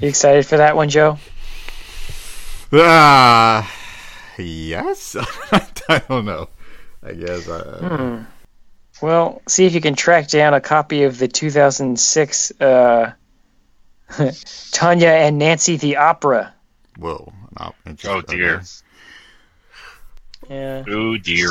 You 0.00 0.08
excited 0.08 0.46
for 0.46 0.56
that 0.56 0.74
one, 0.74 0.88
Joe? 0.88 1.16
Ah, 2.72 3.72
yes. 4.38 5.16
I 5.88 5.98
don't 6.08 6.24
know. 6.24 6.48
I 7.02 7.12
guess. 7.12 7.48
Uh, 7.48 8.24
Well, 9.02 9.42
see 9.46 9.66
if 9.66 9.74
you 9.74 9.80
can 9.80 9.94
track 9.94 10.28
down 10.28 10.54
a 10.54 10.60
copy 10.60 11.02
of 11.04 11.18
the 11.18 11.28
2006 11.28 12.52
uh, 12.60 13.12
Tonya 14.10 15.08
and 15.08 15.38
Nancy 15.38 15.76
the 15.76 15.96
Opera. 15.96 16.54
Whoa. 16.98 17.32
No. 17.58 17.74
Oh 18.04 18.20
dear. 18.22 18.62
Yeah. 20.48 20.84
Oh 20.88 21.16
dear. 21.18 21.50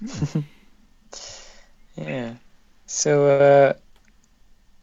Yeah. 1.96 2.34
So, 2.86 3.26
uh, 3.26 3.72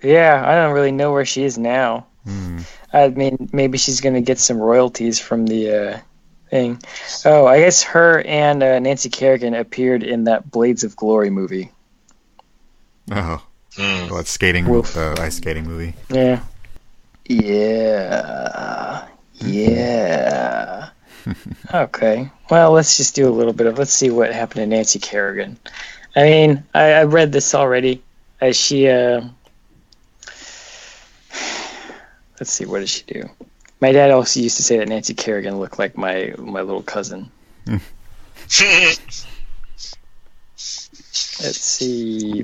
yeah, 0.02 0.44
I 0.46 0.56
don't 0.56 0.74
really 0.74 0.92
know 0.92 1.12
where 1.12 1.26
she 1.26 1.44
is 1.44 1.58
now. 1.58 2.08
Hmm. 2.24 2.60
I 2.94 3.10
mean, 3.10 3.50
maybe 3.54 3.78
she's 3.78 4.02
going 4.02 4.16
to 4.16 4.22
get 4.22 4.40
some 4.40 4.58
royalties 4.58 5.20
from 5.20 5.46
the 5.46 5.72
uh, 5.72 6.00
thing. 6.50 6.82
Oh, 7.26 7.48
I 7.48 7.60
guess 7.60 7.84
her 7.84 8.22
and 8.22 8.62
uh, 8.62 8.80
Nancy 8.80 9.10
Kerrigan 9.10 9.54
appeared 9.54 10.04
in 10.04 10.26
that 10.26 10.52
Blades 10.52 10.84
of 10.84 10.96
Glory 10.96 11.30
movie. 11.30 11.72
Oh, 13.12 13.44
well, 13.78 14.16
that's 14.16 14.30
skating. 14.30 14.68
Woof. 14.68 14.94
The 14.94 15.16
ice 15.20 15.38
skating 15.38 15.66
movie. 15.66 15.96
Yeah. 16.10 16.42
Yeah. 17.26 19.08
Yeah. 19.44 20.90
okay. 21.74 22.30
Well, 22.52 22.74
let's 22.74 22.98
just 22.98 23.16
do 23.16 23.28
a 23.28 23.34
little 23.34 23.54
bit 23.54 23.66
of. 23.66 23.80
Let's 23.80 23.92
see 23.92 24.12
what 24.12 24.32
happened 24.32 24.62
to 24.62 24.68
Nancy 24.68 25.00
Kerrigan. 25.00 25.58
I 26.16 26.24
mean, 26.24 26.64
I, 26.76 26.92
I 26.92 27.04
read 27.06 27.32
this 27.32 27.56
already. 27.56 28.04
As 28.40 28.56
she, 28.56 28.88
uh, 28.88 29.22
let's 32.42 32.52
see, 32.52 32.66
what 32.66 32.80
did 32.80 32.90
she 32.90 33.04
do? 33.04 33.30
My 33.82 33.92
dad 33.92 34.10
also 34.10 34.40
used 34.40 34.58
to 34.58 34.64
say 34.64 34.80
that 34.80 34.90
Nancy 34.90 35.14
Kerrigan 35.14 35.60
looked 35.60 35.78
like 35.78 35.96
my 35.96 36.34
my 36.40 36.62
little 36.62 36.82
cousin. 36.82 37.30
Let's 41.40 41.60
see. 41.60 42.44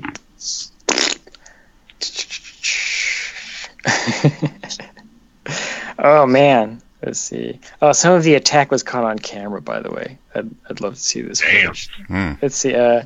oh 5.98 6.26
man, 6.26 6.80
let's 7.04 7.18
see. 7.20 7.60
Oh, 7.82 7.92
some 7.92 8.14
of 8.14 8.22
the 8.22 8.34
attack 8.34 8.70
was 8.70 8.82
caught 8.82 9.04
on 9.04 9.18
camera, 9.18 9.60
by 9.60 9.80
the 9.80 9.90
way. 9.90 10.18
I'd, 10.34 10.50
I'd 10.70 10.80
love 10.80 10.94
to 10.94 11.00
see 11.00 11.22
this. 11.22 11.40
Damn. 11.40 11.66
footage. 11.66 11.88
Hmm. 12.06 12.32
Let's 12.40 12.56
see. 12.56 12.74
Uh, 12.74 13.02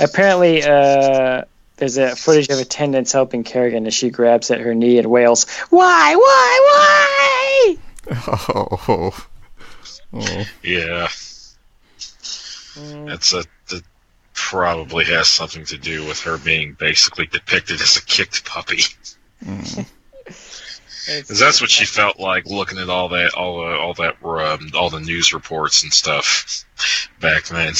apparently, 0.00 0.62
uh, 0.62 1.44
there's 1.78 1.96
a 1.96 2.14
footage 2.14 2.48
of 2.48 2.58
attendants 2.58 3.12
helping 3.12 3.44
Kerrigan 3.44 3.86
as 3.86 3.94
she 3.94 4.10
grabs 4.10 4.50
at 4.50 4.60
her 4.60 4.74
knee 4.74 4.98
and 4.98 5.08
wails, 5.08 5.48
"Why? 5.70 6.14
Why? 6.14 7.76
Why?" 7.76 7.76
Oh. 8.26 9.26
Oh. 10.12 10.44
Yeah. 10.62 11.08
Mm. 12.78 13.08
That's 13.08 13.32
a 13.34 13.44
that 13.68 13.82
probably 14.34 15.04
has 15.04 15.28
something 15.28 15.64
to 15.66 15.76
do 15.76 16.06
with 16.06 16.20
her 16.20 16.38
being 16.38 16.74
basically 16.74 17.26
depicted 17.26 17.80
as 17.80 17.96
a 17.96 18.02
kicked 18.02 18.44
puppy. 18.44 18.82
Mm. 19.44 19.86
Because 21.08 21.38
that's 21.38 21.62
what 21.62 21.70
she 21.70 21.86
felt 21.86 22.20
like 22.20 22.44
looking 22.44 22.76
at 22.76 22.90
all 22.90 23.08
that, 23.08 23.32
all 23.34 23.60
the, 23.60 23.78
all 23.78 23.94
that, 23.94 24.16
um, 24.22 24.70
all 24.74 24.90
the 24.90 25.00
news 25.00 25.32
reports 25.32 25.82
and 25.82 25.90
stuff 25.90 26.66
back 27.18 27.44
then. 27.44 27.72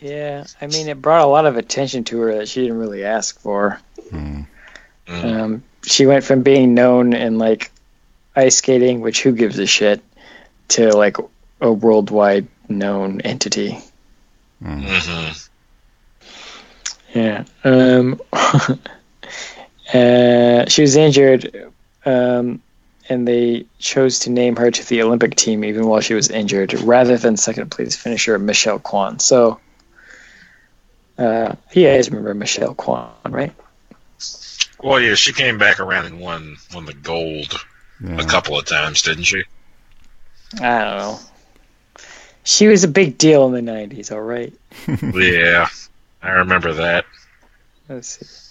Yeah, 0.00 0.44
I 0.60 0.66
mean, 0.66 0.88
it 0.88 1.00
brought 1.02 1.22
a 1.22 1.26
lot 1.26 1.46
of 1.46 1.56
attention 1.56 2.04
to 2.04 2.18
her 2.20 2.38
that 2.38 2.48
she 2.48 2.62
didn't 2.62 2.78
really 2.78 3.04
ask 3.04 3.38
for. 3.40 3.80
Hmm. 4.10 4.42
Mm. 5.06 5.24
Um, 5.24 5.62
she 5.84 6.06
went 6.06 6.24
from 6.24 6.42
being 6.42 6.74
known 6.74 7.12
in 7.12 7.38
like 7.38 7.70
ice 8.34 8.56
skating, 8.56 9.00
which 9.00 9.22
who 9.22 9.32
gives 9.32 9.58
a 9.58 9.66
shit, 9.66 10.02
to 10.68 10.96
like 10.96 11.16
a 11.60 11.72
worldwide 11.72 12.46
known 12.68 13.20
entity. 13.20 13.78
hmm 14.62 14.96
Yeah. 17.14 17.44
Um, 17.64 18.20
uh, 18.32 18.78
she 20.68 20.82
was 20.82 20.96
injured, 20.96 21.72
um, 22.06 22.62
and 23.08 23.26
they 23.26 23.66
chose 23.78 24.20
to 24.20 24.30
name 24.30 24.56
her 24.56 24.70
to 24.70 24.88
the 24.88 25.02
Olympic 25.02 25.34
team 25.34 25.64
even 25.64 25.86
while 25.86 26.00
she 26.00 26.14
was 26.14 26.30
injured, 26.30 26.72
rather 26.82 27.18
than 27.18 27.36
second 27.36 27.70
place 27.70 27.96
finisher 27.96 28.38
Michelle 28.38 28.78
Kwan. 28.78 29.18
So, 29.18 29.58
uh, 31.20 31.54
you 31.72 31.86
guys 31.86 32.08
remember 32.10 32.34
Michelle 32.34 32.74
Kwan, 32.74 33.10
right? 33.28 33.52
Well, 34.82 34.98
yeah, 35.00 35.14
she 35.14 35.32
came 35.32 35.58
back 35.58 35.78
around 35.80 36.06
and 36.06 36.18
won 36.20 36.56
won 36.74 36.86
the 36.86 36.94
gold 36.94 37.54
Yeah. 38.02 38.16
a 38.18 38.24
couple 38.24 38.58
of 38.58 38.64
times, 38.66 39.02
didn't 39.02 39.24
she? 39.24 39.44
I 40.54 40.78
don't 40.78 40.96
know. 40.98 41.20
She 42.42 42.66
was 42.66 42.82
a 42.84 42.88
big 42.88 43.18
deal 43.18 43.46
in 43.46 43.52
the 43.64 43.70
'90s. 43.72 44.10
All 44.10 44.20
right. 44.20 44.52
yeah, 45.14 45.68
I 46.22 46.30
remember 46.30 46.72
that. 46.74 47.04
Let's 47.88 48.08
see. 48.08 48.46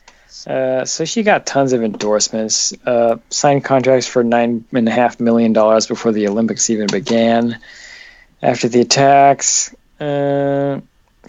Uh, 0.47 0.85
so 0.85 1.03
she 1.05 1.23
got 1.23 1.45
tons 1.45 1.73
of 1.73 1.83
endorsements, 1.83 2.73
uh, 2.85 3.17
signed 3.29 3.65
contracts 3.65 4.07
for 4.07 4.23
nine 4.23 4.63
and 4.71 4.87
a 4.87 4.91
half 4.91 5.19
million 5.19 5.51
dollars 5.51 5.87
before 5.87 6.11
the 6.13 6.27
Olympics 6.27 6.69
even 6.69 6.87
began. 6.87 7.59
After 8.41 8.69
the 8.69 8.79
attacks, 8.81 9.75
uh, 9.99 10.79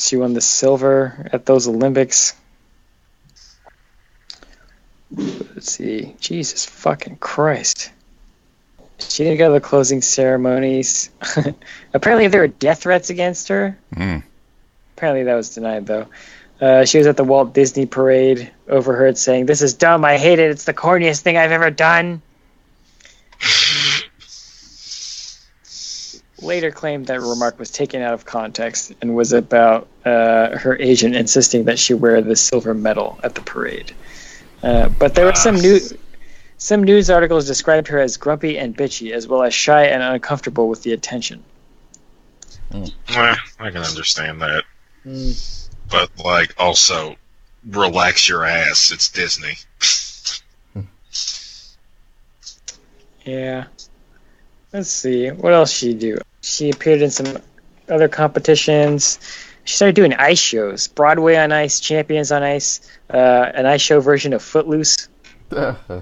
she 0.00 0.16
won 0.16 0.34
the 0.34 0.40
silver 0.40 1.28
at 1.32 1.46
those 1.46 1.68
Olympics. 1.68 2.34
Let's 5.10 5.72
see. 5.72 6.14
Jesus 6.20 6.64
fucking 6.64 7.16
Christ. 7.16 7.90
She 8.98 9.24
didn't 9.24 9.38
go 9.38 9.48
to 9.48 9.54
the 9.54 9.60
closing 9.60 10.02
ceremonies. 10.02 11.10
Apparently, 11.94 12.28
there 12.28 12.42
were 12.42 12.48
death 12.48 12.82
threats 12.82 13.10
against 13.10 13.48
her. 13.48 13.76
Hmm. 13.94 14.18
Apparently, 14.96 15.24
that 15.24 15.34
was 15.34 15.54
denied, 15.54 15.86
though. 15.86 16.06
Uh, 16.60 16.84
she 16.84 16.98
was 16.98 17.06
at 17.06 17.16
the 17.16 17.24
Walt 17.24 17.54
Disney 17.54 17.86
parade, 17.86 18.50
overheard 18.68 19.16
saying, 19.16 19.46
This 19.46 19.62
is 19.62 19.74
dumb. 19.74 20.04
I 20.04 20.18
hate 20.18 20.38
it. 20.38 20.50
It's 20.50 20.64
the 20.64 20.74
corniest 20.74 21.22
thing 21.22 21.38
I've 21.38 21.52
ever 21.52 21.70
done. 21.70 22.20
Later 26.42 26.70
claimed 26.70 27.06
that 27.08 27.20
remark 27.20 27.58
was 27.58 27.70
taken 27.70 28.00
out 28.02 28.14
of 28.14 28.24
context 28.24 28.92
and 29.00 29.14
was 29.14 29.32
about 29.32 29.88
uh, 30.04 30.56
her 30.56 30.76
agent 30.78 31.14
insisting 31.14 31.64
that 31.64 31.78
she 31.78 31.94
wear 31.94 32.22
the 32.22 32.36
silver 32.36 32.72
medal 32.74 33.18
at 33.22 33.34
the 33.34 33.42
parade. 33.42 33.92
Uh, 34.62 34.88
but 34.88 35.14
there 35.14 35.26
were 35.26 35.34
some 35.34 35.56
new, 35.56 35.80
Some 36.62 36.84
news 36.84 37.08
articles 37.08 37.46
described 37.46 37.88
her 37.88 37.98
as 37.98 38.18
grumpy 38.18 38.58
and 38.58 38.76
bitchy, 38.76 39.12
as 39.12 39.26
well 39.26 39.42
as 39.42 39.54
shy 39.54 39.86
and 39.86 40.02
uncomfortable 40.02 40.68
with 40.68 40.82
the 40.82 40.92
attention. 40.92 41.42
Eh, 42.74 42.86
I 43.08 43.70
can 43.70 43.82
understand 43.82 44.42
that. 44.42 44.64
But, 45.90 46.10
like, 46.22 46.54
also, 46.58 47.16
relax 47.66 48.28
your 48.28 48.44
ass. 48.44 48.92
It's 48.92 49.08
Disney. 49.08 49.54
Yeah. 53.24 53.66
Let's 54.72 54.88
see. 54.88 55.28
What 55.28 55.52
else 55.52 55.70
she 55.70 55.92
do? 55.92 56.18
She 56.42 56.70
appeared 56.70 57.02
in 57.02 57.10
some 57.10 57.38
other 57.88 58.08
competitions. 58.08 59.18
She 59.64 59.76
started 59.76 59.94
doing 59.94 60.14
ice 60.14 60.38
shows. 60.38 60.88
Broadway 60.88 61.36
on 61.36 61.52
Ice, 61.52 61.80
Champions 61.80 62.32
on 62.32 62.42
Ice, 62.42 62.80
uh, 63.12 63.50
an 63.54 63.66
ice 63.66 63.82
show 63.82 64.00
version 64.00 64.32
of 64.32 64.42
Footloose, 64.42 65.08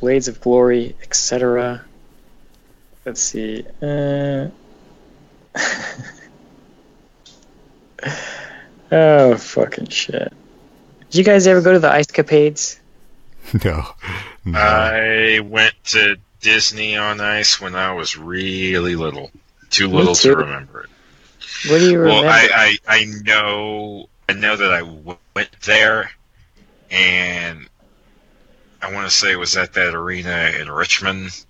Blades 0.00 0.28
of 0.28 0.40
Glory, 0.40 0.96
etc. 1.02 1.84
Let's 3.04 3.20
see. 3.20 3.64
Uh... 3.82 4.48
oh, 8.92 9.36
fucking 9.36 9.88
shit. 9.88 10.32
Did 11.10 11.18
you 11.18 11.24
guys 11.24 11.46
ever 11.46 11.60
go 11.60 11.72
to 11.72 11.78
the 11.78 11.90
Ice 11.90 12.06
Capades? 12.06 12.78
No. 13.64 13.86
no. 14.44 14.58
I 14.58 15.40
went 15.40 15.72
to 15.84 16.18
Disney 16.40 16.96
on 16.96 17.20
Ice 17.20 17.60
when 17.60 17.74
I 17.74 17.92
was 17.92 18.16
really 18.16 18.96
little. 18.96 19.30
Too 19.70 19.88
little 19.88 20.14
to 20.14 20.36
remember 20.36 20.84
it. 20.84 20.90
What 21.70 21.78
do 21.78 21.90
you 21.90 21.98
remember? 21.98 22.26
Well, 22.26 22.32
I, 22.32 22.48
I, 22.54 22.78
I 22.86 23.04
know 23.22 24.08
I 24.28 24.34
know 24.34 24.56
that 24.56 24.72
I 24.72 24.82
went 24.82 25.60
there, 25.62 26.10
and 26.90 27.68
I 28.82 28.92
want 28.92 29.08
to 29.08 29.14
say 29.14 29.32
it 29.32 29.38
was 29.38 29.56
at 29.56 29.72
that 29.74 29.94
arena 29.94 30.52
in 30.60 30.70
Richmond. 30.70 31.44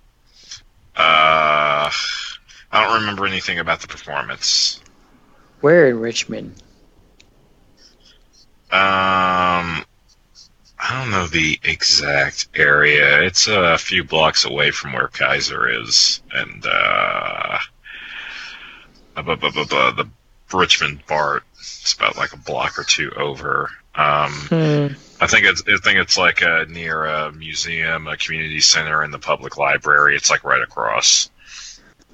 Uh, 0.95 1.89
I 2.71 2.83
don't 2.83 3.01
remember 3.01 3.25
anything 3.25 3.59
about 3.59 3.81
the 3.81 3.87
performance. 3.87 4.81
Where 5.61 5.89
in 5.89 5.99
Richmond? 5.99 6.55
Um, 8.71 9.83
I 10.79 11.01
don't 11.01 11.11
know 11.11 11.27
the 11.27 11.59
exact 11.63 12.47
area. 12.55 13.21
It's 13.23 13.47
a 13.47 13.77
few 13.77 14.03
blocks 14.03 14.45
away 14.45 14.71
from 14.71 14.93
where 14.93 15.09
Kaiser 15.09 15.67
is, 15.81 16.21
and 16.33 16.65
uh, 16.65 17.59
the 19.15 20.09
Richmond 20.53 21.05
BART. 21.07 21.43
It's 21.59 21.93
about 21.93 22.17
like 22.17 22.33
a 22.33 22.37
block 22.37 22.79
or 22.79 22.83
two 22.83 23.11
over. 23.11 23.69
Um, 23.95 24.31
Hmm. 24.31 24.87
I 25.21 25.27
think 25.27 25.45
it's 25.45 25.61
I 25.67 25.75
think 25.83 25.99
it's 25.99 26.17
like 26.17 26.41
uh, 26.41 26.65
near 26.69 27.05
a 27.05 27.31
museum, 27.33 28.07
a 28.07 28.15
community 28.15 28.61
center, 28.61 29.01
and 29.03 29.13
the 29.13 29.19
public 29.19 29.57
library. 29.57 30.15
It's 30.15 30.29
like 30.29 30.43
right 30.45 30.61
across 30.61 31.29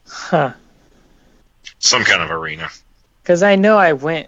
Huh. 0.08 0.54
some 1.80 2.04
kind 2.04 2.24
of 2.24 2.32
arena. 2.32 2.70
Because 3.22 3.44
I 3.44 3.56
know 3.56 3.78
I 3.78 3.94
went 3.94 4.28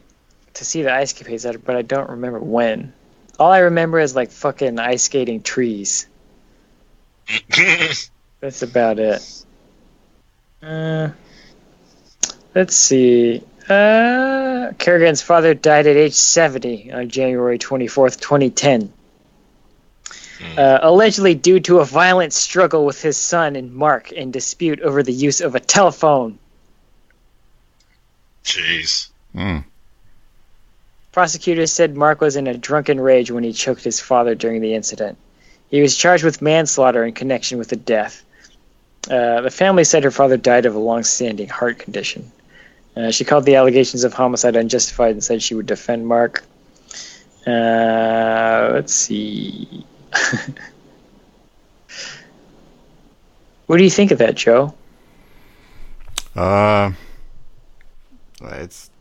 to 0.55 0.65
see 0.65 0.84
the 0.84 0.93
ice 0.93 1.14
capades, 1.14 1.59
but 1.65 1.76
I 1.76 1.81
don't 1.81 2.09
remember 2.09 2.39
when. 2.39 2.93
All 3.39 3.51
I 3.51 3.59
remember 3.59 3.99
is 3.99 4.15
like 4.15 4.31
fucking 4.31 4.80
ice 4.80 5.03
skating 5.03 5.41
trees. 5.41 6.07
That's 8.39 8.61
about 8.61 8.99
it. 8.99 9.45
Uh, 10.61 11.09
let's 12.55 12.76
see. 12.76 13.43
Uh, 13.69 14.72
Kerrigan's 14.77 15.22
father 15.22 15.53
died 15.53 15.88
at 15.88 15.97
age 15.97 16.14
70 16.14 16.93
on 16.93 17.09
January 17.09 17.59
24th, 17.59 18.19
2010. 18.19 18.93
Uh, 20.57 20.80
allegedly 20.81 21.34
due 21.34 21.59
to 21.59 21.80
a 21.80 21.85
violent 21.85 22.31
struggle 22.31 22.85
with 22.85 23.01
his 23.01 23.18
son 23.18 23.55
and 23.55 23.73
Mark 23.73 24.11
in 24.11 24.30
dispute 24.31 24.80
over 24.81 25.01
the 25.01 25.14
use 25.14 25.41
of 25.41 25.55
a 25.55 25.59
telephone. 25.59 26.38
Jeez. 28.43 29.09
Mm. 29.35 29.64
Prosecutors 31.18 31.72
said 31.72 31.98
Mark 31.98 32.22
was 32.22 32.35
in 32.35 32.45
a 32.45 32.56
drunken 32.56 32.99
rage 32.99 33.31
when 33.31 33.44
he 33.44 33.52
choked 33.52 33.84
his 33.84 33.99
father 33.99 34.35
during 34.35 34.61
the 34.61 34.76
incident. 34.76 35.18
He 35.72 35.81
was 35.81 35.98
charged 35.98 36.23
with 36.23 36.44
manslaughter 36.44 37.03
in 37.03 37.14
connection 37.14 37.57
with 37.57 37.69
the 37.69 37.76
death. 37.76 38.23
Uh, 39.10 39.41
the 39.41 39.49
family 39.49 39.84
said 39.84 40.03
her 40.03 40.11
father 40.11 40.38
died 40.38 40.68
of 40.68 40.76
a 40.76 40.77
long-standing 40.77 41.49
heart 41.49 41.80
condition. 41.80 42.31
Uh, 42.95 43.10
she 43.10 43.26
called 43.26 43.45
the 43.45 43.56
allegations 43.56 44.03
of 44.03 44.14
homicide 44.14 44.56
unjustified 44.56 45.14
and 45.14 45.23
said 45.23 45.41
she 45.41 45.56
would 45.56 45.65
defend 45.65 46.06
Mark. 46.06 46.44
Uh, 47.48 48.69
let's 48.73 48.94
see. 48.94 49.88
what 53.65 53.77
do 53.77 53.84
you 53.84 53.89
think 53.89 54.11
of 54.11 54.19
that, 54.19 54.35
Joe? 54.35 54.76
Uh, 56.35 56.91
it's 58.39 58.91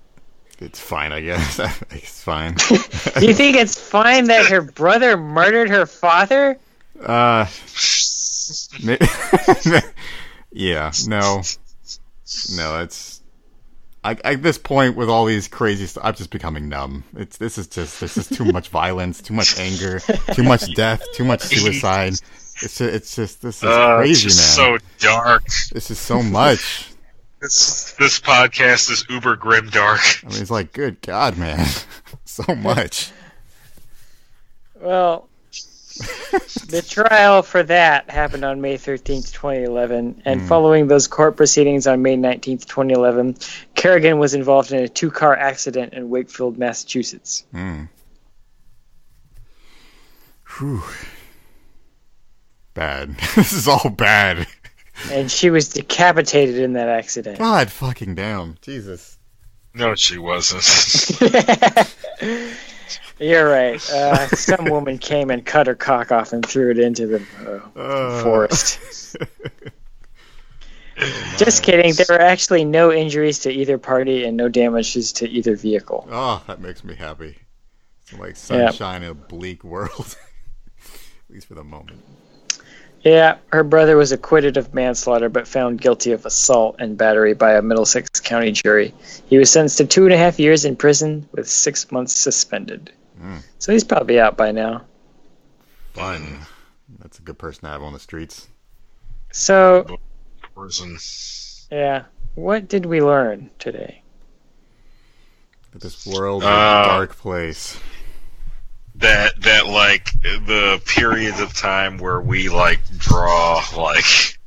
it's 0.59 0.81
fine, 0.81 1.13
I 1.13 1.21
guess. 1.21 1.59
it's 1.91 2.23
fine. 2.23 2.55
Do 2.55 2.75
you 3.27 3.35
think 3.35 3.57
it's 3.57 3.79
fine 3.79 4.27
that 4.27 4.47
her 4.47 4.63
brother 4.63 5.17
murdered 5.17 5.69
her 5.71 5.87
father? 5.87 6.59
uh, 7.05 7.47
ma- 8.85 9.81
yeah, 10.53 10.93
no, 11.07 11.43
no. 12.57 12.81
It's 12.81 13.21
I, 14.05 14.17
at 14.25 14.43
this 14.43 14.57
point 14.57 14.97
with 14.97 15.09
all 15.11 15.25
these 15.27 15.49
crazy 15.49 15.87
stuff, 15.87 16.05
I'm 16.05 16.15
just 16.15 16.31
becoming 16.31 16.69
numb. 16.69 17.05
It's 17.17 17.37
this 17.39 17.59
is 17.59 17.67
just 17.67 18.01
this 18.01 18.17
is 18.17 18.29
too 18.29 18.45
much 18.45 18.69
violence, 18.69 19.21
too 19.21 19.35
much 19.35 19.59
anger, 19.59 20.01
too 20.33 20.43
much 20.45 20.75
death, 20.75 21.03
too 21.13 21.25
much 21.25 21.43
suicide. 21.43 22.15
It's 22.63 22.79
just, 22.79 22.81
it's 22.81 23.17
just 23.17 23.43
this 23.43 23.57
is 23.59 23.65
Uh, 23.65 23.99
it's 24.03 24.23
crazy, 24.23 24.29
just 24.29 24.59
man. 24.59 24.79
so 24.81 24.87
dark. 25.01 25.45
This 25.73 25.91
is 25.91 25.99
so 25.99 26.23
much. 26.23 26.89
This 27.47 27.93
this 27.93 28.19
podcast 28.19 28.91
is 28.91 29.07
uber 29.09 29.37
grim 29.37 29.69
dark. 29.69 30.01
I 30.25 30.31
mean, 30.31 30.43
it's 30.43 30.51
like, 30.51 30.73
good 30.73 31.01
God, 31.01 31.39
man, 31.39 31.65
so 32.25 32.57
much. 32.57 33.13
Well, 34.75 35.29
the 36.67 36.85
trial 36.85 37.43
for 37.43 37.63
that 37.63 38.11
happened 38.11 38.45
on 38.45 38.61
May 38.61 38.77
13th, 38.79 39.33
2011, 39.33 40.23
and 40.25 40.43
following 40.49 40.89
those 40.89 41.07
court 41.07 41.37
proceedings 41.37 41.87
on 41.87 42.03
May 42.03 42.17
19th, 42.17 42.67
2011, 42.67 43.37
Kerrigan 43.77 44.19
was 44.19 44.35
involved 44.35 44.73
in 44.73 44.83
a 44.83 44.89
two 44.89 45.13
car 45.13 45.37
accident 45.37 45.95
in 45.95 46.11
Wakefield, 46.11 46.59
Massachusetts. 46.59 47.45
Mm. 47.55 47.89
Whew. 50.59 50.83
Bad. 52.75 53.17
this 53.37 53.53
is 53.53 53.69
all 53.69 53.89
bad. 53.89 54.49
And 55.11 55.31
she 55.31 55.51
was 55.51 55.69
decapitated 55.69 56.57
in 56.59 56.73
that 56.75 56.89
accident. 56.89 57.39
God 57.39 57.71
fucking 57.71 58.15
damn. 58.15 58.57
Jesus. 58.63 59.19
No, 59.75 59.95
she 59.95 60.19
wasn't. 60.19 60.65
You're 63.19 63.49
right. 63.49 63.91
Uh, 63.91 64.27
some 64.29 64.67
woman 64.67 64.99
came 64.99 65.31
and 65.31 65.45
cut 65.45 65.67
her 65.67 65.75
cock 65.75 66.13
off 66.13 66.33
and 66.33 66.45
threw 66.45 66.71
it 66.71 66.79
into 66.79 67.07
the 67.07 67.23
uh, 67.47 67.79
Uh, 67.79 68.23
forest. 68.23 69.17
Just 71.37 71.63
kidding. 71.63 71.93
There 71.95 72.07
were 72.09 72.21
actually 72.21 72.65
no 72.65 72.91
injuries 72.91 73.41
to 73.41 73.51
either 73.51 73.77
party 73.77 74.25
and 74.25 74.35
no 74.37 74.49
damages 74.49 75.13
to 75.15 75.29
either 75.29 75.55
vehicle. 75.55 76.09
Oh, 76.11 76.43
that 76.47 76.61
makes 76.61 76.83
me 76.85 76.95
happy. 76.95 77.37
It's 78.03 78.13
like 78.15 78.31
Yeah. 78.31 78.71
sunshine 78.71 79.03
in 79.03 79.11
a 79.11 79.15
bleak 79.15 79.63
world. 79.63 80.17
At 81.29 81.35
least 81.35 81.49
for 81.49 81.55
the 81.55 81.65
moment. 81.65 82.03
Yeah, 83.07 83.37
her 83.53 83.63
brother 83.63 83.97
was 83.97 84.11
acquitted 84.11 84.57
of 84.57 84.75
manslaughter 84.75 85.29
but 85.29 85.47
found 85.47 85.81
guilty 85.81 86.11
of 86.11 86.27
assault 86.27 86.75
and 86.81 86.99
battery 86.99 87.35
by 87.35 87.55
a 87.55 87.63
Middlesex 87.63 88.19
County 88.19 88.51
jury. 88.51 88.93
He 89.29 89.39
was 89.39 89.49
sentenced 89.49 89.79
to 89.79 89.87
two 89.87 90.07
and 90.07 90.13
a 90.13 90.17
half 90.17 90.41
years 90.41 90.65
in 90.65 90.75
prison 90.75 91.29
with 91.31 91.49
six 91.49 91.93
months 91.93 92.19
suspended. 92.19 92.93
Mm. 93.23 93.45
So 93.61 93.71
he's 93.71 93.85
probably 93.85 94.19
out 94.19 94.37
by 94.37 94.51
now. 94.51 94.87
Fun. 95.93 96.41
That's 96.99 97.21
a 97.21 97.23
good 97.23 97.39
person 97.39 97.61
to 97.61 97.69
have 97.69 97.83
on 97.85 97.93
the 97.93 98.01
streets. 98.01 98.49
So, 99.31 99.99
Prison. 100.57 100.99
yeah, 101.71 102.07
what 102.35 102.67
did 102.67 102.87
we 102.87 103.01
learn 103.01 103.51
today? 103.61 104.03
That 105.71 105.81
this 105.81 106.05
world 106.09 106.43
is 106.43 106.49
Uh, 106.49 106.83
a 106.85 106.89
dark 106.89 107.17
place. 107.17 107.79
That 108.99 109.41
that 109.43 109.67
like 109.67 110.11
the 110.23 110.81
periods 110.87 111.41
of 111.41 111.55
time 111.55 111.99
where 111.99 112.21
we 112.21 112.49
like 112.49 112.81
draw 112.97 113.63
like 113.77 114.39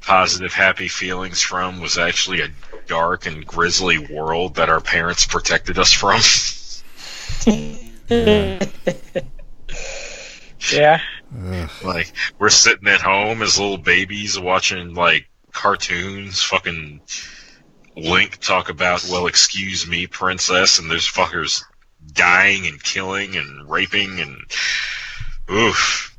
positive 0.00 0.52
happy 0.52 0.88
feelings 0.88 1.40
from 1.40 1.80
was 1.80 1.98
actually 1.98 2.42
a 2.42 2.48
dark 2.86 3.26
and 3.26 3.46
grisly 3.46 3.98
world 3.98 4.56
that 4.56 4.68
our 4.68 4.80
parents 4.80 5.26
protected 5.26 5.78
us 5.78 5.92
from. 5.92 6.20
Yeah. 10.72 11.00
Ugh. 11.36 11.70
like 11.84 12.12
we're 12.38 12.48
sitting 12.48 12.88
at 12.88 13.00
home 13.00 13.42
as 13.42 13.58
little 13.58 13.76
babies 13.76 14.38
watching 14.38 14.94
like 14.94 15.28
cartoons, 15.52 16.42
fucking 16.42 17.00
Link 17.96 18.38
talk 18.40 18.70
about, 18.70 19.06
well, 19.10 19.26
excuse 19.26 19.86
me, 19.86 20.06
princess, 20.06 20.78
and 20.78 20.90
there's 20.90 21.08
fuckers 21.08 21.62
dying 22.14 22.66
and 22.66 22.82
killing 22.82 23.36
and 23.36 23.68
raping 23.68 24.20
and 24.20 24.44
Oof. 25.50 26.16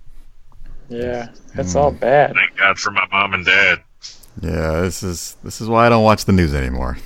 Yeah, 0.90 1.30
that's 1.56 1.76
all 1.76 1.92
bad. 1.92 2.36
Thank 2.36 2.58
God 2.58 2.78
for 2.78 2.92
my 2.92 3.08
mom 3.12 3.34
and 3.34 3.46
dad. 3.46 3.82
Yeah, 4.42 4.82
this 4.82 5.02
is 5.02 5.36
this 5.44 5.62
is 5.62 5.68
why 5.68 5.86
I 5.86 5.90
don't 5.90 6.04
watch 6.04 6.26
the 6.26 6.32
news 6.32 6.54
anymore. 6.54 6.98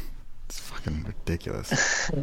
It's 0.47 0.59
fucking 0.59 1.03
ridiculous. 1.05 2.11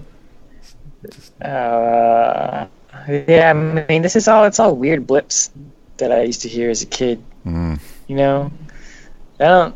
Uh, 1.40 2.66
yeah, 3.06 3.51
I 3.51 3.52
mean, 3.52 4.02
this 4.02 4.16
is 4.16 4.26
all 4.26 4.43
it's 4.44 4.59
all 4.59 4.74
weird 4.74 5.06
blips 5.06 5.51
that 5.98 6.10
I 6.10 6.22
used 6.22 6.43
to 6.43 6.48
hear 6.48 6.68
as 6.68 6.82
a 6.82 6.86
kid. 6.86 7.22
Mm. 7.44 7.80
You 8.09 8.16
know, 8.16 8.51
I 9.38 9.44
don't 9.44 9.74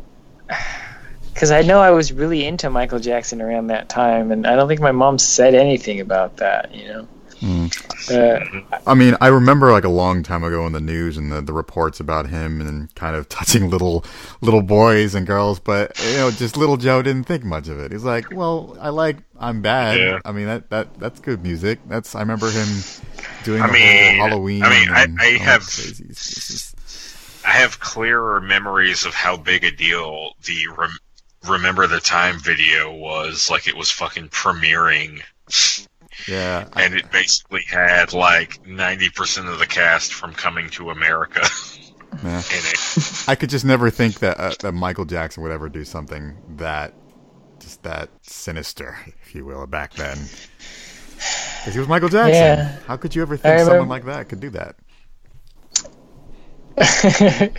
because 1.33 1.51
I 1.51 1.61
know 1.61 1.79
I 1.79 1.91
was 1.91 2.11
really 2.13 2.45
into 2.45 2.69
Michael 2.69 2.99
Jackson 2.99 3.41
around 3.41 3.67
that 3.67 3.89
time, 3.89 4.31
and 4.31 4.45
I 4.47 4.55
don't 4.55 4.67
think 4.67 4.81
my 4.81 4.91
mom 4.91 5.17
said 5.17 5.55
anything 5.55 5.99
about 5.99 6.37
that. 6.37 6.73
You 6.73 6.87
know. 6.87 7.07
Uh, 8.11 8.39
I 8.85 8.93
mean, 8.93 9.15
I 9.19 9.27
remember 9.27 9.71
like 9.71 9.83
a 9.83 9.89
long 9.89 10.21
time 10.21 10.43
ago 10.43 10.67
in 10.67 10.73
the 10.73 10.79
news 10.79 11.17
and 11.17 11.31
the, 11.31 11.41
the 11.41 11.53
reports 11.53 11.99
about 11.99 12.29
him 12.29 12.61
and 12.61 12.93
kind 12.93 13.15
of 13.15 13.27
touching 13.29 13.67
little 13.69 14.05
little 14.41 14.61
boys 14.61 15.15
and 15.15 15.25
girls, 15.25 15.59
but 15.59 15.99
you 16.05 16.17
know, 16.17 16.29
just 16.29 16.55
little 16.55 16.77
Joe 16.77 17.01
didn't 17.01 17.23
think 17.23 17.43
much 17.43 17.67
of 17.67 17.79
it. 17.79 17.91
He's 17.91 18.03
like, 18.03 18.31
"Well, 18.31 18.77
I 18.79 18.89
like 18.89 19.17
I'm 19.39 19.61
bad. 19.63 19.99
Yeah. 19.99 20.19
I 20.23 20.31
mean, 20.33 20.45
that 20.45 20.69
that 20.69 20.99
that's 20.99 21.19
good 21.19 21.41
music. 21.41 21.79
That's 21.87 22.13
I 22.13 22.19
remember 22.19 22.51
him 22.51 22.67
doing 23.43 23.63
I 23.63 23.71
mean- 23.71 24.17
whole 24.19 24.27
Halloween. 24.29 24.61
I 24.63 24.69
mean, 24.69 24.89
I- 24.89 25.03
and 25.03 25.19
I 25.19 25.25
all 25.25 25.31
that 25.31 25.39
have- 25.41 25.61
crazy. 25.63 26.03
It's- 26.05 26.31
it's 26.37 26.47
just- 26.47 26.75
I 27.43 27.53
have 27.53 27.79
clearer 27.79 28.39
memories 28.39 29.03
of 29.03 29.15
how 29.15 29.35
big 29.35 29.63
a 29.63 29.71
deal 29.71 30.33
the 30.45 30.67
rem- 30.77 30.99
Remember 31.47 31.87
the 31.87 31.99
Time 31.99 32.39
video 32.39 32.93
was. 32.93 33.49
Like 33.49 33.67
it 33.67 33.75
was 33.75 33.89
fucking 33.91 34.29
premiering, 34.29 35.21
yeah, 36.27 36.67
I- 36.73 36.83
and 36.83 36.93
it 36.93 37.11
basically 37.11 37.63
had 37.69 38.13
like 38.13 38.63
90% 38.63 39.51
of 39.51 39.59
the 39.59 39.65
cast 39.65 40.13
from 40.13 40.33
Coming 40.33 40.69
to 40.71 40.89
America 40.89 41.41
yeah. 42.23 42.37
in 42.37 42.43
it. 42.63 43.23
I 43.27 43.35
could 43.35 43.49
just 43.49 43.65
never 43.65 43.89
think 43.89 44.19
that 44.19 44.39
uh, 44.39 44.53
that 44.59 44.73
Michael 44.73 45.05
Jackson 45.05 45.43
would 45.43 45.51
ever 45.51 45.69
do 45.69 45.83
something 45.83 46.37
that 46.57 46.93
just 47.59 47.83
that 47.83 48.09
sinister, 48.21 48.97
if 49.23 49.35
you 49.35 49.45
will, 49.45 49.65
back 49.67 49.93
then. 49.93 50.17
Because 51.57 51.73
he 51.73 51.79
was 51.79 51.87
Michael 51.87 52.09
Jackson. 52.09 52.33
Yeah. 52.33 52.77
How 52.87 52.97
could 52.97 53.15
you 53.15 53.21
ever 53.21 53.35
I 53.35 53.37
think 53.37 53.59
someone 53.61 53.89
like 53.89 54.05
that 54.05 54.29
could 54.29 54.39
do 54.39 54.49
that? 54.51 54.75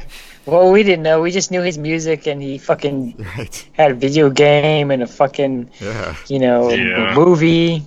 well, 0.47 0.71
we 0.73 0.83
didn't 0.83 1.03
know. 1.03 1.21
We 1.21 1.31
just 1.31 1.51
knew 1.51 1.63
his 1.63 1.79
music, 1.79 2.27
and 2.27 2.43
he 2.43 2.59
fucking 2.59 3.15
Right. 3.37 3.69
had 3.73 3.91
a 3.93 3.95
video 3.95 4.31
game 4.31 4.91
and 4.91 5.03
a 5.03 5.07
fucking 5.07 5.71
Yeah. 5.81 6.15
you 6.29 6.39
know 6.39 6.71
Yeah. 6.71 7.15
movie. 7.15 7.83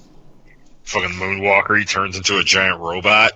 Fucking 0.84 1.18
Moonwalker, 1.18 1.80
he 1.80 1.84
turns 1.86 2.16
into 2.16 2.38
a 2.38 2.44
giant 2.44 2.80
robot. 2.80 3.32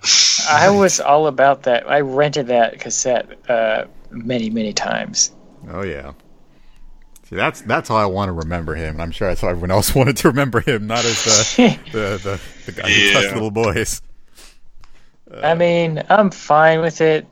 I 0.50 0.70
was 0.76 1.00
all 1.00 1.28
about 1.28 1.64
that. 1.64 1.90
I 1.90 2.00
rented 2.02 2.48
that 2.48 2.80
cassette 2.80 3.28
uh, 3.50 3.86
many, 4.12 4.50
many 4.52 4.72
times. 4.72 5.32
Oh 5.72 5.82
yeah. 5.84 6.12
See, 7.28 7.36
that's 7.36 7.62
that's 7.62 7.90
how 7.90 7.96
I 7.96 8.06
want 8.06 8.30
to 8.30 8.34
remember 8.34 8.74
him, 8.76 8.96
and 8.96 9.02
I'm 9.02 9.12
sure 9.12 9.28
that's 9.28 9.42
how 9.42 9.50
everyone 9.50 9.72
else 9.72 9.94
wanted 9.96 10.18
to 10.18 10.30
remember 10.30 10.62
him, 10.62 10.88
not 10.88 11.04
as 11.06 11.24
the 11.58 11.78
the, 11.92 12.00
the, 12.24 12.40
the 12.66 12.72
guy 12.82 12.90
who 12.90 13.14
touched 13.14 13.34
little 13.34 13.52
boys. 13.52 14.02
I 15.44 15.54
mean, 15.54 16.04
I'm 16.10 16.32
fine 16.32 16.82
with 16.82 17.02
it. 17.02 17.26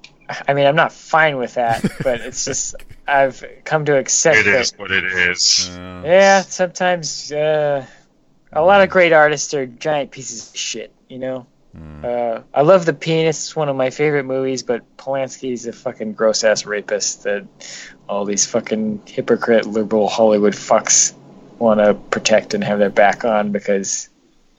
I 0.48 0.54
mean, 0.54 0.66
I'm 0.66 0.76
not 0.76 0.92
fine 0.92 1.38
with 1.38 1.56
that, 1.56 1.84
but 2.04 2.22
it's 2.22 2.46
just 2.46 2.76
I've 3.08 3.44
come 3.64 3.86
to 3.86 3.98
accept 3.98 4.38
it 4.40 4.44
that. 4.46 4.62
is 4.62 4.74
what 4.78 4.92
it 4.92 5.06
is. 5.06 5.70
Uh, 5.70 6.02
Yeah, 6.06 6.42
sometimes 6.42 7.32
uh, 7.32 7.86
a 8.52 8.62
lot 8.62 8.82
of 8.82 8.90
great 8.90 9.14
artists 9.14 9.54
are 9.54 9.66
giant 9.66 10.12
pieces 10.12 10.50
of 10.50 10.58
shit. 10.58 10.94
You 11.08 11.20
know. 11.20 11.48
Uh, 12.04 12.42
I 12.56 12.62
love 12.64 12.88
The 12.88 12.94
Pianist. 12.94 13.50
It's 13.50 13.56
one 13.56 13.70
of 13.70 13.76
my 13.76 13.92
favorite 13.92 14.24
movies, 14.24 14.64
but 14.64 14.82
Polanski's 14.98 15.68
a 15.68 15.74
fucking 15.74 16.14
gross 16.14 16.44
ass 16.44 16.66
rapist 16.66 17.24
that 17.24 17.46
all 18.10 18.26
these 18.26 18.48
fucking 18.48 19.04
hypocrite 19.06 19.68
liberal 19.68 20.10
Hollywood 20.10 20.54
fucks 20.54 21.14
want 21.60 21.80
to 21.80 21.94
protect 21.94 22.56
and 22.56 22.64
have 22.64 22.80
their 22.80 22.90
back 22.90 23.26
on 23.26 23.52
because 23.52 24.10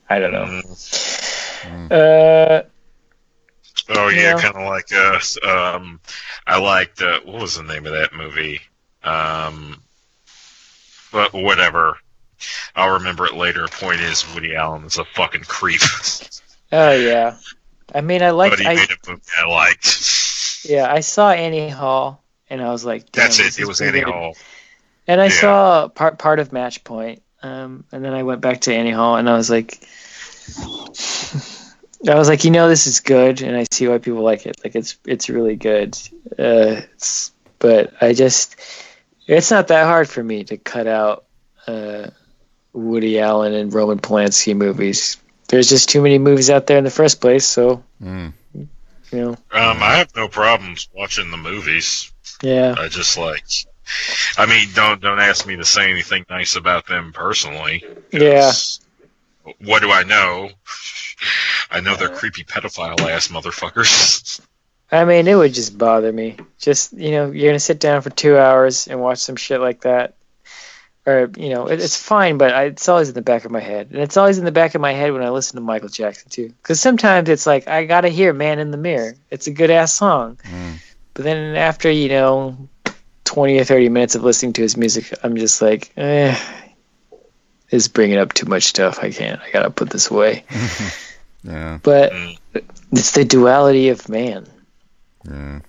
I 0.08 0.20
don't 0.20 0.32
know. 0.32 1.96
Uh, 1.96 2.62
Oh 3.88 4.08
yeah, 4.08 4.34
Yeah. 4.34 4.34
kind 4.34 4.56
of 4.56 4.62
like 4.62 4.92
uh, 4.92 5.18
um, 5.76 6.00
I 6.46 6.58
liked 6.58 7.00
uh, 7.02 7.20
what 7.24 7.40
was 7.40 7.56
the 7.56 7.62
name 7.62 7.86
of 7.86 7.92
that 7.92 8.12
movie? 8.12 8.60
Um, 9.02 9.82
but 11.12 11.32
whatever. 11.32 11.96
I'll 12.76 12.94
remember 12.94 13.26
it 13.26 13.34
later. 13.34 13.66
Point 13.68 14.00
is, 14.00 14.24
Woody 14.34 14.54
Allen 14.54 14.84
is 14.84 14.98
a 14.98 15.04
fucking 15.04 15.42
creep. 15.44 15.80
oh 16.72 16.92
yeah. 16.92 17.36
I 17.94 18.00
mean, 18.02 18.22
I 18.22 18.30
like. 18.30 18.52
but 18.52 18.58
he 18.60 18.66
I, 18.66 18.74
made 18.74 18.90
a 18.90 19.10
movie 19.10 19.22
I 19.38 19.46
liked. 19.46 20.64
yeah, 20.64 20.92
I 20.92 21.00
saw 21.00 21.30
Annie 21.30 21.68
Hall, 21.68 22.22
and 22.50 22.62
I 22.62 22.70
was 22.70 22.84
like, 22.84 23.10
That's 23.12 23.38
it. 23.40 23.58
it. 23.58 23.66
Was 23.66 23.80
Annie 23.80 24.00
good. 24.00 24.08
Hall. 24.12 24.36
And 25.06 25.20
I 25.20 25.26
Yeah. 25.26 25.30
saw 25.30 25.88
part 25.88 26.18
part 26.18 26.38
of 26.38 26.52
Match 26.52 26.84
Point, 26.84 27.22
um, 27.42 27.84
and 27.92 28.04
then 28.04 28.14
I 28.14 28.22
went 28.24 28.40
back 28.42 28.62
to 28.62 28.74
Annie 28.74 28.90
Hall, 28.92 29.16
and 29.16 29.28
I 29.28 29.36
was 29.36 29.50
like, 29.50 29.80
I 32.06 32.14
was 32.14 32.28
like, 32.28 32.44
you 32.44 32.50
know, 32.50 32.68
this 32.68 32.86
is 32.86 33.00
good, 33.00 33.42
and 33.42 33.56
I 33.56 33.64
see 33.72 33.88
why 33.88 33.98
people 33.98 34.22
like 34.22 34.46
it. 34.46 34.56
Like 34.64 34.76
it's 34.76 34.98
it's 35.04 35.28
really 35.28 35.56
good. 35.56 35.96
Uh, 36.38 36.82
it's, 36.94 37.32
but 37.58 37.92
I 38.00 38.12
just, 38.12 38.56
it's 39.26 39.50
not 39.50 39.68
that 39.68 39.84
hard 39.84 40.08
for 40.08 40.22
me 40.22 40.44
to 40.44 40.56
cut 40.56 40.86
out 40.86 41.24
uh, 41.66 42.10
Woody 42.72 43.18
Allen 43.18 43.52
and 43.52 43.72
Roman 43.74 43.98
Polanski 43.98 44.54
movies. 44.56 45.16
There's 45.48 45.68
just 45.68 45.88
too 45.88 46.02
many 46.02 46.18
movies 46.18 46.50
out 46.50 46.66
there 46.66 46.78
in 46.78 46.84
the 46.84 46.90
first 46.90 47.20
place, 47.20 47.44
so 47.46 47.82
mm. 48.02 48.32
you 48.54 48.68
know, 49.12 49.30
Um, 49.30 49.82
I 49.82 49.96
have 49.96 50.14
no 50.14 50.28
problems 50.28 50.88
watching 50.94 51.30
the 51.30 51.36
movies. 51.36 52.12
yeah. 52.42 52.74
I 52.78 52.88
just 52.88 53.18
like. 53.18 53.44
I 54.36 54.44
mean, 54.46 54.68
don't 54.74 55.00
don't 55.00 55.18
ask 55.18 55.46
me 55.46 55.56
to 55.56 55.64
say 55.64 55.90
anything 55.90 56.26
nice 56.28 56.54
about 56.56 56.86
them 56.86 57.12
personally. 57.12 57.82
'cause 58.12 58.80
What 59.60 59.82
do 59.82 59.90
I 59.90 60.02
know? 60.04 60.50
I 61.70 61.80
know 61.80 61.96
they're 61.96 62.08
creepy 62.08 62.44
pedophile 62.44 62.98
ass 63.10 63.28
motherfuckers. 63.28 64.40
I 64.90 65.04
mean, 65.04 65.28
it 65.28 65.34
would 65.34 65.52
just 65.52 65.76
bother 65.76 66.12
me. 66.12 66.36
Just 66.58 66.92
you 66.94 67.10
know, 67.10 67.30
you're 67.30 67.50
gonna 67.50 67.60
sit 67.60 67.78
down 67.80 68.00
for 68.02 68.10
two 68.10 68.38
hours 68.38 68.86
and 68.88 69.00
watch 69.00 69.18
some 69.18 69.36
shit 69.36 69.60
like 69.60 69.82
that, 69.82 70.14
or 71.04 71.30
you 71.36 71.50
know, 71.50 71.66
it, 71.68 71.78
it's 71.80 72.00
fine, 72.00 72.38
but 72.38 72.54
I, 72.54 72.64
it's 72.64 72.88
always 72.88 73.08
in 73.08 73.14
the 73.14 73.20
back 73.20 73.44
of 73.44 73.50
my 73.50 73.60
head, 73.60 73.88
and 73.90 74.00
it's 74.00 74.16
always 74.16 74.38
in 74.38 74.46
the 74.46 74.52
back 74.52 74.74
of 74.74 74.80
my 74.80 74.92
head 74.92 75.12
when 75.12 75.22
I 75.22 75.28
listen 75.28 75.56
to 75.56 75.60
Michael 75.60 75.90
Jackson 75.90 76.30
too. 76.30 76.48
Because 76.62 76.80
sometimes 76.80 77.28
it's 77.28 77.46
like 77.46 77.68
I 77.68 77.84
gotta 77.84 78.08
hear 78.08 78.32
"Man 78.32 78.58
in 78.60 78.70
the 78.70 78.78
Mirror." 78.78 79.16
It's 79.30 79.46
a 79.46 79.50
good 79.52 79.70
ass 79.70 79.92
song, 79.92 80.38
Mm. 80.44 80.78
but 81.12 81.24
then 81.24 81.54
after 81.54 81.90
you 81.90 82.08
know, 82.08 82.56
twenty 83.24 83.58
or 83.58 83.64
thirty 83.64 83.90
minutes 83.90 84.14
of 84.14 84.24
listening 84.24 84.54
to 84.54 84.62
his 84.62 84.78
music, 84.78 85.12
I'm 85.22 85.36
just 85.36 85.60
like, 85.60 85.92
eh, 85.98 86.34
this 86.34 86.67
is 87.70 87.88
bringing 87.88 88.18
up 88.18 88.32
too 88.32 88.46
much 88.46 88.64
stuff. 88.64 88.98
I 89.02 89.10
can't. 89.10 89.40
I 89.40 89.50
gotta 89.50 89.70
put 89.70 89.90
this 89.90 90.10
away. 90.10 90.44
Yeah. 91.44 91.78
But 91.84 92.12
Mm. 92.12 92.36
it's 92.90 93.12
the 93.12 93.24
duality 93.24 93.90
of 93.90 94.08
man. 94.08 94.44
Yeah. 95.24 95.60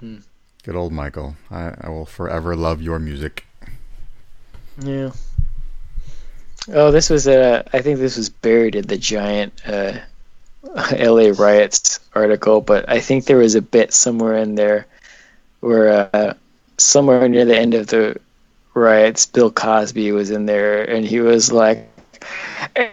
Hmm. 0.00 0.16
Good 0.64 0.76
old 0.76 0.92
Michael. 0.92 1.36
I, 1.50 1.74
I 1.78 1.88
will 1.90 2.06
forever 2.06 2.56
love 2.56 2.80
your 2.80 2.98
music. 2.98 3.44
Yeah. 4.78 5.10
Oh, 6.72 6.90
this 6.90 7.10
was 7.10 7.26
a. 7.26 7.68
I 7.72 7.82
think 7.82 7.98
this 7.98 8.16
was 8.16 8.30
buried 8.30 8.74
in 8.74 8.86
the 8.86 8.96
giant 8.96 9.60
uh, 9.66 9.98
L.A. 10.96 11.32
riots 11.32 12.00
article, 12.14 12.62
but 12.62 12.88
I 12.88 13.00
think 13.00 13.26
there 13.26 13.36
was 13.38 13.54
a 13.54 13.62
bit 13.62 13.92
somewhere 13.92 14.36
in 14.38 14.54
there 14.54 14.86
where 15.60 16.08
uh, 16.14 16.34
somewhere 16.78 17.28
near 17.28 17.44
the 17.44 17.58
end 17.58 17.74
of 17.74 17.88
the 17.88 18.18
riots, 18.74 19.26
Bill 19.26 19.50
Cosby 19.50 20.12
was 20.12 20.30
in 20.30 20.46
there, 20.46 20.82
and 20.82 21.04
he 21.04 21.20
was 21.20 21.52
like, 21.52 21.88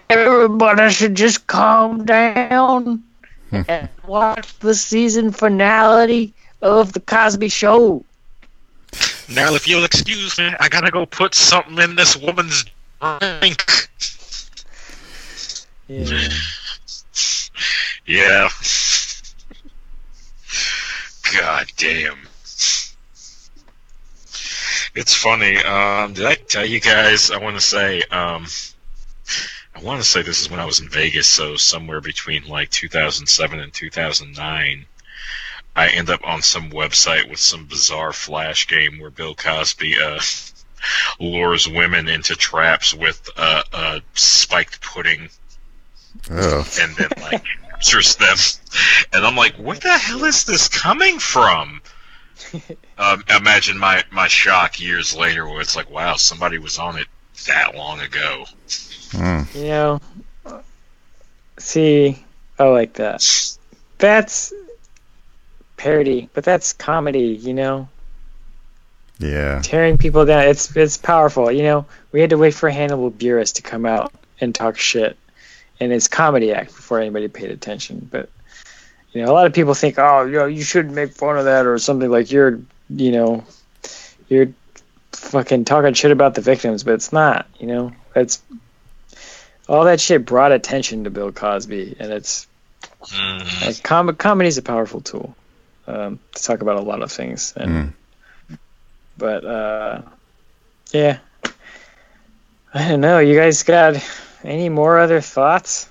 "Everybody 0.10 0.90
should 0.92 1.16
just 1.16 1.48
calm 1.48 2.06
down 2.06 3.04
hmm. 3.50 3.62
and 3.68 3.90
watch 4.06 4.58
the 4.60 4.76
season 4.76 5.32
finale 5.32 6.34
of 6.62 6.94
the 6.94 7.00
Cosby 7.00 7.50
Show." 7.50 8.04
Now, 9.30 9.54
if 9.54 9.68
you'll 9.68 9.86
excuse 9.86 10.38
me, 10.38 10.52
I 10.60 10.70
gotta 10.70 10.92
go 10.92 11.06
put 11.06 11.36
something 11.36 11.78
in 11.78 11.96
this 11.96 12.18
woman's 12.18 12.66
drink. 13.20 13.90
Yeah. 15.88 16.30
Yeah. 18.06 18.50
God 21.34 21.68
damn. 21.78 22.29
It's 24.96 25.14
funny. 25.14 25.58
Um, 25.58 26.14
did 26.14 26.26
I 26.26 26.36
tell 26.36 26.66
you 26.66 26.80
guys? 26.80 27.32
I 27.32 27.38
want 27.38 27.56
to 27.56 27.62
say. 27.62 28.02
Um, 28.04 28.46
I 29.76 29.82
want 29.82 30.02
to 30.02 30.08
say 30.08 30.22
this 30.24 30.42
is 30.42 30.50
when 30.50 30.60
I 30.60 30.66
was 30.66 30.80
in 30.80 30.90
Vegas, 30.90 31.28
so 31.28 31.56
somewhere 31.56 32.02
between 32.02 32.48
like 32.48 32.70
2007 32.72 33.60
and 33.60 33.72
2009. 33.72 34.86
I 35.76 35.88
end 35.90 36.10
up 36.10 36.22
on 36.26 36.42
some 36.42 36.72
website 36.72 37.30
with 37.30 37.40
some 37.40 37.66
bizarre 37.66 38.12
flash 38.12 38.68
game 38.68 39.00
where 39.00 39.12
Bill 39.12 39.36
Cosby 39.36 40.02
uh, 40.02 40.20
lures 41.20 41.68
women 41.70 42.10
into 42.10 42.36
traps 42.36 42.94
with 42.94 43.30
uh, 43.38 43.64
uh, 43.72 44.00
spiked 44.16 44.82
pudding 44.82 45.30
Oh. 46.30 46.68
and 46.82 46.96
then 46.96 47.10
like 47.22 47.44
captures 47.70 48.16
them 48.16 48.36
and 49.14 49.26
I'm 49.26 49.36
like, 49.36 49.56
where 49.56 49.78
the 49.78 49.98
hell 49.98 50.26
is 50.26 50.44
this 50.44 50.68
coming 50.68 51.20
from? 51.20 51.82
um, 52.98 53.24
imagine 53.30 53.78
my 53.78 54.04
my 54.12 54.28
shock 54.28 54.80
years 54.80 55.16
later, 55.16 55.48
where 55.48 55.62
it's 55.62 55.76
like, 55.76 55.90
wow, 55.90 56.16
somebody 56.16 56.58
was 56.58 56.78
on 56.78 56.98
it 56.98 57.08
that 57.48 57.76
long 57.76 58.00
ago. 58.02 58.46
Mm. 59.12 59.56
You 59.56 59.64
know, 59.68 60.02
see, 61.58 62.24
I 62.58 62.64
like 62.66 62.94
that. 62.94 63.26
That's 63.98 64.54
parody, 65.78 66.30
but 66.34 66.44
that's 66.44 66.74
comedy. 66.74 67.38
You 67.42 67.54
know, 67.54 67.90
Yeah. 69.20 69.62
tearing 69.64 69.98
people 69.98 70.26
down. 70.26 70.44
It's 70.48 70.76
it's 70.76 70.98
powerful. 70.98 71.52
You 71.52 71.64
know, 71.64 71.86
we 72.12 72.22
had 72.22 72.30
to 72.32 72.38
wait 72.38 72.54
for 72.54 72.70
Hannibal 72.70 73.12
Buress 73.12 73.54
to 73.56 73.62
come 73.62 73.86
out 73.86 74.14
and 74.42 74.54
talk 74.54 74.78
shit 74.78 75.18
in 75.80 75.92
his 75.92 76.08
comedy 76.08 76.54
act 76.54 76.76
before 76.76 77.00
anybody 77.00 77.28
paid 77.28 77.52
attention. 77.52 78.08
But 78.12 78.30
you 79.14 79.24
know, 79.24 79.32
a 79.32 79.34
lot 79.34 79.46
of 79.48 79.54
people 79.54 79.74
think, 79.74 79.96
oh, 79.98 80.26
you 80.26 80.34
know, 80.34 80.46
you 80.46 80.62
shouldn't 80.64 80.94
make 80.94 81.12
fun 81.14 81.38
of 81.38 81.46
that 81.46 81.66
or 81.66 81.78
something 81.80 82.10
like 82.10 82.32
you're, 82.32 82.60
you 82.90 83.12
know, 83.12 83.44
you're 84.28 84.54
fucking 85.14 85.66
talking 85.66 85.94
shit 85.94 86.12
about 86.12 86.36
the 86.36 86.42
victims, 86.42 86.84
but 86.84 86.94
it's 86.94 87.12
not. 87.12 87.48
You 87.60 87.68
know, 87.68 87.92
it's 88.16 88.42
all 89.68 89.86
that 89.86 90.00
shit 90.00 90.26
brought 90.26 90.52
attention 90.52 91.04
to 91.06 91.10
Bill 91.10 91.32
Cosby, 91.32 91.96
and 92.00 92.12
it's 92.12 92.48
Mhm. 93.02 93.66
like 93.66 93.84
com- 93.84 94.16
comedy's 94.16 94.58
a 94.58 94.62
powerful 94.62 95.02
tool 95.02 95.36
um, 95.88 96.20
to 96.36 96.44
talk 96.44 96.62
about 96.62 96.78
a 96.78 96.82
lot 96.82 97.02
of 97.02 97.12
things. 97.12 97.54
And 97.56 97.94
but 99.18 99.44
uh, 99.46 100.02
yeah, 100.92 101.20
I 102.74 102.90
don't 102.90 103.02
know. 103.02 103.20
You 103.20 103.36
guys 103.38 103.64
got 103.64 103.96
any 104.44 104.70
more 104.70 104.98
other 105.00 105.22
thoughts? 105.22 105.88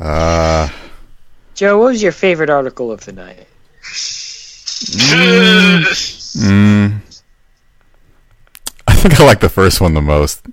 Uh, 0.00 0.68
Joe, 1.56 1.78
what 1.78 1.86
was 1.86 2.02
your 2.02 2.12
favorite 2.12 2.50
article 2.50 2.92
of 2.92 3.04
the 3.06 3.12
night? 3.12 3.46
mm, 6.36 7.00
I 8.86 8.94
think 8.94 9.18
I 9.18 9.24
like 9.24 9.40
the 9.40 9.48
first 9.48 9.80
one 9.80 9.94
the 9.94 10.02
most. 10.02 10.46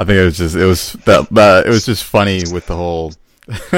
I 0.00 0.04
think 0.04 0.16
it 0.16 0.24
was 0.24 0.36
just 0.36 0.56
it 0.56 0.64
was 0.64 0.94
that, 1.06 1.28
that 1.30 1.66
it 1.66 1.70
was 1.70 1.86
just 1.86 2.02
funny 2.02 2.42
with 2.52 2.66
the 2.66 2.74
whole 2.74 3.12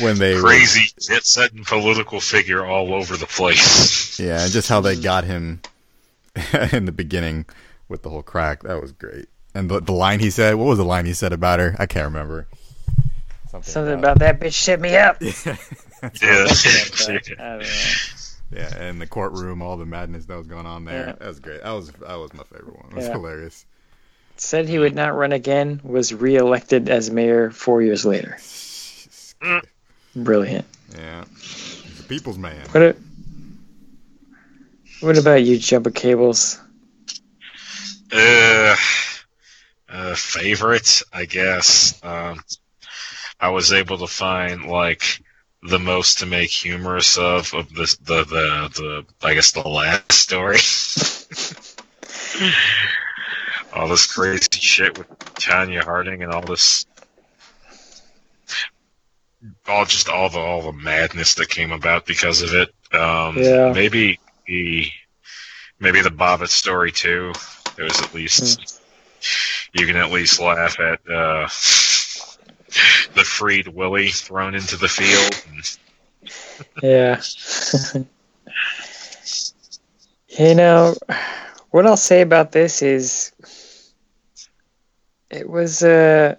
when 0.00 0.18
they 0.18 0.38
Crazy 0.40 0.88
jet 1.00 1.26
setting 1.26 1.64
political 1.64 2.20
figure 2.20 2.64
all 2.64 2.94
over 2.94 3.16
the 3.16 3.26
place. 3.26 4.20
yeah, 4.20 4.44
and 4.44 4.52
just 4.52 4.68
how 4.68 4.80
they 4.80 4.94
got 5.00 5.24
him 5.24 5.60
in 6.72 6.84
the 6.84 6.92
beginning 6.92 7.44
with 7.88 8.02
the 8.04 8.10
whole 8.10 8.22
crack. 8.22 8.62
That 8.62 8.80
was 8.80 8.92
great. 8.92 9.26
And 9.52 9.68
the, 9.68 9.80
the 9.80 9.92
line 9.92 10.20
he 10.20 10.30
said, 10.30 10.54
what 10.54 10.66
was 10.66 10.78
the 10.78 10.84
line 10.84 11.06
he 11.06 11.12
said 11.12 11.32
about 11.32 11.58
her? 11.58 11.74
I 11.78 11.86
can't 11.86 12.04
remember. 12.04 12.46
Something 13.62 13.98
about 13.98 14.20
that 14.20 14.38
bitch 14.38 14.52
set 14.52 14.78
me 14.78 14.96
up. 14.96 15.16
Yeah. 15.20 15.56
Something 16.00 17.14
like 17.14 17.24
that. 17.24 17.36
I 17.38 17.48
don't 17.50 17.60
know. 17.60 17.64
Yeah, 18.50 18.88
in 18.88 18.98
the 18.98 19.06
courtroom, 19.06 19.60
all 19.60 19.76
the 19.76 19.84
madness 19.84 20.24
that 20.26 20.36
was 20.36 20.46
going 20.46 20.64
on 20.66 20.84
there. 20.86 21.08
Yeah. 21.08 21.12
That 21.12 21.28
was 21.28 21.40
great. 21.40 21.62
That 21.62 21.70
was 21.72 21.90
that 21.90 22.14
was 22.16 22.32
my 22.32 22.44
favorite 22.44 22.76
one. 22.76 22.92
It 22.92 22.96
was 22.96 23.06
Yeah. 23.06 23.12
hilarious. 23.12 23.66
Said 24.36 24.68
he 24.68 24.78
would 24.78 24.94
not 24.94 25.14
run 25.16 25.32
again. 25.32 25.80
Was 25.82 26.14
reelected 26.14 26.88
as 26.88 27.10
mayor 27.10 27.50
four 27.50 27.82
years 27.82 28.04
later. 28.06 28.38
Brilliant. 30.16 30.64
Yeah, 30.96 31.24
he's 31.38 32.00
a 32.00 32.04
people's 32.04 32.38
man. 32.38 32.66
What? 32.70 32.82
A, 32.82 32.96
what 35.00 35.18
about 35.18 35.42
you, 35.42 35.58
Jumper 35.58 35.90
Cables? 35.90 36.58
Uh, 38.10 38.74
uh, 39.88 40.14
favorite, 40.14 41.02
I 41.12 41.26
guess. 41.26 42.02
Um, 42.02 42.40
I 43.38 43.50
was 43.50 43.72
able 43.72 43.98
to 43.98 44.06
find 44.06 44.64
like 44.64 45.20
the 45.62 45.78
most 45.78 46.18
to 46.18 46.26
make 46.26 46.50
humorous 46.50 47.16
of 47.18 47.52
of 47.54 47.72
this 47.74 47.96
the 47.96 48.24
the 48.24 48.70
the 48.74 49.04
I 49.26 49.34
guess 49.34 49.52
the 49.52 49.68
last 49.68 50.12
story. 50.12 50.58
all 53.72 53.88
this 53.88 54.06
crazy 54.06 54.46
shit 54.52 54.96
with 54.96 55.08
Tonya 55.34 55.82
Harding 55.82 56.22
and 56.22 56.32
all 56.32 56.42
this, 56.42 56.86
all 59.66 59.84
just 59.84 60.08
all 60.08 60.28
the 60.28 60.38
all 60.38 60.62
the 60.62 60.72
madness 60.72 61.34
that 61.34 61.48
came 61.48 61.72
about 61.72 62.06
because 62.06 62.42
of 62.42 62.54
it. 62.54 62.72
Um, 62.94 63.36
Yeah. 63.38 63.72
Maybe 63.72 64.18
the 64.46 64.86
maybe 65.80 66.02
the 66.02 66.10
Bobbitt 66.10 66.48
story 66.48 66.92
too. 66.92 67.32
It 67.76 67.82
was 67.82 68.00
at 68.00 68.14
least 68.14 68.80
you 69.72 69.86
can 69.86 69.96
at 69.96 70.10
least 70.10 70.40
laugh 70.40 70.78
at 70.80 71.00
uh, 71.10 71.48
the 73.14 73.24
freed 73.24 73.68
Willie 73.68 74.10
thrown 74.10 74.54
into 74.54 74.76
the 74.76 74.88
field. 74.88 75.44
Yeah. 76.82 77.20
you 80.28 80.54
know, 80.54 80.94
what 81.70 81.86
I'll 81.86 81.96
say 81.96 82.20
about 82.20 82.52
this 82.52 82.82
is 82.82 83.32
it 85.30 85.48
was 85.48 85.82
a 85.82 86.36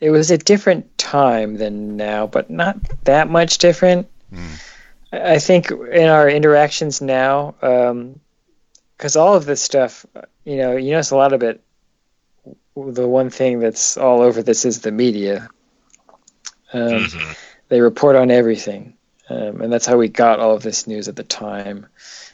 it 0.00 0.10
was 0.10 0.30
a 0.30 0.38
different 0.38 0.96
time 0.98 1.58
than 1.58 1.96
now, 1.96 2.26
but 2.26 2.50
not 2.50 2.76
that 3.04 3.28
much 3.30 3.58
different. 3.58 4.08
I 5.12 5.34
I 5.34 5.38
think 5.38 5.70
in 5.70 6.08
our 6.08 6.28
interactions 6.28 7.00
now, 7.00 7.54
um, 7.62 8.20
because 8.96 9.16
all 9.16 9.34
of 9.34 9.44
this 9.44 9.62
stuff, 9.62 10.06
you 10.44 10.56
know, 10.56 10.76
you 10.76 10.92
notice 10.92 11.10
a 11.10 11.16
lot 11.16 11.32
of 11.32 11.42
it. 11.42 11.62
The 12.88 13.06
one 13.08 13.30
thing 13.30 13.60
that's 13.60 13.96
all 13.96 14.20
over 14.22 14.42
this 14.42 14.64
is 14.64 14.80
the 14.80 14.92
media. 14.92 15.48
Um, 16.72 17.04
Mhm. 17.04 17.36
they 17.68 17.80
report 17.80 18.16
on 18.16 18.30
everything 18.30 18.94
um, 19.28 19.60
and 19.60 19.72
that's 19.72 19.86
how 19.86 19.96
we 19.96 20.08
got 20.08 20.38
all 20.40 20.54
of 20.54 20.62
this 20.62 20.86
news 20.86 21.08
at 21.08 21.16
the 21.16 21.22
time 21.24 21.86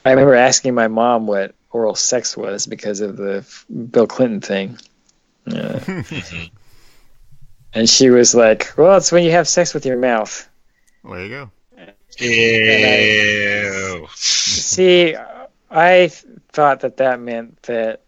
i 0.05 0.09
remember 0.11 0.35
asking 0.35 0.73
my 0.75 0.87
mom 0.87 1.25
what 1.27 1.53
oral 1.71 1.95
sex 1.95 2.35
was 2.37 2.65
because 2.67 3.01
of 3.01 3.17
the 3.17 3.43
bill 3.91 4.05
clinton 4.07 4.41
thing 4.41 4.77
uh, 5.51 5.79
and 7.73 7.89
she 7.89 8.09
was 8.11 8.35
like 8.35 8.73
well 8.77 8.97
it's 8.97 9.11
when 9.11 9.23
you 9.23 9.31
have 9.31 9.47
sex 9.47 9.73
with 9.73 9.85
your 9.85 9.97
mouth 9.97 10.47
There 11.03 11.23
you 11.23 11.29
go. 11.29 11.51
Ew. 12.19 14.07
see 14.15 15.15
i 15.69 16.07
thought 16.51 16.79
that 16.81 16.97
that 16.97 17.19
meant 17.19 17.61
that 17.63 18.03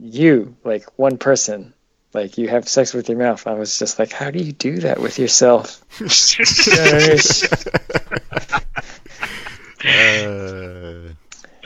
you 0.00 0.56
like 0.64 0.86
one 0.98 1.18
person 1.18 1.74
like 2.12 2.38
you 2.38 2.48
have 2.48 2.68
sex 2.68 2.94
with 2.94 3.08
your 3.08 3.18
mouth 3.18 3.46
i 3.46 3.54
was 3.54 3.78
just 3.78 3.98
like 3.98 4.12
how 4.12 4.30
do 4.30 4.38
you 4.38 4.52
do 4.52 4.78
that 4.78 5.00
with 5.00 5.18
yourself 5.18 5.84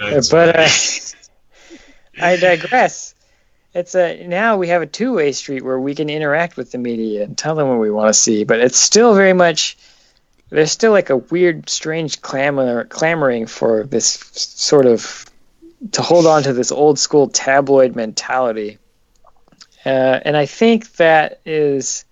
Uh, 0.01 0.23
but 0.31 0.57
uh. 0.57 0.69
I 2.21 2.37
digress. 2.37 3.15
It's 3.75 3.95
a 3.95 4.27
now 4.27 4.57
we 4.57 4.69
have 4.69 4.83
a 4.83 4.87
two-way 4.87 5.33
street 5.33 5.65
where 5.65 5.79
we 5.79 5.95
can 5.95 6.09
interact 6.09 6.57
with 6.57 6.73
the 6.73 6.79
media 6.79 7.25
and 7.25 7.37
tell 7.37 7.55
them 7.55 7.69
what 7.69 7.79
we 7.79 7.91
want 7.91 8.09
to 8.09 8.15
see, 8.15 8.45
but 8.45 8.61
it's 8.61 8.79
still 8.79 9.15
very 9.15 9.33
much 9.33 9.77
there's 10.51 10.73
still 10.73 10.93
like 10.93 11.11
a 11.11 11.17
weird, 11.17 11.69
strange 11.69 12.23
clamor 12.23 12.85
clamoring 12.85 13.47
for 13.47 13.85
this 13.85 14.19
sort 14.33 14.87
of 14.87 15.27
to 15.93 16.03
hold 16.03 16.27
on 16.27 16.43
to 16.43 16.53
this 16.53 16.73
old 16.73 16.99
school 16.99 17.29
tabloid 17.29 17.95
mentality, 17.97 18.79
uh, 19.85 20.21
and 20.25 20.37
I 20.37 20.47
think 20.47 20.93
that 20.97 21.41
is 21.45 22.05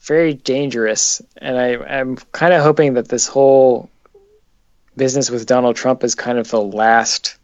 very 0.00 0.34
dangerous. 0.34 1.20
And 1.38 1.58
I, 1.58 1.76
I'm 1.76 2.16
kind 2.16 2.52
of 2.52 2.62
hoping 2.62 2.94
that 2.94 3.08
this 3.08 3.26
whole 3.26 3.90
business 4.96 5.30
with 5.30 5.46
Donald 5.46 5.76
Trump 5.76 6.04
is 6.04 6.14
kind 6.14 6.38
of 6.38 6.50
the 6.50 6.60
last 6.60 7.36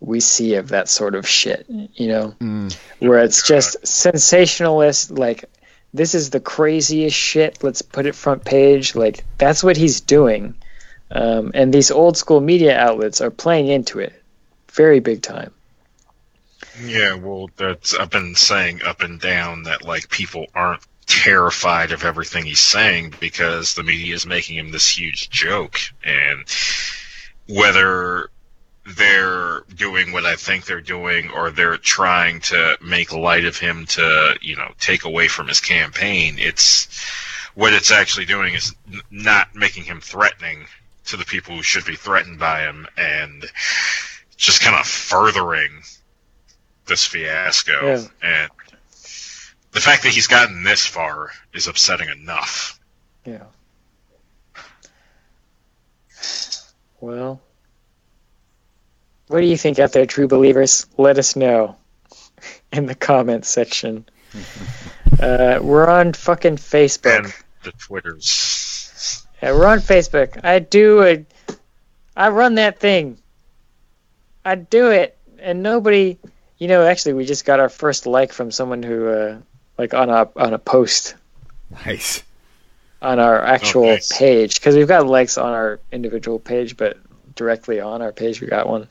we 0.00 0.20
see 0.20 0.54
of 0.54 0.68
that 0.68 0.88
sort 0.88 1.14
of 1.14 1.28
shit, 1.28 1.64
you 1.68 2.08
know, 2.08 2.34
mm, 2.40 2.76
where 2.98 3.20
it's 3.20 3.46
just 3.46 3.86
sensationalist, 3.86 5.12
like 5.12 5.44
this 5.94 6.14
is 6.14 6.30
the 6.30 6.40
craziest 6.40 7.16
shit. 7.16 7.62
Let's 7.62 7.82
put 7.82 8.06
it 8.06 8.14
front 8.14 8.44
page. 8.44 8.94
Like 8.96 9.24
that's 9.38 9.62
what 9.62 9.76
he's 9.76 10.00
doing, 10.00 10.54
um, 11.10 11.52
and 11.54 11.72
these 11.72 11.90
old 11.90 12.16
school 12.16 12.40
media 12.40 12.76
outlets 12.76 13.20
are 13.20 13.30
playing 13.30 13.68
into 13.68 14.00
it, 14.00 14.21
very 14.72 15.00
big 15.00 15.22
time. 15.22 15.52
Yeah, 16.80 17.14
well, 17.14 17.50
that's 17.56 17.94
I've 17.94 18.10
been 18.10 18.34
saying 18.34 18.82
up 18.84 19.02
and 19.02 19.20
down 19.20 19.64
that 19.64 19.84
like 19.84 20.08
people 20.08 20.46
aren't 20.54 20.82
terrified 21.06 21.92
of 21.92 22.04
everything 22.04 22.44
he's 22.44 22.60
saying 22.60 23.14
because 23.20 23.74
the 23.74 23.82
media 23.82 24.14
is 24.14 24.26
making 24.26 24.56
him 24.56 24.70
this 24.70 24.88
huge 24.88 25.28
joke, 25.30 25.78
and 26.04 26.44
whether 27.48 28.30
they're 28.84 29.60
doing 29.74 30.12
what 30.12 30.24
I 30.24 30.34
think 30.34 30.64
they're 30.64 30.80
doing 30.80 31.30
or 31.30 31.50
they're 31.50 31.76
trying 31.76 32.40
to 32.40 32.76
make 32.80 33.12
light 33.12 33.44
of 33.44 33.58
him 33.58 33.86
to 33.86 34.36
you 34.40 34.56
know 34.56 34.72
take 34.80 35.04
away 35.04 35.28
from 35.28 35.48
his 35.48 35.60
campaign, 35.60 36.36
it's 36.38 36.88
what 37.54 37.74
it's 37.74 37.90
actually 37.90 38.26
doing 38.26 38.54
is 38.54 38.74
not 39.10 39.54
making 39.54 39.84
him 39.84 40.00
threatening 40.00 40.66
to 41.04 41.16
the 41.16 41.24
people 41.24 41.54
who 41.54 41.62
should 41.62 41.84
be 41.84 41.96
threatened 41.96 42.38
by 42.38 42.60
him 42.60 42.86
and 42.96 43.44
just 44.42 44.60
kind 44.60 44.74
of 44.76 44.86
furthering 44.86 45.70
this 46.86 47.06
fiasco 47.06 47.80
Yeah. 47.86 48.04
and 48.22 48.50
the 49.70 49.80
fact 49.80 50.02
that 50.02 50.10
he's 50.10 50.26
gotten 50.26 50.64
this 50.64 50.84
far 50.84 51.30
is 51.54 51.68
upsetting 51.68 52.08
enough. 52.08 52.78
Yeah. 53.24 53.44
Well, 57.00 57.40
what 59.28 59.40
do 59.40 59.46
you 59.46 59.56
think 59.56 59.78
out 59.78 59.92
there, 59.92 60.06
true 60.06 60.28
believers? 60.28 60.86
Let 60.98 61.18
us 61.18 61.36
know 61.36 61.76
in 62.72 62.86
the 62.86 62.94
comments 62.94 63.48
section. 63.48 64.06
Uh, 65.20 65.60
we're 65.62 65.86
on 65.88 66.12
fucking 66.14 66.56
Facebook. 66.56 67.24
And 67.24 67.34
the 67.62 67.70
Twitters. 67.72 69.24
Yeah, 69.40 69.52
we're 69.52 69.66
on 69.66 69.78
Facebook. 69.78 70.42
I 70.42 70.58
do 70.58 71.02
a, 71.02 71.24
I 72.16 72.30
run 72.30 72.54
that 72.56 72.80
thing. 72.80 73.18
I 74.44 74.54
do 74.56 74.90
it, 74.90 75.16
and 75.38 75.62
nobody, 75.62 76.18
you 76.58 76.68
know. 76.68 76.86
Actually, 76.86 77.14
we 77.14 77.24
just 77.24 77.44
got 77.44 77.60
our 77.60 77.68
first 77.68 78.06
like 78.06 78.32
from 78.32 78.50
someone 78.50 78.82
who, 78.82 79.08
uh, 79.08 79.38
like 79.78 79.94
on 79.94 80.10
a 80.10 80.28
on 80.36 80.54
a 80.54 80.58
post 80.58 81.14
Nice. 81.86 82.22
on 83.00 83.18
our 83.18 83.40
actual 83.42 83.86
nice. 83.86 84.16
page 84.16 84.56
because 84.56 84.76
we've 84.76 84.88
got 84.88 85.06
likes 85.06 85.38
on 85.38 85.52
our 85.52 85.80
individual 85.90 86.38
page, 86.38 86.76
but 86.76 86.98
directly 87.34 87.80
on 87.80 88.02
our 88.02 88.12
page 88.12 88.40
we 88.40 88.46
got 88.46 88.68
one. 88.68 88.88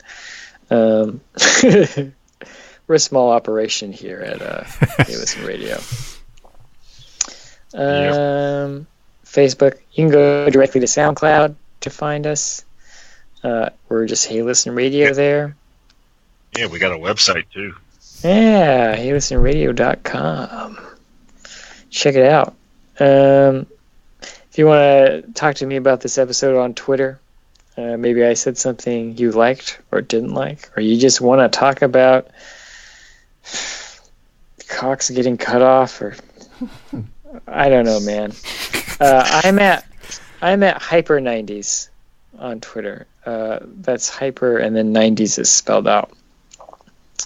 Um, 0.70 1.22
we're 1.64 2.96
a 2.96 3.00
small 3.00 3.32
operation 3.32 3.92
here 3.92 4.20
at 4.20 4.42
uh, 4.42 4.64
Listen 5.08 5.46
Radio. 5.46 5.80
Um, 7.74 8.86
Facebook, 9.26 9.78
you 9.94 10.04
can 10.04 10.10
go 10.10 10.50
directly 10.50 10.82
to 10.82 10.88
SoundCloud 10.88 11.56
to 11.80 11.90
find 11.90 12.28
us. 12.28 12.66
Uh, 13.44 13.70
we're 13.90 14.06
just 14.06 14.28
Hey 14.28 14.42
Listen 14.44 14.76
Radio 14.76 15.14
there. 15.14 15.56
Yeah, 16.58 16.68
we 16.68 16.80
got 16.80 16.92
a 16.92 16.98
website 16.98 17.46
too. 17.52 17.76
Yeah, 18.24 18.96
heylistenradio.com. 18.96 20.78
Check 21.90 22.16
it 22.16 22.26
out. 22.26 22.56
Um, 23.00 23.66
if 24.22 24.58
you 24.58 24.68
want 24.68 24.80
to 24.80 25.24
talk 25.34 25.56
to 25.56 25.66
me 25.66 25.78
about 25.78 26.02
this 26.02 26.18
episode 26.18 26.60
on 26.60 26.74
Twitter, 26.76 27.20
uh, 27.78 27.98
maybe 27.98 28.24
I 28.24 28.34
said 28.34 28.58
something 28.58 29.18
you 29.18 29.32
liked 29.32 29.80
or 29.92 30.02
didn't 30.02 30.34
like, 30.34 30.70
or 30.78 30.82
you 30.82 31.00
just 31.00 31.22
want 31.22 31.40
to 31.42 31.58
talk 31.58 31.82
about 31.82 32.28
Cox 34.68 35.10
getting 35.10 35.38
cut 35.38 35.62
off, 35.62 36.00
or 36.02 36.16
I 37.48 37.70
don't 37.70 37.86
know, 37.86 38.00
man. 38.00 38.34
Uh, 39.00 39.42
I'm 39.44 39.58
at 39.58 39.84
I'm 40.44 40.62
at 40.62 40.80
hyper 40.80 41.20
90s 41.20 41.90
on 42.40 42.60
Twitter. 42.62 43.08
Uh, 43.26 43.60
that's 43.82 44.10
hyper, 44.10 44.58
and 44.58 44.76
then 44.76 44.94
90s 44.94 45.38
is 45.40 45.50
spelled 45.50 45.88
out. 45.88 46.12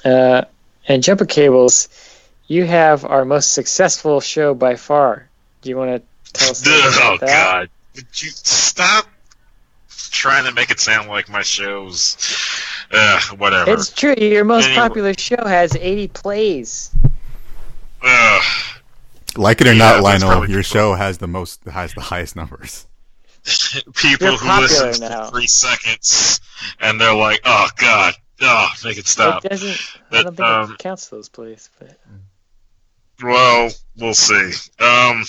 Uh, 0.03 0.43
and 0.87 1.01
Jumper 1.03 1.25
Cables, 1.25 1.87
you 2.47 2.65
have 2.65 3.05
our 3.05 3.25
most 3.25 3.53
successful 3.53 4.19
show 4.21 4.53
by 4.53 4.75
far. 4.75 5.29
Do 5.61 5.69
you 5.69 5.77
want 5.77 5.91
to 5.91 6.31
tell 6.33 6.51
us 6.51 6.65
a 6.65 6.69
little 6.69 6.91
oh 7.03 7.17
that? 7.21 7.27
God! 7.27 7.69
Would 7.95 8.21
you 8.23 8.29
stop 8.29 9.05
trying 10.11 10.43
to 10.45 10.51
make 10.51 10.69
it 10.69 10.79
sound 10.79 11.07
like 11.07 11.29
my 11.29 11.41
shows? 11.41 12.17
Uh, 12.91 13.19
whatever. 13.37 13.71
It's 13.71 13.91
true. 13.91 14.13
Your 14.17 14.43
most 14.43 14.65
Anyway. 14.65 14.79
popular 14.81 15.13
show 15.17 15.43
has 15.45 15.75
80 15.75 16.09
plays. 16.09 16.91
Ugh. 18.03 18.43
Like 19.37 19.59
it 19.61 19.67
or 19.67 19.73
Yeah, 19.73 19.99
not, 19.99 20.03
Lionel, 20.03 20.49
your 20.49 20.61
show 20.63 20.93
has 20.93 21.17
the 21.17 21.27
most 21.27 21.63
has 21.65 21.93
the 21.93 22.01
highest 22.01 22.35
numbers. 22.35 22.85
people 23.95 24.37
who 24.37 24.61
listen 24.61 25.01
now. 25.01 25.25
for 25.25 25.31
three 25.31 25.47
seconds 25.47 26.39
and 26.79 26.99
they're 26.99 27.15
like, 27.15 27.41
"Oh 27.45 27.69
God, 27.77 28.13
oh, 28.41 28.67
make 28.83 28.97
it 28.97 29.07
stop." 29.07 29.45
It 29.45 29.49
doesn't. 29.49 29.97
I 30.11 30.23
don't 30.23 30.35
think 30.35 30.47
um, 30.47 30.71
it 30.73 30.77
counts 30.77 31.07
those 31.09 31.29
plays. 31.29 31.69
But 31.79 31.97
Well, 33.21 33.71
we'll 33.97 34.13
see. 34.13 34.51
Um, 34.79 35.25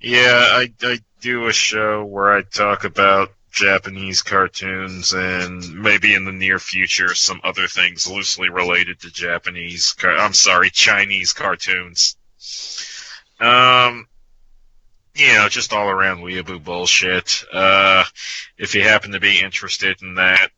yeah, 0.00 0.48
I 0.50 0.72
I 0.82 0.98
do 1.20 1.46
a 1.46 1.52
show 1.52 2.04
where 2.04 2.36
I 2.36 2.42
talk 2.42 2.84
about 2.84 3.32
Japanese 3.52 4.22
cartoons 4.22 5.12
and 5.12 5.82
maybe 5.82 6.14
in 6.14 6.24
the 6.24 6.32
near 6.32 6.58
future 6.58 7.14
some 7.14 7.40
other 7.44 7.68
things 7.68 8.10
loosely 8.10 8.48
related 8.48 9.00
to 9.00 9.10
Japanese. 9.10 9.92
Car- 9.92 10.16
I'm 10.16 10.34
sorry, 10.34 10.70
Chinese 10.70 11.32
cartoons. 11.32 12.16
Um, 13.38 14.06
you 15.14 15.34
know, 15.34 15.48
just 15.48 15.72
all 15.72 15.88
around 15.88 16.18
weeaboo 16.18 16.62
bullshit. 16.62 17.44
Uh, 17.52 18.04
if 18.56 18.74
you 18.74 18.82
happen 18.82 19.12
to 19.12 19.20
be 19.20 19.40
interested 19.40 20.00
in 20.02 20.14
that, 20.14 20.50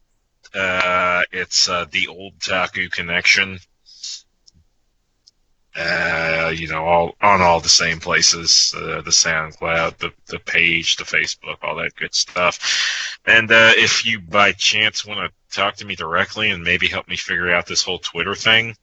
uh, 0.55 1.23
it's 1.33 1.69
uh, 1.69 1.85
the 1.91 2.07
Otaku 2.07 2.91
connection 2.91 3.59
uh, 5.77 6.53
you 6.55 6.69
know, 6.69 6.85
all 6.85 7.17
on 7.21 7.41
all 7.41 7.61
the 7.61 7.69
same 7.69 7.99
places, 7.99 8.73
uh, 8.77 9.01
the 9.01 9.11
SoundCloud, 9.11 9.99
the 9.99 10.13
the 10.27 10.39
page, 10.39 10.97
the 10.97 11.05
Facebook, 11.05 11.57
all 11.63 11.77
that 11.77 11.97
good 11.97 12.15
stuff. 12.15 13.19
And 13.27 13.51
uh, 13.51 13.73
if 13.77 14.07
you 14.07 14.21
by 14.21 14.53
chance 14.53 15.05
want 15.05 15.31
to 15.31 15.57
talk 15.57 15.77
to 15.77 15.85
me 15.85 15.97
directly 15.97 16.51
and 16.51 16.63
maybe 16.63 16.87
help 16.87 17.09
me 17.09 17.17
figure 17.17 17.53
out 17.53 17.67
this 17.67 17.83
whole 17.83 17.99
Twitter 17.99 18.37
thing, 18.37 18.77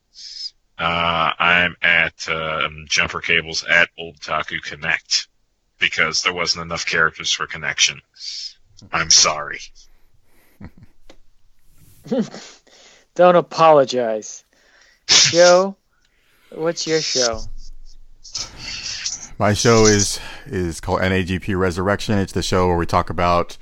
I'm 0.77 1.77
at 1.81 2.27
um, 2.27 2.85
Jumper 2.89 3.22
Cables 3.22 3.64
at 3.64 3.89
Otaku 3.98 4.61
Connect 4.61 5.27
because 5.82 6.24
there 6.24 6.32
wasn't 6.34 6.64
enough 6.64 6.86
characters 6.86 7.34
for 7.34 7.45
connection. 7.45 8.02
I'm 8.94 9.10
sorry. 9.10 9.60
don't 13.16 13.36
apologize. 13.36 14.45
Joe, 15.08 15.76
what's 16.52 16.88
your 16.88 17.02
show? 17.02 17.41
My 19.38 19.53
show 19.53 19.86
is 19.86 20.20
is 20.45 20.80
called 20.80 21.02
NAGP 21.02 21.60
Resurrection. 21.60 22.18
It's 22.18 22.32
the 22.32 22.44
show 22.44 22.68
where 22.68 22.78
we 22.78 22.86
talk 22.86 23.10
about 23.10 23.58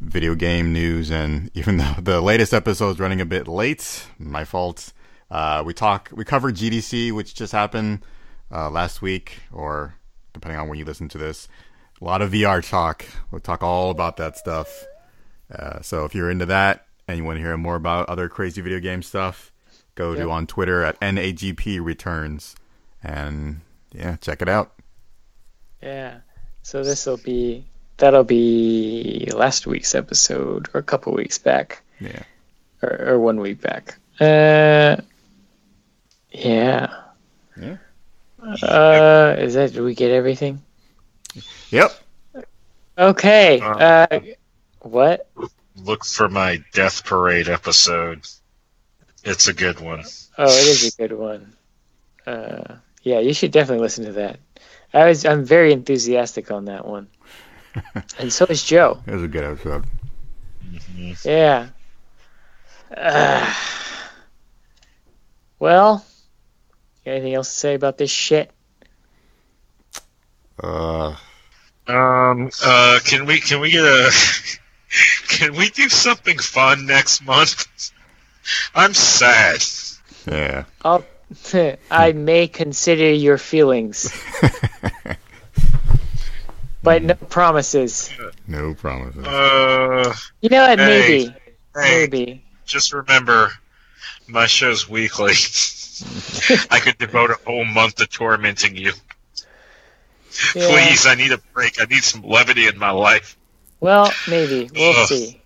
video 0.00 0.34
game 0.34 0.72
news, 0.72 1.10
and 1.10 1.50
even 1.54 1.76
though 1.76 1.94
the 2.00 2.20
latest 2.20 2.54
episode 2.54 2.90
is 2.90 3.00
running 3.00 3.20
a 3.20 3.26
bit 3.26 3.46
late, 3.48 4.06
my 4.18 4.44
fault. 4.44 4.92
Uh, 5.30 5.62
we 5.66 5.74
talk, 5.74 6.08
we 6.14 6.24
covered 6.24 6.54
GDC, 6.54 7.12
which 7.12 7.34
just 7.34 7.52
happened 7.52 8.02
uh, 8.50 8.70
last 8.70 9.02
week, 9.02 9.40
or 9.52 9.94
depending 10.40 10.58
on 10.60 10.68
when 10.68 10.78
you 10.78 10.84
listen 10.84 11.08
to 11.10 11.18
this. 11.18 11.48
A 12.00 12.04
lot 12.04 12.22
of 12.22 12.30
VR 12.32 12.66
talk. 12.68 13.04
We'll 13.30 13.40
talk 13.40 13.62
all 13.62 13.90
about 13.90 14.16
that 14.18 14.36
stuff. 14.36 14.84
Uh, 15.52 15.80
so 15.82 16.04
if 16.04 16.14
you're 16.14 16.30
into 16.30 16.46
that 16.46 16.86
and 17.08 17.16
you 17.18 17.24
want 17.24 17.38
to 17.38 17.42
hear 17.42 17.56
more 17.56 17.74
about 17.76 18.08
other 18.08 18.28
crazy 18.28 18.60
video 18.60 18.78
game 18.80 19.02
stuff, 19.02 19.50
go 19.94 20.12
Yep. 20.12 20.18
to 20.22 20.30
on 20.30 20.46
Twitter 20.46 20.82
at 20.84 21.00
NAGP 21.00 21.80
Returns, 21.84 22.54
and 23.02 23.62
yeah, 23.92 24.16
check 24.16 24.42
it 24.42 24.48
out. 24.48 24.74
Yeah. 25.82 26.18
So 26.62 26.84
this 26.84 27.06
will 27.06 27.16
be 27.16 27.64
that'll 27.96 28.24
be 28.24 29.28
last 29.34 29.66
week's 29.66 29.94
episode 29.94 30.68
or 30.74 30.78
a 30.80 30.84
couple 30.84 31.12
weeks 31.14 31.38
back. 31.38 31.82
Yeah. 31.98 32.22
Or, 32.82 33.08
or 33.14 33.18
one 33.18 33.40
week 33.40 33.60
back. 33.60 33.98
Uh 34.20 34.96
yeah. 36.30 36.94
Yeah. 37.60 37.76
Uh 38.40 39.34
is 39.38 39.54
that 39.54 39.72
did 39.72 39.82
we 39.82 39.94
get 39.94 40.10
everything? 40.10 40.62
Yep. 41.70 41.92
Okay. 42.96 43.60
Uh, 43.60 44.06
Uh 44.10 44.20
what? 44.80 45.28
Look 45.76 46.04
for 46.04 46.28
my 46.28 46.62
Death 46.72 47.04
Parade 47.04 47.48
episode. 47.48 48.26
It's 49.24 49.48
a 49.48 49.52
good 49.52 49.80
one. 49.80 50.04
Oh, 50.36 50.44
it 50.44 50.66
is 50.66 50.94
a 50.94 50.96
good 50.96 51.16
one. 51.16 51.52
Uh 52.26 52.76
yeah, 53.02 53.20
you 53.20 53.32
should 53.34 53.52
definitely 53.52 53.82
listen 53.82 54.04
to 54.06 54.12
that. 54.12 54.38
I 54.94 55.06
was 55.06 55.24
I'm 55.24 55.44
very 55.44 55.72
enthusiastic 55.72 56.50
on 56.50 56.66
that 56.66 56.86
one. 56.86 57.08
and 58.18 58.32
so 58.32 58.46
is 58.46 58.62
Joe. 58.62 59.02
It 59.06 59.14
was 59.14 59.22
a 59.22 59.28
good 59.28 59.44
episode. 59.44 59.84
Yeah. 61.24 61.68
Uh, 62.96 63.54
well, 65.58 66.04
got 67.04 67.12
anything 67.12 67.34
else 67.34 67.48
to 67.50 67.54
say 67.54 67.74
about 67.74 67.98
this 67.98 68.10
shit? 68.10 68.50
Uh, 70.62 71.14
Um. 71.86 72.50
Uh. 72.64 72.98
Can 73.04 73.26
we? 73.26 73.40
Can 73.40 73.60
we 73.60 73.70
get 73.70 73.84
a? 73.84 74.10
Can 75.28 75.54
we 75.54 75.68
do 75.70 75.88
something 75.88 76.38
fun 76.38 76.86
next 76.86 77.24
month? 77.24 77.66
I'm 78.74 78.94
sad. 78.94 79.62
yeah. 80.26 80.64
I'll, 80.82 81.04
I 81.90 82.12
may 82.12 82.48
consider 82.48 83.12
your 83.12 83.36
feelings, 83.38 84.10
but 86.82 87.02
no 87.02 87.14
promises. 87.14 88.10
no 88.46 88.74
promises. 88.74 89.26
Uh. 89.26 90.14
You 90.40 90.48
know 90.48 90.66
what? 90.68 90.78
Hey. 90.78 90.86
Maybe. 90.86 91.24
Hey. 91.26 91.34
Maybe. 91.74 92.44
Just 92.64 92.92
remember, 92.92 93.50
my 94.28 94.46
show's 94.46 94.88
weekly. 94.88 95.32
I 96.70 96.80
could 96.80 96.98
devote 96.98 97.30
a 97.30 97.38
whole 97.44 97.64
month 97.64 97.96
to 97.96 98.06
tormenting 98.06 98.76
you. 98.76 98.92
Yeah. 100.54 100.66
Please, 100.68 101.06
I 101.06 101.14
need 101.14 101.32
a 101.32 101.38
break. 101.52 101.80
I 101.80 101.84
need 101.86 102.04
some 102.04 102.22
levity 102.22 102.66
in 102.66 102.78
my 102.78 102.90
life. 102.90 103.36
Well, 103.80 104.12
maybe. 104.28 104.70
We'll 104.72 104.96
Ugh. 104.96 105.08
see. 105.08 105.40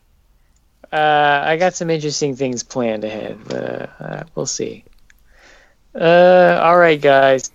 Uh, 0.93 1.43
I 1.45 1.57
got 1.57 1.75
some 1.75 1.89
interesting 1.89 2.37
things 2.37 2.63
planned 2.63 3.05
ahead, 3.05 3.39
but 3.49 3.63
uh, 3.63 3.87
uh, 4.05 4.23
we'll 4.35 4.47
see. 4.47 4.85
Uh, 5.95 6.61
all 6.63 6.77
right, 6.77 7.01
guys. 7.01 7.51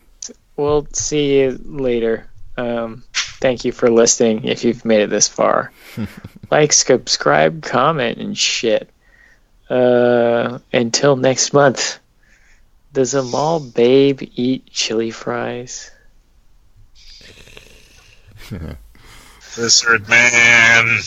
we'll 0.55 0.87
see 0.93 1.39
you 1.39 1.59
later. 1.63 2.27
Um, 2.57 3.03
thank 3.13 3.63
you 3.65 3.71
for 3.71 3.91
listening. 3.91 4.45
If 4.45 4.63
you've 4.63 4.85
made 4.85 5.01
it 5.01 5.09
this 5.11 5.27
far, 5.27 5.71
like, 6.51 6.73
subscribe, 6.73 7.61
comment, 7.61 8.17
and 8.17 8.35
shit. 8.35 8.89
Uh, 9.69 10.59
until 10.71 11.15
next 11.15 11.53
month. 11.53 11.99
Does 12.93 13.13
a 13.13 13.21
mall 13.21 13.59
babe 13.59 14.21
eat 14.35 14.65
chili 14.67 15.11
fries? 15.11 15.91
Lizard 19.57 20.07
man. 20.07 20.99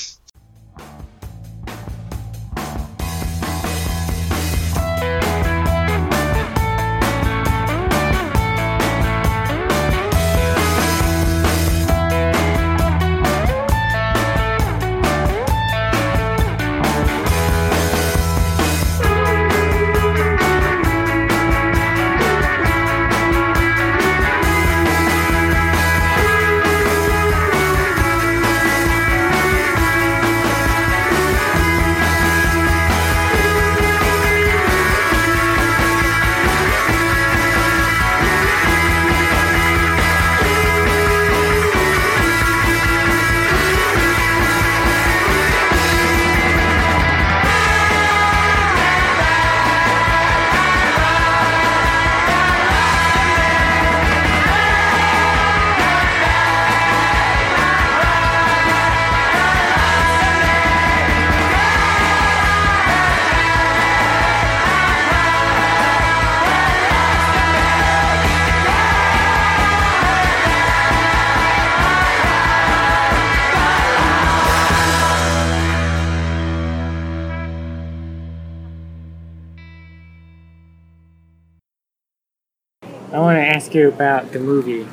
Ask 83.71 83.77
you 83.77 83.89
about 83.89 84.33
the 84.33 84.41
movie. 84.41 84.85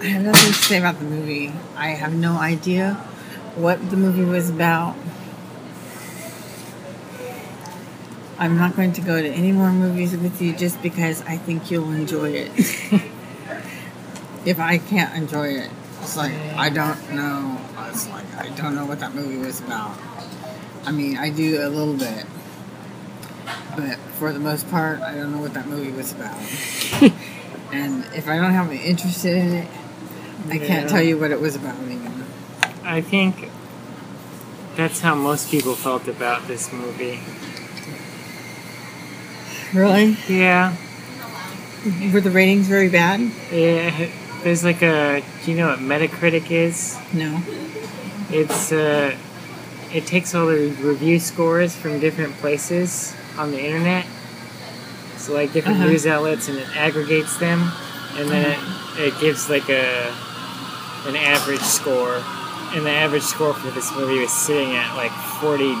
I 0.00 0.06
have 0.06 0.24
nothing 0.24 0.52
to 0.52 0.58
say 0.58 0.78
about 0.78 0.98
the 0.98 1.04
movie. 1.04 1.52
I 1.76 1.90
have 1.90 2.12
no 2.12 2.32
idea 2.32 2.94
what 3.54 3.90
the 3.90 3.96
movie 3.96 4.24
was 4.24 4.50
about. 4.50 4.96
I'm 8.40 8.58
not 8.58 8.74
going 8.74 8.92
to 8.94 9.00
go 9.00 9.22
to 9.22 9.28
any 9.28 9.52
more 9.52 9.70
movies 9.70 10.16
with 10.16 10.42
you 10.42 10.52
just 10.52 10.82
because 10.82 11.22
I 11.22 11.36
think 11.36 11.70
you'll 11.70 11.92
enjoy 11.92 12.30
it. 12.30 12.50
if 14.44 14.58
I 14.58 14.78
can't 14.78 15.14
enjoy 15.14 15.50
it, 15.50 15.70
it's 16.02 16.16
like 16.16 16.34
I 16.56 16.70
don't 16.70 17.12
know. 17.12 17.56
It's 17.90 18.08
like 18.08 18.26
I 18.34 18.48
don't 18.56 18.74
know 18.74 18.84
what 18.84 18.98
that 18.98 19.14
movie 19.14 19.38
was 19.38 19.60
about. 19.60 19.96
I 20.84 20.90
mean, 20.90 21.18
I 21.18 21.30
do 21.30 21.64
a 21.64 21.68
little 21.68 21.94
bit, 21.94 22.26
but 23.76 23.96
for 24.18 24.32
the 24.32 24.40
most 24.40 24.68
part, 24.70 25.00
I 25.02 25.14
don't 25.14 25.30
know 25.30 25.40
what 25.40 25.54
that 25.54 25.68
movie 25.68 25.92
was 25.92 26.10
about. 26.10 26.36
and 27.72 28.04
if 28.14 28.28
I 28.28 28.36
don't 28.36 28.52
have 28.52 28.70
an 28.70 28.78
interest 28.78 29.24
in 29.24 29.36
it, 29.54 29.68
I 30.48 30.58
can't 30.58 30.88
tell 30.88 31.02
you 31.02 31.18
what 31.18 31.30
it 31.30 31.40
was 31.40 31.56
about 31.56 31.76
even. 31.82 32.24
I 32.84 33.00
think 33.00 33.50
that's 34.76 35.00
how 35.00 35.14
most 35.14 35.50
people 35.50 35.74
felt 35.74 36.06
about 36.08 36.46
this 36.46 36.72
movie. 36.72 37.20
Really? 39.74 40.16
Yeah, 40.28 40.76
Were 42.12 42.20
the 42.20 42.30
ratings 42.30 42.68
very 42.68 42.88
bad? 42.88 43.20
yeah. 43.52 44.08
There's 44.42 44.62
like 44.62 44.80
a. 44.82 45.22
Do 45.44 45.50
you 45.50 45.56
know 45.56 45.68
what 45.68 45.80
Metacritic 45.80 46.50
is? 46.52 46.96
No. 47.12 47.42
It's 48.30 48.70
uh, 48.70 49.16
it 49.92 50.06
takes 50.06 50.34
all 50.36 50.46
the 50.46 50.68
review 50.82 51.18
scores 51.18 51.74
from 51.74 51.98
different 51.98 52.34
places 52.34 53.16
on 53.36 53.50
the 53.50 53.58
internet. 53.64 54.06
So 55.26 55.32
like 55.34 55.52
different 55.52 55.78
Uh-huh. 55.78 55.88
news 55.88 56.06
outlets, 56.06 56.48
and 56.48 56.58
it 56.58 56.68
aggregates 56.76 57.36
them, 57.38 57.72
and 58.16 58.28
then 58.28 58.46
it, 58.98 59.08
it 59.08 59.20
gives 59.20 59.50
like 59.50 59.68
a 59.68 60.12
an 61.06 61.16
average 61.16 61.60
score. 61.62 62.22
And 62.74 62.84
the 62.84 62.90
average 62.90 63.22
score 63.22 63.54
for 63.54 63.70
this 63.70 63.90
movie 63.94 64.18
was 64.20 64.32
sitting 64.32 64.74
at 64.76 64.96
like 64.96 65.12
49. 65.40 65.76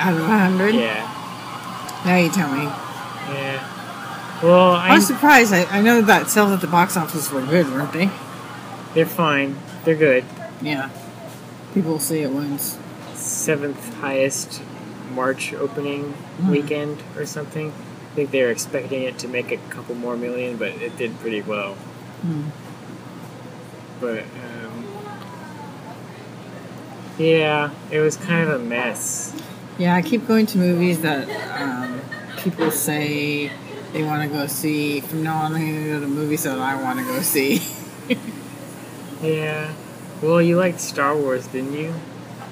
Out 0.00 0.14
of 0.14 0.20
a 0.20 0.24
hundred? 0.26 0.74
Yeah, 0.74 2.02
Now 2.04 2.16
you 2.16 2.30
tell 2.30 2.50
me. 2.52 2.64
yeah. 2.64 4.40
Well, 4.42 4.72
I 4.72 4.88
I, 4.88 4.94
was 4.94 5.06
surprised. 5.06 5.52
I, 5.52 5.64
I 5.70 5.80
know 5.80 6.00
that 6.02 6.28
sales 6.28 6.52
at 6.52 6.60
the 6.60 6.66
box 6.66 6.96
office 6.96 7.30
were 7.30 7.42
good, 7.42 7.66
weren't 7.70 7.92
they? 7.92 8.10
they're 8.94 9.06
fine. 9.06 9.56
They're 9.84 9.94
good. 9.94 10.24
Yeah. 10.62 10.88
People 11.74 11.98
see 11.98 12.20
it 12.22 12.30
once. 12.30 12.78
Seventh 13.14 13.94
highest 13.96 14.62
March 15.14 15.52
opening 15.54 16.14
Mhm. 16.42 16.48
weekend 16.50 17.02
or 17.16 17.24
something. 17.26 17.72
I 18.14 18.16
think 18.16 18.30
they 18.30 18.44
were 18.44 18.50
expecting 18.50 19.02
it 19.02 19.18
to 19.18 19.28
make 19.28 19.50
a 19.50 19.56
couple 19.70 19.96
more 19.96 20.16
million, 20.16 20.56
but 20.56 20.68
it 20.68 20.96
did 20.96 21.18
pretty 21.18 21.42
well. 21.42 21.74
Hmm. 21.74 22.44
But 24.00 24.22
um, 24.22 24.86
yeah, 27.18 27.72
it 27.90 27.98
was 27.98 28.16
kind 28.16 28.48
of 28.48 28.60
a 28.60 28.64
mess. 28.64 29.34
Yeah, 29.78 29.96
I 29.96 30.02
keep 30.02 30.28
going 30.28 30.46
to 30.46 30.58
movies 30.58 31.00
that 31.00 31.28
um, 31.60 32.00
people 32.36 32.70
say 32.70 33.50
they 33.92 34.04
want 34.04 34.22
to 34.22 34.28
go 34.28 34.46
see. 34.46 35.00
From 35.00 35.24
now 35.24 35.38
on, 35.38 35.54
I'm 35.56 35.60
going 35.60 35.82
to 35.82 35.90
go 35.90 36.00
to 36.00 36.06
movies 36.06 36.44
that 36.44 36.56
I 36.56 36.80
want 36.80 37.00
to 37.00 37.04
go 37.04 37.20
see. 37.20 37.60
Yeah. 39.24 39.72
Well, 40.20 40.42
you 40.42 40.58
liked 40.58 40.80
Star 40.80 41.16
Wars, 41.16 41.46
didn't 41.46 41.72
you? 41.72 41.94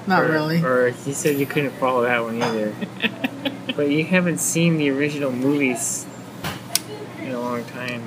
Not 0.07 0.23
Or- 0.23 0.27
really. 0.31 0.61
Or 0.63 0.93
you 1.05 1.13
said 1.13 1.37
you 1.39 1.45
couldn't 1.45 1.71
follow 1.79 2.03
that 2.03 2.21
one 2.23 2.41
either. 2.41 2.73
but 3.75 3.89
you 3.89 4.03
haven't 4.05 4.39
seen 4.39 4.77
the 4.77 4.89
original 4.89 5.31
movies 5.31 6.05
in 7.21 7.31
a 7.31 7.39
long 7.39 7.63
time. 7.65 8.03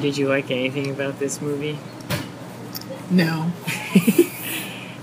Did 0.00 0.16
you 0.18 0.28
like 0.28 0.50
anything 0.50 0.90
about 0.90 1.18
this 1.18 1.40
movie? 1.40 1.78
No, 3.10 3.42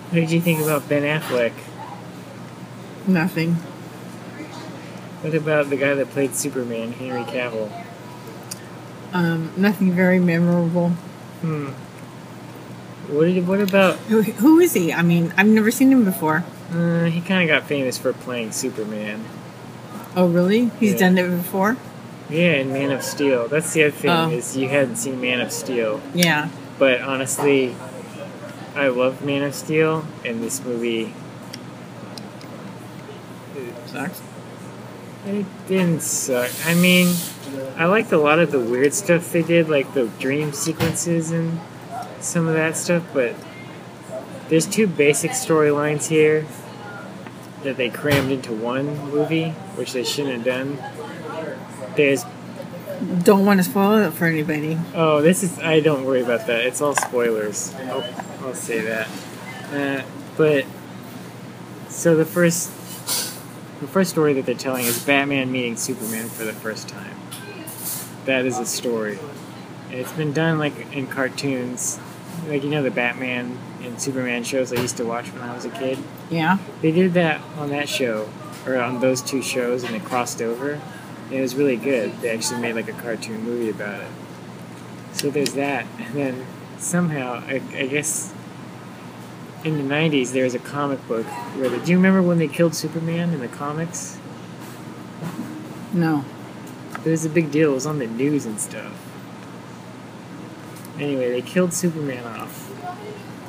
What 0.09 0.15
did 0.19 0.31
you 0.31 0.41
think 0.41 0.59
about 0.59 0.89
Ben 0.89 1.03
Affleck? 1.03 1.53
nothing. 3.07 3.55
What 5.21 5.33
about 5.35 5.69
the 5.69 5.77
guy 5.77 5.93
that 5.93 6.09
played 6.09 6.35
Superman, 6.35 6.91
Henry 6.93 7.23
Cavill? 7.23 7.71
Um, 9.13 9.51
nothing 9.55 9.91
very 9.93 10.19
memorable. 10.19 10.89
Hmm. 11.41 11.69
What 13.11 13.25
did, 13.25 13.45
What 13.47 13.59
about? 13.61 13.97
Who, 14.09 14.21
who 14.21 14.59
is 14.59 14.73
he? 14.73 14.93
I 14.93 15.01
mean, 15.01 15.33
I've 15.37 15.47
never 15.47 15.69
seen 15.71 15.91
him 15.91 16.05
before. 16.05 16.43
Uh, 16.73 17.05
he 17.05 17.19
kind 17.21 17.43
of 17.49 17.53
got 17.53 17.67
famous 17.67 17.97
for 17.97 18.13
playing 18.13 18.51
Superman. 18.53 19.23
Oh, 20.15 20.27
really? 20.27 20.71
He's 20.79 20.93
Yeah. 20.93 20.99
done 20.99 21.17
it 21.17 21.27
before? 21.29 21.77
Yeah, 22.29 22.53
in 22.53 22.71
Man 22.71 22.91
of 22.91 23.03
Steel. 23.03 23.47
That's 23.49 23.73
the 23.73 23.83
other 23.83 23.91
thing 23.91 24.09
Oh. 24.11 24.29
is 24.29 24.55
you 24.55 24.69
hadn't 24.69 24.95
seen 24.95 25.19
Man 25.19 25.41
of 25.41 25.51
Steel. 25.51 25.99
Yeah. 26.13 26.47
But 26.79 27.01
honestly, 27.01 27.75
I 28.75 28.87
love 28.87 29.23
Man 29.25 29.43
of 29.43 29.53
Steel, 29.53 30.05
and 30.23 30.41
this 30.41 30.63
movie 30.63 31.13
Sucks. 33.87 34.21
it 35.27 35.45
didn't 35.67 36.01
suck. 36.01 36.49
I 36.65 36.73
mean, 36.73 37.13
I 37.77 37.85
liked 37.85 38.13
a 38.13 38.17
lot 38.17 38.39
of 38.39 38.51
the 38.51 38.59
weird 38.59 38.93
stuff 38.93 39.31
they 39.33 39.41
did, 39.43 39.67
like 39.69 39.93
the 39.93 40.05
dream 40.19 40.53
sequences 40.53 41.31
and 41.31 41.59
some 42.23 42.47
of 42.47 42.53
that 42.53 42.77
stuff. 42.77 43.03
But 43.13 43.35
there's 44.49 44.65
two 44.65 44.87
basic 44.87 45.31
storylines 45.31 46.07
here 46.07 46.45
that 47.63 47.77
they 47.77 47.89
crammed 47.89 48.31
into 48.31 48.53
one 48.53 48.97
movie, 49.09 49.49
which 49.75 49.93
they 49.93 50.03
shouldn't 50.03 50.35
have 50.35 50.45
done. 50.45 50.77
There's 51.95 52.25
Don't 53.23 53.45
want 53.45 53.59
to 53.59 53.63
spoil 53.63 53.97
it 53.99 54.11
for 54.13 54.25
anybody. 54.25 54.77
Oh, 54.93 55.21
this 55.21 55.43
is. 55.43 55.59
I 55.59 55.79
don't 55.79 56.05
worry 56.05 56.21
about 56.21 56.47
that. 56.47 56.65
It's 56.65 56.81
all 56.81 56.95
spoilers. 56.95 57.73
I'll, 57.75 58.03
I'll 58.41 58.53
say 58.53 58.81
that. 58.81 59.07
Uh, 59.71 60.03
but 60.37 60.65
so 61.89 62.15
the 62.15 62.25
first, 62.25 62.69
the 63.79 63.87
first 63.87 64.09
story 64.11 64.33
that 64.33 64.45
they're 64.45 64.55
telling 64.55 64.85
is 64.85 65.03
Batman 65.03 65.51
meeting 65.51 65.75
Superman 65.77 66.27
for 66.29 66.43
the 66.45 66.53
first 66.53 66.87
time. 66.89 67.15
That 68.25 68.45
is 68.45 68.57
a 68.59 68.65
story. 68.65 69.19
It's 69.89 70.11
been 70.13 70.31
done 70.33 70.57
like 70.57 70.93
in 70.93 71.07
cartoons, 71.07 71.99
like 72.47 72.63
you 72.63 72.69
know 72.69 72.83
the 72.83 72.91
Batman 72.91 73.57
and 73.81 74.01
Superman 74.01 74.43
shows 74.43 74.71
I 74.73 74.77
used 74.77 74.97
to 74.97 75.05
watch 75.05 75.31
when 75.31 75.41
I 75.41 75.53
was 75.53 75.65
a 75.65 75.69
kid. 75.69 75.97
Yeah. 76.29 76.57
They 76.81 76.91
did 76.91 77.13
that 77.13 77.41
on 77.57 77.69
that 77.69 77.89
show, 77.89 78.29
or 78.65 78.77
on 78.77 78.99
those 78.99 79.21
two 79.21 79.41
shows, 79.41 79.83
and 79.83 79.93
they 79.93 79.99
crossed 79.99 80.41
over. 80.41 80.79
And 81.25 81.33
it 81.33 81.41
was 81.41 81.55
really 81.55 81.77
good. 81.77 82.19
They 82.21 82.29
actually 82.29 82.61
made 82.61 82.75
like 82.75 82.89
a 82.89 82.93
cartoon 82.93 83.43
movie 83.43 83.69
about 83.69 84.01
it. 84.01 84.11
So 85.13 85.29
there's 85.29 85.53
that, 85.53 85.85
and 85.99 86.15
then 86.15 86.45
somehow 86.77 87.43
I, 87.45 87.61
I 87.73 87.87
guess 87.87 88.33
in 89.63 89.77
the 89.77 89.93
'90s 89.93 90.31
there 90.31 90.43
was 90.45 90.55
a 90.55 90.59
comic 90.59 91.05
book 91.07 91.25
where 91.25 91.69
the, 91.69 91.77
do 91.79 91.91
you 91.91 91.97
remember 91.97 92.21
when 92.21 92.37
they 92.37 92.47
killed 92.47 92.75
Superman 92.75 93.33
in 93.33 93.39
the 93.39 93.47
comics? 93.47 94.17
No. 95.93 96.25
It 97.05 97.09
was 97.09 97.25
a 97.25 97.29
big 97.29 97.51
deal. 97.51 97.71
It 97.71 97.75
was 97.75 97.85
on 97.85 97.99
the 97.99 98.07
news 98.07 98.45
and 98.45 98.59
stuff. 98.59 99.10
Anyway, 100.99 101.31
they 101.31 101.41
killed 101.41 101.73
Superman 101.73 102.25
off 102.25 102.69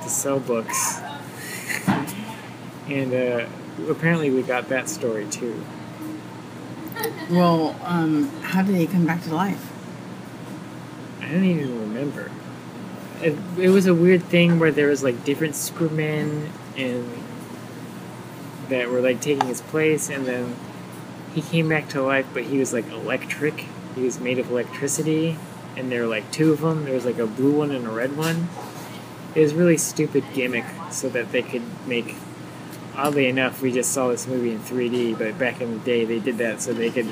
to 0.03 0.09
sell 0.09 0.41
books. 0.41 1.01
and 2.89 3.13
uh, 3.13 3.47
apparently 3.89 4.31
we 4.31 4.43
got 4.43 4.69
that 4.69 4.89
story 4.89 5.27
too. 5.27 5.65
Well, 7.31 7.77
um, 7.85 8.29
how 8.43 8.63
did 8.63 8.77
he 8.77 8.87
come 8.87 9.07
back 9.07 9.23
to 9.25 9.35
life? 9.35 9.73
I 11.21 11.29
don't 11.33 11.45
even 11.45 11.81
remember. 11.81 12.31
It, 13.23 13.37
it 13.59 13.71
was 13.71 13.87
a 13.87 13.95
weird 13.95 14.25
thing 14.25 14.59
where 14.59 14.73
there 14.73 14.89
was 14.89 15.03
like 15.03 15.25
different 15.25 15.55
Supermen 15.55 16.51
and 16.77 17.09
that 18.69 18.91
were 18.91 19.01
like 19.01 19.21
taking 19.21 19.47
his 19.47 19.61
place, 19.61 20.11
and 20.11 20.27
then 20.27 20.57
he 21.35 21.43
came 21.43 21.69
back 21.69 21.89
to 21.91 22.03
life, 22.03 22.27
but 22.33 22.45
he 22.45 22.59
was 22.59 22.73
like 22.73 22.89
electric. 22.91 23.67
He 23.95 24.03
was 24.03 24.21
made 24.21 24.39
of 24.39 24.51
electricity, 24.51 25.39
and 25.77 25.91
there 25.91 26.03
were 26.03 26.09
like 26.09 26.31
two 26.31 26.53
of 26.53 26.61
them. 26.61 26.85
There 26.85 26.95
was 26.95 27.05
like 27.05 27.19
a 27.19 27.27
blue 27.27 27.59
one 27.59 27.71
and 27.71 27.87
a 27.87 27.91
red 27.91 28.17
one. 28.17 28.49
It 29.35 29.41
was 29.41 29.53
a 29.53 29.57
really 29.57 29.79
stupid 29.79 30.25
gimmick 30.35 30.65
so 30.91 31.09
that 31.11 31.33
they 31.33 31.43
could 31.43 31.63
make. 31.87 32.15
Oddly 32.95 33.27
enough, 33.27 33.63
we 33.63 33.73
just 33.73 33.93
saw 33.93 34.09
this 34.09 34.27
movie 34.27 34.53
in 34.53 34.61
3D, 34.61 35.19
but 35.19 35.39
back 35.39 35.63
in 35.63 35.73
the 35.73 35.85
day 35.85 36.05
they 36.05 36.19
did 36.19 36.39
that 36.39 36.61
so 36.61 36.73
they 36.73 36.91
could. 36.91 37.09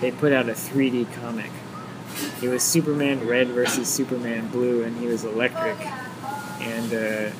They 0.00 0.10
put 0.10 0.32
out 0.32 0.48
a 0.48 0.52
3D 0.52 1.12
comic. 1.14 1.50
It 2.42 2.48
was 2.48 2.62
Superman 2.64 3.26
Red 3.26 3.48
versus 3.48 3.88
Superman 3.88 4.48
Blue, 4.48 4.82
and 4.82 4.98
he 4.98 5.06
was 5.06 5.24
electric. 5.24 5.78
And 6.60 6.92
uh, 6.92 7.30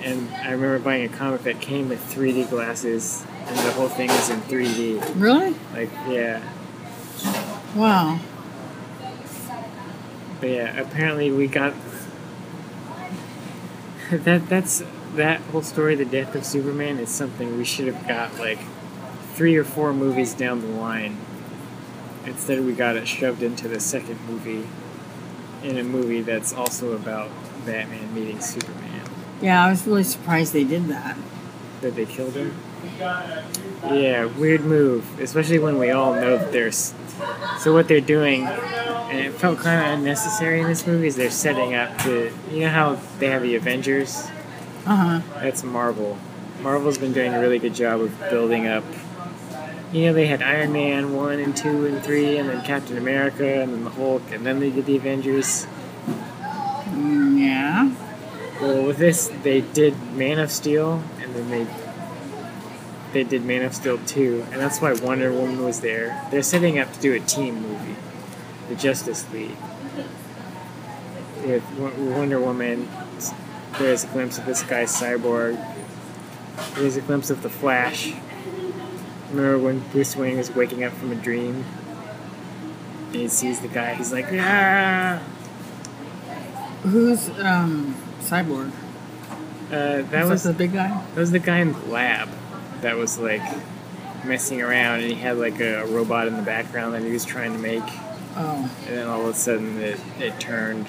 and 0.00 0.28
I 0.34 0.52
remember 0.52 0.78
buying 0.78 1.04
a 1.04 1.16
comic 1.16 1.42
that 1.42 1.60
came 1.60 1.88
with 1.88 2.00
3D 2.12 2.50
glasses, 2.50 3.24
and 3.46 3.58
the 3.58 3.72
whole 3.72 3.88
thing 3.88 4.08
was 4.08 4.30
in 4.30 4.40
3D. 4.42 5.20
Really? 5.20 5.54
Like, 5.72 5.90
yeah. 6.08 6.42
Wow. 7.74 8.20
But 10.40 10.50
yeah, 10.50 10.80
apparently 10.80 11.30
we 11.30 11.46
got 11.46 11.74
that. 14.10 14.48
That's 14.48 14.82
that 15.16 15.40
whole 15.40 15.62
story. 15.62 15.94
The 15.94 16.04
death 16.04 16.34
of 16.34 16.44
Superman 16.44 16.98
is 16.98 17.08
something 17.10 17.56
we 17.56 17.64
should 17.64 17.86
have 17.86 18.06
got 18.06 18.38
like 18.38 18.58
three 19.34 19.56
or 19.56 19.64
four 19.64 19.92
movies 19.92 20.34
down 20.34 20.60
the 20.60 20.66
line. 20.68 21.16
Instead, 22.26 22.64
we 22.64 22.72
got 22.72 22.96
it 22.96 23.08
shoved 23.08 23.42
into 23.42 23.68
the 23.68 23.80
second 23.80 24.18
movie, 24.28 24.66
in 25.62 25.78
a 25.78 25.84
movie 25.84 26.20
that's 26.20 26.52
also 26.52 26.92
about 26.92 27.30
Batman 27.64 28.12
meeting 28.14 28.40
Superman. 28.40 29.02
Yeah, 29.40 29.64
I 29.64 29.70
was 29.70 29.86
really 29.86 30.04
surprised 30.04 30.52
they 30.52 30.64
did 30.64 30.86
that. 30.88 31.16
That 31.80 31.94
they 31.94 32.06
killed 32.06 32.34
him. 32.34 32.54
Yeah, 33.00 34.24
weird 34.26 34.62
move, 34.62 35.20
especially 35.20 35.58
when 35.58 35.78
we 35.78 35.90
all 35.90 36.14
know 36.14 36.38
that 36.38 36.52
there's. 36.52 36.92
So 37.60 37.72
what 37.72 37.88
they're 37.88 38.00
doing, 38.00 38.46
and 38.46 39.18
it 39.18 39.32
felt 39.34 39.58
kind 39.58 39.80
of 39.80 39.98
unnecessary 39.98 40.60
in 40.60 40.66
this 40.66 40.86
movie, 40.86 41.06
is 41.06 41.16
they're 41.16 41.30
setting 41.30 41.74
up 41.74 41.98
to. 42.02 42.32
You 42.50 42.60
know 42.60 42.70
how 42.70 42.98
they 43.18 43.28
have 43.28 43.42
the 43.42 43.56
Avengers? 43.56 44.28
Uh 44.86 45.20
huh. 45.20 45.20
That's 45.40 45.62
Marvel. 45.64 46.18
Marvel's 46.60 46.98
been 46.98 47.12
doing 47.12 47.34
a 47.34 47.40
really 47.40 47.58
good 47.58 47.74
job 47.74 48.00
of 48.00 48.18
building 48.30 48.66
up. 48.66 48.84
You 49.92 50.06
know, 50.06 50.12
they 50.12 50.26
had 50.26 50.42
Iron 50.42 50.72
Man 50.72 51.14
1 51.14 51.40
and 51.40 51.56
2 51.56 51.86
and 51.86 52.02
3, 52.02 52.36
and 52.38 52.48
then 52.48 52.62
Captain 52.64 52.98
America, 52.98 53.62
and 53.62 53.72
then 53.72 53.84
the 53.84 53.90
Hulk, 53.90 54.22
and 54.30 54.44
then 54.44 54.60
they 54.60 54.70
did 54.70 54.86
the 54.86 54.96
Avengers. 54.96 55.66
Mm, 56.90 57.40
yeah. 57.40 57.94
Well, 58.60 58.86
with 58.86 58.98
this, 58.98 59.28
they 59.42 59.60
did 59.60 59.94
Man 60.12 60.38
of 60.38 60.50
Steel, 60.50 61.02
and 61.20 61.34
then 61.34 61.50
they 61.50 61.66
they 63.12 63.24
did 63.24 63.44
Man 63.44 63.62
of 63.62 63.74
Steel 63.74 63.98
2, 63.98 64.46
and 64.52 64.60
that's 64.60 64.80
why 64.80 64.92
Wonder 64.92 65.32
Woman 65.32 65.64
was 65.64 65.80
there. 65.80 66.26
They're 66.30 66.42
setting 66.42 66.78
up 66.78 66.92
to 66.92 67.00
do 67.00 67.14
a 67.14 67.20
team 67.20 67.62
movie, 67.62 67.96
the 68.68 68.74
Justice 68.74 69.30
League. 69.32 69.56
With 71.44 71.64
Wonder 71.78 72.40
Woman, 72.40 72.88
there's 73.78 74.04
a 74.04 74.08
glimpse 74.08 74.38
of 74.38 74.46
this 74.46 74.62
guy 74.62 74.84
Cyborg. 74.84 75.56
There's 76.74 76.96
a 76.96 77.00
glimpse 77.00 77.30
of 77.30 77.42
the 77.42 77.48
Flash. 77.48 78.12
Remember 79.30 79.58
when 79.58 79.80
Bruce 79.90 80.16
Wayne 80.16 80.36
was 80.36 80.50
waking 80.50 80.84
up 80.84 80.92
from 80.94 81.12
a 81.12 81.14
dream? 81.14 81.64
And 83.06 83.16
he 83.16 83.28
sees 83.28 83.60
the 83.60 83.68
guy, 83.68 83.94
he's 83.94 84.12
like, 84.12 84.26
ah! 84.32 85.22
Who's 86.82 87.28
um 87.40 87.96
Cyborg? 88.20 88.70
Uh, 89.68 90.02
that 90.02 90.24
Is 90.24 90.30
was 90.30 90.42
the 90.44 90.52
big 90.52 90.72
guy. 90.72 90.88
That 90.88 91.20
was 91.20 91.30
the 91.30 91.38
guy 91.38 91.58
in 91.58 91.72
the 91.72 91.86
lab 91.86 92.28
that 92.82 92.96
was 92.96 93.18
like 93.18 93.42
messing 94.24 94.60
around, 94.60 95.00
and 95.00 95.10
he 95.12 95.14
had 95.14 95.38
like 95.38 95.60
a 95.60 95.84
robot 95.86 96.26
in 96.28 96.36
the 96.36 96.42
background 96.42 96.94
that 96.94 97.02
he 97.02 97.10
was 97.10 97.24
trying 97.24 97.52
to 97.52 97.58
make, 97.58 97.82
Oh, 98.36 98.70
and 98.86 98.96
then 98.96 99.06
all 99.06 99.22
of 99.22 99.34
a 99.34 99.34
sudden 99.34 99.78
it, 99.80 99.98
it 100.18 100.38
turned. 100.40 100.86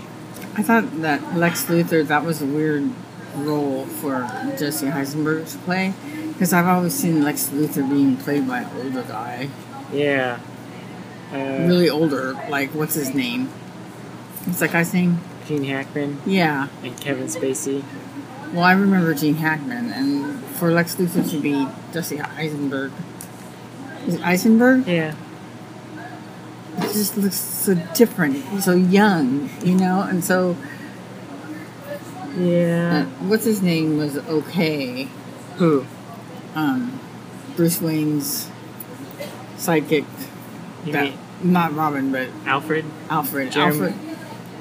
I 0.55 0.63
thought 0.63 1.01
that 1.01 1.35
Lex 1.37 1.65
Luthor 1.65 2.05
that 2.07 2.23
was 2.23 2.41
a 2.41 2.45
weird 2.45 2.89
role 3.35 3.85
for 3.85 4.21
Jesse 4.57 4.87
Eisenberg 4.87 5.45
to 5.47 5.57
play 5.59 5.93
because 6.33 6.51
I've 6.53 6.65
always 6.67 6.93
seen 6.93 7.23
Lex 7.23 7.49
Luthor 7.49 7.87
being 7.89 8.17
played 8.17 8.47
by 8.47 8.61
an 8.61 8.69
older 8.77 9.03
guy, 9.03 9.49
Yeah. 9.93 10.39
Uh, 11.31 11.37
really 11.67 11.89
older. 11.89 12.33
Like 12.49 12.71
what's 12.73 12.95
his 12.95 13.13
name? 13.13 13.47
What's 14.45 14.59
that 14.59 14.71
guy's 14.71 14.93
name? 14.93 15.19
Gene 15.47 15.63
Hackman 15.63 16.21
Yeah. 16.25 16.67
and 16.83 16.99
Kevin 16.99 17.27
Spacey. 17.27 17.83
Well, 18.53 18.63
I 18.63 18.71
remember 18.73 19.13
Gene 19.13 19.35
Hackman, 19.35 19.91
and 19.91 20.43
for 20.59 20.71
Lex 20.71 20.95
Luthor 20.95 21.29
to 21.31 21.39
be 21.39 21.67
Jesse 21.93 22.19
Eisenberg. 22.21 22.91
Is 24.05 24.15
it 24.15 24.21
Eisenberg? 24.25 24.87
Yeah. 24.87 25.15
It 26.77 26.93
just 26.93 27.17
looks 27.17 27.35
so 27.35 27.75
different, 27.95 28.61
so 28.61 28.73
young, 28.73 29.49
you 29.63 29.75
know, 29.75 30.01
and 30.01 30.23
so 30.23 30.55
Yeah. 32.37 33.05
uh, 33.07 33.25
what's 33.27 33.45
his 33.45 33.61
name 33.61 33.97
was 33.97 34.17
okay. 34.17 35.07
Who? 35.57 35.85
Um, 36.55 36.99
Bruce 37.55 37.81
Wayne's 37.81 38.49
sidekick. 39.57 40.05
That, 40.85 41.11
not 41.43 41.75
Robin, 41.75 42.11
but 42.11 42.29
Alfred? 42.45 42.85
Alfred. 43.09 43.51
Jeremy- 43.51 43.87
Alfred. 43.87 43.93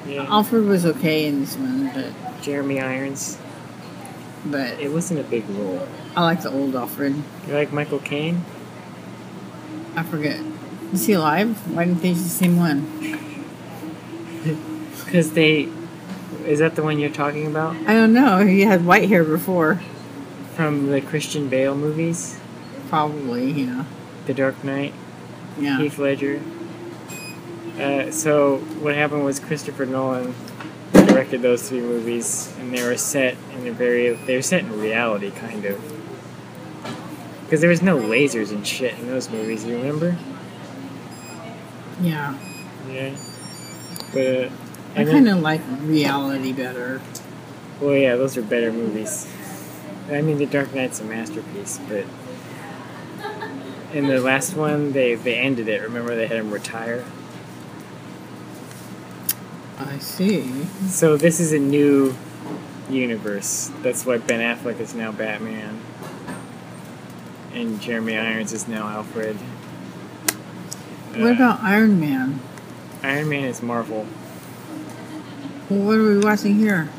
Yeah. 0.07 0.25
Alfred 0.29 0.65
was 0.65 0.85
okay 0.85 1.25
in 1.25 1.41
this 1.41 1.55
one, 1.55 1.91
but 1.93 2.41
Jeremy 2.41 2.81
Irons. 2.81 3.37
But 4.45 4.79
It 4.79 4.91
wasn't 4.91 5.19
a 5.19 5.23
big 5.23 5.49
role. 5.49 5.87
I 6.15 6.23
like 6.23 6.41
the 6.41 6.51
old 6.51 6.75
Alfred. 6.75 7.15
You 7.47 7.53
like 7.53 7.71
Michael 7.73 7.99
Caine? 7.99 8.43
I 9.95 10.03
forget. 10.03 10.39
Is 10.93 11.05
he 11.05 11.13
alive? 11.13 11.57
Why 11.75 11.85
didn't 11.85 12.01
they 12.01 12.09
use 12.09 12.23
the 12.23 12.29
same 12.29 12.57
one? 12.57 12.87
Because 15.05 15.31
they. 15.31 15.67
Is 16.45 16.59
that 16.59 16.75
the 16.75 16.83
one 16.83 16.99
you're 16.99 17.09
talking 17.09 17.47
about? 17.47 17.75
I 17.87 17.93
don't 17.93 18.13
know. 18.13 18.45
He 18.45 18.61
had 18.61 18.85
white 18.85 19.09
hair 19.09 19.23
before. 19.23 19.81
From 20.55 20.91
the 20.91 21.01
Christian 21.01 21.49
Bale 21.49 21.73
movies? 21.75 22.37
Probably, 22.89 23.51
yeah. 23.51 23.85
The 24.27 24.35
Dark 24.35 24.63
Knight? 24.63 24.93
Yeah. 25.57 25.79
Heath 25.79 25.97
Ledger. 25.97 26.41
Uh, 27.79 28.11
so 28.11 28.57
what 28.81 28.93
happened 28.93 29.25
was 29.25 29.39
Christopher 29.39 29.85
Nolan 29.87 30.33
directed 31.13 31.41
those 31.41 31.67
three 31.67 31.81
movies, 31.81 32.53
and 32.59 32.73
they 32.75 32.83
were 32.83 32.97
set 32.97 33.35
in 33.55 33.67
a 33.67 33.71
very 33.71 34.13
they 34.13 34.35
were 34.35 34.41
set 34.41 34.61
in 34.63 34.79
reality, 34.79 35.31
kind 35.31 35.65
of. 35.65 35.81
Because 37.43 37.61
there 37.61 37.69
was 37.69 37.81
no 37.81 37.97
lasers 37.97 38.51
and 38.51 38.65
shit 38.65 38.93
in 38.99 39.07
those 39.07 39.29
movies. 39.29 39.65
You 39.65 39.77
remember? 39.77 40.17
Yeah. 42.01 42.37
Yeah. 42.91 43.15
But 44.13 44.25
uh, 44.45 44.49
I 44.95 45.03
kind 45.05 45.27
of 45.27 45.39
like 45.39 45.61
reality 45.81 46.53
better. 46.53 47.01
well, 47.81 47.95
yeah, 47.95 48.15
those 48.15 48.37
are 48.37 48.41
better 48.41 48.71
movies. 48.71 49.27
I 50.11 50.21
mean, 50.21 50.37
The 50.37 50.45
Dark 50.47 50.73
Knight's 50.73 50.99
a 51.01 51.03
masterpiece, 51.03 51.79
but 51.87 52.05
in 53.93 54.07
the 54.07 54.19
last 54.19 54.55
one, 54.55 54.91
they 54.91 55.15
they 55.15 55.35
ended 55.35 55.67
it. 55.67 55.81
Remember, 55.81 56.15
they 56.15 56.27
had 56.27 56.37
him 56.37 56.51
retire. 56.51 57.03
I 59.79 59.97
see. 59.99 60.63
So 60.87 61.17
this 61.17 61.39
is 61.39 61.53
a 61.53 61.59
new 61.59 62.15
universe. 62.89 63.71
That's 63.81 64.05
why 64.05 64.17
Ben 64.17 64.39
Affleck 64.57 64.79
is 64.79 64.93
now 64.93 65.11
Batman, 65.11 65.79
and 67.53 67.79
Jeremy 67.81 68.17
Irons 68.17 68.53
is 68.53 68.67
now 68.67 68.87
Alfred. 68.87 69.35
What 71.15 71.31
Uh, 71.31 71.33
about 71.33 71.59
Iron 71.61 71.99
Man? 71.99 72.39
Iron 73.03 73.29
Man 73.29 73.45
is 73.45 73.61
Marvel? 73.61 74.05
Well, 75.69 75.79
what 75.81 75.97
are 75.97 76.03
we 76.03 76.19
watching 76.19 76.55
here? 76.57 76.89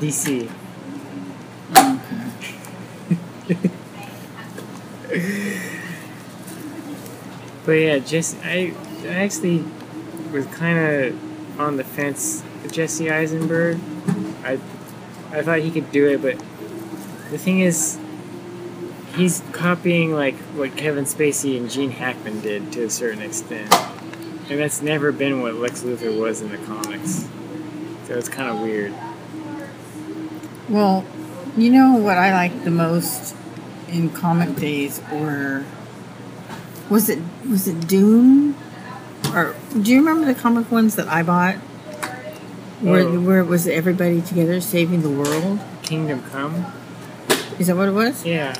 DC. 0.00 0.50
But 7.64 7.72
yeah, 7.72 7.98
just 7.98 8.36
I, 8.44 8.72
I 9.02 9.08
actually 9.08 9.64
was 10.32 10.46
kind 10.46 10.78
of 10.78 11.27
on 11.58 11.76
the 11.76 11.84
fence 11.84 12.42
with 12.62 12.72
Jesse 12.72 13.10
Eisenberg. 13.10 13.78
I, 14.44 14.58
I 15.30 15.42
thought 15.42 15.58
he 15.58 15.70
could 15.70 15.90
do 15.90 16.08
it, 16.08 16.22
but 16.22 16.38
the 17.30 17.38
thing 17.38 17.60
is, 17.60 17.98
he's 19.14 19.42
copying 19.52 20.12
like 20.12 20.36
what 20.54 20.76
Kevin 20.76 21.04
Spacey 21.04 21.56
and 21.56 21.70
Gene 21.70 21.90
Hackman 21.90 22.40
did 22.40 22.72
to 22.72 22.84
a 22.84 22.90
certain 22.90 23.22
extent, 23.22 23.72
and 24.48 24.58
that's 24.58 24.80
never 24.80 25.12
been 25.12 25.42
what 25.42 25.54
Lex 25.54 25.82
Luthor 25.82 26.18
was 26.18 26.40
in 26.40 26.50
the 26.50 26.58
comics. 26.58 27.28
So 28.06 28.14
it's 28.14 28.28
kind 28.28 28.48
of 28.48 28.60
weird. 28.60 28.94
Well, 30.68 31.04
you 31.56 31.70
know 31.70 31.94
what 31.94 32.16
I 32.16 32.32
liked 32.32 32.64
the 32.64 32.70
most 32.70 33.34
in 33.88 34.10
comic 34.10 34.54
days 34.56 35.00
were 35.12 35.64
was 36.88 37.08
it 37.08 37.18
was 37.48 37.68
it 37.68 37.86
Dune? 37.88 38.54
Or 39.34 39.54
do 39.80 39.90
you 39.92 39.98
remember 39.98 40.26
the 40.26 40.34
comic 40.38 40.70
ones 40.70 40.94
that 40.96 41.08
I 41.08 41.22
bought? 41.22 41.56
Where 42.80 43.02
Oh. 43.02 43.20
where 43.20 43.40
it 43.40 43.46
was 43.46 43.66
everybody 43.66 44.20
together 44.22 44.60
saving 44.60 45.02
the 45.02 45.10
world? 45.10 45.58
Kingdom 45.82 46.22
Come. 46.30 46.66
Is 47.58 47.66
that 47.66 47.76
what 47.76 47.88
it 47.88 47.92
was? 47.92 48.24
Yeah. 48.24 48.54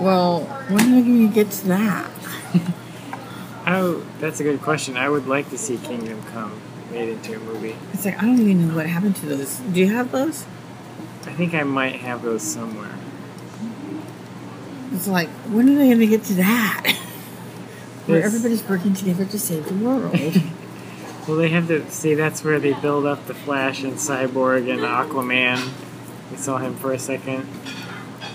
Well, 0.00 0.40
when 0.68 0.92
are 0.92 0.98
you 0.98 1.02
gonna 1.28 1.34
get 1.34 1.50
to 1.52 1.66
that? 1.68 2.10
Oh, 3.66 4.02
that's 4.20 4.40
a 4.40 4.42
good 4.42 4.60
question. 4.60 4.98
I 4.98 5.08
would 5.08 5.26
like 5.26 5.48
to 5.48 5.56
see 5.56 5.78
Kingdom 5.78 6.20
Come 6.32 6.52
made 6.92 7.08
into 7.08 7.34
a 7.36 7.38
movie. 7.38 7.74
It's 7.94 8.04
like 8.04 8.18
I 8.22 8.26
don't 8.26 8.38
even 8.38 8.68
know 8.68 8.74
what 8.76 8.84
happened 8.86 9.16
to 9.16 9.26
those. 9.26 9.56
Do 9.56 9.80
you 9.80 9.88
have 9.88 10.12
those? 10.12 10.44
I 11.26 11.32
think 11.32 11.54
I 11.54 11.62
might 11.62 11.94
have 12.02 12.20
those 12.20 12.42
somewhere. 12.42 12.90
It's 14.92 15.08
like 15.08 15.28
when 15.48 15.70
are 15.70 15.76
they 15.78 15.88
gonna 15.90 16.04
get 16.06 16.24
to 16.24 16.34
that? 16.34 16.94
Where 18.06 18.18
Yes. 18.20 18.26
everybody's 18.26 18.68
working 18.68 18.94
together 18.94 19.24
to 19.24 19.38
save 19.38 19.66
the 19.68 19.74
world. 19.74 20.16
Well, 21.26 21.38
they 21.38 21.48
have 21.48 21.68
to 21.68 21.90
see 21.90 22.14
that's 22.14 22.44
where 22.44 22.60
they 22.60 22.74
build 22.74 23.06
up 23.06 23.26
the 23.26 23.32
Flash 23.32 23.82
and 23.82 23.94
Cyborg 23.94 24.70
and 24.70 24.80
Aquaman. 24.82 25.70
We 26.30 26.36
saw 26.36 26.58
him 26.58 26.74
for 26.76 26.92
a 26.92 26.98
second 26.98 27.48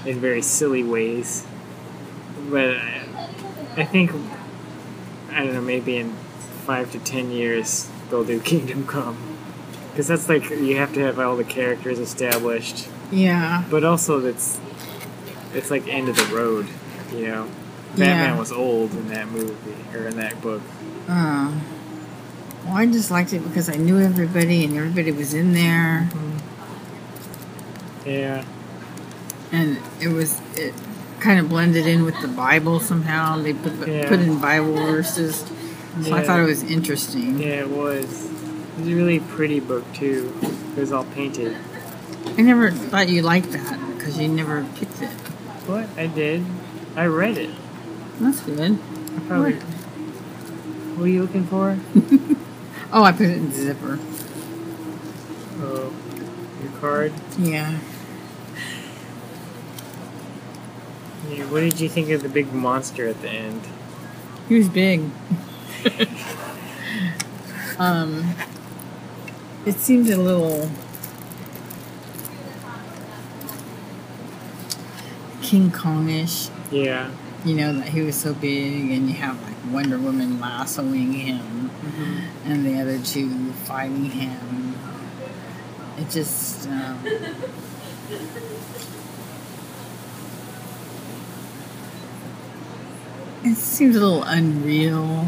in 0.08 0.20
very 0.20 0.42
silly 0.42 0.84
ways, 0.84 1.46
but 2.50 2.78
I, 2.78 3.30
I 3.78 3.86
think 3.86 4.10
I 5.32 5.44
don't 5.46 5.54
know. 5.54 5.62
Maybe 5.62 5.98
in 5.98 6.14
five 6.66 6.92
to 6.94 7.00
ten 7.00 7.30
years 7.30 7.88
they'll 8.10 8.24
do 8.24 8.40
Kingdom 8.40 8.88
Come, 8.88 9.38
because 9.92 10.08
that's 10.08 10.28
like 10.28 10.50
you 10.50 10.78
have 10.78 10.92
to 10.96 11.02
have 11.02 11.20
all 11.20 11.36
the 11.38 11.44
characters 11.44 12.00
established, 12.00 12.88
yeah. 13.12 13.66
but 13.70 13.84
also 13.84 14.20
that's 14.20 14.60
it's 15.54 15.70
like 15.70 15.88
end 15.88 16.10
of 16.10 16.16
the 16.16 16.36
road, 16.36 16.68
you 17.14 17.28
know. 17.28 17.50
Batman 17.92 18.34
Yeah. 18.34 18.40
was 18.40 18.52
old 18.52 18.92
in 18.92 19.08
that 19.10 19.30
movie 19.32 19.54
or 19.94 20.08
in 20.08 20.18
that 20.18 20.42
book. 20.42 20.62
Uh, 21.08 21.52
well, 22.66 22.74
I 22.76 22.86
just 22.86 23.10
liked 23.12 23.34
it 23.34 23.40
because 23.44 23.70
I 23.70 23.76
knew 23.76 24.00
everybody 24.00 24.64
and 24.64 24.76
everybody 24.78 25.12
was 25.12 25.34
in 25.34 25.54
there, 25.54 26.10
Yeah. 28.06 28.44
and 29.52 29.78
it 30.00 30.10
was 30.10 30.40
it 30.56 30.74
kind 31.20 31.40
of 31.40 31.50
blended 31.50 31.86
in 31.86 32.04
with 32.06 32.20
the 32.22 32.28
Bible 32.28 32.80
somehow. 32.80 33.42
They 33.42 33.54
put 33.54 33.88
Yeah. 33.88 34.08
put 34.08 34.20
in 34.20 34.40
Bible 34.40 34.74
verses, 34.74 35.44
so 36.04 36.14
I 36.16 36.24
thought 36.24 36.40
it 36.40 36.46
was 36.46 36.64
interesting. 36.64 37.40
Yeah, 37.40 37.62
it 37.62 37.70
was. 37.70 38.06
It 38.06 38.84
was 38.84 38.88
a 38.88 38.96
really 38.96 39.20
pretty 39.20 39.60
book 39.60 39.84
too. 39.94 40.32
It 40.78 40.80
was 40.80 40.92
all 40.92 41.04
painted. 41.16 41.56
I 42.38 42.42
never 42.42 42.72
thought 42.72 43.10
you 43.10 43.22
liked 43.22 43.52
that 43.52 43.78
because 43.98 44.18
you 44.18 44.28
never 44.28 44.64
picked 44.76 45.02
it. 45.02 45.10
What? 45.68 45.88
I 45.98 46.08
did. 46.08 46.46
I 46.96 47.06
read 47.08 47.38
it. 47.38 47.50
That's 48.20 48.42
good. 48.42 48.80
I 48.80 49.20
probably. 49.28 49.54
Where? 49.54 49.62
What 50.96 51.06
are 51.06 51.08
you 51.08 51.22
looking 51.22 51.46
for? 51.46 51.78
Oh, 52.92 53.04
I 53.04 53.12
put 53.12 53.28
it 53.28 53.38
in 53.38 53.52
the 53.52 53.56
zipper. 53.56 54.00
Oh, 55.62 55.94
your 56.60 56.72
card. 56.80 57.14
Yeah. 57.38 57.78
Yeah, 61.30 61.46
what 61.46 61.60
did 61.60 61.80
you 61.80 61.88
think 61.88 62.10
of 62.10 62.24
the 62.24 62.30
big 62.30 62.52
monster 62.52 63.08
at 63.08 63.22
the 63.22 63.30
end? 63.30 63.62
He 64.48 64.58
was 64.58 64.70
big. 64.70 65.02
um, 67.78 68.34
it 69.68 69.76
seemed 69.76 70.10
a 70.10 70.18
little 70.18 70.72
King 75.44 75.70
Kongish. 75.70 76.50
Yeah. 76.72 77.12
You 77.46 77.56
know 77.56 77.74
that 77.74 77.90
he 77.90 78.02
was 78.02 78.16
so 78.16 78.34
big, 78.34 78.92
and 78.92 79.08
you 79.10 79.16
have 79.16 79.42
like 79.44 79.56
Wonder 79.72 79.98
Woman 79.98 80.40
lassoing 80.40 81.14
him, 81.14 81.72
and 82.46 82.66
the 82.66 82.80
other 82.82 83.00
two 83.00 83.52
fighting 83.54 84.06
him. 84.06 84.76
It 85.98 86.10
just. 86.10 86.68
Um, 86.68 87.00
It 93.42 93.56
seems 93.56 93.96
a 93.96 94.00
little 94.02 94.24
unreal. 94.24 95.26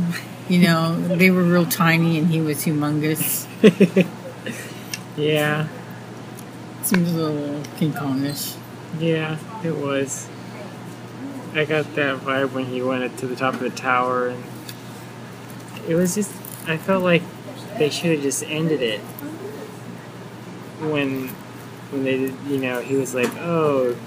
You 0.50 0.60
know, 0.60 1.00
they 1.16 1.32
were 1.32 1.44
real 1.44 1.66
tiny 1.66 2.18
and 2.20 2.28
he 2.28 2.42
was 2.42 2.66
humongous. 2.66 3.48
Yeah. 5.18 5.68
It 6.80 6.88
Seems 6.88 7.12
a 7.12 7.16
little 7.16 7.62
King 7.78 7.92
Kongish. 7.92 8.56
Yeah, 8.98 9.38
it 9.64 9.76
was. 9.76 10.28
I 11.54 11.66
got 11.66 11.96
that 11.96 12.20
vibe 12.20 12.54
when 12.54 12.66
he 12.66 12.82
went 12.82 13.18
to 13.18 13.28
the 13.28 13.36
top 13.36 13.56
of 13.56 13.60
the 13.60 13.70
tower, 13.70 14.30
and 14.30 14.44
it 15.88 15.96
was 15.96 16.16
just. 16.16 16.32
I 16.66 16.78
felt 16.78 17.04
like 17.04 17.24
they 17.78 17.90
should 17.90 18.12
have 18.12 18.22
just 18.22 18.44
ended 18.44 18.82
it 18.82 19.00
when 20.80 21.28
when 21.90 22.04
they 22.06 22.18
did. 22.20 22.36
You 22.48 22.58
know, 22.58 22.80
he 22.80 22.96
was 22.96 23.14
like, 23.14 23.30
"Oh," 23.38 23.98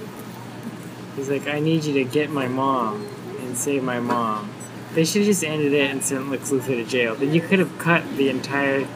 he's 1.16 1.28
like, 1.28 1.46
"I 1.46 1.60
need 1.60 1.84
you 1.84 1.92
to 1.94 2.04
get 2.04 2.30
my 2.30 2.48
mom 2.48 3.06
and 3.40 3.58
save 3.58 3.82
my 3.82 4.00
mom." 4.00 4.50
They 4.94 5.04
should 5.04 5.22
have 5.22 5.26
just 5.26 5.44
ended 5.44 5.72
it 5.72 5.90
and 5.90 6.02
sent 6.02 6.30
Lex 6.30 6.50
Luthor 6.50 6.68
to 6.68 6.84
jail. 6.84 7.14
Then 7.14 7.34
you 7.34 7.42
could 7.42 7.58
have 7.58 7.78
cut 7.78 8.16
the 8.16 8.30
entire 8.30 8.86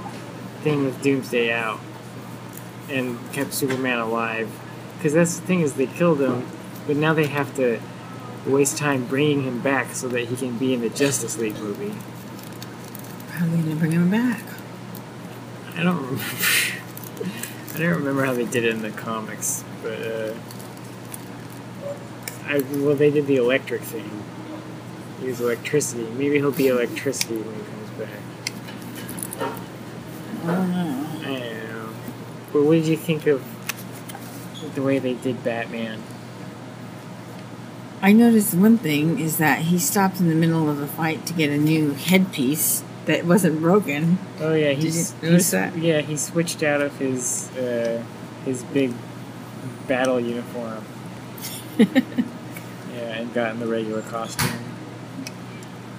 thing 0.62 0.84
with 0.84 1.02
Doomsday 1.02 1.52
out 1.52 1.80
and 2.88 3.18
kept 3.32 3.52
Superman 3.52 3.98
alive. 3.98 4.48
Because 4.96 5.12
that's 5.12 5.38
the 5.38 5.46
thing 5.46 5.60
is 5.60 5.74
they 5.74 5.86
killed 5.86 6.20
him, 6.20 6.46
but 6.86 6.96
now 6.96 7.12
they 7.12 7.26
have 7.26 7.54
to 7.56 7.80
waste 8.46 8.78
time 8.78 9.06
bringing 9.06 9.42
him 9.42 9.60
back 9.60 9.94
so 9.94 10.08
that 10.08 10.28
he 10.28 10.36
can 10.36 10.58
be 10.58 10.74
in 10.74 10.80
the 10.80 10.88
Justice 10.88 11.38
League 11.38 11.58
movie. 11.58 11.94
How 13.32 13.46
are 13.46 13.48
they 13.48 13.70
to 13.70 13.76
bring 13.76 13.92
him 13.92 14.10
back? 14.10 14.42
I 15.76 15.82
don't 15.82 15.96
remember. 15.96 16.24
I 17.74 17.78
don't 17.78 17.98
remember 17.98 18.24
how 18.24 18.34
they 18.34 18.44
did 18.44 18.64
it 18.64 18.74
in 18.74 18.82
the 18.82 18.90
comics, 18.90 19.62
but 19.82 20.02
uh, 20.02 20.34
I 22.46 22.58
well 22.72 22.96
they 22.96 23.10
did 23.10 23.26
the 23.26 23.36
electric 23.36 23.82
thing. 23.82 24.24
Use 25.22 25.40
electricity. 25.40 26.08
Maybe 26.16 26.36
he'll 26.36 26.50
be 26.50 26.68
electricity 26.68 27.36
when 27.36 27.54
he 27.54 27.62
comes 27.70 27.90
back. 27.90 28.20
I 30.44 30.54
don't 30.56 30.70
know. 30.72 31.06
I 31.20 31.38
don't 31.38 31.68
know. 31.68 31.88
But 32.52 32.64
what 32.64 32.72
did 32.72 32.86
you 32.86 32.96
think 32.96 33.26
of 33.26 33.44
the 34.74 34.82
way 34.82 34.98
they 34.98 35.14
did 35.14 35.44
Batman? 35.44 36.02
I 38.00 38.12
noticed 38.12 38.54
one 38.54 38.78
thing 38.78 39.18
is 39.18 39.38
that 39.38 39.62
he 39.62 39.78
stopped 39.78 40.20
in 40.20 40.28
the 40.28 40.34
middle 40.34 40.70
of 40.70 40.78
the 40.78 40.86
fight 40.86 41.26
to 41.26 41.32
get 41.32 41.50
a 41.50 41.58
new 41.58 41.94
headpiece 41.94 42.84
that 43.06 43.24
wasn't 43.24 43.60
broken. 43.60 44.18
Oh 44.40 44.54
yeah, 44.54 44.72
he's 44.72 45.14
notice 45.22 45.50
that? 45.50 45.76
Yeah, 45.76 46.00
he 46.00 46.16
switched 46.16 46.62
out 46.62 46.80
of 46.80 46.96
his 46.98 47.50
uh, 47.56 48.02
his 48.44 48.62
big 48.64 48.92
battle 49.86 50.20
uniform. 50.20 50.84
yeah, 51.78 51.86
and 52.94 53.32
got 53.34 53.52
in 53.52 53.60
the 53.60 53.66
regular 53.66 54.02
costume. 54.02 54.64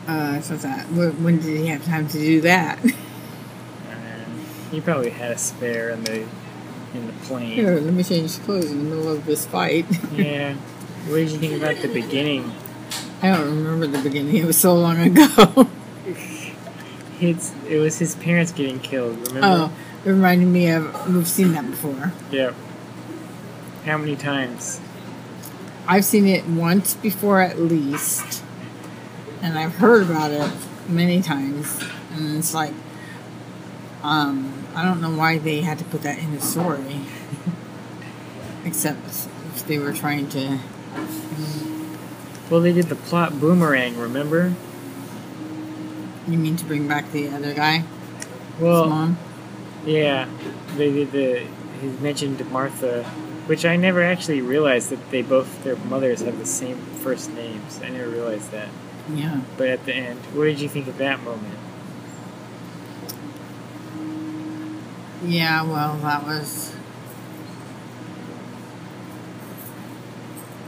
Uh, 0.07 0.39
so 0.41 0.55
that 0.57 0.89
when 0.91 1.39
did 1.39 1.59
he 1.59 1.67
have 1.67 1.85
time 1.85 2.07
to 2.07 2.17
do 2.17 2.41
that? 2.41 2.79
He 4.71 4.81
probably 4.81 5.09
had 5.09 5.31
a 5.31 5.37
spare 5.37 5.89
in 5.89 6.03
the 6.03 6.27
in 6.93 7.07
the 7.07 7.13
plane. 7.23 7.53
Here, 7.53 7.79
let 7.79 7.93
me 7.93 8.03
change 8.03 8.39
clothes 8.41 8.71
in 8.71 8.77
the 8.77 8.95
middle 8.95 9.11
of 9.11 9.25
this 9.25 9.45
fight. 9.45 9.85
Yeah. 10.13 10.55
What 11.07 11.15
did 11.15 11.31
you 11.31 11.37
think 11.37 11.61
about 11.61 11.77
the 11.77 11.87
beginning? 11.87 12.51
I 13.21 13.29
don't 13.35 13.55
remember 13.63 13.87
the 13.87 14.01
beginning. 14.01 14.37
It 14.37 14.45
was 14.45 14.57
so 14.57 14.75
long 14.75 14.97
ago. 14.99 15.67
It's 17.21 17.53
it 17.67 17.79
was 17.79 17.97
his 17.99 18.15
parents 18.15 18.51
getting 18.53 18.79
killed. 18.79 19.17
Remember? 19.27 19.41
oh, 19.43 19.73
it 20.05 20.09
reminded 20.09 20.47
me 20.47 20.69
of 20.69 21.13
we've 21.13 21.27
seen 21.27 21.51
that 21.51 21.69
before. 21.69 22.13
Yep. 22.31 22.55
How 23.85 23.97
many 23.97 24.15
times? 24.15 24.79
I've 25.87 26.05
seen 26.05 26.27
it 26.27 26.45
once 26.47 26.93
before 26.93 27.41
at 27.41 27.59
least, 27.59 28.43
and 29.41 29.57
I've 29.57 29.75
heard 29.75 30.03
about 30.03 30.31
it 30.31 30.49
many 30.87 31.21
times. 31.21 31.83
And 32.13 32.37
it's 32.37 32.53
like, 32.53 32.73
Um, 34.01 34.53
I 34.73 34.83
don't 34.85 35.01
know 35.01 35.11
why 35.15 35.39
they 35.39 35.59
had 35.61 35.77
to 35.79 35.85
put 35.85 36.03
that 36.03 36.19
in 36.19 36.33
the 36.35 36.41
story. 36.41 37.01
Except 38.65 38.99
if 39.55 39.67
they 39.67 39.77
were 39.77 39.91
trying 39.93 40.29
to. 40.29 40.59
Well, 42.49 42.61
they 42.61 42.73
did 42.73 42.85
the 42.85 42.95
plot 42.95 43.39
boomerang, 43.39 43.97
remember? 43.97 44.53
You 46.27 46.37
mean 46.37 46.55
to 46.57 46.65
bring 46.65 46.87
back 46.87 47.11
the 47.11 47.29
other 47.29 47.53
guy? 47.53 47.83
Well, 48.59 48.87
Mom? 48.87 49.17
yeah, 49.85 50.27
they 50.75 50.91
did 50.91 51.11
the. 51.11 51.45
He 51.81 51.87
mentioned 51.87 52.49
Martha, 52.51 53.03
which 53.45 53.65
I 53.65 53.75
never 53.77 54.03
actually 54.03 54.41
realized 54.41 54.89
that 54.89 55.11
they 55.11 55.21
both 55.21 55.63
their 55.63 55.75
mothers 55.75 56.21
have 56.21 56.37
the 56.37 56.45
same 56.45 56.77
first 56.77 57.31
names. 57.33 57.79
I 57.83 57.89
never 57.89 58.09
realized 58.09 58.51
that. 58.51 58.69
Yeah. 59.13 59.41
But 59.57 59.69
at 59.69 59.85
the 59.85 59.93
end, 59.93 60.19
what 60.33 60.45
did 60.45 60.59
you 60.59 60.69
think 60.69 60.87
of 60.87 60.97
that 60.97 61.21
moment? 61.23 61.57
Yeah, 65.23 65.63
well, 65.63 65.97
that 65.97 66.23
was 66.23 66.73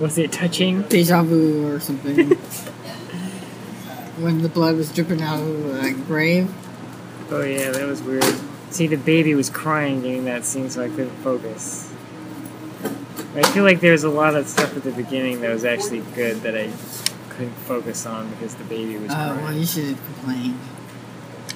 Was 0.01 0.17
it 0.17 0.31
touching? 0.31 0.81
deja 0.83 1.23
vu 1.23 1.71
or 1.71 1.79
something. 1.79 2.29
when 4.19 4.41
the 4.41 4.49
blood 4.49 4.75
was 4.75 4.91
dripping 4.91 5.21
out 5.21 5.39
of 5.39 5.63
the 5.63 5.91
grave. 6.07 6.51
Oh 7.29 7.43
yeah, 7.43 7.71
that 7.71 7.87
was 7.87 8.01
weird. 8.01 8.25
See, 8.71 8.87
the 8.87 8.97
baby 8.97 9.35
was 9.35 9.49
crying 9.49 10.01
during 10.01 10.25
that 10.25 10.43
scene, 10.43 10.69
so 10.69 10.83
I 10.83 10.89
couldn't 10.89 11.15
focus. 11.17 11.93
I 13.35 13.43
feel 13.43 13.63
like 13.63 13.79
there's 13.79 14.03
a 14.03 14.09
lot 14.09 14.35
of 14.35 14.47
stuff 14.47 14.75
at 14.75 14.83
the 14.83 14.91
beginning 14.91 15.41
that 15.41 15.53
was 15.53 15.63
actually 15.63 16.01
good 16.15 16.37
that 16.41 16.55
I 16.55 16.69
couldn't 17.29 17.53
focus 17.53 18.05
on 18.05 18.29
because 18.31 18.55
the 18.55 18.63
baby 18.65 18.97
was 18.97 19.11
Oh, 19.11 19.37
well, 19.37 19.53
you 19.53 19.65
should 19.65 19.85
have 19.85 20.05
complained. 20.05 20.59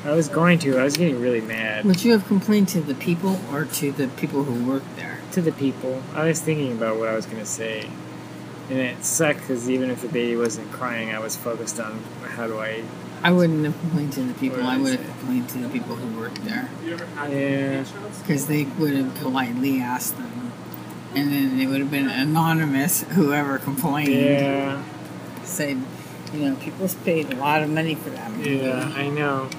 I 0.05 0.11
was 0.11 0.29
going 0.29 0.59
to. 0.59 0.77
I 0.77 0.83
was 0.83 0.95
getting 0.95 1.19
really 1.19 1.41
mad. 1.41 1.83
Would 1.83 2.05
you 2.05 2.11
have 2.11 2.27
complained 2.27 2.69
to 2.69 2.79
the 2.79 2.93
people 2.93 3.39
or 3.51 3.65
to 3.65 3.91
the 3.91 4.07
people 4.07 4.43
who 4.43 4.71
work 4.71 4.83
there? 4.95 5.19
to 5.31 5.41
the 5.41 5.51
people. 5.51 6.01
I 6.13 6.25
was 6.25 6.39
thinking 6.39 6.71
about 6.71 6.97
what 6.97 7.09
I 7.09 7.15
was 7.15 7.25
gonna 7.25 7.45
say, 7.45 7.89
and 8.69 8.79
it 8.79 9.03
sucked 9.05 9.41
because 9.41 9.69
even 9.69 9.89
if 9.91 10.01
the 10.01 10.07
baby 10.07 10.35
wasn't 10.35 10.71
crying, 10.71 11.11
I 11.13 11.19
was 11.19 11.35
focused 11.35 11.79
on 11.79 11.99
how 12.35 12.47
do 12.47 12.59
I. 12.59 12.83
I 13.23 13.31
wouldn't 13.31 13.65
have 13.65 13.79
complained 13.79 14.13
to 14.13 14.21
the 14.23 14.33
people. 14.35 14.61
I 14.63 14.75
I 14.75 14.77
would 14.77 14.91
have 14.91 14.99
say? 14.99 15.05
complained 15.19 15.49
to 15.49 15.57
the 15.59 15.69
people 15.69 15.95
who 15.95 16.19
work 16.19 16.35
there 16.39 16.69
Yeah, 16.85 17.83
because 18.21 18.47
they 18.47 18.65
would 18.65 18.93
have 18.93 19.15
politely 19.15 19.79
asked 19.81 20.17
them, 20.17 20.51
and 21.15 21.31
then 21.31 21.59
it 21.59 21.67
would 21.67 21.79
have 21.79 21.91
been 21.91 22.07
anonymous. 22.09 23.01
Whoever 23.03 23.57
complained 23.57 24.13
yeah, 24.13 24.83
said, 25.43 25.81
you 26.33 26.39
know, 26.39 26.55
people 26.57 26.87
paid 27.03 27.31
a 27.31 27.35
lot 27.37 27.63
of 27.63 27.69
money 27.69 27.95
for 27.95 28.09
that. 28.11 28.31
movie." 28.31 28.57
yeah. 28.57 28.91
I 28.95 29.09
know. 29.09 29.49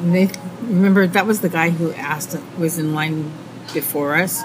And 0.00 0.14
they 0.14 0.28
remember 0.62 1.06
that 1.06 1.26
was 1.26 1.40
the 1.40 1.48
guy 1.48 1.70
who 1.70 1.92
asked 1.92 2.36
was 2.58 2.78
in 2.78 2.94
line 2.94 3.32
before 3.72 4.16
us 4.16 4.42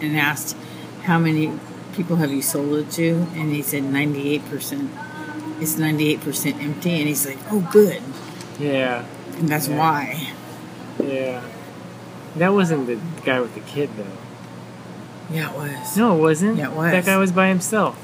and 0.00 0.16
asked 0.18 0.56
how 1.04 1.18
many 1.18 1.58
people 1.98 2.16
have 2.16 2.30
you 2.32 2.40
sold 2.40 2.72
it 2.74 2.90
to, 2.92 3.26
and 3.34 3.50
he 3.52 3.60
said 3.60 3.82
ninety 3.82 4.32
eight 4.32 4.48
percent. 4.48 4.88
It's 5.60 5.76
ninety 5.76 6.08
eight 6.10 6.20
percent 6.20 6.56
empty, 6.62 6.92
and 6.98 7.08
he's 7.08 7.26
like, 7.26 7.38
"Oh, 7.50 7.68
good," 7.72 8.00
Yeah, 8.60 9.04
and 9.36 9.48
that's 9.48 9.66
Yeah. 9.68 9.78
why. 9.78 10.28
yeah. 11.04 11.42
That 12.36 12.52
wasn't 12.54 12.86
the 12.86 12.98
guy 13.24 13.40
with 13.40 13.54
the 13.54 13.60
kid 13.60 13.90
though. 13.96 14.16
Yeah, 15.34 15.50
it 15.50 15.56
was. 15.56 15.96
No, 15.96 16.16
it 16.16 16.20
wasn't. 16.20 16.56
Yeah, 16.58 16.70
it 16.70 16.76
was. 16.76 16.92
That 16.92 17.04
guy 17.04 17.16
was 17.18 17.32
by 17.32 17.48
himself. 17.48 17.96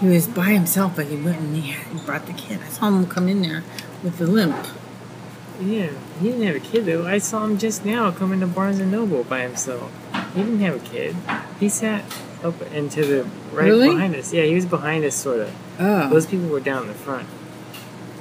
He 0.00 0.08
was 0.08 0.26
by 0.26 0.50
himself, 0.50 0.96
but 0.96 1.06
he 1.06 1.16
went 1.16 1.38
and 1.38 1.54
he, 1.56 1.72
he 1.72 1.98
brought 2.04 2.26
the 2.26 2.32
kid. 2.34 2.58
I 2.66 2.68
saw 2.68 2.88
him 2.88 3.06
come 3.06 3.28
in 3.28 3.40
there 3.40 3.62
with 4.02 4.18
the 4.18 4.26
limp. 4.26 4.56
Yeah, 5.60 5.88
he 6.20 6.30
didn't 6.32 6.46
have 6.46 6.56
a 6.56 6.60
kid 6.60 6.84
though. 6.86 7.06
I 7.06 7.18
saw 7.18 7.44
him 7.44 7.56
just 7.56 7.84
now 7.84 8.10
coming 8.10 8.40
to 8.40 8.46
Barnes 8.46 8.78
and 8.80 8.90
Noble 8.90 9.22
by 9.24 9.40
himself. 9.42 9.90
He 10.34 10.42
didn't 10.42 10.60
have 10.60 10.76
a 10.76 10.86
kid. 10.86 11.16
He 11.60 11.68
sat 11.70 12.02
up 12.46 12.60
into 12.72 13.04
the 13.04 13.22
right 13.52 13.64
Really? 13.66 13.88
behind 13.90 14.14
us. 14.16 14.32
Yeah, 14.32 14.44
he 14.44 14.54
was 14.54 14.66
behind 14.66 15.04
us, 15.04 15.14
sort 15.14 15.40
of. 15.40 15.54
Oh, 15.78 16.08
Those 16.10 16.26
people 16.26 16.48
were 16.48 16.60
down 16.60 16.82
in 16.82 16.88
the 16.88 16.94
front. 16.94 17.28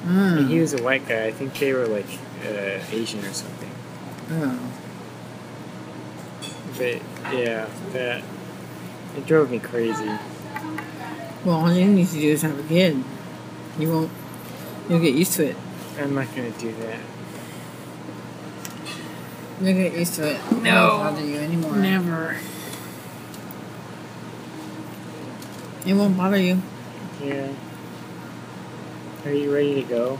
And 0.07 0.47
he 0.49 0.59
was 0.59 0.73
a 0.73 0.83
white 0.83 1.07
guy. 1.07 1.25
I 1.25 1.31
think 1.31 1.57
they 1.57 1.73
were 1.73 1.87
like 1.87 2.05
uh, 2.45 2.79
Asian 2.91 3.23
or 3.25 3.33
something. 3.33 3.71
oh. 4.31 4.59
But 6.77 7.01
yeah, 7.33 7.67
that 7.93 8.21
it 9.15 9.25
drove 9.25 9.49
me 9.49 9.59
crazy. 9.59 10.11
Well, 11.45 11.55
all 11.57 11.71
you 11.73 11.85
need 11.87 12.07
to 12.07 12.13
do 12.19 12.27
is 12.31 12.41
have 12.41 12.59
a 12.59 12.63
kid. 12.67 13.01
You 13.79 13.89
won't. 13.91 14.11
You'll 14.89 14.99
get 14.99 15.13
used 15.15 15.33
to 15.33 15.45
it. 15.51 15.55
I'm 15.97 16.13
not 16.13 16.27
gonna 16.35 16.51
do 16.51 16.71
that. 16.73 16.99
You'll 19.61 19.73
get 19.73 19.93
used 19.97 20.15
to 20.15 20.31
it. 20.31 20.41
It 20.51 20.61
No. 20.63 20.97
won't 20.99 21.15
bother 21.15 21.25
you 21.25 21.37
anymore. 21.37 21.75
Never. 21.77 22.35
It 25.85 25.93
won't 25.93 26.17
bother 26.17 26.37
you. 26.37 26.61
Yeah. 27.21 27.53
Are 29.23 29.31
you 29.31 29.53
ready 29.53 29.75
to 29.75 29.83
go? 29.83 30.19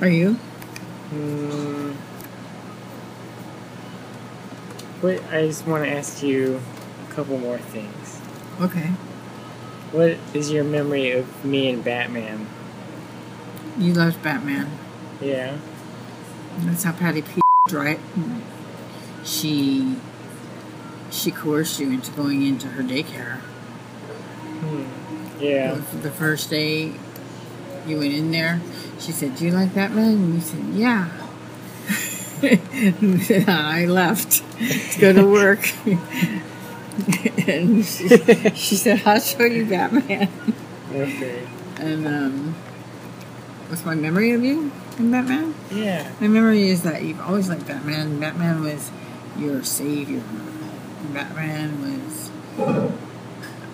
Are 0.00 0.08
you? 0.08 0.34
Hmm. 0.34 1.92
But 5.00 5.22
I 5.32 5.46
just 5.46 5.66
want 5.66 5.84
to 5.84 5.90
ask 5.90 6.22
you 6.22 6.60
a 7.08 7.12
couple 7.12 7.38
more 7.38 7.58
things. 7.58 8.20
Okay. 8.60 8.88
What 9.90 10.16
is 10.34 10.50
your 10.50 10.64
memory 10.64 11.12
of 11.12 11.44
me 11.44 11.70
and 11.70 11.82
Batman? 11.82 12.46
You 13.78 13.94
loved 13.94 14.22
Batman. 14.22 14.70
Yeah. 15.20 15.58
That's 16.58 16.84
how 16.84 16.92
Patty 16.92 17.22
P. 17.22 17.40
Right? 17.70 18.00
She. 19.24 19.96
She 21.10 21.30
coerced 21.30 21.80
you 21.80 21.90
into 21.90 22.10
going 22.12 22.44
into 22.44 22.68
her 22.68 22.82
daycare. 22.82 23.40
Hmm. 24.68 25.42
Yeah. 25.42 25.74
The 26.02 26.10
first 26.10 26.50
day 26.50 26.92
you 27.86 27.98
went 27.98 28.12
in 28.12 28.30
there, 28.30 28.60
she 28.98 29.12
said, 29.12 29.36
Do 29.36 29.46
you 29.46 29.52
like 29.52 29.74
Batman? 29.74 30.14
And 30.14 30.34
you 30.34 30.40
said, 30.40 30.64
Yeah. 30.74 31.08
And 32.40 33.50
I 33.50 33.86
left 33.86 34.44
to 34.92 35.00
go 35.00 35.12
to 35.12 35.24
work. 35.26 35.72
and 37.48 37.84
she, 37.84 38.08
she 38.54 38.76
said, 38.76 39.02
I'll 39.04 39.18
show 39.18 39.44
you 39.44 39.66
Batman. 39.66 40.28
Okay. 40.92 41.48
And, 41.80 42.06
um, 42.06 42.54
what's 43.68 43.84
my 43.84 43.94
memory 43.96 44.32
of 44.32 44.44
you 44.44 44.70
in 44.98 45.10
Batman? 45.10 45.54
Yeah. 45.72 46.10
My 46.20 46.28
memory 46.28 46.70
is 46.70 46.82
that 46.82 47.02
you've 47.02 47.20
always 47.20 47.48
liked 47.48 47.66
Batman. 47.66 48.20
Batman 48.20 48.62
was 48.62 48.90
your 49.36 49.64
savior. 49.64 50.22
Batman 51.12 51.82
was. 51.82 52.30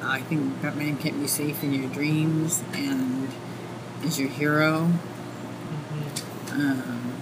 I 0.05 0.21
think 0.21 0.61
Batman 0.63 0.97
kept 0.99 1.17
you 1.17 1.29
safe 1.29 1.63
in 1.63 1.73
your 1.75 1.89
dreams 1.91 2.63
and 2.75 3.29
is 4.03 4.19
your 4.19 4.29
hero. 4.29 4.91
Um, 6.53 7.15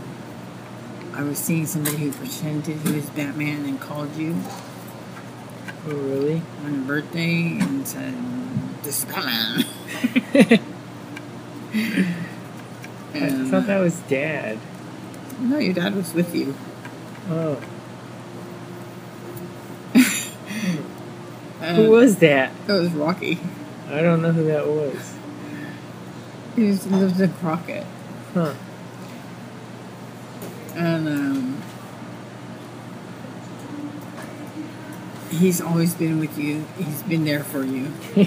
I 1.14 1.22
was 1.22 1.38
seeing 1.38 1.66
somebody 1.66 1.96
who 1.96 2.12
pretended 2.12 2.78
he 2.78 2.92
was 2.92 3.08
Batman 3.10 3.64
and 3.64 3.80
called 3.80 4.14
you 4.16 4.36
Oh, 5.86 5.90
really? 5.96 6.42
on 6.64 6.74
your 6.74 6.84
birthday 6.84 7.58
and 7.60 7.86
said, 7.86 8.14
This 8.82 9.00
is 9.00 9.04
Batman. 9.06 9.64
I 13.14 13.50
thought 13.50 13.66
that 13.66 13.78
was 13.80 13.98
Dad. 14.00 14.58
No, 15.40 15.58
your 15.58 15.74
dad 15.74 15.94
was 15.94 16.14
with 16.14 16.34
you. 16.34 16.54
Oh. 17.28 17.60
Who 21.62 21.90
was 21.90 22.16
that? 22.16 22.52
That 22.66 22.74
was 22.74 22.90
Rocky. 22.92 23.38
I 23.88 24.02
don't 24.02 24.22
know 24.22 24.32
who 24.32 24.44
that 24.44 24.66
was. 24.66 25.14
He 26.56 26.64
was, 26.64 26.86
lived 26.86 27.20
in 27.20 27.32
Crockett. 27.34 27.86
Huh. 28.34 28.54
And 30.74 31.08
um, 31.08 31.62
he's 35.30 35.60
always 35.60 35.94
been 35.94 36.18
with 36.18 36.38
you. 36.38 36.66
He's 36.78 37.02
been 37.02 37.24
there 37.24 37.44
for 37.44 37.64
you. 37.64 37.92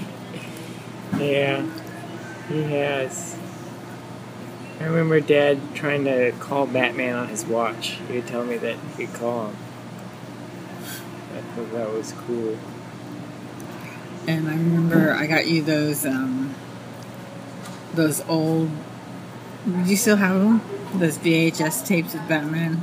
Yeah. 1.20 1.66
He 2.50 2.62
has. 2.64 3.38
I 4.80 4.86
remember 4.86 5.22
Dad 5.22 5.60
trying 5.74 6.04
to 6.06 6.34
call 6.34 6.68
Batman 6.68 7.16
on 7.16 7.28
his 7.30 7.46
watch. 7.46 7.98
He 8.08 8.16
would 8.16 8.28
tell 8.28 8.44
me 8.44 8.58
that 8.58 8.76
he 8.98 9.06
could 9.06 9.16
call 9.16 9.48
him. 9.48 9.58
I 11.36 11.42
thought 11.56 11.72
that 11.72 11.92
was 11.92 12.12
cool. 12.28 12.58
And 14.28 14.48
I 14.48 14.54
remember 14.54 15.14
I 15.14 15.28
got 15.28 15.48
you 15.48 15.62
those 15.62 16.06
um, 16.06 16.56
those 17.94 18.22
old. 18.28 18.70
Do 19.66 19.90
you 19.90 19.96
still 19.98 20.18
have 20.18 20.40
them? 20.40 20.62
Those 21.00 21.18
VHS 21.18 21.86
tapes 21.86 22.14
of 22.16 22.28
Batman. 22.28 22.82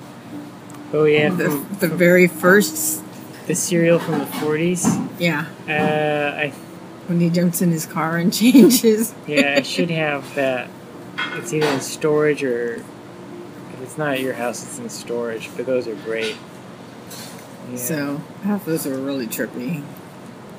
Oh 0.92 1.04
yeah, 1.04 1.30
the, 1.30 1.44
from, 1.50 1.76
the 1.80 1.88
very 1.88 2.26
first. 2.26 3.02
the 3.46 3.54
serial 3.54 3.98
from 3.98 4.18
the 4.20 4.24
40s. 4.26 5.08
Yeah, 5.18 5.46
Uh, 5.68 6.36
I 6.38 6.48
when 7.06 7.18
he 7.20 7.30
jumps 7.30 7.60
in 7.62 7.70
his 7.70 7.86
car 7.86 8.16
and 8.18 8.32
changes. 8.40 9.14
yeah, 9.26 9.54
I 9.58 9.62
should 9.62 9.90
have 9.90 10.34
that. 10.34 10.68
It's 11.34 11.52
either 11.52 11.66
in 11.66 11.80
storage 11.80 12.42
or 12.44 12.74
if 12.74 12.82
it's 13.80 13.82
It's 13.82 13.98
not 13.98 14.12
at 14.14 14.20
your 14.20 14.34
house, 14.34 14.62
it's 14.64 14.78
in 14.78 14.88
storage, 14.90 15.48
but 15.56 15.66
those 15.66 15.88
are 15.88 15.94
great. 15.96 16.36
Yeah. 17.70 17.76
So 17.76 18.16
half 18.44 18.64
those 18.64 18.86
are 18.86 18.96
really 18.96 19.26
trippy. 19.26 19.82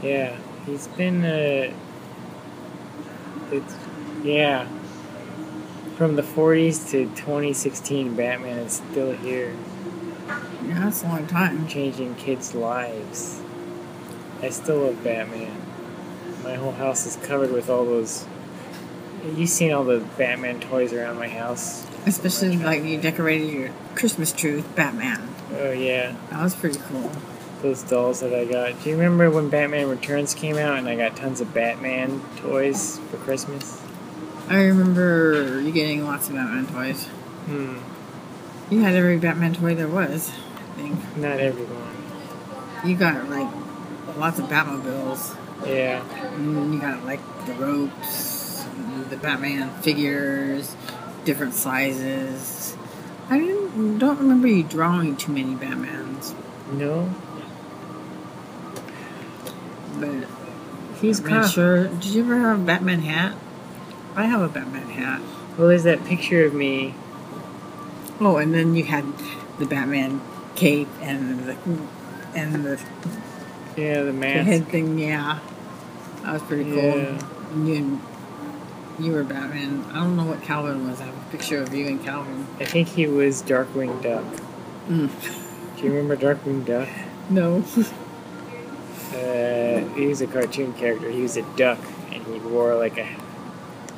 Yeah, 0.02 0.38
he's 0.66 0.88
been, 0.88 1.24
uh, 1.24 1.74
it's, 3.52 3.76
yeah. 4.24 4.68
From 5.98 6.16
the 6.16 6.24
40s 6.24 6.90
to 6.92 7.06
2016, 7.16 8.16
Batman 8.16 8.58
is 8.60 8.74
still 8.92 9.12
here, 9.12 9.54
Yeah, 10.66 10.80
that's 10.86 11.04
a 11.04 11.08
long 11.08 11.28
time. 11.28 11.68
changing 11.68 12.16
kids' 12.16 12.56
lives. 12.56 13.40
I 14.42 14.50
still 14.50 14.80
love 14.80 15.04
Batman. 15.04 15.56
My 16.44 16.56
whole 16.56 16.72
house 16.72 17.06
is 17.06 17.16
covered 17.18 17.52
with 17.52 17.70
all 17.70 17.86
those. 17.86 18.26
You've 19.36 19.50
seen 19.50 19.72
all 19.72 19.86
the 19.86 20.00
Batman 20.18 20.60
toys 20.60 20.92
around 20.92 21.18
my 21.18 21.30
house. 21.30 21.86
Especially 22.06 22.58
like 22.58 22.84
you 22.84 23.00
decorated 23.00 23.50
your 23.54 23.70
Christmas 23.96 24.34
tree 24.34 24.56
with 24.56 24.76
Batman. 24.76 25.22
Oh, 25.54 25.72
yeah. 25.72 26.16
That 26.32 26.44
was 26.44 26.56
pretty 26.56 26.80
cool. 26.90 27.12
Those 27.64 27.82
dolls 27.84 28.20
that 28.20 28.34
I 28.34 28.44
got. 28.44 28.84
Do 28.84 28.90
you 28.90 28.98
remember 28.98 29.32
when 29.32 29.48
Batman 29.48 29.88
Returns 29.88 30.34
came 30.34 30.58
out 30.58 30.78
and 30.78 30.90
I 30.90 30.98
got 30.98 31.16
tons 31.16 31.40
of 31.40 31.54
Batman 31.54 32.22
toys 32.36 33.00
for 33.10 33.16
Christmas? 33.18 33.82
I 34.50 34.64
remember 34.64 35.62
you 35.62 35.72
getting 35.72 36.04
lots 36.04 36.28
of 36.28 36.36
Batman 36.36 36.68
toys. 36.68 37.06
Hmm. 37.46 37.78
You 38.70 38.82
had 38.82 38.96
every 38.96 39.18
Batman 39.18 39.54
toy 39.54 39.76
there 39.76 39.88
was, 39.88 40.30
I 40.30 40.82
think. 40.82 41.18
Not 41.18 41.40
everyone. 41.40 41.96
You 42.86 42.98
got 42.98 43.30
like 43.30 43.48
lots 44.18 44.40
of 44.40 44.46
Batmobiles. 44.50 45.38
Yeah. 45.66 46.04
And 46.36 46.74
you 46.74 46.82
got 46.82 47.06
like 47.06 47.22
the 47.46 47.54
ropes, 47.54 48.66
the 49.10 49.16
Batman 49.16 49.70
figures, 49.82 50.76
different 51.24 51.54
sizes. 51.54 52.76
I 53.30 53.40
didn't, 53.40 54.00
don't 54.00 54.20
remember 54.20 54.48
you 54.48 54.64
drawing 54.64 55.16
too 55.16 55.32
many 55.32 55.56
Batmans, 55.56 56.34
No? 56.74 57.10
But 60.00 60.28
He's 61.00 61.20
kind 61.20 61.44
of. 61.44 61.50
sure. 61.50 61.88
Did 61.88 62.06
you 62.06 62.24
ever 62.24 62.40
have 62.40 62.62
a 62.62 62.64
Batman 62.64 63.02
hat? 63.02 63.36
I 64.16 64.26
have 64.26 64.42
a 64.42 64.48
Batman 64.50 64.88
hat. 64.90 65.22
Well, 65.58 65.68
there's 65.68 65.84
that 65.84 66.06
picture 66.06 66.46
of 66.46 66.54
me. 66.54 66.96
Oh, 68.20 68.38
and 68.38 68.54
then 68.54 68.76
you 68.76 68.84
had 68.84 69.06
the 69.60 69.66
Batman 69.66 70.22
cape 70.56 70.88
and 71.02 71.46
the 71.46 71.58
and 72.36 72.64
the, 72.66 72.82
Yeah, 73.76 74.04
the 74.04 74.12
the 74.12 74.28
head 74.44 74.68
thing. 74.68 74.98
Yeah, 74.98 75.40
that 76.24 76.34
was 76.34 76.42
pretty 76.44 76.66
cool. 76.66 76.76
Yeah. 76.98 77.22
You 77.56 78.02
you 79.00 79.12
were 79.12 79.24
Batman. 79.24 79.84
I 79.92 79.96
don't 79.96 80.16
know 80.16 80.26
what 80.26 80.42
Calvin 80.44 80.88
was. 80.88 81.02
I 81.02 81.06
have 81.06 81.18
a 81.18 81.32
picture 81.32 81.62
of 81.62 81.74
you 81.74 81.88
and 81.88 82.04
Calvin. 82.04 82.46
I 82.60 82.66
think 82.66 82.88
he 82.88 83.08
was 83.08 83.42
Darkwing 83.44 84.02
Duck. 84.02 84.24
Mm. 84.88 85.10
Do 85.78 85.84
you 85.84 85.94
remember 85.94 86.16
Darkwing 86.16 86.66
Duck? 86.66 86.88
No. 87.30 87.64
Uh, 89.14 89.80
he 89.96 90.08
was 90.08 90.22
a 90.22 90.28
cartoon 90.28 90.74
character. 90.74 91.10
He 91.10 91.22
was 91.22 91.38
a 91.38 91.44
duck, 91.56 91.80
and 92.12 92.24
he 92.26 92.40
wore 92.40 92.76
like 92.76 92.98
a, 92.98 93.08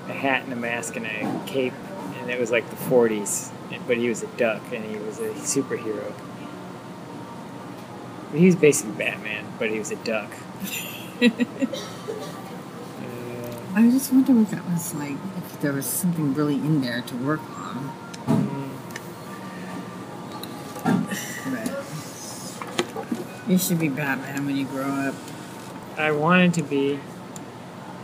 a 0.08 0.14
hat 0.14 0.44
and 0.44 0.54
a 0.54 0.58
mask 0.58 0.96
and 0.96 1.06
a 1.06 1.42
cape, 1.46 1.74
and 2.20 2.30
it 2.30 2.40
was 2.40 2.52
like 2.52 2.70
the 2.70 2.76
40s. 2.76 3.52
But 3.88 3.98
he 3.98 4.10
was 4.10 4.24
a 4.24 4.28
duck, 4.38 4.62
and 4.74 4.84
he 4.84 4.98
was 4.98 5.20
a 5.20 5.30
superhero. 5.32 6.14
He 8.34 8.46
was 8.48 8.56
basically 8.56 8.94
Batman, 8.94 9.46
but 9.60 9.70
he 9.70 9.80
was 9.80 9.92
a 9.92 9.96
duck. 9.98 10.30
Uh, 11.22 11.30
I 13.76 13.90
just 13.90 14.12
wonder 14.12 14.34
what 14.34 14.50
that 14.52 14.66
was 14.70 14.94
like. 14.96 15.18
If 15.38 15.62
there 15.62 15.74
was 15.74 15.86
something 15.86 16.34
really 16.34 16.56
in 16.56 16.82
there 16.82 17.02
to 17.02 17.16
work 17.18 17.42
on. 17.58 17.92
mm, 18.28 18.70
But 21.52 21.85
you 23.48 23.58
should 23.58 23.80
be 23.80 23.90
Batman 23.90 24.46
when 24.46 24.56
you 24.56 24.66
grow 24.66 24.86
up. 24.86 25.16
I 25.98 26.12
wanted 26.12 26.54
to 26.56 26.64
be. 26.64 27.00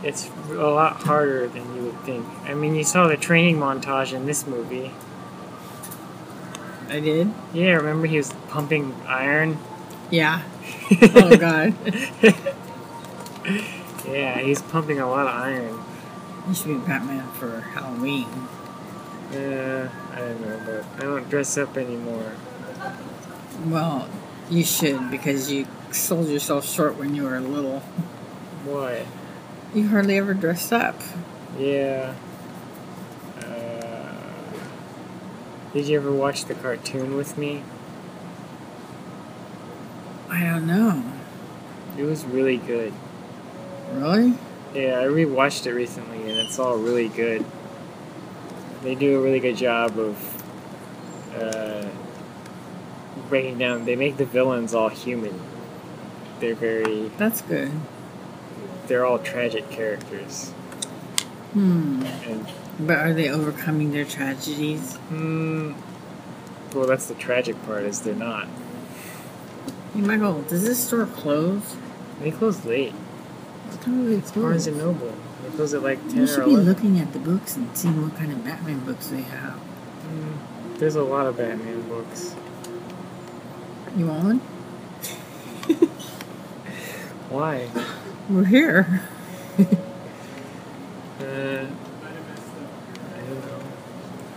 It's 0.02 0.28
a 0.50 0.54
lot 0.54 0.96
harder 0.96 1.46
than 1.46 1.76
you 1.76 1.82
would 1.84 2.00
think. 2.00 2.26
I 2.44 2.54
mean, 2.54 2.74
you 2.74 2.82
saw 2.82 3.06
the 3.06 3.16
training 3.16 3.58
montage 3.58 4.12
in 4.12 4.26
this 4.26 4.46
movie. 4.46 4.92
I 6.88 6.98
did. 7.00 7.32
Yeah, 7.52 7.74
remember 7.74 8.06
he 8.06 8.16
was 8.16 8.32
pumping 8.48 8.94
iron? 9.06 9.58
Yeah. 10.10 10.42
oh 11.14 11.36
God. 11.36 11.74
Yeah, 14.06 14.40
he's 14.40 14.60
pumping 14.60 14.98
a 15.00 15.08
lot 15.08 15.26
of 15.26 15.34
iron. 15.34 15.82
You 16.48 16.54
should 16.54 16.68
be 16.68 16.86
Batman 16.86 17.30
for 17.32 17.60
Halloween. 17.60 18.26
Uh, 19.32 19.88
I 20.12 20.18
don't 20.18 20.40
know, 20.40 20.60
but 20.66 20.84
I 20.98 21.00
don't 21.06 21.30
dress 21.30 21.56
up 21.56 21.76
anymore. 21.76 22.32
Well, 23.66 24.08
you 24.52 24.64
should 24.64 25.10
because 25.10 25.50
you 25.50 25.66
sold 25.90 26.28
yourself 26.28 26.68
short 26.68 26.96
when 26.96 27.14
you 27.14 27.22
were 27.24 27.40
little. 27.40 27.80
Why? 28.64 29.06
You 29.74 29.88
hardly 29.88 30.18
ever 30.18 30.34
dressed 30.34 30.72
up. 30.72 31.00
Yeah. 31.58 32.14
Uh, 33.38 34.12
did 35.72 35.86
you 35.86 35.96
ever 35.96 36.12
watch 36.12 36.44
the 36.44 36.54
cartoon 36.54 37.16
with 37.16 37.38
me? 37.38 37.62
I 40.28 40.44
don't 40.44 40.66
know. 40.66 41.02
It 41.96 42.04
was 42.04 42.24
really 42.24 42.58
good. 42.58 42.92
Really? 43.92 44.34
Yeah, 44.74 45.00
I 45.00 45.04
rewatched 45.04 45.66
it 45.66 45.72
recently, 45.72 46.18
and 46.22 46.38
it's 46.38 46.58
all 46.58 46.76
really 46.76 47.08
good. 47.08 47.44
They 48.82 48.94
do 48.94 49.18
a 49.18 49.22
really 49.22 49.40
good 49.40 49.56
job 49.56 49.98
of 49.98 50.44
uh, 51.36 51.88
breaking 53.32 53.56
down. 53.56 53.86
They 53.86 53.96
make 53.96 54.18
the 54.18 54.26
villains 54.26 54.74
all 54.74 54.90
human. 54.90 55.40
They're 56.38 56.54
very. 56.54 57.10
That's 57.16 57.40
good. 57.40 57.72
They're 58.88 59.06
all 59.06 59.18
tragic 59.20 59.70
characters, 59.70 60.50
Hmm. 61.54 62.02
and 62.28 62.46
But 62.80 62.98
are 62.98 63.14
they 63.14 63.30
overcoming 63.30 63.92
their 63.92 64.04
tragedies? 64.04 64.98
mm, 65.10 65.74
well, 66.74 66.86
that's 66.86 67.06
the 67.06 67.14
tragic 67.14 67.56
part. 67.64 67.84
Is 67.84 68.00
they're 68.02 68.14
not. 68.14 68.48
Hey, 69.94 70.02
Michael, 70.02 70.42
does 70.42 70.62
this 70.64 70.78
store 70.86 71.06
close? 71.06 71.74
They 72.20 72.32
close 72.32 72.66
late. 72.66 72.92
What 72.92 73.80
time 73.80 74.04
do 74.04 74.14
they 74.14 74.20
close? 74.20 74.42
Barnes 74.44 74.66
and 74.66 74.76
Noble. 74.76 75.14
They 75.42 75.56
close 75.56 75.72
at 75.72 75.82
like 75.82 76.06
ten 76.08 76.18
You 76.18 76.24
or 76.24 76.26
should 76.26 76.44
be 76.44 76.50
eleven. 76.50 76.66
looking 76.68 76.98
at 77.00 77.14
the 77.14 77.18
books 77.18 77.56
and 77.56 77.74
seeing 77.74 78.02
what 78.02 78.14
kind 78.18 78.30
of 78.30 78.44
Batman 78.44 78.80
books 78.80 79.06
they 79.06 79.22
have. 79.22 79.54
Mm, 79.54 80.78
there's 80.78 80.96
a 80.96 81.02
lot 81.02 81.26
of 81.26 81.38
Batman 81.38 81.80
books. 81.88 82.34
You 83.94 84.06
want 84.06 84.24
one? 84.24 84.38
Why? 87.28 87.68
We're 88.30 88.44
here. 88.44 89.02
Uh, 91.20 91.24
I 91.24 93.20
don't 93.20 93.46
know. 93.46 93.62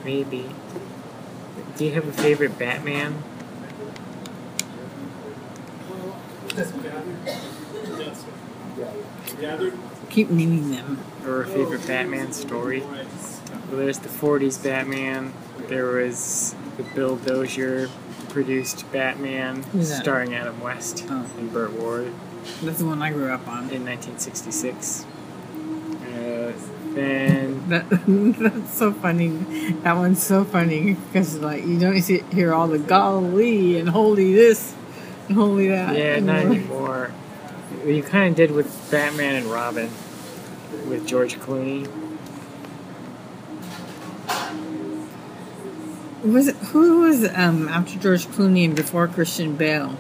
Maybe. 0.04 0.50
Do 1.78 1.86
you 1.86 1.92
have 1.94 2.08
a 2.08 2.12
favorite 2.12 2.60
Batman? 2.60 3.24
Keep 10.10 10.30
naming 10.30 10.72
them. 10.72 11.00
Or 11.26 11.44
a 11.44 11.48
favorite 11.48 11.88
Batman 11.88 12.34
story? 12.34 12.82
Well, 12.82 13.06
there's 13.72 14.00
the 14.00 14.10
40s 14.10 14.62
Batman. 14.62 15.34
There 15.70 15.88
was 15.88 16.56
the 16.78 16.84
Bill 16.84 17.16
Dozier 17.16 17.90
produced 18.36 18.92
Batman 18.92 19.64
Who's 19.64 19.88
that? 19.90 20.02
starring 20.02 20.36
Adam 20.36 20.60
West 20.60 21.06
Oh. 21.10 21.26
and 21.40 21.52
Burt 21.54 21.72
Ward 21.72 22.12
That's 22.62 22.80
the 22.80 22.86
one 22.86 23.02
I 23.02 23.10
grew 23.12 23.32
up 23.32 23.48
on. 23.48 23.70
in 23.72 23.86
1966. 23.86 25.06
Uh, 26.04 26.52
then 26.94 27.64
That 27.70 27.90
that's 28.38 28.74
so 28.78 28.92
funny. 28.92 29.30
That 29.84 29.94
one's 29.96 30.22
so 30.22 30.44
funny 30.44 30.94
because 30.94 31.40
like 31.40 31.66
you 31.66 31.80
don't 31.80 32.00
see, 32.02 32.20
hear 32.34 32.54
all 32.54 32.68
the 32.68 32.78
golly 32.78 33.80
and 33.80 33.88
holy 33.90 34.34
this 34.34 34.76
and 35.30 35.36
holy 35.38 35.70
that. 35.70 35.96
Yeah, 35.98 36.20
not 36.20 36.46
anymore. 36.46 37.12
anymore. 37.74 37.94
You 37.96 38.04
kind 38.04 38.30
of 38.32 38.36
did 38.36 38.52
with 38.52 38.68
Batman 38.92 39.36
and 39.36 39.46
Robin, 39.48 39.90
with 40.90 41.08
George 41.08 41.40
Clooney. 41.40 41.88
Was 46.26 46.48
it 46.48 46.56
who 46.56 47.02
was 47.02 47.24
um 47.36 47.68
after 47.68 48.00
George 48.00 48.26
Clooney 48.26 48.66
and 48.66 48.76
before 48.76 49.08
Christian 49.08 49.56
Bale? 49.56 49.96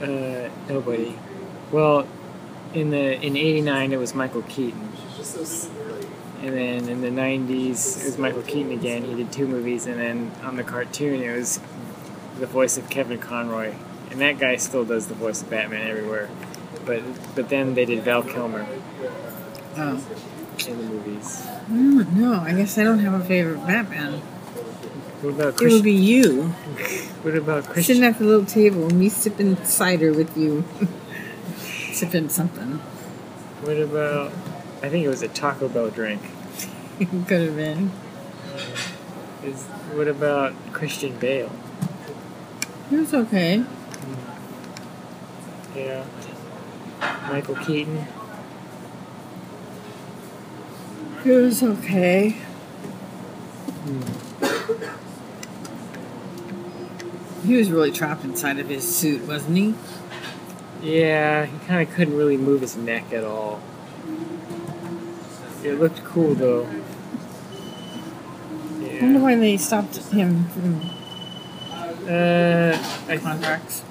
Uh, 0.00 0.48
nobody. 0.68 1.16
Well, 1.70 2.08
in 2.74 2.90
the 2.90 3.14
in 3.24 3.36
'89 3.36 3.92
it 3.92 3.96
was 3.96 4.16
Michael 4.16 4.42
Keaton, 4.42 4.92
and 6.42 6.52
then 6.52 6.88
in 6.88 7.00
the 7.00 7.10
'90s 7.10 8.00
it 8.00 8.06
was 8.06 8.18
Michael 8.18 8.42
Keaton 8.42 8.72
again. 8.72 9.04
He 9.04 9.14
did 9.14 9.30
two 9.30 9.46
movies, 9.46 9.86
and 9.86 10.00
then 10.00 10.32
on 10.42 10.56
the 10.56 10.64
cartoon 10.64 11.22
it 11.22 11.36
was 11.36 11.60
the 12.40 12.46
voice 12.46 12.76
of 12.76 12.90
Kevin 12.90 13.18
Conroy, 13.18 13.72
and 14.10 14.20
that 14.20 14.40
guy 14.40 14.56
still 14.56 14.84
does 14.84 15.06
the 15.06 15.14
voice 15.14 15.42
of 15.42 15.50
Batman 15.50 15.88
everywhere. 15.88 16.28
But 16.84 17.02
but 17.36 17.50
then 17.50 17.74
they 17.74 17.84
did 17.84 18.02
Val 18.02 18.24
Kilmer 18.24 18.66
Oh, 19.76 20.04
in 20.66 20.78
the 20.78 20.84
movies. 20.84 21.42
Mm, 21.70 22.00
I 22.00 22.04
don't 22.04 22.16
know. 22.16 22.40
I 22.40 22.52
guess 22.54 22.76
I 22.78 22.84
don't 22.84 22.98
have 23.00 23.14
a 23.14 23.24
favorite 23.24 23.64
Batman. 23.66 24.14
What 25.20 25.30
about 25.30 25.60
It 25.62 25.72
would 25.72 25.82
be 25.82 25.92
you 25.92 26.42
What 27.22 27.34
about 27.36 27.64
Christian? 27.64 27.96
sitting 27.96 28.02
Christian? 28.02 28.04
at 28.04 28.18
the 28.18 28.24
little 28.24 28.46
table 28.46 28.88
me 28.90 29.08
sipping 29.08 29.56
cider 29.64 30.12
with 30.12 30.36
you, 30.36 30.64
sipping 31.92 32.28
something. 32.28 32.78
What 33.62 33.76
about? 33.78 34.32
I 34.82 34.88
think 34.88 35.04
it 35.04 35.08
was 35.08 35.22
a 35.22 35.28
Taco 35.28 35.68
Bell 35.68 35.90
drink. 35.90 36.22
Could 36.98 37.42
have 37.42 37.56
been. 37.56 37.90
Uh, 38.54 39.46
is 39.46 39.64
what 39.94 40.06
about 40.08 40.52
Christian 40.72 41.18
Bale? 41.18 41.50
It 42.90 42.96
was 42.96 43.12
okay. 43.12 43.64
Yeah. 45.76 46.04
Michael 47.28 47.56
Keaton. 47.56 48.06
It 51.28 51.32
was 51.32 51.62
okay. 51.62 52.36
He 57.44 57.54
was 57.54 57.70
really 57.70 57.92
trapped 57.92 58.24
inside 58.24 58.58
of 58.58 58.70
his 58.70 58.96
suit, 58.96 59.28
wasn't 59.28 59.58
he? 59.58 59.74
Yeah, 60.80 61.44
he 61.44 61.58
kind 61.66 61.86
of 61.86 61.94
couldn't 61.94 62.16
really 62.16 62.38
move 62.38 62.62
his 62.62 62.78
neck 62.78 63.12
at 63.12 63.24
all. 63.24 63.60
It 65.62 65.78
looked 65.78 66.02
cool 66.02 66.34
though. 66.34 66.66
I 68.80 68.98
wonder 69.02 69.20
why 69.20 69.34
they 69.34 69.58
stopped 69.58 69.98
him 69.98 70.48
from 70.48 70.80
Uh, 72.08 72.72
I 73.06 73.18
contracts. 73.18 73.82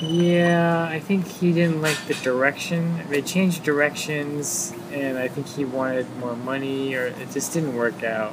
Yeah, 0.00 0.88
I 0.90 1.00
think 1.00 1.26
he 1.26 1.52
didn't 1.52 1.82
like 1.82 1.98
the 2.06 2.14
direction. 2.14 3.02
They 3.10 3.20
changed 3.20 3.62
directions, 3.62 4.72
and 4.92 5.18
I 5.18 5.28
think 5.28 5.46
he 5.46 5.64
wanted 5.64 6.06
more 6.18 6.36
money, 6.36 6.94
or 6.94 7.06
it 7.06 7.30
just 7.30 7.52
didn't 7.52 7.74
work 7.74 8.02
out. 8.02 8.32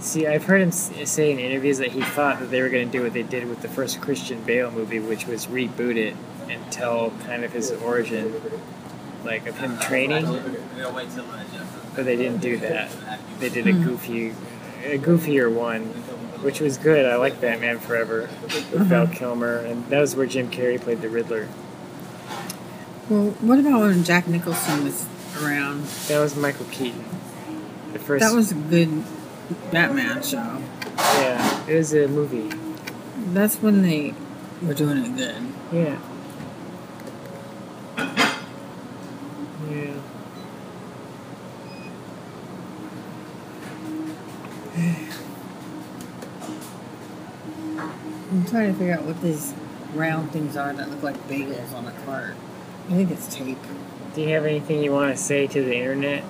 See, 0.00 0.26
I've 0.26 0.44
heard 0.44 0.60
him 0.60 0.70
say 0.70 1.30
in 1.30 1.38
interviews 1.38 1.78
that 1.78 1.92
he 1.92 2.02
thought 2.02 2.40
that 2.40 2.50
they 2.50 2.60
were 2.60 2.68
going 2.68 2.90
to 2.90 2.92
do 2.92 3.02
what 3.02 3.14
they 3.14 3.22
did 3.22 3.48
with 3.48 3.62
the 3.62 3.68
first 3.68 4.00
Christian 4.00 4.42
Bale 4.42 4.70
movie, 4.70 4.98
which 4.98 5.26
was 5.26 5.46
reboot 5.46 5.96
it 5.96 6.14
and 6.50 6.70
tell 6.70 7.10
kind 7.24 7.42
of 7.44 7.52
his 7.52 7.70
origin, 7.72 8.34
like 9.24 9.46
of 9.46 9.56
him 9.58 9.78
training. 9.78 10.26
But 11.96 12.04
they 12.04 12.16
didn't 12.16 12.40
do 12.40 12.58
that. 12.58 12.90
They 13.38 13.48
did 13.48 13.66
a 13.66 13.72
hmm. 13.72 13.82
goofy, 13.82 14.30
a 14.84 14.98
goofier 14.98 15.50
one, 15.50 15.84
which 16.42 16.60
was 16.60 16.76
good. 16.76 17.06
I 17.06 17.16
like 17.16 17.40
Batman 17.40 17.78
Forever 17.78 18.28
with 18.42 18.52
mm-hmm. 18.52 18.84
Val 18.84 19.06
Kilmer, 19.06 19.58
and 19.58 19.86
that 19.86 20.00
was 20.00 20.14
where 20.14 20.26
Jim 20.26 20.50
Carrey 20.50 20.78
played 20.78 21.00
the 21.00 21.08
Riddler. 21.08 21.48
Well, 23.08 23.30
what 23.40 23.58
about 23.58 23.80
when 23.80 24.04
Jack 24.04 24.26
Nicholson 24.26 24.84
was 24.84 25.06
around? 25.42 25.84
That 26.08 26.20
was 26.20 26.36
Michael 26.36 26.66
Keaton. 26.66 27.04
The 27.92 27.98
first. 27.98 28.22
That 28.24 28.34
was 28.34 28.52
a 28.52 28.54
good 28.54 29.04
Batman 29.70 30.22
show. 30.22 30.62
yeah. 30.96 31.66
It 31.66 31.74
was 31.76 31.94
a 31.94 32.08
movie. 32.08 32.50
That's 33.32 33.56
when 33.56 33.82
they 33.82 34.14
were 34.62 34.74
doing 34.74 34.98
it 34.98 35.16
good. 35.16 35.42
Yeah. 35.72 35.98
Yeah. 39.70 39.94
I'm 48.30 48.44
trying 48.46 48.72
to 48.72 48.78
figure 48.78 48.94
out 48.94 49.04
what 49.04 49.20
these 49.22 49.54
round 49.94 50.32
things 50.32 50.56
are 50.56 50.72
that 50.72 50.90
look 50.90 51.02
like 51.02 51.16
bagels 51.28 51.72
on 51.72 51.86
a 51.86 51.92
cart. 52.04 52.34
I 52.88 52.92
think 52.94 53.10
it's 53.10 53.32
tape. 53.32 53.58
Do 54.14 54.20
you 54.20 54.28
have 54.28 54.44
anything 54.44 54.82
you 54.82 54.92
want 54.92 55.16
to 55.16 55.20
say 55.20 55.46
to 55.48 55.62
the 55.62 55.74
internet? 55.74 56.24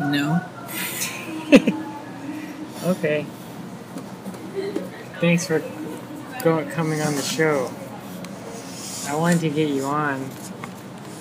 No. 0.00 0.44
Okay. 2.84 3.24
Thanks 5.18 5.46
for 5.46 5.62
going 6.42 6.68
coming 6.68 7.00
on 7.00 7.14
the 7.14 7.22
show. 7.22 7.70
I 9.08 9.16
wanted 9.16 9.40
to 9.40 9.48
get 9.48 9.70
you 9.70 9.84
on. 9.84 10.20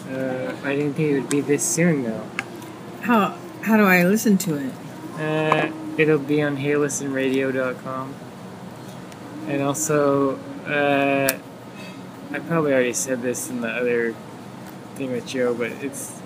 Uh, 0.10 0.54
I 0.62 0.76
didn't 0.76 0.96
think 0.96 1.12
it 1.12 1.22
would 1.22 1.30
be 1.30 1.40
this 1.40 1.64
soon 1.64 2.04
though. 2.04 2.28
How 3.04 3.38
how 3.62 3.78
do 3.78 3.84
I 3.84 4.04
listen 4.04 4.38
to 4.40 4.56
it? 4.58 4.74
Uh, 5.18 5.72
it'll 5.98 6.20
be 6.20 6.42
on 6.42 6.58
heylistenradio.com. 6.58 8.14
And 9.48 9.62
also, 9.62 10.38
uh, 10.68 11.38
I 12.32 12.40
probably 12.40 12.74
already 12.74 12.94
said 12.94 13.22
this 13.22 13.50
in 13.50 13.62
the 13.62 13.70
other 13.70 14.16
thing 14.96 15.12
with 15.12 15.28
Joe, 15.28 15.54
but 15.54 15.72
it's 15.72 16.20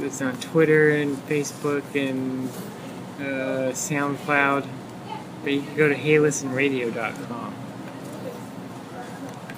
it's 0.00 0.22
on 0.22 0.36
Twitter 0.40 0.90
and 0.90 1.16
Facebook 1.28 1.82
and 1.94 2.48
uh, 3.18 3.72
SoundCloud. 3.72 4.66
But 5.42 5.52
you 5.52 5.62
can 5.62 5.76
go 5.76 5.88
to 5.88 5.94
heylistenradio.com. 5.94 7.54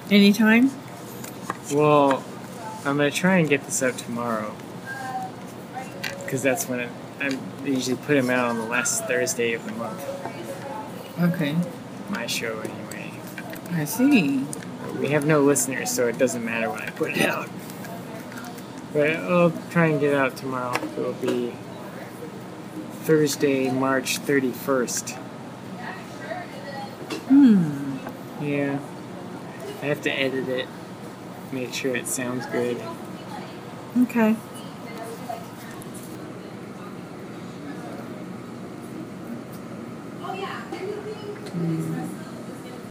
Anytime? 0.09 0.71
Well, 1.73 2.23
I'm 2.85 2.97
gonna 2.97 3.11
try 3.11 3.37
and 3.37 3.49
get 3.49 3.63
this 3.63 3.81
up 3.81 3.95
tomorrow 3.95 4.53
because 6.23 6.41
that's 6.41 6.67
when 6.67 6.79
it, 6.81 6.89
I 7.21 7.37
usually 7.63 7.95
put 7.95 8.15
them 8.15 8.29
out 8.29 8.49
on 8.49 8.57
the 8.57 8.65
last 8.65 9.05
Thursday 9.05 9.53
of 9.53 9.63
the 9.65 9.71
month. 9.73 10.03
Okay. 11.21 11.55
My 12.09 12.25
show, 12.25 12.59
anyway. 12.59 13.13
I 13.71 13.85
see. 13.85 14.45
We 14.99 15.09
have 15.09 15.25
no 15.25 15.41
listeners, 15.41 15.91
so 15.91 16.07
it 16.07 16.17
doesn't 16.17 16.43
matter 16.43 16.69
when 16.69 16.81
I 16.81 16.89
put 16.91 17.11
it 17.11 17.21
out. 17.21 17.49
But 18.93 19.11
I'll 19.17 19.51
try 19.71 19.87
and 19.87 19.99
get 19.99 20.13
it 20.13 20.15
out 20.15 20.37
tomorrow. 20.37 20.75
It'll 20.97 21.13
be 21.13 21.53
Thursday, 23.03 23.71
March 23.71 24.19
31st. 24.19 25.15
Hmm. 27.27 27.97
Yeah. 28.41 28.79
I 29.81 29.85
have 29.87 30.01
to 30.03 30.11
edit 30.11 30.47
it, 30.47 30.67
make 31.51 31.73
sure 31.73 31.95
it 31.95 32.07
sounds 32.07 32.45
good. 32.45 32.81
Okay. 34.03 34.37